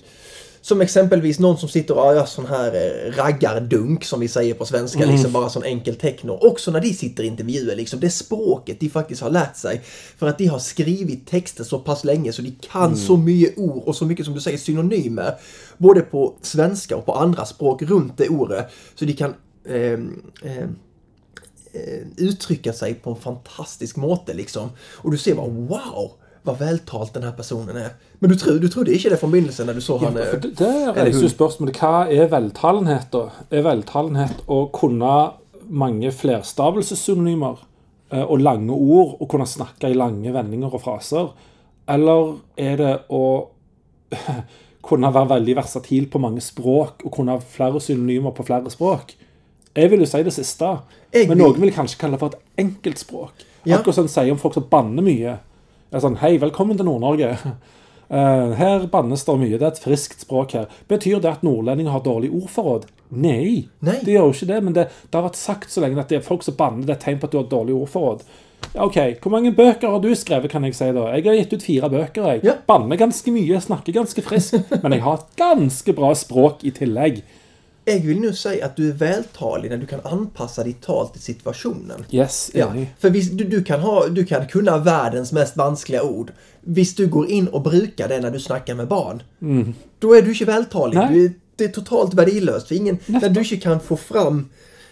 som 0.62 0.82
exempelvis 0.82 1.40
någon 1.40 1.58
som 1.58 1.70
sitter 1.70 1.98
och 1.98 2.16
gör 2.16 2.26
sån 2.26 2.46
här 2.46 2.76
eh, 2.76 3.12
raggardunk 3.12 4.04
som 4.04 4.20
vi 4.20 4.28
säger 4.28 4.54
på 4.54 4.66
svenska, 4.66 5.06
liksom 5.06 5.32
bara 5.32 5.50
sån 5.50 5.64
enkel 5.64 5.96
techno. 5.96 6.38
Också 6.42 6.72
när 6.72 6.82
de 6.82 6.94
sitter 6.94 7.24
i 7.24 7.28
intervjuer, 7.28 7.76
liksom 7.76 8.00
det 8.00 8.10
språket 8.10 8.80
de 8.80 8.90
faktiskt 8.90 9.22
har 9.22 9.30
lärt 9.30 9.58
sig. 9.58 9.82
För 10.18 10.28
att 10.28 10.38
de 10.38 10.46
har 10.46 10.60
skrivit 10.60 11.28
texter 11.28 11.64
så 11.64 11.80
pass 11.80 12.04
länge 12.04 12.34
så 12.34 12.42
de 12.42 12.56
kan 12.72 12.98
så 12.98 13.18
mycket 13.18 13.58
ord 13.58 13.84
och 13.86 13.96
så 13.96 14.06
mycket 14.06 14.26
som 14.26 14.34
du 14.34 14.42
säger 14.42 14.58
synonymer. 14.58 15.36
Både 15.78 16.02
på 16.02 16.36
svenska 16.42 16.96
och 16.96 17.06
på 17.06 17.14
andra 17.14 17.46
språk 17.46 17.82
runt 17.82 18.18
det 18.18 18.30
ordet. 18.30 18.68
Så 18.96 19.06
de 19.06 19.14
kan 19.14 19.34
ehm, 19.70 20.32
ehm, 20.44 20.76
eh, 21.74 22.08
uttrycka 22.18 22.74
sig 22.74 22.94
på 22.94 23.10
en 23.10 23.16
fantastisk 23.16 23.96
måte 23.98 24.34
liksom. 24.34 24.70
Och 24.94 25.12
du 25.12 25.18
ser 25.18 25.36
bara 25.36 25.48
wow! 25.48 26.12
Vad 26.44 26.58
vältalt 26.60 27.14
den 27.14 27.24
här 27.24 27.32
personen 27.32 27.78
är. 27.78 27.90
Men 28.20 28.30
du, 28.30 28.36
tror, 28.36 28.60
du 28.60 28.70
trodde 28.70 28.94
inte 28.94 29.10
det 29.10 29.18
från 29.18 29.32
begynnelsen 29.32 29.68
när 29.68 29.74
du 29.74 29.82
såg 29.82 30.02
han... 30.02 30.18
eh, 30.18 30.26
For 30.26 30.38
det, 30.38 30.48
det 30.58 30.94
reiser 30.96 31.20
jo 31.22 31.28
hun. 31.28 31.30
spørsmålet 31.30 31.78
hva 31.78 32.08
er 32.10 32.32
veltalenhet, 32.32 33.12
da? 33.14 33.22
Er 33.54 33.62
veltalenhet 33.62 34.42
å 34.50 34.64
kunne 34.74 35.12
mange 35.70 36.10
flerstavelsessynonymer 36.12 37.62
eh, 38.12 38.24
og 38.26 38.42
lange 38.42 38.74
ord 38.74 39.22
og 39.22 39.30
kunne 39.30 39.46
snakke 39.46 39.92
i 39.92 39.94
lange 39.94 40.34
vendinger 40.34 40.74
og 40.74 40.82
fraser? 40.82 41.30
Eller 41.88 42.34
er 42.58 42.76
det 42.82 42.96
å 43.14 43.24
kunne 44.90 45.14
være 45.14 45.30
veldig 45.36 45.56
versatil 45.62 46.10
på 46.10 46.20
mange 46.26 46.42
språk 46.42 47.06
og 47.06 47.14
kunne 47.20 47.38
ha 47.38 47.44
flere 47.54 47.82
synonymer 47.82 48.34
på 48.34 48.48
flere 48.50 48.74
språk? 48.74 49.14
Jeg 49.76 49.92
vil 49.92 50.04
jo 50.04 50.10
si 50.10 50.20
det 50.24 50.34
siste, 50.36 50.70
Jeg 51.14 51.30
men 51.30 51.40
noen 51.40 51.62
vil 51.62 51.72
kanskje 51.72 52.00
kalle 52.00 52.18
det 52.18 52.24
for 52.24 52.34
et 52.34 52.64
enkeltspråk. 52.66 53.46
Ja. 53.64 53.78
Akkurat 53.78 53.96
som 53.96 54.08
de 54.08 54.12
sier 54.12 54.32
om 54.34 54.40
folk 54.42 54.58
som 54.58 54.66
banner 54.68 55.06
mye. 55.06 55.38
Det 55.92 56.00
er 56.00 56.04
sånn, 56.04 56.18
Hei, 56.20 56.36
velkommen 56.42 56.80
til 56.80 56.90
Nord-Norge. 56.90 57.36
Eh, 58.12 58.54
her 58.60 58.82
bannes 58.92 59.22
det 59.24 59.34
mye. 59.40 59.56
Det 59.56 59.64
er 59.64 59.70
et 59.72 59.78
friskt 59.80 60.26
språk 60.26 60.52
her. 60.58 60.66
Betyr 60.92 61.22
det 61.24 61.30
at 61.30 61.46
nordlendinger 61.48 61.94
har 61.94 62.02
dårlig 62.04 62.28
ordforråd? 62.36 62.90
Nei, 63.16 63.70
Nei. 63.80 63.94
det 64.04 64.18
gjør 64.18 64.26
jo 64.28 64.34
ikke 64.36 64.48
det. 64.50 64.58
Men 64.66 64.76
det, 64.76 64.84
det 65.08 65.16
har 65.16 65.24
vært 65.30 65.40
sagt 65.40 65.72
så 65.72 65.80
lenge 65.80 65.96
at 66.04 66.12
det 66.12 66.18
er 66.20 66.26
folk 66.26 66.44
som 66.44 66.58
banner, 66.60 66.84
det 66.84 66.92
er 66.92 67.00
et 67.00 67.06
tegn 67.06 67.22
på 67.22 67.30
at 67.30 67.32
du 67.32 67.38
har 67.40 67.48
dårlig 67.54 67.78
ordforråd. 67.78 68.26
OK, 68.84 68.98
hvor 69.24 69.32
mange 69.32 69.54
bøker 69.56 69.96
har 69.96 70.04
du 70.04 70.10
skrevet, 70.12 70.52
kan 70.52 70.68
jeg 70.68 70.76
si 70.76 70.90
da? 70.92 71.06
Jeg 71.16 71.24
har 71.30 71.40
gitt 71.40 71.56
ut 71.56 71.66
fire 71.70 71.90
bøker, 71.96 72.28
jeg. 72.34 72.44
Ja. 72.50 72.58
Banner 72.68 73.00
ganske 73.00 73.32
mye, 73.32 73.64
snakker 73.64 73.96
ganske 73.96 74.26
friskt. 74.28 74.74
Men 74.84 74.98
jeg 74.98 75.06
har 75.08 75.22
et 75.22 75.32
ganske 75.40 75.96
bra 75.96 76.12
språk 76.12 76.68
i 76.68 76.76
tillegg. 76.76 77.24
Jag 77.86 78.00
vill 78.00 78.20
nu 78.20 78.34
säga 78.34 78.66
att 78.66 78.76
du 78.76 78.90
är 78.90 78.94
vältalig 78.94 79.70
när 79.70 79.78
du 79.78 79.86
kan 79.86 80.00
anpassa 80.04 80.64
ditt 80.64 80.82
tal 80.82 81.08
till 81.08 81.22
situationen. 81.22 82.06
Yes, 82.12 82.52
Ja, 82.54 82.72
enig. 82.72 82.96
för 83.00 83.10
visst, 83.10 83.38
du, 83.38 83.44
du, 83.44 83.64
kan 83.64 83.80
ha, 83.80 84.08
du 84.08 84.26
kan 84.26 84.48
kunna 84.48 84.78
världens 84.78 85.32
mest 85.32 85.58
vanskliga 85.58 86.04
ord. 86.04 86.32
Visst 86.62 86.98
du 86.98 87.08
går 87.08 87.30
in 87.30 87.48
och 87.48 87.62
brukar 87.62 88.08
det 88.08 88.20
när 88.20 88.32
du 88.32 88.40
snackar 88.40 88.76
med 88.76 88.88
barn. 88.88 89.24
Då 90.00 90.14
är 90.16 90.22
du 90.22 90.32
inte 90.32 90.46
vältalig. 90.46 91.00
Du 91.10 91.34
det 91.56 91.66
är 91.66 91.70
totalt 91.70 92.14
värdelöst. 92.14 92.68
För 92.68 92.76
ingen, 92.76 92.98
när 93.06 93.30
du 93.30 93.40
inte 93.42 93.58
kan 93.58 93.80
få 93.80 93.98
fram, 93.98 94.50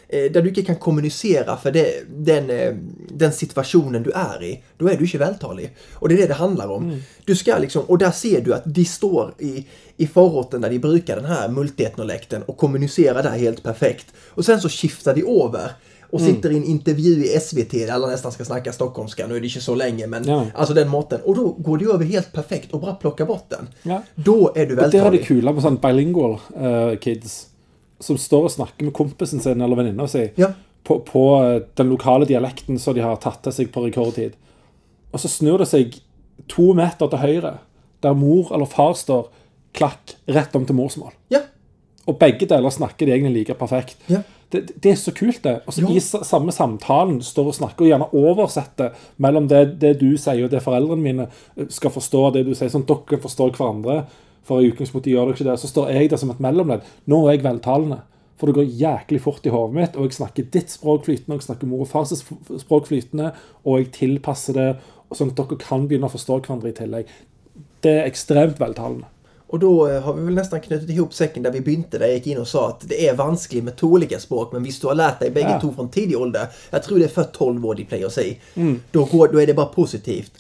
där 0.10 0.42
du 0.42 0.50
inte 0.50 0.62
kan 0.62 0.76
kommunicera 0.76 1.58
för 1.58 1.72
det, 1.72 2.04
den, 2.10 2.50
eh, 2.50 2.74
den 3.10 3.32
situationen 3.34 4.04
du 4.04 4.12
är 4.12 4.44
i, 4.44 4.64
då 4.78 4.88
är 4.90 4.96
du 4.98 5.04
inte 5.06 5.18
vältalig. 5.18 5.76
Och 5.94 6.10
det 6.10 6.16
är 6.16 6.18
det 6.18 6.28
det 6.28 6.34
handlar 6.34 6.68
om. 6.72 7.02
Du 7.26 7.36
ska 7.36 7.58
liksom, 7.58 7.82
och 7.88 7.98
där 7.98 8.12
ser 8.12 8.42
du 8.42 8.54
att 8.54 8.64
de 8.66 8.86
står 8.86 9.34
i, 9.40 9.66
i 9.98 10.08
förorten 10.08 10.62
där 10.62 10.70
de 10.70 10.80
brukar 10.80 11.16
den 11.16 11.26
här 11.26 11.50
multietnolekten 11.50 12.44
och 12.44 12.58
kommunicerar 12.58 13.24
där 13.24 13.38
helt 13.38 13.64
perfekt. 13.64 14.06
Och 14.30 14.46
sen 14.46 14.62
så 14.62 14.70
skiftar 14.70 15.14
de 15.16 15.22
över 15.46 15.72
och 16.12 16.22
sitter 16.22 16.52
i 16.52 16.58
en 16.58 16.64
intervju 16.64 17.26
i 17.26 17.40
SVT 17.40 17.72
där 17.72 17.92
alla 17.92 18.08
nästan 18.08 18.32
ska 18.32 18.46
snacka 18.46 18.72
stockholmska. 18.72 19.28
Nu 19.28 19.36
är 19.36 19.40
det 19.40 19.48
inte 19.48 19.62
så 19.62 19.76
länge 19.76 20.08
men 20.08 20.24
Ja. 20.28 20.46
alltså 20.56 20.74
den 20.74 20.88
måtten. 20.90 21.20
Och 21.24 21.36
då 21.36 21.48
går 21.58 21.78
det 21.78 21.86
över 21.86 22.06
helt 22.06 22.34
perfekt 22.34 22.72
och 22.72 22.80
bara 22.82 22.94
plockar 22.96 23.26
bort 23.26 23.46
den. 23.50 23.68
Ja. 23.84 24.04
Då 24.16 24.52
är 24.56 24.66
du 24.66 24.74
Og 24.74 24.78
det 24.78 24.86
er 24.86 24.92
det 24.92 24.98
vältalig. 24.98 25.26
kule 25.28 25.54
med 25.54 25.62
sånn 25.64 25.78
bilingual 25.82 26.38
eh, 26.56 26.98
kids 27.00 27.48
som 28.00 28.18
står 28.18 28.48
og 28.48 28.52
snakker 28.54 28.86
med 28.88 28.94
kompisen 28.96 29.42
sin 29.44 29.62
eller 29.62 29.76
venninna 29.80 30.08
si 30.08 30.30
Ja. 30.40 30.54
på, 30.88 31.00
på 31.06 31.24
eh, 31.44 31.62
den 31.76 31.90
lokale 31.92 32.26
dialekten 32.30 32.80
som 32.80 32.96
de 32.96 33.02
har 33.04 33.18
tatt 33.20 33.42
til 33.44 33.52
seg 33.52 33.72
på 33.74 33.84
rekordtid. 33.88 34.34
Og 35.14 35.20
så 35.20 35.28
snur 35.32 35.58
det 35.60 35.68
seg 35.68 36.00
to 36.48 36.72
meter 36.78 37.10
til 37.12 37.20
høyre, 37.20 37.58
der 38.02 38.14
mor 38.16 38.54
eller 38.56 38.66
far 38.70 38.94
står 38.96 39.28
klakk 39.76 40.16
rett 40.28 40.56
om 40.56 40.66
til 40.66 40.76
morsmål. 40.78 41.12
Ja. 41.30 41.42
Og 42.08 42.16
begge 42.18 42.48
deler 42.50 42.72
snakker 42.74 43.06
de 43.06 43.12
egentlig 43.14 43.34
like 43.44 43.54
perfekt. 43.60 43.98
Ja. 44.10 44.22
Det, 44.50 44.64
det 44.82 44.92
er 44.92 44.96
så 44.98 45.12
kult, 45.14 45.44
det. 45.44 45.60
Og 45.68 45.74
så. 45.76 45.84
I 45.94 46.00
sa- 46.02 46.24
samme 46.26 46.50
samtalen 46.56 47.20
står 47.22 47.52
og 47.52 47.54
snakker, 47.60 47.84
og 47.86 47.90
gjerne 47.92 48.08
oversetter 48.18 48.96
mellom 49.22 49.46
det, 49.52 49.60
det 49.82 49.92
du 50.00 50.16
sier, 50.18 50.46
og 50.48 50.50
det 50.50 50.64
foreldrene 50.66 51.04
mine 51.06 51.28
eh, 51.58 51.68
skal 51.70 51.92
forstå, 51.94 52.24
det 52.34 52.46
du 52.48 52.56
sier, 52.58 52.72
sånn 52.74 52.88
at 52.88 52.96
dere 53.12 53.22
forstår 53.22 53.52
hverandre. 53.60 54.00
For 54.44 54.62
i 54.62 54.70
utgangspunktet 54.72 55.12
gjør 55.14 55.26
dere 55.30 55.36
ikke 55.38 55.50
det. 55.52 55.60
Så 55.60 55.68
står 55.72 55.90
jeg 55.94 56.10
der 56.10 56.18
som 56.18 56.32
et 56.34 56.40
mellomledd. 56.40 56.82
Nå 57.08 57.20
er 57.28 57.32
jeg 57.38 57.44
veltalende. 57.44 58.00
For 58.40 58.48
det 58.48 58.56
går 58.56 58.64
jæklig 58.80 59.20
fort 59.22 59.46
i 59.46 59.50
hodet 59.52 59.76
mitt, 59.76 59.96
og 60.00 60.04
jeg 60.08 60.14
snakker 60.16 60.46
ditt 60.54 60.72
språk 60.72 61.06
flytende, 61.06 61.36
og 61.36 61.42
jeg 61.42 61.48
snakker 61.50 61.68
mor 61.68 61.82
og 61.84 61.90
fars 61.92 62.14
sp- 62.16 62.60
språk 62.62 62.88
flytende, 62.88 63.34
og 63.66 63.80
jeg 63.82 63.92
tilpasser 63.98 64.54
det, 64.56 64.68
sånn 65.12 65.34
at 65.34 65.42
dere 65.42 65.58
kan 65.60 65.88
begynne 65.90 66.08
å 66.08 66.14
forstå 66.14 66.38
hverandre 66.46 66.72
i 66.72 66.78
tillegg. 66.78 67.06
Det 67.84 67.92
er 68.00 68.06
ekstremt 68.08 68.60
veltalende. 68.62 69.06
Och 69.52 69.60
då 69.60 69.88
eh, 69.88 70.02
har 70.02 70.14
vi 70.14 70.26
väl 70.26 70.34
nästan 70.36 70.62
knutit 70.62 70.90
ihop 70.90 71.14
säcken 71.14 71.44
där 71.44 71.52
vi 71.52 71.62
begynte, 71.62 71.98
där 71.98 72.06
jag 72.06 72.16
gick 72.16 72.28
in 72.28 72.38
och 72.38 72.48
sa 72.48 72.68
att 72.70 72.84
det 72.90 73.08
är 73.08 73.16
vanskligt 73.16 73.64
med 73.64 73.76
två 73.78 73.88
olika 73.88 74.20
språk, 74.20 74.52
men 74.54 74.64
visst 74.64 74.82
du 74.82 74.88
har 74.88 74.96
lärt 74.96 75.20
dig 75.20 75.32
bägge 75.32 75.50
Ja. 75.50 75.62
två 75.62 75.72
från 75.72 75.90
tidig 75.90 76.18
ålder, 76.18 76.48
jag 76.70 76.84
tror 76.84 77.00
det 77.00 77.06
är 77.06 77.10
för 77.10 77.24
12 77.24 77.66
år 77.66 77.76
de 77.76 77.86
playar 77.86 78.08
att 78.08 78.14
säga, 78.14 78.36
då, 78.92 79.06
går, 79.06 79.28
då 79.28 79.42
är 79.42 79.48
det 79.48 79.54
bara 79.54 79.66
positivt. 79.66 80.32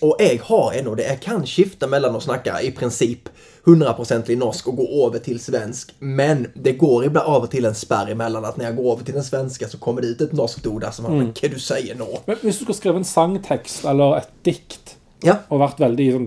Och 0.00 0.16
jag 0.18 0.38
har 0.42 0.72
ändå 0.72 0.94
det, 0.94 1.02
jag 1.02 1.20
kan 1.20 1.46
skifta 1.46 1.86
mellan 1.86 2.16
att 2.16 2.22
snacka 2.22 2.62
i 2.62 2.72
princip 2.72 3.28
100% 3.64 4.36
norsk 4.36 4.68
och 4.68 4.76
gå 4.76 5.06
över 5.06 5.18
till 5.18 5.40
svensk. 5.40 5.94
Men 5.98 6.46
det 6.54 6.72
går 6.72 7.04
ibland 7.04 7.26
av 7.28 7.42
och 7.42 7.50
till 7.50 7.64
en 7.64 7.74
spärr 7.74 8.10
emellan 8.10 8.44
att 8.44 8.56
när 8.56 8.64
jag 8.64 8.76
går 8.76 8.92
över 8.92 9.04
till 9.04 9.14
den 9.14 9.24
svenska 9.24 9.68
så 9.68 9.78
kommer 9.78 10.00
det 10.00 10.06
ut 10.06 10.20
ett 10.20 10.32
norskt 10.32 10.66
ord 10.66 10.80
där 10.80 10.90
som 10.90 11.02
man, 11.02 11.12
mm. 11.12 11.32
vad 11.42 11.50
du 11.50 11.58
säger 11.58 11.94
nå? 11.94 12.18
Men 12.26 12.36
hvis 12.40 12.58
du 12.58 12.64
skulle 12.64 12.76
skrevet 12.76 12.98
en 12.98 13.04
sangtekst 13.04 13.84
eller 13.84 14.16
et 14.16 14.28
dikt 14.42 14.96
Ja, 15.24 15.38
og 15.48 15.62
vært 15.62 15.78
veldig 15.80 16.06
sånn, 16.12 16.26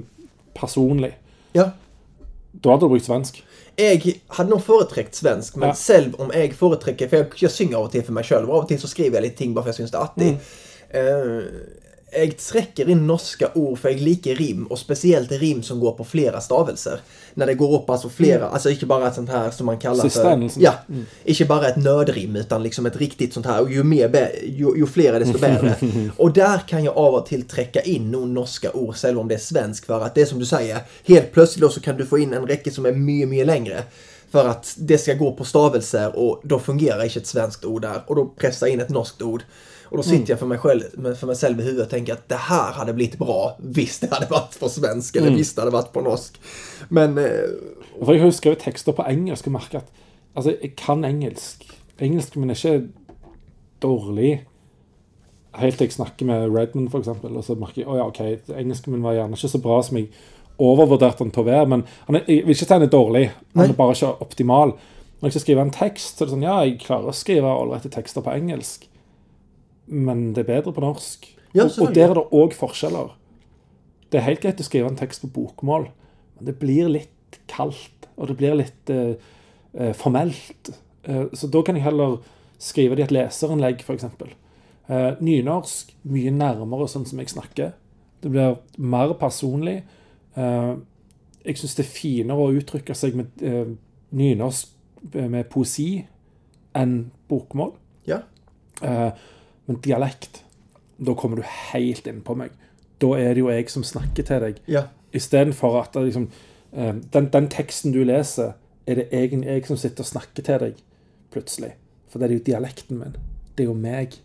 personlig, 0.57 1.11
ja. 1.53 1.67
da 2.51 2.71
hadde 2.71 2.87
du 2.87 2.95
brukt 2.95 3.05
svensk. 3.05 3.43
Jag 3.77 4.07
hade 4.27 4.49
nog 4.49 4.63
företräckt 4.63 5.15
svensk, 5.15 5.55
men 5.55 5.69
Ja. 5.69 5.75
själv 5.75 6.15
om 6.15 6.31
jag 6.33 6.53
företräcker, 6.53 7.07
för 7.07 7.17
jag, 7.17 7.27
jag 7.35 7.51
synger 7.51 7.77
av 7.77 7.83
och 7.83 7.91
till 7.91 8.03
för 8.03 8.13
mig 8.13 8.23
själv 8.23 8.49
och 8.49 8.55
av 8.55 8.61
och 8.61 8.67
till 8.67 8.81
så 8.81 8.87
skriver 8.87 9.17
jag 9.17 9.21
lite 9.21 9.37
ting 9.37 9.53
bara 9.53 9.63
för 9.63 9.69
att 9.69 9.79
jag 9.79 9.89
syns 9.89 9.91
det 9.91 9.99
artigt. 9.99 10.41
Mm. 10.89 11.37
Eh, 11.37 11.43
jag 12.11 12.37
träcker 12.37 12.89
in 12.89 13.07
norska 13.07 13.49
ord 13.53 13.79
för 13.79 13.89
jag 13.89 13.99
liker 13.99 14.35
rim 14.35 14.67
och 14.67 14.79
speciellt 14.79 15.31
rim 15.31 15.63
som 15.63 15.79
går 15.79 15.91
på 15.91 16.03
flera 16.03 16.41
stavelser. 16.41 16.99
När 17.33 17.45
det 17.45 17.53
går 17.53 17.81
upp 17.81 17.89
alltså 17.89 18.09
flera, 18.09 18.49
alltså 18.49 18.69
inte 18.69 18.85
bara 18.85 19.07
ett 19.07 19.15
sånt 19.15 19.29
här 19.29 19.51
som 19.51 19.65
man 19.65 19.77
kallar 19.77 20.03
Sista 20.03 20.21
för... 20.21 20.31
endelsen. 20.31 20.63
Ja, 20.63 20.73
inte 21.23 21.45
bara 21.45 21.67
ett 21.67 21.77
nödrim 21.77 22.35
utan 22.35 22.63
liksom 22.63 22.85
ett 22.85 22.95
riktigt 22.97 23.33
sånt 23.33 23.45
här 23.45 23.61
och 23.61 23.71
ju 23.71 23.83
mer, 23.83 24.09
bä- 24.09 24.45
ju, 24.45 24.77
ju 24.77 24.87
fler 24.87 25.19
desto 25.19 25.37
bättre. 25.37 25.75
och 26.17 26.33
där 26.33 26.57
kan 26.67 26.83
jag 26.83 26.97
av 26.97 27.13
och 27.13 27.25
till 27.25 27.47
träcka 27.47 27.81
in 27.81 28.11
nog 28.11 28.27
norska 28.27 28.71
ord, 28.71 28.95
själv 28.95 29.19
om 29.19 29.27
det 29.27 29.35
är 29.35 29.39
svensk 29.39 29.85
för 29.85 30.01
att 30.01 30.15
det 30.15 30.25
som 30.25 30.39
du 30.39 30.45
säger, 30.45 30.79
helt 31.05 31.31
plötsligt 31.31 31.61
då 31.61 31.69
så 31.69 31.79
kan 31.79 31.97
du 31.97 32.05
få 32.05 32.17
in 32.17 32.33
en 32.33 32.47
räcke 32.47 32.71
som 32.71 32.85
är 32.85 32.91
mycket, 32.91 33.29
mycket 33.29 33.47
längre. 33.47 33.83
för 34.31 34.47
att 34.47 34.75
det 34.77 34.97
ska 34.97 35.13
gå 35.13 35.31
på 35.31 35.45
stavelser 35.45 36.15
och 36.15 36.41
då 36.43 36.59
fungerar 36.59 37.03
inte 37.03 37.19
ett 37.19 37.27
svenskt 37.27 37.65
ord 37.65 37.81
där. 37.81 38.01
Och 38.07 38.15
då 38.15 38.25
pressar 38.25 38.67
jag 38.67 38.73
in 38.73 38.79
ett 38.79 38.89
norskt 38.89 39.21
ord. 39.21 39.43
Och 39.89 39.97
då 39.97 40.03
sitter 40.03 40.15
Mm. 40.15 40.25
jag 40.29 40.39
för 40.39 40.45
mig, 40.45 40.57
själv, 40.57 40.81
för 41.15 41.27
mig 41.27 41.35
själv 41.35 41.59
i 41.59 41.63
huvudet 41.63 41.85
och 41.85 41.89
tänker 41.91 42.13
att 42.13 42.29
det 42.29 42.35
här 42.35 42.71
hade 42.71 42.93
blivit 42.93 43.17
bra. 43.19 43.55
Visst 43.59 44.01
det 44.01 44.13
hade 44.13 44.25
varit 44.25 44.59
på 44.59 44.69
svensk 44.69 45.15
eller 45.15 45.27
Mm. 45.27 45.37
visst 45.37 45.55
det 45.55 45.61
hade 45.61 45.71
varit 45.71 45.93
på 45.93 46.01
norsk. 46.01 46.39
Men... 46.89 47.17
Eh, 47.17 47.25
jeg 47.99 48.05
har 48.19 48.25
jo 48.27 48.31
skrevet 48.31 48.59
tekster 48.59 48.91
på 48.93 49.03
engelsk 49.09 49.47
og 49.47 49.51
merket 49.53 49.75
at 49.81 49.87
Altså, 50.37 50.53
jeg 50.61 50.75
kan 50.75 51.05
engelsk. 51.05 51.63
Engelsk 51.99 52.35
min 52.35 52.49
er 52.49 52.53
ikke 52.55 52.87
dårlig 53.81 54.45
helt 55.57 55.77
til 55.79 55.87
jeg 55.87 55.93
snakker 55.95 56.25
med 56.25 56.51
Redmond, 56.53 56.89
f.eks. 56.93 57.07
Og 57.07 57.43
så 57.45 57.55
merker 57.57 57.81
jeg 57.81 57.87
å 57.89 57.95
ja, 57.97 58.05
OK, 58.05 58.19
engelsken 58.53 58.93
min 58.93 59.05
var 59.05 59.13
gjerne 59.17 59.37
ikke 59.37 59.49
så 59.49 59.61
bra 59.63 59.79
som 59.85 59.97
jeg 59.97 60.11
overvurderte 60.61 61.23
den 61.23 61.31
til 61.33 61.41
å 61.41 61.47
være. 61.47 61.69
Men 61.73 61.83
han 62.07 62.19
er, 62.19 62.27
jeg 62.27 62.45
vil 62.45 62.53
ikke 62.55 62.65
si 62.67 62.73
han 62.73 62.85
er 62.85 62.93
dårlig, 62.93 63.23
han 63.55 63.63
Nei. 63.63 63.69
er 63.71 63.79
bare 63.79 63.97
ikke 63.97 64.13
optimal. 64.27 64.75
Når 65.17 65.27
jeg 65.27 65.31
skal 65.37 65.41
skrive 65.47 65.65
en 65.65 65.73
tekst, 65.73 66.17
så 66.17 66.23
er 66.23 66.29
det 66.29 66.35
sånn 66.35 66.45
Ja, 66.45 66.57
jeg 66.65 66.79
klarer 66.83 67.09
å 67.09 67.15
skrive 67.17 67.49
ålreite 67.49 67.89
tekster 67.93 68.21
på 68.25 68.33
engelsk, 68.37 68.85
men 69.87 70.31
det 70.35 70.43
er 70.43 70.51
bedre 70.51 70.73
på 70.75 70.83
norsk. 70.83 71.27
Ja, 71.55 71.65
og, 71.65 71.77
og 71.81 71.95
der 71.95 72.11
er 72.11 72.19
det 72.19 72.25
òg 72.35 72.55
forskjeller. 72.57 73.13
Det 74.11 74.19
er 74.19 74.27
helt 74.27 74.43
greit 74.43 74.61
å 74.61 74.67
skrive 74.67 74.91
en 74.91 74.99
tekst 74.99 75.23
på 75.23 75.31
bokmål, 75.35 75.89
men 76.37 76.49
det 76.49 76.57
blir 76.61 76.91
litt 76.91 77.39
kaldt, 77.51 78.07
og 78.15 78.29
det 78.29 78.37
blir 78.39 78.55
litt 78.59 78.91
eh, 78.93 79.15
eh, 79.73 79.93
formelt. 79.97 80.71
Eh, 81.07 81.25
så 81.35 81.49
da 81.51 81.63
kan 81.65 81.79
jeg 81.79 81.87
heller 81.87 82.19
skrive 82.61 82.95
det 82.97 83.05
i 83.05 83.07
et 83.07 83.15
leserinnlegg, 83.15 83.83
f.eks. 83.83 84.07
Eh, 84.87 85.09
nynorsk 85.19 85.91
mye 86.07 86.31
nærmere 86.33 86.87
sånn 86.91 87.07
som 87.07 87.19
jeg 87.21 87.33
snakker. 87.33 87.73
Det 88.23 88.31
blir 88.33 88.57
mer 88.79 89.13
personlig. 89.19 89.81
Eh, 90.39 90.73
jeg 91.47 91.59
syns 91.59 91.77
det 91.77 91.85
er 91.85 91.91
finere 91.91 92.47
å 92.47 92.55
uttrykke 92.55 92.95
seg 92.97 93.17
med 93.19 93.43
eh, 93.45 93.73
nynorsk 94.17 94.71
eh, 95.13 95.27
med 95.31 95.49
poesi 95.51 95.91
enn 96.77 96.99
bokmål. 97.31 97.75
ja. 98.09 98.23
Eh, 98.85 99.11
men 99.67 99.81
dialekt, 99.83 100.43
da 100.97 101.13
kommer 101.17 101.39
du 101.39 101.45
helt 101.45 102.07
inn 102.09 102.23
på 102.25 102.35
meg. 102.39 102.53
Da 103.01 103.11
er 103.19 103.35
det 103.35 103.43
jo 103.43 103.51
jeg 103.51 103.69
som 103.69 103.83
snakker 103.85 104.25
til 104.25 104.43
deg. 104.43 104.61
Ja. 104.71 104.87
Istedenfor 105.15 105.75
at 105.81 105.97
liksom, 105.99 106.29
eh, 106.73 106.93
den, 107.13 107.27
den 107.33 107.49
teksten 107.53 107.93
du 107.93 108.01
leser, 108.07 108.55
er 108.87 109.01
det 109.01 109.09
egentlig 109.11 109.51
jeg 109.51 109.67
som 109.67 109.79
sitter 109.81 110.05
og 110.05 110.11
snakker 110.13 110.45
til 110.47 110.63
deg, 110.63 110.79
plutselig. 111.33 111.73
For 112.07 112.19
det 112.19 112.29
er 112.29 112.37
jo 112.37 112.45
dialekten 112.47 113.01
min. 113.01 113.17
Det 113.53 113.65
er 113.65 113.69
jo 113.69 113.75
meg. 113.77 114.15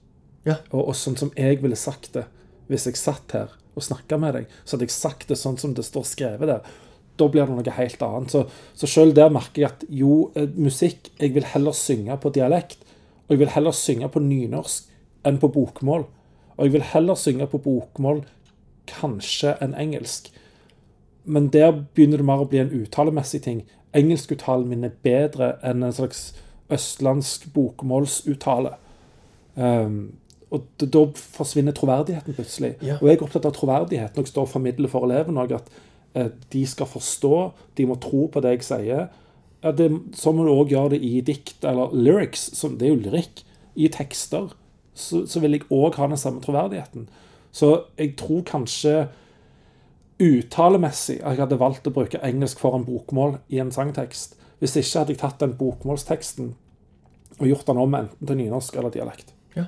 Ja. 0.46 0.60
Og, 0.70 0.92
og 0.92 0.96
sånn 0.98 1.18
som 1.18 1.34
jeg 1.38 1.60
ville 1.62 1.78
sagt 1.78 2.14
det 2.16 2.28
hvis 2.70 2.86
jeg 2.88 2.96
satt 2.96 3.34
her 3.36 3.50
og 3.76 3.84
snakka 3.84 4.16
med 4.20 4.36
deg, 4.36 4.54
så 4.64 4.76
hadde 4.76 4.86
jeg 4.86 4.94
sagt 4.94 5.28
det 5.28 5.38
sånn 5.40 5.58
som 5.60 5.74
det 5.76 5.84
står 5.86 6.06
skrevet 6.08 6.48
der. 6.48 6.70
Da 7.20 7.28
blir 7.28 7.44
det 7.44 7.56
noe 7.56 7.74
helt 7.76 8.04
annet. 8.06 8.32
Så, 8.32 8.46
så 8.78 8.88
sjøl 8.88 9.12
der 9.16 9.32
merker 9.32 9.64
jeg 9.64 9.70
at 9.72 9.84
jo, 9.92 10.30
eh, 10.38 10.48
musikk 10.56 11.10
Jeg 11.20 11.34
vil 11.34 11.44
heller 11.44 11.76
synge 11.76 12.16
på 12.22 12.32
dialekt. 12.32 12.80
Og 13.26 13.34
jeg 13.34 13.42
vil 13.42 13.52
heller 13.52 13.76
synge 13.76 14.08
på 14.12 14.22
nynorsk 14.22 14.91
enn 15.28 15.40
på 15.42 15.50
bokmål. 15.52 16.06
Og 16.56 16.66
jeg 16.66 16.72
vil 16.76 16.88
heller 16.92 17.18
synge 17.18 17.48
på 17.50 17.60
bokmål 17.62 18.24
kanskje 18.90 19.56
enn 19.62 19.76
engelsk. 19.78 20.30
Men 21.24 21.48
der 21.54 21.72
begynner 21.94 22.20
det 22.20 22.26
mer 22.26 22.42
å 22.42 22.48
bli 22.50 22.60
en 22.62 22.72
uttalemessig 22.74 23.42
ting. 23.44 23.62
Engelskuttalen 23.94 24.68
min 24.70 24.86
er 24.88 24.96
bedre 25.04 25.54
enn 25.66 25.84
en 25.86 25.94
slags 25.94 26.32
østlandsk 26.72 27.50
bokmålsuttale. 27.54 28.74
Um, 29.54 30.18
og 30.52 30.66
da 30.80 31.06
forsvinner 31.16 31.72
troverdigheten 31.76 32.36
plutselig. 32.36 32.74
Ja. 32.84 32.98
Og 33.00 33.08
jeg 33.08 33.18
er 33.18 33.24
opptatt 33.24 33.48
av 33.48 33.54
troverdighet 33.56 34.16
når 34.16 34.26
jeg 34.26 34.32
står 34.34 34.48
og 34.48 34.52
formidler 34.52 34.92
for 34.92 35.08
elevene 35.08 35.46
òg, 35.46 35.54
at 35.56 35.70
eh, 36.18 36.28
de 36.52 36.64
skal 36.68 36.88
forstå, 36.90 37.36
de 37.78 37.86
må 37.88 37.96
tro 38.02 38.26
på 38.32 38.42
det 38.44 38.58
jeg 38.58 38.66
sier. 38.68 39.06
Ja, 39.62 39.72
det, 39.78 39.88
så 40.18 40.34
må 40.34 40.44
du 40.44 40.52
òg 40.52 40.74
gjøre 40.74 40.96
det 40.96 41.00
i 41.08 41.22
dikt, 41.24 41.64
eller 41.64 41.94
lyrics, 41.96 42.50
som, 42.58 42.76
det 42.76 42.88
er 42.88 42.92
jo 42.92 43.00
lyrikk. 43.06 43.44
I 43.80 43.88
tekster 43.88 44.50
så, 44.94 45.26
så 45.26 45.40
vil 45.40 45.56
jeg 45.56 45.66
òg 45.72 45.96
ha 46.00 46.08
den 46.10 46.20
samme 46.20 46.42
troverdigheten. 46.44 47.08
Så 47.52 47.72
jeg 47.98 48.14
tror 48.20 48.42
kanskje 48.48 49.08
uttalemessig 50.22 51.18
at 51.20 51.34
jeg 51.34 51.42
hadde 51.44 51.60
valgt 51.60 51.88
å 51.88 51.94
bruke 51.94 52.20
engelsk 52.24 52.60
foran 52.62 52.86
bokmål 52.86 53.38
i 53.52 53.60
en 53.62 53.72
sangtekst. 53.74 54.36
Hvis 54.62 54.76
ikke 54.78 55.00
hadde 55.00 55.14
jeg 55.16 55.22
tatt 55.24 55.40
den 55.42 55.56
bokmålsteksten 55.58 56.52
og 57.38 57.48
gjort 57.48 57.66
den 57.66 57.80
om 57.82 57.94
enten 57.98 58.28
til 58.28 58.38
nynorsk 58.38 58.76
eller 58.78 58.92
dialekt. 58.94 59.32
Ja. 59.56 59.66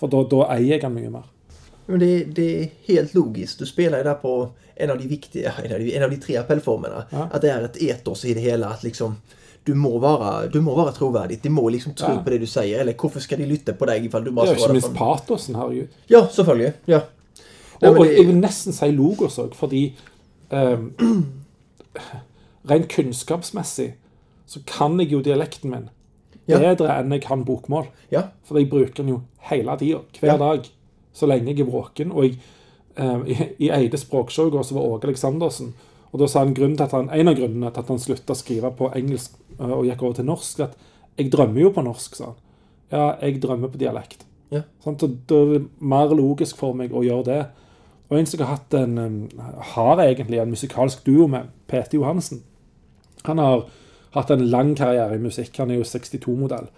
For 0.00 0.10
da, 0.10 0.22
da 0.30 0.46
eier 0.54 0.76
jeg 0.76 0.84
den 0.86 0.94
mye 0.96 1.12
mer. 1.12 1.30
Men 1.86 2.00
det, 2.00 2.24
det 2.24 2.62
är 2.62 2.68
helt 2.84 3.14
logiskt. 3.14 3.58
Du 3.58 3.82
ju 3.82 3.90
där 3.90 4.14
på 4.14 4.50
en 4.74 4.90
av 4.90 4.98
de 4.98 5.06
viktiga, 5.06 5.52
en 5.64 5.72
av 5.72 5.78
de, 5.78 5.96
en 5.96 6.02
av 6.02 6.10
de 6.10 6.16
tre 6.16 6.36
appellformerna. 6.36 7.04
Ja. 7.10 7.28
Att 7.32 7.42
det 7.42 7.50
är 7.50 7.62
ett 7.62 7.82
etos 7.82 8.24
i 8.24 8.34
det 8.34 8.40
hela. 8.40 8.68
Att 8.68 8.82
liksom, 8.82 9.16
du 9.64 9.74
må 9.74 9.98
vara, 9.98 10.46
du 10.46 10.60
må 10.60 10.74
vara 10.76 10.92
trovärdig. 10.92 11.38
De 11.42 11.48
må 11.48 11.68
liksom 11.70 11.94
tro 11.94 12.08
Ja. 12.14 12.22
på 12.24 12.30
det 12.30 12.38
du 12.38 12.46
säger. 12.46 12.80
Eller 12.80 12.94
varför 13.02 13.20
ska 13.20 13.36
de 13.36 13.46
lytte 13.46 13.72
på 13.72 13.86
dig 13.86 14.04
ifall 14.06 14.24
du 14.24 14.30
Det 14.30 14.34
bara 14.36 14.46
er 14.46 14.54
jo 14.54 14.60
ikke 14.64 14.72
minst 14.72 14.94
patosen, 14.94 15.54
herregud. 15.54 15.88
Ja, 16.08 16.26
selvfølgelig. 16.30 16.72
Ja. 16.86 17.00
Nei, 17.82 17.90
Og, 17.90 17.98
og 17.98 18.04
det- 18.06 18.16
jeg 18.18 18.26
vil 18.26 18.36
nesten 18.40 18.72
si 18.72 18.90
logos 18.92 19.38
òg, 19.38 19.54
fordi 19.54 19.92
ehm, 20.50 20.92
Rent 22.70 22.88
kunnskapsmessig 22.88 23.94
så 24.46 24.60
kan 24.66 24.98
jeg 25.00 25.12
jo 25.12 25.20
dialekten 25.20 25.70
min 25.70 25.88
Ja. 26.48 26.58
bedre 26.58 26.98
enn 27.00 27.12
jeg 27.12 27.22
kan 27.22 27.44
bokmål. 27.44 27.86
Ja. 28.10 28.22
For 28.44 28.58
jeg 28.58 28.68
bruker 28.70 28.94
den 29.02 29.08
jo 29.08 29.20
hele 29.38 29.76
tida, 29.78 29.98
hver 30.20 30.32
Ja. 30.32 30.36
dag, 30.36 30.60
så 31.14 31.26
lenge 31.26 31.46
jeg 31.56 31.60
er 31.60 31.64
våken. 31.70 32.12
Og 32.12 32.24
jeg, 32.24 32.38
eh, 32.96 33.18
i, 33.26 33.36
I 33.58 33.70
Eide 33.70 33.96
språkshow 33.96 34.46
i 34.46 34.50
går 34.50 34.62
så 34.62 34.74
var 34.74 34.82
Åge 34.82 35.04
Aleksandersen. 35.04 35.72
Og 36.12 36.20
da 36.20 36.26
sa 36.26 36.38
han 36.44 36.54
grunnen 36.54 36.76
til 36.76 36.84
at 36.84 36.90
han, 36.92 37.10
En 37.10 37.28
av 37.28 37.34
grunnene 37.34 37.70
til 37.72 37.80
at 37.80 37.88
han 37.88 37.98
slutta 37.98 38.32
å 38.32 38.36
skrive 38.36 38.70
på 38.76 38.92
engelsk 38.94 39.30
eh, 39.32 39.43
og 39.58 39.84
gikk 39.86 40.02
over 40.02 40.18
til 40.18 40.28
norsk, 40.28 40.60
at 40.60 40.78
jeg 41.18 41.32
drømmer 41.32 41.60
jo 41.60 41.72
på 41.74 41.84
norsk, 41.86 42.16
sa 42.18 42.30
han. 42.32 42.40
Ja, 42.94 43.04
jeg 43.22 43.42
drømmer 43.42 43.70
på 43.72 43.80
dialekt. 43.80 44.24
Ja. 44.52 44.62
Sant? 44.84 45.02
Og 45.02 45.18
Da 45.28 45.34
er 45.34 45.52
det 45.54 45.68
mer 45.80 46.14
logisk 46.14 46.58
for 46.60 46.76
meg 46.76 46.92
å 46.94 47.02
gjøre 47.04 47.26
det. 47.28 47.42
Og 48.10 48.18
en 48.18 48.26
som 48.28 48.42
har 48.44 48.56
hatt 48.56 48.74
en 48.74 49.30
har 49.74 50.02
egentlig 50.04 50.40
en 50.40 50.52
musikalsk 50.52 51.06
duo 51.06 51.26
med, 51.30 51.48
Pete 51.66 51.96
Johansen. 51.96 52.42
Han 53.24 53.38
har 53.38 53.64
hatt 54.14 54.30
en 54.30 54.44
lang 54.50 54.74
karriere 54.76 55.16
i 55.16 55.22
musikk. 55.22 55.56
Han 55.58 55.70
er 55.70 55.80
jo 55.80 55.88
62-modell. 55.88 56.68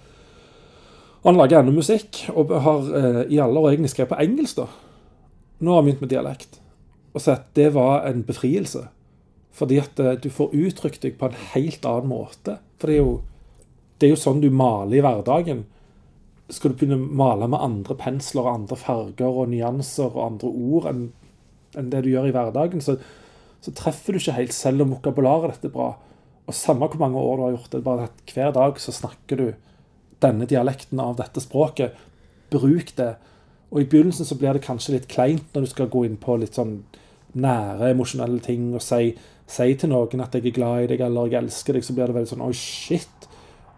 Og 1.22 1.32
han 1.32 1.40
lager 1.40 1.58
ennå 1.58 1.74
musikk, 1.74 2.22
og 2.38 2.52
har 2.62 2.90
eh, 2.94 3.22
i 3.34 3.40
alle 3.42 3.58
år 3.58 3.72
egentlig 3.72 3.90
skrevet 3.90 4.12
på 4.14 4.20
engelsk. 4.22 4.60
da. 4.62 4.68
Nå 5.58 5.72
har 5.72 5.80
han 5.80 5.88
begynt 5.88 6.04
med 6.04 6.12
dialekt. 6.14 6.60
Og 7.12 7.24
så 7.24 7.34
at 7.34 7.48
det 7.58 7.72
var 7.74 8.06
en 8.06 8.22
befrielse. 8.22 8.86
Fordi 9.56 9.80
at 9.82 9.98
eh, 9.98 10.14
du 10.22 10.30
får 10.30 10.54
uttrykt 10.54 11.02
deg 11.02 11.18
på 11.18 11.28
en 11.28 11.40
helt 11.56 11.88
annen 11.88 12.12
måte. 12.12 12.60
For 12.76 12.90
det 12.90 12.96
er 12.96 13.02
jo, 13.02 13.14
det 13.98 14.08
er 14.08 14.14
jo 14.14 14.20
sånn 14.20 14.42
du 14.42 14.50
maler 14.52 14.98
i 14.98 15.04
hverdagen. 15.04 15.64
Skal 16.52 16.72
du 16.72 16.78
begynne 16.78 16.98
å 17.00 17.20
male 17.22 17.48
med 17.50 17.62
andre 17.62 17.96
pensler 17.98 18.44
og 18.44 18.52
andre 18.52 18.78
farger 18.78 19.40
og 19.42 19.50
nyanser 19.50 20.10
og 20.12 20.26
andre 20.26 20.50
ord 20.50 20.90
enn 20.92 21.06
enn 21.76 21.92
det 21.92 22.02
du 22.04 22.10
gjør 22.12 22.30
i 22.30 22.34
hverdagen, 22.34 22.82
så, 22.82 22.96
så 23.60 23.74
treffer 23.76 24.14
du 24.14 24.20
ikke 24.20 24.38
helt, 24.38 24.56
selv 24.56 24.84
om 24.84 24.94
vokabularet 24.96 25.56
ditt 25.56 25.70
er 25.70 25.76
bra. 25.76 25.92
Og 26.46 26.56
samme 26.56 26.88
hvor 26.88 27.02
mange 27.02 27.20
år 27.20 27.38
du 27.38 27.44
har 27.44 27.54
gjort 27.56 27.72
det, 27.74 27.84
bare 27.86 28.08
at 28.08 28.34
hver 28.34 28.52
dag 28.56 28.80
så 28.80 28.94
snakker 28.94 29.40
du 29.40 29.46
denne 30.22 30.48
dialekten 30.48 31.00
av 31.02 31.16
dette 31.18 31.42
språket. 31.44 31.96
Bruk 32.52 32.94
det. 32.98 33.14
Og 33.72 33.82
i 33.82 33.88
begynnelsen 33.90 34.28
så 34.28 34.38
blir 34.38 34.56
det 34.56 34.64
kanskje 34.64 34.96
litt 34.96 35.08
kleint 35.10 35.48
når 35.52 35.66
du 35.66 35.72
skal 35.72 35.90
gå 35.92 36.06
inn 36.06 36.18
på 36.20 36.38
litt 36.40 36.56
sånn 36.56 36.78
nære 37.36 37.90
emosjonelle 37.92 38.40
ting 38.40 38.70
og 38.72 38.84
si, 38.84 39.10
si 39.46 39.74
til 39.78 39.92
noen 39.92 40.22
at 40.24 40.34
jeg 40.34 40.46
er 40.46 40.54
glad 40.56 40.84
i 40.84 40.90
deg 40.92 41.02
eller 41.06 41.30
jeg 41.30 41.44
elsker 41.44 41.76
deg, 41.76 41.86
så 41.86 41.94
blir 41.94 42.10
det 42.10 42.16
veldig 42.16 42.32
sånn 42.32 42.46
Oi, 42.46 42.52
shit. 42.56 43.28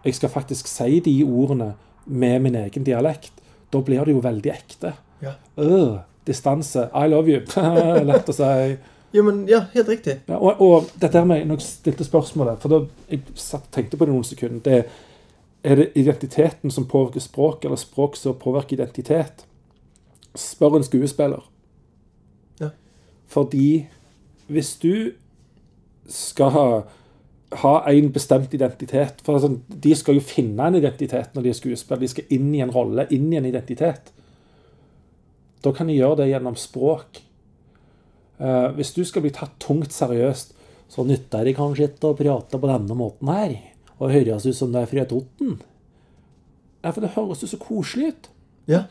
Jeg 0.05 0.15
skal 0.17 0.31
faktisk 0.33 0.69
si 0.71 1.01
de 1.05 1.15
ordene 1.25 1.73
med 2.05 2.45
min 2.45 2.55
egen 2.57 2.85
dialekt. 2.87 3.33
Da 3.69 3.81
blir 3.85 4.05
det 4.05 4.15
jo 4.15 4.23
veldig 4.23 4.53
ekte. 4.53 4.93
Ja. 5.21 5.35
Øh, 5.59 5.99
distanse. 6.25 6.87
I 6.95 7.11
love 7.11 7.29
you. 7.29 7.43
Lett 8.09 8.31
å 8.31 8.35
si. 8.35 8.77
Jo, 9.13 9.25
men 9.25 9.43
ja, 9.49 9.63
helt 9.73 9.89
riktig. 9.89 10.19
Ja, 10.29 10.37
og, 10.37 10.61
og 10.61 10.89
dette 11.01 11.21
med, 11.25 11.45
når 11.49 11.59
jeg 11.59 11.67
stilte 11.67 12.05
spørsmålet, 12.05 12.61
for 12.61 12.73
da 12.73 12.81
jeg 13.09 13.23
tenkte 13.73 13.97
på 13.97 14.05
det 14.05 14.13
noen 14.13 14.27
sekunder, 14.27 14.61
det 14.65 14.75
er 14.79 14.89
er 15.63 15.75
det 15.75 15.91
identiteten 15.95 16.71
som 16.71 16.87
påvirker 16.87 17.19
språk, 17.19 17.65
eller 17.65 17.75
språk 17.75 18.15
som 18.15 18.35
påvirker 18.35 18.77
identitet? 18.77 19.45
Spør 20.35 20.77
en 20.77 20.83
skuespiller. 20.83 21.43
Ja. 22.59 22.69
Fordi 23.27 23.87
hvis 24.47 24.77
du 24.77 25.11
skal 26.13 26.53
ha, 26.55 26.67
ha 27.63 27.73
en 27.89 28.11
bestemt 28.13 28.53
identitet 28.53 29.23
For 29.25 29.41
sånn, 29.41 29.59
De 29.67 29.95
skal 29.97 30.17
jo 30.19 30.25
finne 30.25 30.67
en 30.67 30.77
identitet 30.79 31.35
når 31.35 31.45
de 31.45 31.53
er 31.53 31.57
skuespillere. 31.57 32.05
De 32.05 32.13
skal 32.13 32.35
inn 32.35 32.51
i 32.55 32.63
en 32.65 32.73
rolle, 32.73 33.07
inn 33.15 33.29
i 33.33 33.39
en 33.39 33.49
identitet. 33.49 34.13
Da 35.63 35.73
kan 35.75 35.89
de 35.89 35.97
gjøre 35.97 36.21
det 36.21 36.29
gjennom 36.31 36.55
språk. 36.59 37.21
Eh, 38.39 38.69
hvis 38.77 38.93
du 38.95 39.03
skal 39.07 39.25
bli 39.25 39.33
tatt 39.35 39.57
tungt 39.61 39.91
seriøst, 39.95 40.55
så 40.89 41.05
nytter 41.05 41.45
det 41.45 41.57
kanskje 41.57 41.91
ikke 41.91 42.13
å 42.13 42.17
prate 42.17 42.59
på 42.59 42.69
denne 42.69 42.95
måten 42.97 43.29
her. 43.33 43.57
Og 43.99 44.13
høres 44.13 44.47
ut 44.47 44.57
som 44.57 44.71
det 44.73 44.85
er 44.85 44.89
fra 44.89 45.05
Toten. 45.09 45.59
Ja, 46.79 46.93
for 46.93 47.03
det 47.03 47.13
høres 47.17 47.43
jo 47.43 47.49
så 47.51 47.59
koselig 47.59 48.13
ut. 48.13 48.29
Ja. 48.69 48.85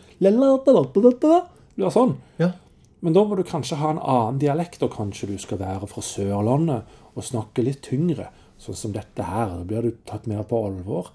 Du 1.78 1.86
er 1.86 1.94
sånn. 1.94 2.16
Ja. 2.40 2.52
Men 3.00 3.14
da 3.14 3.22
må 3.24 3.38
du 3.38 3.44
kanskje 3.46 3.78
ha 3.78 3.92
en 3.94 4.02
annen 4.02 4.40
dialekt, 4.42 4.82
og 4.82 4.96
kanskje 4.96 5.30
du 5.30 5.36
skal 5.40 5.60
være 5.62 5.88
fra 5.90 6.02
Sørlandet 6.02 6.98
og 7.18 7.26
snakke 7.26 7.64
litt 7.66 7.82
tyngre. 7.86 8.30
sånn 8.58 8.74
som 8.74 8.92
dette 8.92 9.22
her. 9.22 9.52
Da 9.54 9.64
blir 9.64 9.82
du 9.86 9.92
tatt 10.04 10.26
mer 10.26 10.42
på 10.42 10.58
alvor. 10.66 11.12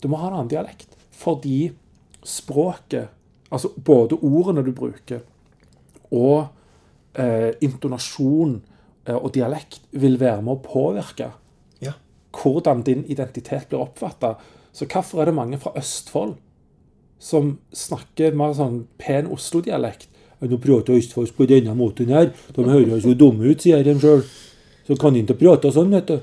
Du 0.00 0.08
må 0.08 0.20
ha 0.20 0.28
en 0.28 0.36
annen 0.36 0.50
dialekt. 0.52 0.94
Fordi 1.10 1.72
språket, 2.22 3.08
altså 3.50 3.72
både 3.76 4.20
ordene 4.22 4.62
du 4.62 4.70
bruker, 4.76 5.24
og 6.14 6.50
eh, 7.14 7.56
intonasjon 7.64 8.60
eh, 9.06 9.16
og 9.16 9.32
dialekt 9.34 9.82
vil 9.90 10.18
være 10.20 10.42
med 10.42 10.58
å 10.58 10.62
påvirke 10.62 11.32
Ja. 11.82 11.92
hvordan 12.32 12.82
din 12.86 13.04
identitet 13.04 13.68
blir 13.68 13.80
oppfatta. 13.80 14.36
Så 14.72 14.86
hvorfor 14.86 15.20
er 15.22 15.24
det 15.30 15.34
mange 15.34 15.58
fra 15.58 15.72
Østfold 15.76 16.36
som 17.18 17.58
snakker 17.72 18.34
mer 18.34 18.54
sånn 18.54 18.86
pen 18.98 19.26
Oslo-dialekt? 19.26 20.09
Nå 20.40 20.56
prater 20.58 20.96
østfolds 20.96 21.32
på 21.36 21.44
denne 21.48 21.74
måten 21.76 22.08
her. 22.08 22.30
De 22.56 22.64
høres 22.64 23.04
jo 23.04 23.12
dumme 23.14 23.44
ut, 23.50 23.60
sier 23.60 23.82
de 23.84 23.92
sjøl. 24.00 24.22
Så 24.86 24.96
kan 24.96 25.12
de 25.14 25.20
ikke 25.20 25.36
prate 25.42 25.72
sånn, 25.74 25.90
vet 25.92 26.08
du. 26.08 26.20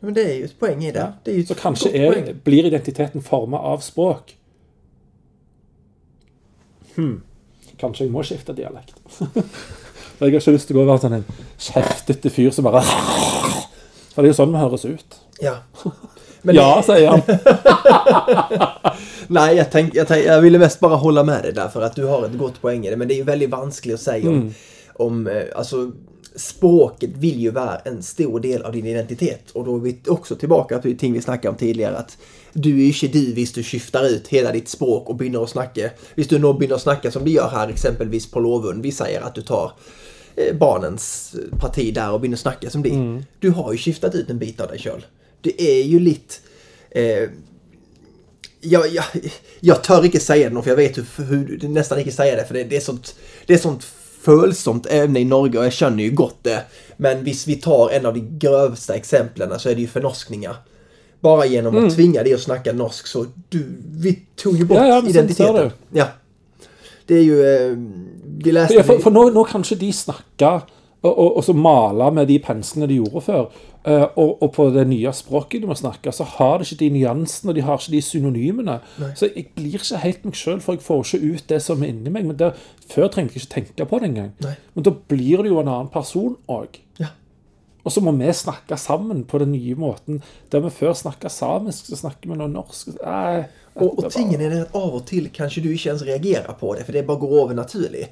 Men 0.00 0.14
det 0.14 0.24
är 0.24 0.34
ju 0.38 0.44
ett 0.44 0.58
poäng 0.58 0.84
i 0.84 0.90
det. 0.92 1.12
det 1.24 1.30
är 1.30 1.34
ju 1.34 1.44
Så 1.46 1.88
er, 1.88 2.12
poäng. 2.12 2.40
blir 2.44 2.66
identiteten 2.66 3.22
forma 3.22 3.58
av 3.58 3.78
språk. 3.78 4.36
Hmm. 6.96 7.22
Kanskje 7.78 8.04
jeg 8.04 8.12
må 8.12 8.22
skifte 8.26 8.52
dialekt. 8.54 8.94
For 10.18 10.26
jeg 10.26 10.34
har 10.34 10.40
ikke 10.40 10.52
lyst 10.56 10.66
til 10.66 10.76
å 10.76 10.80
gå 10.80 10.82
og 10.82 10.88
være 10.90 11.02
sånn 11.04 11.16
en 11.20 11.26
kjeftete 11.62 12.30
fyr 12.34 12.50
som 12.50 12.66
bare 12.66 12.80
For 12.82 14.22
det 14.22 14.30
er 14.30 14.32
jo 14.32 14.38
sånn 14.40 14.50
vi 14.54 14.58
høres 14.58 14.84
ut. 14.88 15.18
Ja. 15.42 15.52
Men 16.42 16.54
Ja, 16.58 16.82
sier 16.82 17.10
han. 17.10 17.22
Nej, 19.28 19.56
jag, 19.56 19.70
tänk, 19.70 19.94
jag, 19.94 20.08
tänk, 20.08 20.26
jag 20.26 20.40
ville 20.40 20.58
mest 20.58 20.80
bara 20.80 20.96
hålla 20.96 21.24
med 21.24 21.42
dig 21.42 21.52
där 21.52 21.68
för 21.68 21.82
att 21.82 21.96
du 21.96 22.04
har 22.04 22.26
ett 22.26 22.38
gott 22.38 22.60
poäng 22.60 22.86
i 22.86 22.90
det. 22.90 22.96
Men 22.96 23.08
det 23.08 23.14
är 23.14 23.16
ju 23.16 23.22
väldigt 23.22 23.50
vanskligt 23.50 23.94
att 23.94 24.00
säga 24.00 24.30
om, 24.30 24.54
om 24.94 25.26
eh, 25.26 25.42
alltså, 25.56 25.92
språket 26.36 27.10
vill 27.16 27.40
ju 27.40 27.50
vara 27.50 27.76
en 27.76 28.02
stor 28.02 28.40
del 28.40 28.62
av 28.62 28.72
din 28.72 28.86
identitet. 28.86 29.50
Och 29.50 29.64
då 29.64 29.76
är 29.76 29.80
vi 29.80 29.98
också 30.06 30.36
tillbaka 30.36 30.78
till 30.78 30.98
ting 30.98 31.12
vi 31.12 31.22
snackade 31.22 31.48
om 31.48 31.56
tidigare. 31.56 31.96
Att 31.96 32.18
du 32.52 32.70
är 32.70 32.92
ju 32.92 33.06
inte 33.06 33.18
du 33.18 33.32
hvis 33.32 33.52
du 33.52 33.62
skiftar 33.62 34.04
ut 34.08 34.28
hela 34.28 34.52
ditt 34.52 34.68
språk 34.68 35.08
och 35.08 35.16
börjar 35.16 35.42
att 35.42 35.50
snacka. 35.50 35.90
Hvis 36.14 36.28
du 36.28 36.38
nu 36.38 36.52
börjar 36.52 36.78
snacka 36.78 37.10
som 37.10 37.24
du 37.24 37.30
gör 37.30 37.48
här 37.48 37.68
exempelvis 37.68 38.30
på 38.30 38.40
Lovund. 38.40 38.82
Vi 38.82 38.92
säger 38.92 39.20
att 39.20 39.34
du 39.34 39.42
tar 39.42 39.72
eh, 40.36 40.56
barnens 40.56 41.34
parti 41.60 41.94
där 41.94 42.12
och 42.12 42.20
börjar 42.20 42.36
snacka 42.36 42.70
som 42.70 42.82
det. 42.82 43.22
Du 43.40 43.50
har 43.50 43.72
ju 43.72 43.78
skiftat 43.78 44.14
ut 44.14 44.30
en 44.30 44.38
bit 44.38 44.60
av 44.60 44.68
dig 44.68 44.78
själv. 44.78 45.00
Det 45.40 45.62
är 45.62 45.84
ju 45.84 45.98
lite... 45.98 46.34
Eh, 46.90 47.28
jag, 48.60 48.88
jag, 48.88 49.04
jag 49.60 49.82
tör 49.82 50.04
inte 50.04 50.20
säga 50.20 50.48
det 50.48 50.54
nå, 50.54 50.62
för 50.62 50.70
jag 50.70 50.76
vet 50.76 50.98
hur, 50.98 51.24
hur 51.24 51.68
nästan 51.68 51.98
inte 51.98 52.12
säga 52.12 52.36
det 52.36 52.44
för 52.44 52.54
det, 52.54 52.64
det 52.64 52.76
är 52.76 52.80
sånt 52.80 53.14
det 53.46 53.54
är 53.54 53.58
sånt 53.58 53.84
följsamt 54.20 54.86
ämne 54.86 55.20
i 55.20 55.24
Norge 55.24 55.58
och 55.58 55.64
jag 55.64 55.72
känner 55.72 56.04
ju 56.04 56.10
gott 56.10 56.38
det. 56.42 56.62
Men 56.96 57.22
hvis 57.22 57.46
vi 57.46 57.54
tar 57.54 57.90
en 57.90 58.06
av 58.06 58.14
de 58.14 58.38
grövsta 58.38 58.94
exemplen 58.94 59.60
så 59.60 59.68
är 59.68 59.74
det 59.74 59.80
ju 59.80 59.86
förnorskningar. 59.86 60.56
Bara 61.20 61.46
genom 61.46 61.86
att 61.86 61.94
tvinga 61.94 62.22
dig 62.22 62.34
att 62.34 62.40
snacka 62.40 62.72
norsk 62.72 63.06
så 63.06 63.26
du, 63.48 63.66
vi 63.90 64.22
tog 64.36 64.56
ju 64.56 64.64
bort 64.64 64.78
Ja, 64.78 64.86
ja, 64.86 65.08
identiteten. 65.08 65.70
Ja. 65.90 66.06
Det 67.06 67.14
är 67.14 67.22
ju, 67.22 67.46
eh, 67.46 67.76
vi 68.38 68.52
läste... 68.52 68.74
Ja, 68.74 68.82
for, 68.82 68.98
for 68.98 69.10
nå, 69.10 69.30
nå 69.30 69.44
kan 69.44 69.64
ikke 69.64 69.80
de 69.80 69.92
snakke 69.92 70.50
og, 71.02 71.36
og, 71.36 71.44
så 71.44 71.54
male 71.54 72.10
med 72.10 72.26
de 72.26 72.38
penslene 72.42 72.88
de 72.90 72.96
gjorde 72.98 73.20
før. 73.22 73.44
Eh, 73.86 74.04
og, 74.18 74.42
og 74.42 74.50
på 74.56 74.66
det 74.74 74.82
nye 74.90 75.12
språket 75.14 75.62
de 75.62 75.70
må 75.70 75.76
snakke, 75.78 76.12
så 76.12 76.26
har 76.26 76.58
de 76.58 76.66
ikke 76.66 76.80
de 76.80 76.88
nyansene 76.96 77.52
og 77.52 77.58
de 77.58 77.62
har 77.62 77.78
ikke 77.78 77.94
de 77.94 78.02
synonymene. 78.02 78.80
Så 79.14 79.30
jeg 79.30 79.46
blir 79.54 79.78
ikke 79.78 80.02
helt 80.02 80.26
meg 80.26 80.40
sjøl, 80.40 80.58
for 80.64 80.74
jeg 80.74 80.82
får 80.86 81.04
ikke 81.06 81.30
ut 81.36 81.54
det 81.54 81.60
som 81.62 81.84
er 81.84 81.92
inni 81.92 82.12
meg. 82.14 82.26
Men 82.26 82.40
det, 82.40 82.50
Før 82.90 83.10
trengte 83.14 83.38
jeg 83.38 83.46
ikke 83.46 83.54
tenke 83.54 83.86
på 83.86 84.02
det 84.02 84.10
engang. 84.10 84.34
Nei. 84.42 84.56
Men 84.74 84.88
da 84.88 84.94
blir 85.12 85.44
det 85.44 85.52
jo 85.52 85.62
en 85.62 85.70
annen 85.70 85.92
person 85.94 86.34
òg. 86.50 86.80
Ja. 86.98 87.12
Og 87.86 87.94
så 87.94 88.02
må 88.04 88.12
vi 88.18 88.32
snakke 88.34 88.76
sammen 88.76 89.22
på 89.24 89.38
den 89.40 89.54
nye 89.54 89.76
måten. 89.78 90.18
Der 90.52 90.64
vi 90.64 90.72
før 90.74 90.96
snakka 90.98 91.30
samisk, 91.32 91.86
så 91.86 92.02
snakker 92.02 92.32
vi 92.32 92.36
nå 92.40 92.50
norsk. 92.50 92.90
Nei, 92.98 93.46
Och, 93.80 93.98
och 93.98 94.12
tingen 94.12 94.40
är 94.40 94.50
det 94.50 94.62
att 94.62 94.74
av 94.74 94.94
och 94.94 95.06
till 95.06 95.28
kanske 95.32 95.60
du 95.60 95.72
inte 95.72 95.88
ens 95.88 96.02
reagerar 96.02 96.52
på 96.60 96.74
det 96.74 96.84
för 96.84 96.92
det 96.92 97.02
bara 97.02 97.18
går 97.18 97.44
över 97.44 97.54
naturligt. 97.54 98.08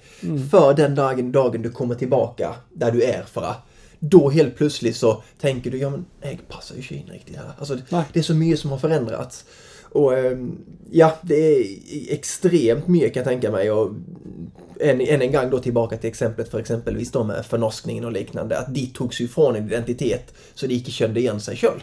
För 0.50 0.74
den 0.74 0.94
dagen, 0.94 1.32
dagen 1.32 1.62
du 1.62 1.70
kommer 1.70 1.94
tillbaka 1.94 2.54
där 2.72 2.92
du 2.92 3.02
är 3.02 3.22
för 3.22 3.54
då 3.98 4.30
helt 4.30 4.56
plötsligt 4.56 4.96
så 4.96 5.22
tänker 5.40 5.70
du, 5.70 5.78
ja 5.78 5.90
men 5.90 6.04
jag 6.20 6.48
passar 6.48 6.74
ju 6.74 6.80
inte 6.80 6.94
in 6.94 7.06
riktigt 7.12 7.36
här. 7.36 7.52
Alltså, 7.58 7.78
Nej. 7.88 8.04
det 8.12 8.18
är 8.18 8.22
så 8.22 8.34
mycket 8.34 8.60
som 8.60 8.70
har 8.70 8.78
förändrats. 8.78 9.44
Och 9.82 10.18
ehm, 10.18 10.58
ja, 10.90 11.16
det 11.22 11.34
är 11.34 11.66
extremt 12.08 12.88
mycket 12.88 13.14
kan 13.14 13.20
jag 13.20 13.28
tänka 13.28 13.50
mig. 13.50 13.70
Och 13.70 13.92
än, 14.80 15.00
än 15.00 15.22
en 15.22 15.32
gång 15.32 15.50
då 15.50 15.58
tillbaka 15.58 15.96
till 15.96 16.08
exemplet 16.08 16.48
för 16.48 16.58
exempelvis 16.58 17.10
då 17.10 17.24
med 17.24 17.46
förnorskningen 17.46 18.04
och 18.04 18.12
liknande. 18.12 18.58
Att 18.58 18.74
de 18.74 18.86
togs 18.86 19.20
ifrån 19.20 19.56
en 19.56 19.66
identitet 19.66 20.34
så 20.54 20.66
de 20.66 20.74
inte 20.74 20.90
kände 20.90 21.20
igen 21.20 21.40
sig 21.40 21.56
själv. 21.56 21.80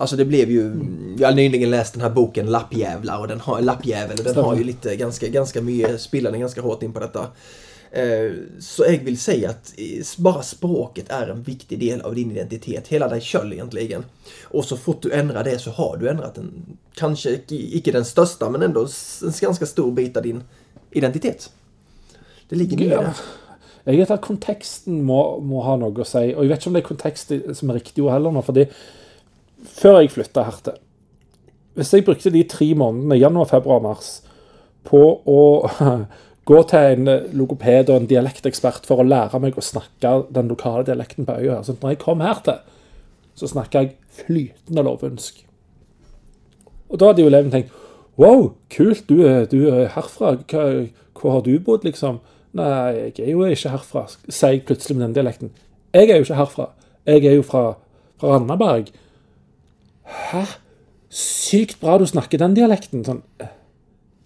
Alltså 0.00 0.16
det 0.16 0.24
blev 0.24 0.50
ju, 0.50 0.72
jag 1.18 1.28
har 1.28 1.34
nyligen 1.34 1.70
läst 1.70 1.92
den 1.92 2.02
här 2.02 2.10
boken 2.10 2.46
Lappjävlar 2.46 3.18
och 3.20 3.28
den 3.28 3.40
har, 3.40 3.60
Lappjävel 3.62 4.18
och 4.18 4.24
den 4.24 4.36
har 4.44 4.56
ju 4.56 4.64
lite 4.64 4.96
ganska, 4.96 5.28
ganska 5.28 5.62
mycket, 5.62 6.00
spelar 6.00 6.30
den 6.30 6.40
ganska 6.40 6.60
hårt 6.60 6.82
in 6.82 6.92
på 6.92 7.00
detta. 7.00 7.26
Eh, 7.90 8.32
Så 8.60 8.84
jag 8.84 8.98
vill 8.98 9.18
säga 9.18 9.50
att 9.50 9.74
eh, 9.76 10.04
bara 10.22 10.42
språket 10.42 11.10
är 11.10 11.26
en 11.28 11.42
viktig 11.42 11.78
del 11.80 12.00
av 12.00 12.14
din 12.14 12.30
identitet, 12.30 12.88
hela 12.88 13.08
dig 13.08 13.20
själv 13.20 13.52
egentligen. 13.52 14.04
Och 14.42 14.64
så 14.64 14.76
fort 14.76 15.02
du 15.02 15.12
ändrar 15.12 15.44
det 15.44 15.58
så 15.58 15.70
har 15.70 15.96
du 15.96 16.08
ändrat 16.08 16.38
en, 16.38 16.52
kanske 16.94 17.30
icke- 17.48 17.92
den 17.92 18.04
största 18.04 18.50
men 18.50 18.62
ändå 18.62 18.80
en 19.24 19.32
ganska 19.40 19.66
stor 19.66 19.92
bit 19.92 20.16
av 20.16 20.22
din 20.22 20.42
identitet. 20.90 21.50
Det 22.48 22.56
ligger 22.56 22.76
mycket 22.76 22.92
Ja. 22.92 23.00
där. 23.02 23.12
Jeg 23.84 23.96
vet 23.96 24.10
at 24.10 24.20
konteksten 24.20 25.02
må, 25.02 25.40
må 25.40 25.62
ha 25.62 25.76
noe 25.76 26.02
å 26.02 26.04
si. 26.04 26.34
Og 26.34 26.44
jeg 26.44 26.48
vet 26.50 26.58
ikke 26.60 26.68
om 26.68 26.74
det 26.76 26.82
er 26.82 26.88
kontekst 26.88 27.32
som 27.56 27.70
er 27.70 27.74
riktig 27.78 28.04
ord 28.04 28.12
heller 28.12 28.30
nå. 28.30 28.42
fordi 28.44 28.66
før 29.64 30.00
jeg 30.02 30.12
flytta 30.14 30.44
her 30.46 30.60
til 30.64 30.78
Hvis 31.78 31.92
jeg 31.94 32.04
brukte 32.06 32.30
de 32.34 32.42
tre 32.42 32.72
månedene, 32.74 33.18
januar, 33.18 33.46
februar, 33.50 33.82
mars, 33.82 34.22
på 34.88 35.02
å 35.28 35.42
gå 36.48 36.62
til 36.70 36.94
en 36.94 37.10
logoped 37.38 37.90
og 37.92 38.00
en 38.00 38.08
dialektekspert 38.10 38.88
for 38.88 39.02
å 39.02 39.06
lære 39.06 39.38
meg 39.42 39.58
å 39.58 39.64
snakke 39.64 40.14
den 40.34 40.48
lokale 40.50 40.86
dialekten 40.88 41.28
på 41.28 41.36
øya 41.38 41.60
Så 41.62 41.76
når 41.78 41.94
jeg 41.94 42.00
kom 42.02 42.24
her 42.24 42.40
til, 42.44 42.58
så 43.38 43.46
snakka 43.46 43.84
jeg 43.84 43.94
flytende 44.24 44.82
lovundsk. 44.82 45.44
Og 46.88 46.98
da 46.98 47.10
hadde 47.10 47.22
jo 47.22 47.30
eleven 47.30 47.52
tenkt 47.54 47.74
Wow, 48.18 48.56
kult, 48.74 49.04
du 49.06 49.20
du 49.46 49.68
er 49.70 49.92
herfra. 49.94 50.32
Hva, 50.50 50.62
hvor 51.14 51.36
har 51.36 51.44
du 51.46 51.52
bodd, 51.62 51.84
liksom? 51.86 52.18
Nei, 52.58 53.12
jeg 53.14 53.28
er 53.28 53.30
jo 53.30 53.44
ikke 53.46 53.70
herfra, 53.70 54.06
sier 54.26 54.56
jeg 54.56 54.64
plutselig 54.66 54.96
med 54.96 55.04
den 55.06 55.14
dialekten. 55.20 55.52
Jeg 55.94 56.10
er 56.10 56.18
jo 56.18 56.26
ikke 56.26 56.40
herfra. 56.40 56.66
Jeg 57.06 57.24
er 57.24 57.36
jo 57.36 57.44
fra, 57.46 57.62
fra 58.18 58.32
Randaberg. 58.34 58.90
Hæ? 60.32 60.44
Sykt 61.10 61.78
bra 61.80 61.96
du 61.98 62.04
snakker 62.08 62.40
den 62.40 62.54
dialekten. 62.56 63.04
Sånn, 63.06 63.22
«Eh, 63.40 63.48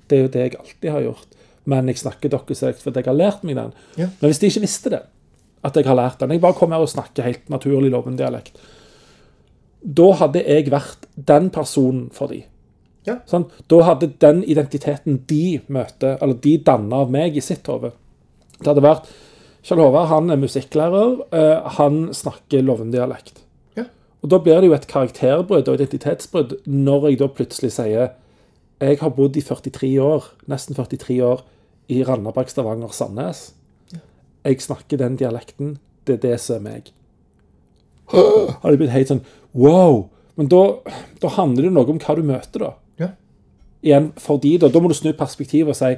det 0.08 0.18
er 0.18 0.22
jo 0.24 0.32
det 0.34 0.42
jeg 0.44 0.58
alltid 0.58 0.90
har 0.90 1.04
gjort. 1.06 1.38
Men 1.64 1.86
jeg 1.86 2.00
snakker 2.02 2.28
deres 2.32 2.58
dialekt 2.58 2.82
fordi 2.82 3.02
jeg 3.02 3.06
har 3.06 3.18
lært 3.18 3.44
meg 3.46 3.56
den. 3.56 3.72
Ja. 3.96 4.08
Men 4.20 4.30
hvis 4.30 4.40
de 4.42 4.50
ikke 4.50 4.64
visste 4.64 4.90
det, 4.90 5.02
at 5.62 5.76
jeg 5.78 5.86
har 5.86 5.94
lært 5.94 6.18
den 6.18 6.30
Jeg 6.34 6.40
bare 6.42 6.54
kommer 6.58 6.74
her 6.76 6.82
og 6.82 6.90
snakker 6.90 7.22
helt 7.22 7.48
naturlig 7.48 7.90
Loven-dialekt. 7.92 8.56
Da 9.82 10.08
hadde 10.18 10.42
jeg 10.42 10.70
vært 10.70 11.06
den 11.16 11.50
personen 11.54 12.08
for 12.14 12.30
de. 12.32 12.42
Ja. 13.06 13.16
Sånn? 13.26 13.48
Da 13.70 13.80
hadde 13.82 14.12
den 14.22 14.42
identiteten 14.44 15.20
de 15.26 15.60
møter, 15.68 16.18
eller 16.22 16.34
de 16.34 16.56
danner 16.58 17.02
av 17.02 17.10
meg 17.10 17.36
i 17.36 17.42
sitt 17.42 17.66
hode 17.66 17.90
Det 18.60 18.68
hadde 18.68 18.84
vært 18.84 19.08
Kjell 19.62 19.78
Håvard 19.78 20.08
han 20.10 20.30
er 20.30 20.36
musikklærer. 20.42 21.20
eh, 21.32 21.70
han 21.78 22.08
snakker 22.14 22.62
Loven-dialekt. 22.62 23.41
Og 24.22 24.30
Da 24.30 24.38
blir 24.38 24.60
det 24.60 24.68
jo 24.70 24.74
et 24.76 24.86
karakterbrudd 24.86 25.68
og 25.68 25.80
identitetsbrudd 25.80 26.60
når 26.66 27.08
jeg 27.08 27.18
da 27.18 27.26
plutselig 27.26 27.72
sier 27.74 28.12
jeg 28.82 28.98
har 28.98 29.12
bodd 29.14 29.36
i 29.38 29.42
43 29.46 29.88
år, 30.02 30.24
nesten 30.50 30.74
43 30.74 31.20
år 31.22 31.44
i 31.92 32.00
Randaberg, 32.02 32.48
Stavanger, 32.50 32.90
Sandnes. 32.90 33.52
Jeg 34.42 34.58
snakker 34.64 34.98
den 34.98 35.14
dialekten. 35.20 35.76
Det 36.06 36.16
er 36.16 36.22
det 36.24 36.40
som 36.42 36.56
er 36.56 36.64
meg. 36.66 36.88
Har 38.10 38.72
det 38.72 38.80
blitt 38.80 38.90
helt 38.90 39.12
sånn 39.12 39.22
wow. 39.54 40.08
Men 40.34 40.50
da, 40.50 40.62
da 41.22 41.30
handler 41.36 41.68
det 41.68 41.74
noe 41.76 41.94
om 41.94 42.00
hva 42.02 42.16
du 42.18 42.24
møter, 42.26 42.64
da. 42.64 42.72
Ja. 42.98 43.10
Igjen, 43.86 44.10
for 44.18 44.42
de 44.42 44.56
da, 44.64 44.70
da 44.72 44.82
må 44.82 44.90
du 44.90 44.96
snu 44.98 45.12
perspektivet 45.14 45.74
og 45.74 45.78
si 45.78 45.94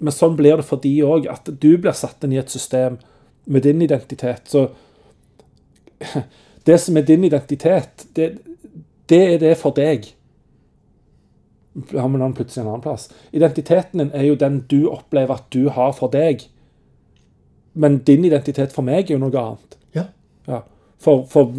Men 0.00 0.16
sånn 0.16 0.36
blir 0.36 0.60
det 0.60 0.64
for 0.68 0.80
de 0.80 0.92
òg. 1.04 1.26
At 1.28 1.48
du 1.48 1.70
blir 1.76 1.96
satt 1.96 2.24
inn 2.24 2.36
i 2.36 2.40
et 2.40 2.52
system 2.52 3.00
med 3.48 3.64
din 3.64 3.80
identitet. 3.84 4.48
Så 4.48 4.68
det 6.68 6.78
som 6.80 6.96
er 6.96 7.06
din 7.08 7.24
identitet, 7.24 8.06
det, 8.16 8.32
det 9.08 9.20
er 9.34 9.38
det 9.42 9.54
for 9.58 9.74
deg. 9.76 10.10
Har 11.92 12.08
vi 12.10 12.18
noen 12.18 12.34
plutselig 12.36 12.64
en 12.64 12.72
annen 12.72 12.84
plass? 12.84 13.08
Identiteten 13.32 14.02
din 14.02 14.12
er 14.16 14.26
jo 14.26 14.38
den 14.38 14.62
du 14.70 14.90
opplever 14.90 15.38
at 15.38 15.48
du 15.54 15.70
har 15.72 15.94
for 15.96 16.12
deg. 16.12 16.44
Men 17.72 18.00
din 18.06 18.26
identitet 18.26 18.74
for 18.74 18.86
meg 18.86 19.06
er 19.06 19.16
jo 19.16 19.22
noe 19.22 19.42
annet. 19.42 19.76
Ja. 19.96 20.06
Ja. 20.50 20.62
For, 21.00 21.24
for 21.30 21.54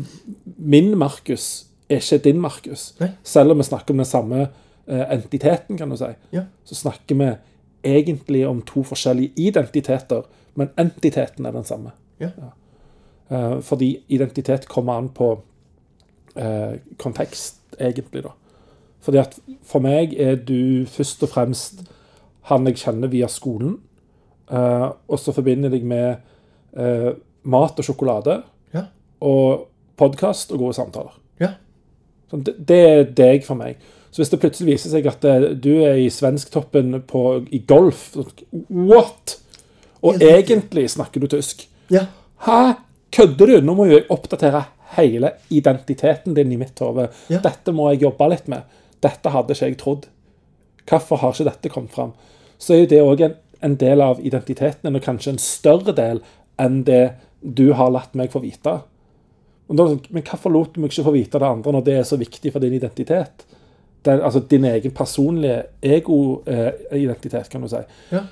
min 0.57 0.93
Markus 0.99 1.71
er 1.89 2.03
ikke 2.03 2.23
din 2.27 2.41
Markus. 2.43 2.91
Selv 3.23 3.55
om 3.55 3.61
vi 3.63 3.67
snakker 3.67 3.95
om 3.95 4.03
den 4.03 4.09
samme 4.09 4.41
eh, 4.43 5.05
entiteten, 5.07 5.79
kan 5.79 5.89
du 5.89 5.97
si. 5.99 6.11
Ja. 6.35 6.45
Så 6.67 6.75
snakker 6.75 7.17
vi 7.17 7.31
egentlig 7.83 8.45
om 8.47 8.61
to 8.61 8.83
forskjellige 8.85 9.33
identiteter, 9.35 10.27
men 10.53 10.69
entiteten 10.77 11.45
er 11.45 11.55
den 11.55 11.65
samme. 11.67 11.95
Ja. 12.19 12.31
Eh, 12.35 12.51
fordi 13.63 13.93
identitet 14.11 14.67
kommer 14.67 14.97
an 14.99 15.09
på 15.15 15.31
eh, 16.35 16.73
kontekst, 16.99 17.61
egentlig, 17.79 18.23
da. 18.25 18.33
Fordi 19.01 19.17
at 19.17 19.37
for 19.65 19.79
meg 19.81 20.13
er 20.19 20.35
du 20.35 20.85
først 20.85 21.23
og 21.25 21.29
fremst 21.33 21.79
han 22.51 22.67
jeg 22.67 22.77
kjenner 22.83 23.09
via 23.09 23.27
skolen. 23.31 23.77
Eh, 24.51 24.87
og 25.07 25.19
så 25.19 25.33
forbinder 25.33 25.71
jeg 25.73 25.85
med 25.87 26.15
eh, 26.77 27.11
mat 27.43 27.79
og 27.79 27.85
sjokolade 27.87 28.41
Ja. 28.73 28.83
og 29.21 29.67
podkast 29.97 30.51
og 30.51 30.59
gode 30.59 30.73
samtaler. 30.77 31.15
Ja. 31.39 31.53
Det, 32.31 32.55
det 32.67 32.79
er 32.89 33.03
deg 33.17 33.43
for 33.45 33.55
meg. 33.59 33.77
Så 34.11 34.21
hvis 34.21 34.29
det 34.33 34.39
plutselig 34.43 34.73
viser 34.73 34.91
seg 34.91 35.07
at 35.07 35.23
eh, 35.25 35.49
du 35.55 35.71
er 35.85 35.97
i 36.03 36.09
svensktoppen 36.11 37.01
på, 37.07 37.45
i 37.51 37.63
golf 37.67 38.11
What?! 38.69 39.37
Og 40.01 40.17
egentlig 40.21 40.87
snakker 40.89 41.21
du 41.21 41.27
tysk. 41.29 41.67
Ja. 41.93 42.07
Hæ? 42.45 42.73
Kødder 43.11 43.51
du? 43.51 43.55
Nå 43.65 43.75
må 43.75 43.87
jo 43.89 43.97
jeg 43.97 44.07
oppdatere 44.13 44.65
hele 44.95 45.33
identiteten 45.49 46.35
din 46.35 46.51
i 46.51 46.59
mitt 46.59 46.79
hode. 46.83 47.09
Ja. 47.31 47.41
Dette 47.43 47.73
må 47.75 47.89
jeg 47.91 48.03
jobbe 48.05 48.27
litt 48.31 48.47
med. 48.51 48.67
Dette 49.03 49.33
hadde 49.33 49.55
ikke 49.55 49.71
jeg 49.71 49.79
trodd. 49.81 50.07
Hvorfor 50.89 51.21
har 51.21 51.35
ikke 51.35 51.49
dette 51.49 51.71
kommet 51.73 51.95
fram? 51.95 52.13
Så 52.61 52.75
er 52.75 52.83
jo 52.83 52.91
det 52.91 53.01
òg 53.03 53.25
en, 53.25 53.35
en 53.65 53.75
del 53.79 54.03
av 54.03 54.21
identiteten 54.23 54.95
og 54.95 55.03
kanskje 55.03 55.35
en 55.35 55.41
større 55.41 55.95
del 55.97 56.21
enn 56.61 56.81
det 56.87 57.03
du 57.41 57.71
har 57.77 57.91
latt 57.93 58.15
meg 58.17 58.31
få 58.33 58.43
vite. 58.43 58.75
Da, 59.71 59.85
men 60.11 60.25
hvorfor 60.27 60.51
lot 60.51 60.75
du 60.75 60.81
meg 60.83 60.91
ikke 60.91 61.07
få 61.07 61.15
vite 61.15 61.39
det 61.39 61.47
andre 61.47 61.73
når 61.77 61.85
det 61.87 61.97
er 62.01 62.07
så 62.07 62.19
viktig 62.19 62.51
for 62.53 62.63
din 62.63 62.75
identitet? 62.75 63.45
Er, 64.03 64.19
altså 64.19 64.41
din 64.49 64.65
egen 64.65 64.93
personlige 64.97 65.61
ego-identitet, 65.85 67.49
kan 67.49 67.63
du 67.63 67.69
si. 67.71 67.81
Ja. 68.11 68.25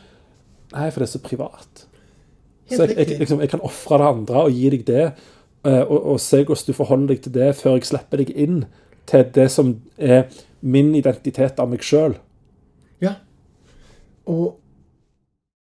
Nei, 0.73 0.89
for 0.89 1.01
det 1.01 1.07
er 1.07 1.13
så 1.13 1.21
privat. 1.23 1.85
Så 2.69 2.85
jeg, 2.85 2.97
jeg, 2.97 3.19
liksom, 3.19 3.41
jeg 3.41 3.51
kan 3.51 3.65
ofre 3.65 3.99
det 4.01 4.07
andre 4.13 4.45
og 4.45 4.55
gi 4.55 4.69
deg 4.75 4.85
det, 4.87 5.05
eh, 5.65 5.81
og, 5.81 5.97
og 6.13 6.21
se 6.23 6.43
hvordan 6.43 6.67
du 6.67 6.77
forholder 6.77 7.13
deg 7.13 7.21
til 7.25 7.35
det, 7.35 7.49
før 7.57 7.77
jeg 7.77 7.89
slipper 7.89 8.21
deg 8.21 8.33
inn 8.35 8.63
til 9.09 9.25
det 9.35 9.47
som 9.51 9.73
er 9.97 10.27
min 10.61 10.91
identitet 10.97 11.59
av 11.61 11.71
meg 11.71 11.85
sjøl. 11.85 12.17
Ja. 13.01 13.15
Og 14.29 14.59